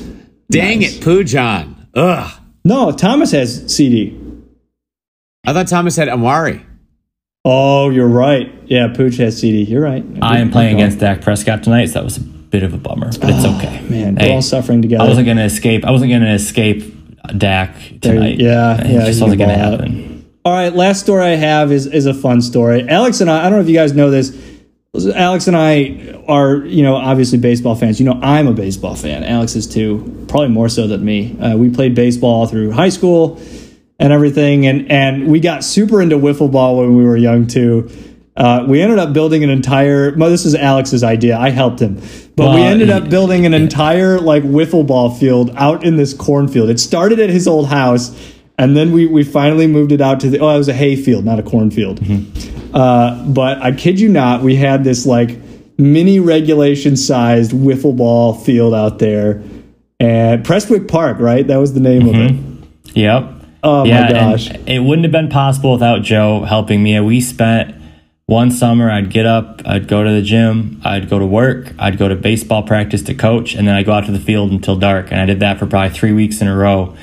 Dang 0.51 0.83
it, 0.83 1.03
Pujon. 1.03 1.75
Ugh. 1.95 2.41
No, 2.65 2.93
Thomas 2.93 3.33
has 3.33 3.65
CeeDee. 3.65 4.43
I 5.47 5.53
thought 5.53 5.67
Thomas 5.69 5.97
had 5.97 6.09
Amari. 6.09 6.65
Oh, 7.51 7.89
you're 7.89 8.07
right. 8.09 8.53
Yeah, 8.67 8.89
Pooch 8.95 9.17
has 9.17 9.41
CeeDee. 9.43 9.67
You're 9.69 9.81
right. 9.83 10.05
I 10.21 10.39
am 10.39 10.51
playing 10.51 10.75
against 10.75 10.99
Dak 10.99 11.23
Prescott 11.23 11.63
tonight, 11.63 11.87
so 11.87 11.95
that 11.95 12.05
was 12.05 12.19
a 12.19 12.21
bit 12.21 12.63
of 12.63 12.75
a 12.75 12.77
bummer, 12.77 13.07
but 13.19 13.31
it's 13.31 13.45
okay. 13.45 13.81
Ah, 13.83 13.91
Man, 13.91 14.17
Hey, 14.19 14.29
we're 14.29 14.35
all 14.35 14.43
suffering 14.43 14.83
together. 14.83 15.05
I 15.05 15.09
wasn't 15.09 15.25
going 15.25 15.39
to 15.39 15.45
escape. 15.45 15.85
I 15.87 15.91
wasn't 15.91 16.11
going 16.11 16.23
to 16.23 16.33
escape 16.33 16.95
Dak 17.39 17.75
tonight. 18.03 18.39
yeah, 18.39 18.81
it 18.85 18.91
yeah, 18.93 19.07
just 19.07 19.21
wasn't 19.23 19.39
gonna 19.41 19.55
going 19.57 19.59
to 19.59 19.65
ball 19.65 19.73
out. 19.75 19.81
happen. 19.81 20.31
All 20.45 20.53
right, 20.53 20.75
last 20.75 21.01
story 21.01 21.23
I 21.25 21.37
have 21.37 21.73
is 21.73 21.87
is 21.87 22.05
a 22.07 22.15
fun 22.15 22.41
story. 22.43 22.87
Alex 22.89 23.21
and 23.23 23.31
I, 23.31 23.41
I 23.41 23.43
don't 23.45 23.53
know 23.53 23.61
if 23.61 23.69
you 23.69 23.75
guys 23.75 23.93
know 23.95 24.11
this. 24.11 24.37
Alex 25.15 25.47
and 25.47 25.57
I 25.57 26.23
are, 26.27 26.57
you 26.57 26.83
know, 26.83 26.97
obviously 26.97 27.39
baseball 27.39 27.75
fans. 27.77 28.01
You 28.01 28.07
know, 28.07 28.19
I'm 28.23 28.47
a 28.47 28.53
baseball 28.55 28.95
fan. 28.95 29.25
Alex 29.25 29.55
is 29.57 29.67
too, 29.67 30.25
probably 30.29 30.49
more 30.49 30.69
so 30.69 30.87
than 30.87 31.05
me. 31.05 31.39
Uh, 31.39 31.57
we 31.57 31.71
played 31.71 31.95
baseball 31.95 32.47
through 32.47 32.73
high 32.73 32.89
school 32.89 33.37
and 33.99 34.13
everything, 34.13 34.67
and 34.67 34.91
and 34.91 35.27
we 35.29 35.41
got 35.41 35.65
super 35.65 36.01
into 36.01 36.17
wiffle 36.17 36.51
ball 36.51 36.79
when 36.79 36.97
we 36.97 37.05
were 37.05 37.17
young 37.17 37.47
too. 37.47 37.91
Uh, 38.37 38.65
we 38.69 38.81
ended 38.81 39.01
up 39.01 39.13
building 39.13 39.43
an 39.43 39.51
entire. 39.51 40.15
Well, 40.17 40.31
this 40.31 40.45
is 40.45 40.55
Alex's 40.55 41.03
idea. 41.03 41.37
I 41.37 41.51
helped 41.51 41.81
him, 41.81 42.01
but 42.37 42.55
we 42.55 42.61
ended 42.61 42.89
up 42.89 43.11
building 43.11 43.47
an 43.47 43.55
entire 43.55 44.21
like 44.21 44.45
wiffle 44.45 44.87
ball 44.87 45.11
field 45.13 45.51
out 45.57 45.85
in 45.85 45.97
this 45.97 46.15
cornfield. 46.15 46.71
It 46.71 46.79
started 46.79 47.19
at 47.19 47.31
his 47.31 47.49
old 47.49 47.67
house, 47.67 48.17
and 48.57 48.77
then 48.77 48.93
we 48.93 49.07
we 49.07 49.25
finally 49.25 49.67
moved 49.67 49.91
it 49.91 50.01
out 50.01 50.21
to 50.21 50.31
the. 50.31 50.39
Oh, 50.39 50.55
it 50.55 50.59
was 50.59 50.69
a 50.69 50.75
hay 50.75 50.95
field, 50.95 51.25
not 51.25 51.41
a 51.41 51.43
cornfield. 51.43 52.01
Uh, 52.73 53.25
but 53.27 53.61
I 53.61 53.73
kid 53.73 53.99
you 53.99 54.09
not, 54.09 54.43
we 54.43 54.55
had 54.55 54.85
this 54.85 55.05
like 55.05 55.37
mini 55.77 56.21
regulation 56.21 56.97
sized 56.97 57.51
wiffle 57.51 57.97
ball 57.97 58.35
field 58.35 58.73
out 58.73 59.01
there, 59.01 59.43
and 59.99 60.45
Prestwick 60.45 60.87
Park, 60.87 61.19
right? 61.19 61.45
That 61.45 61.57
was 61.57 61.75
the 61.75 61.81
name 61.81 62.07
of 62.09 62.15
it. 62.15 62.95
Yep. 62.95 63.35
Oh 63.63 63.85
my 63.85 63.91
yeah, 63.91 64.07
and 64.07 64.33
gosh. 64.33 64.51
it 64.67 64.81
wouldn't 64.81 65.05
have 65.05 65.13
been 65.13 65.29
possible 65.29 65.73
without 65.73 66.03
Joe 66.03 66.45
helping 66.45 66.83
me. 66.83 66.99
We 67.01 67.21
spent 67.21 67.75
one 68.27 68.51
summer, 68.51 68.91
I'd 68.91 69.11
get 69.11 69.27
up, 69.27 69.63
I'd 69.65 69.89
go 69.89 70.05
to 70.05 70.11
the 70.11 70.23
gym, 70.23 70.81
I'd 70.85 71.09
go 71.09 71.19
to 71.19 71.27
work, 71.27 71.73
I'd 71.79 71.99
go 71.99 72.09
to 72.09 72.15
baseball 72.15 72.63
practice 72.63 73.03
to 73.05 73.15
coach, 73.15 73.55
and 73.55 73.67
then 73.67 73.75
I'd 73.75 73.87
go 73.87 73.93
out 73.93 74.05
to 74.05 74.13
the 74.13 74.21
field 74.21 74.53
until 74.53 74.77
dark. 74.77 75.11
And 75.11 75.21
I 75.21 75.27
did 75.27 75.41
that 75.41 75.59
for 75.59 75.67
probably 75.67 75.97
three 75.97 76.13
weeks 76.13 76.41
in 76.41 76.47
a 76.47 76.55
row 76.55 76.95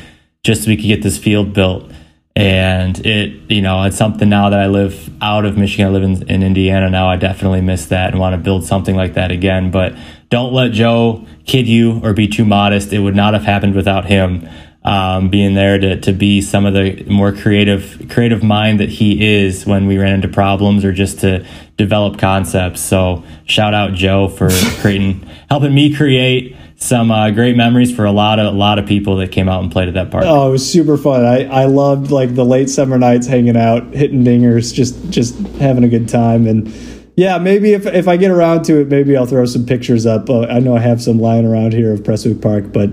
just 0.43 0.63
so 0.63 0.69
we 0.69 0.77
could 0.77 0.85
get 0.85 1.01
this 1.01 1.17
field 1.17 1.53
built. 1.53 1.91
And 2.37 3.03
it, 3.05 3.49
you 3.49 3.61
know, 3.61 3.83
it's 3.83 3.97
something 3.97 4.29
now 4.29 4.49
that 4.49 4.59
I 4.59 4.67
live 4.67 5.09
out 5.21 5.45
of 5.45 5.57
Michigan. 5.57 5.87
I 5.87 5.89
live 5.89 6.03
in, 6.03 6.29
in 6.29 6.43
Indiana 6.43 6.89
now. 6.89 7.09
I 7.09 7.15
definitely 7.15 7.61
miss 7.61 7.87
that 7.87 8.11
and 8.11 8.19
want 8.19 8.33
to 8.33 8.37
build 8.37 8.65
something 8.65 8.95
like 8.95 9.13
that 9.15 9.31
again. 9.31 9.71
But 9.71 9.95
don't 10.29 10.53
let 10.53 10.73
Joe 10.73 11.25
kid 11.45 11.67
you 11.67 12.01
or 12.03 12.13
be 12.13 12.27
too 12.27 12.45
modest. 12.45 12.93
It 12.93 12.99
would 12.99 13.15
not 13.15 13.33
have 13.33 13.43
happened 13.43 13.73
without 13.73 14.05
him 14.05 14.47
um, 14.86 15.29
being 15.29 15.55
there 15.55 15.79
to, 15.79 15.99
to 15.99 16.13
be 16.13 16.41
some 16.41 16.65
of 16.65 16.75
the 16.75 17.03
more 17.05 17.31
creative 17.31 18.05
creative 18.09 18.43
mind 18.43 18.79
that 18.79 18.89
he 18.89 19.43
is 19.43 19.65
when 19.65 19.88
we 19.88 19.97
ran 19.97 20.13
into 20.13 20.27
problems 20.27 20.86
or 20.86 20.93
just 20.93 21.19
to 21.21 21.43
develop 21.75 22.19
concepts. 22.19 22.81
So 22.81 23.23
shout 23.45 23.73
out 23.73 23.93
Joe 23.93 24.29
for 24.29 24.49
creating, 24.81 25.27
helping 25.49 25.73
me 25.73 25.93
create 25.95 26.55
some 26.75 27.09
uh, 27.09 27.31
great 27.31 27.55
memories 27.55 27.95
for 27.95 28.05
a 28.05 28.11
lot 28.11 28.38
of 28.38 28.53
a 28.53 28.57
lot 28.57 28.77
of 28.77 28.86
people 28.86 29.15
that 29.17 29.31
came 29.31 29.49
out 29.49 29.63
and 29.63 29.71
played 29.71 29.88
at 29.88 29.95
that 29.95 30.11
park. 30.11 30.23
Oh, 30.27 30.49
it 30.49 30.51
was 30.51 30.71
super 30.71 30.97
fun. 30.97 31.25
I, 31.25 31.45
I 31.45 31.65
loved 31.65 32.11
like 32.11 32.36
the 32.36 32.45
late 32.45 32.69
summer 32.69 32.99
nights 32.99 33.25
hanging 33.25 33.57
out, 33.57 33.91
hitting 33.91 34.23
dingers, 34.23 34.71
just 34.71 35.09
just 35.09 35.36
having 35.57 35.83
a 35.83 35.89
good 35.89 36.07
time. 36.07 36.45
And 36.45 36.67
yeah, 37.15 37.39
maybe 37.39 37.73
if 37.73 37.88
if 37.88 38.07
I 38.07 38.17
get 38.17 38.29
around 38.29 38.65
to 38.65 38.81
it, 38.81 38.89
maybe 38.89 39.17
I'll 39.17 39.25
throw 39.25 39.45
some 39.45 39.65
pictures 39.65 40.05
up. 40.05 40.29
Uh, 40.29 40.41
I 40.41 40.59
know 40.59 40.75
I 40.75 40.81
have 40.81 41.01
some 41.01 41.17
lying 41.17 41.47
around 41.47 41.73
here 41.73 41.91
of 41.91 42.03
Prestwick 42.03 42.39
Park, 42.39 42.71
but 42.71 42.91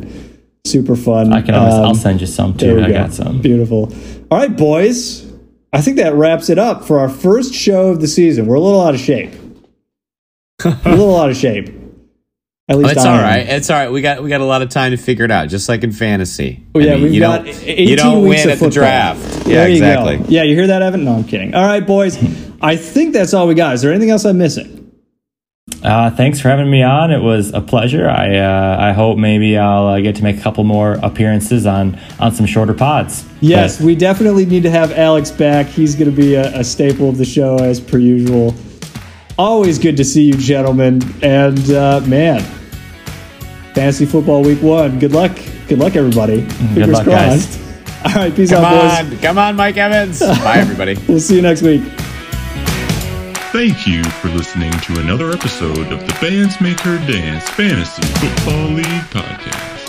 super 0.65 0.97
fun. 0.97 1.33
I 1.33 1.43
can 1.43 1.55
always, 1.55 1.75
I'll 1.75 1.85
Um, 1.87 1.95
send 1.95 2.21
you 2.21 2.27
some 2.27 2.55
too. 2.55 2.77
we 2.77 2.83
I 2.83 2.89
go. 2.89 2.93
got 2.95 3.13
some. 3.13 3.41
Beautiful. 3.41 3.93
All 4.31 4.39
right, 4.39 4.55
boys. 4.57 5.27
I 5.73 5.81
think 5.81 5.97
that 5.97 6.15
wraps 6.15 6.51
it 6.51 6.59
up 6.59 6.85
for 6.85 6.99
our 6.99 7.09
first 7.09 7.55
show 7.55 7.89
of 7.89 8.01
the 8.01 8.07
season. 8.09 8.47
We're 8.47 8.57
a 8.57 8.61
little 8.61 8.81
out 8.81 8.95
of 8.95 9.01
shape. 9.01 9.33
a 10.65 10.77
little 10.91 11.17
out 11.19 11.31
of 11.31 11.37
shape. 11.37 11.73
At 12.69 12.79
least 12.79 12.93
It's 12.93 13.05
I 13.05 13.11
all 13.11 13.17
am. 13.17 13.23
right. 13.25 13.49
It's 13.49 13.71
all 13.71 13.77
right. 13.79 13.91
We 13.91 14.03
got 14.03 14.23
we 14.23 14.29
got 14.29 14.41
a 14.41 14.45
lot 14.45 14.63
of 14.63 14.69
time 14.69 14.93
to 14.93 14.97
figure 14.97 15.25
it 15.25 15.31
out, 15.31 15.49
just 15.49 15.69
like 15.69 15.83
in 15.83 15.91
fantasy. 15.93 16.63
Oh, 16.75 16.79
yeah, 16.79 16.93
I 16.93 16.95
mean, 16.95 17.03
we've 17.05 17.15
you 17.15 17.21
got 17.21 17.45
don't 17.45 17.49
18 17.65 17.89
you 17.89 17.97
don't 17.97 18.23
weeks 18.29 18.45
win 18.45 18.49
of 18.49 18.53
at 18.53 18.59
the 18.59 18.65
football. 18.67 18.71
draft. 18.71 19.47
Yeah, 19.49 19.55
There 19.55 19.69
you 19.69 19.81
go. 19.81 19.87
exactly. 20.07 20.35
Yeah, 20.35 20.43
you 20.45 20.55
hear 20.55 20.69
that, 20.69 20.81
Evan? 20.83 21.05
No, 21.05 21.15
I'm 21.15 21.25
kidding. 21.25 21.55
All 21.55 21.67
right, 21.67 21.85
boys. 21.85 22.17
I 22.63 22.77
think 22.77 23.13
that's 23.15 23.35
all 23.35 23.49
we 23.49 23.55
got. 23.55 23.75
Is 23.75 23.83
there 23.83 23.91
anything 23.91 24.11
else 24.11 24.25
I'm 24.25 24.39
missing? 24.39 24.82
Uh, 25.83 26.11
thanks 26.11 26.41
for 26.41 26.49
having 26.49 26.71
me 26.71 26.83
on. 26.83 27.11
It 27.11 27.21
was 27.21 27.53
a 27.53 27.61
pleasure. 27.61 28.09
I 28.09 28.37
uh, 28.37 28.77
I 28.81 28.93
hope 28.93 29.19
maybe 29.19 29.59
I'll 29.59 29.87
uh, 29.89 30.01
get 30.01 30.15
to 30.17 30.23
make 30.23 30.39
a 30.39 30.41
couple 30.41 30.63
more 30.65 30.93
appearances 31.03 31.67
on 31.67 31.99
on 32.21 32.33
some 32.33 32.47
shorter 32.47 32.75
pods. 32.75 33.25
Yes, 33.41 33.79
But- 33.79 33.87
we 33.87 33.97
definitely 33.97 34.47
need 34.47 34.63
to 34.63 34.71
have 34.71 34.93
Alex 34.93 35.31
back. 35.31 35.67
He's 35.67 35.95
going 35.97 36.11
to 36.11 36.17
be 36.17 36.35
a, 36.35 36.61
a 36.61 36.65
staple 36.65 37.09
of 37.09 37.19
the 37.19 37.25
show 37.25 37.57
as 37.57 37.81
per 37.81 37.99
usual. 37.99 38.55
Always 39.39 39.79
good 39.79 39.97
to 39.97 40.05
see 40.05 40.23
you, 40.25 40.35
gentlemen. 40.35 41.01
And 41.23 41.59
uh, 41.71 42.01
man, 42.07 42.43
fantasy 43.75 44.07
football 44.07 44.43
week 44.43 44.63
one. 44.63 44.99
Good 44.99 45.13
luck. 45.13 45.33
Good 45.69 45.79
luck, 45.79 45.97
everybody. 45.97 46.43
Fingers 46.43 46.89
luck, 46.91 47.07
guys. 47.07 47.59
All 48.05 48.13
right, 48.15 48.35
peace 48.35 48.51
Come 48.51 48.65
out, 48.65 49.01
boys. 49.05 49.13
on, 49.13 49.19
come 49.21 49.39
on, 49.39 49.57
Mike 49.57 49.77
Evans. 49.77 50.21
Bye, 50.21 50.59
everybody. 50.59 50.97
We'll 51.09 51.21
see 51.21 51.37
you 51.37 51.43
next 51.43 51.63
week. 51.63 51.83
Thank 53.53 53.87
you 53.87 54.03
for 54.03 54.29
listening 54.31 54.73
to 54.73 54.99
another 55.01 55.31
episode 55.31 55.93
of 55.93 56.01
the 56.07 56.17
Bands 56.23 56.59
Make 56.63 56.81
Her 56.81 56.97
Dance 57.07 57.51
Fantasy 57.51 58.01
Football 58.03 58.69
League 58.69 58.87
podcast. 59.11 59.82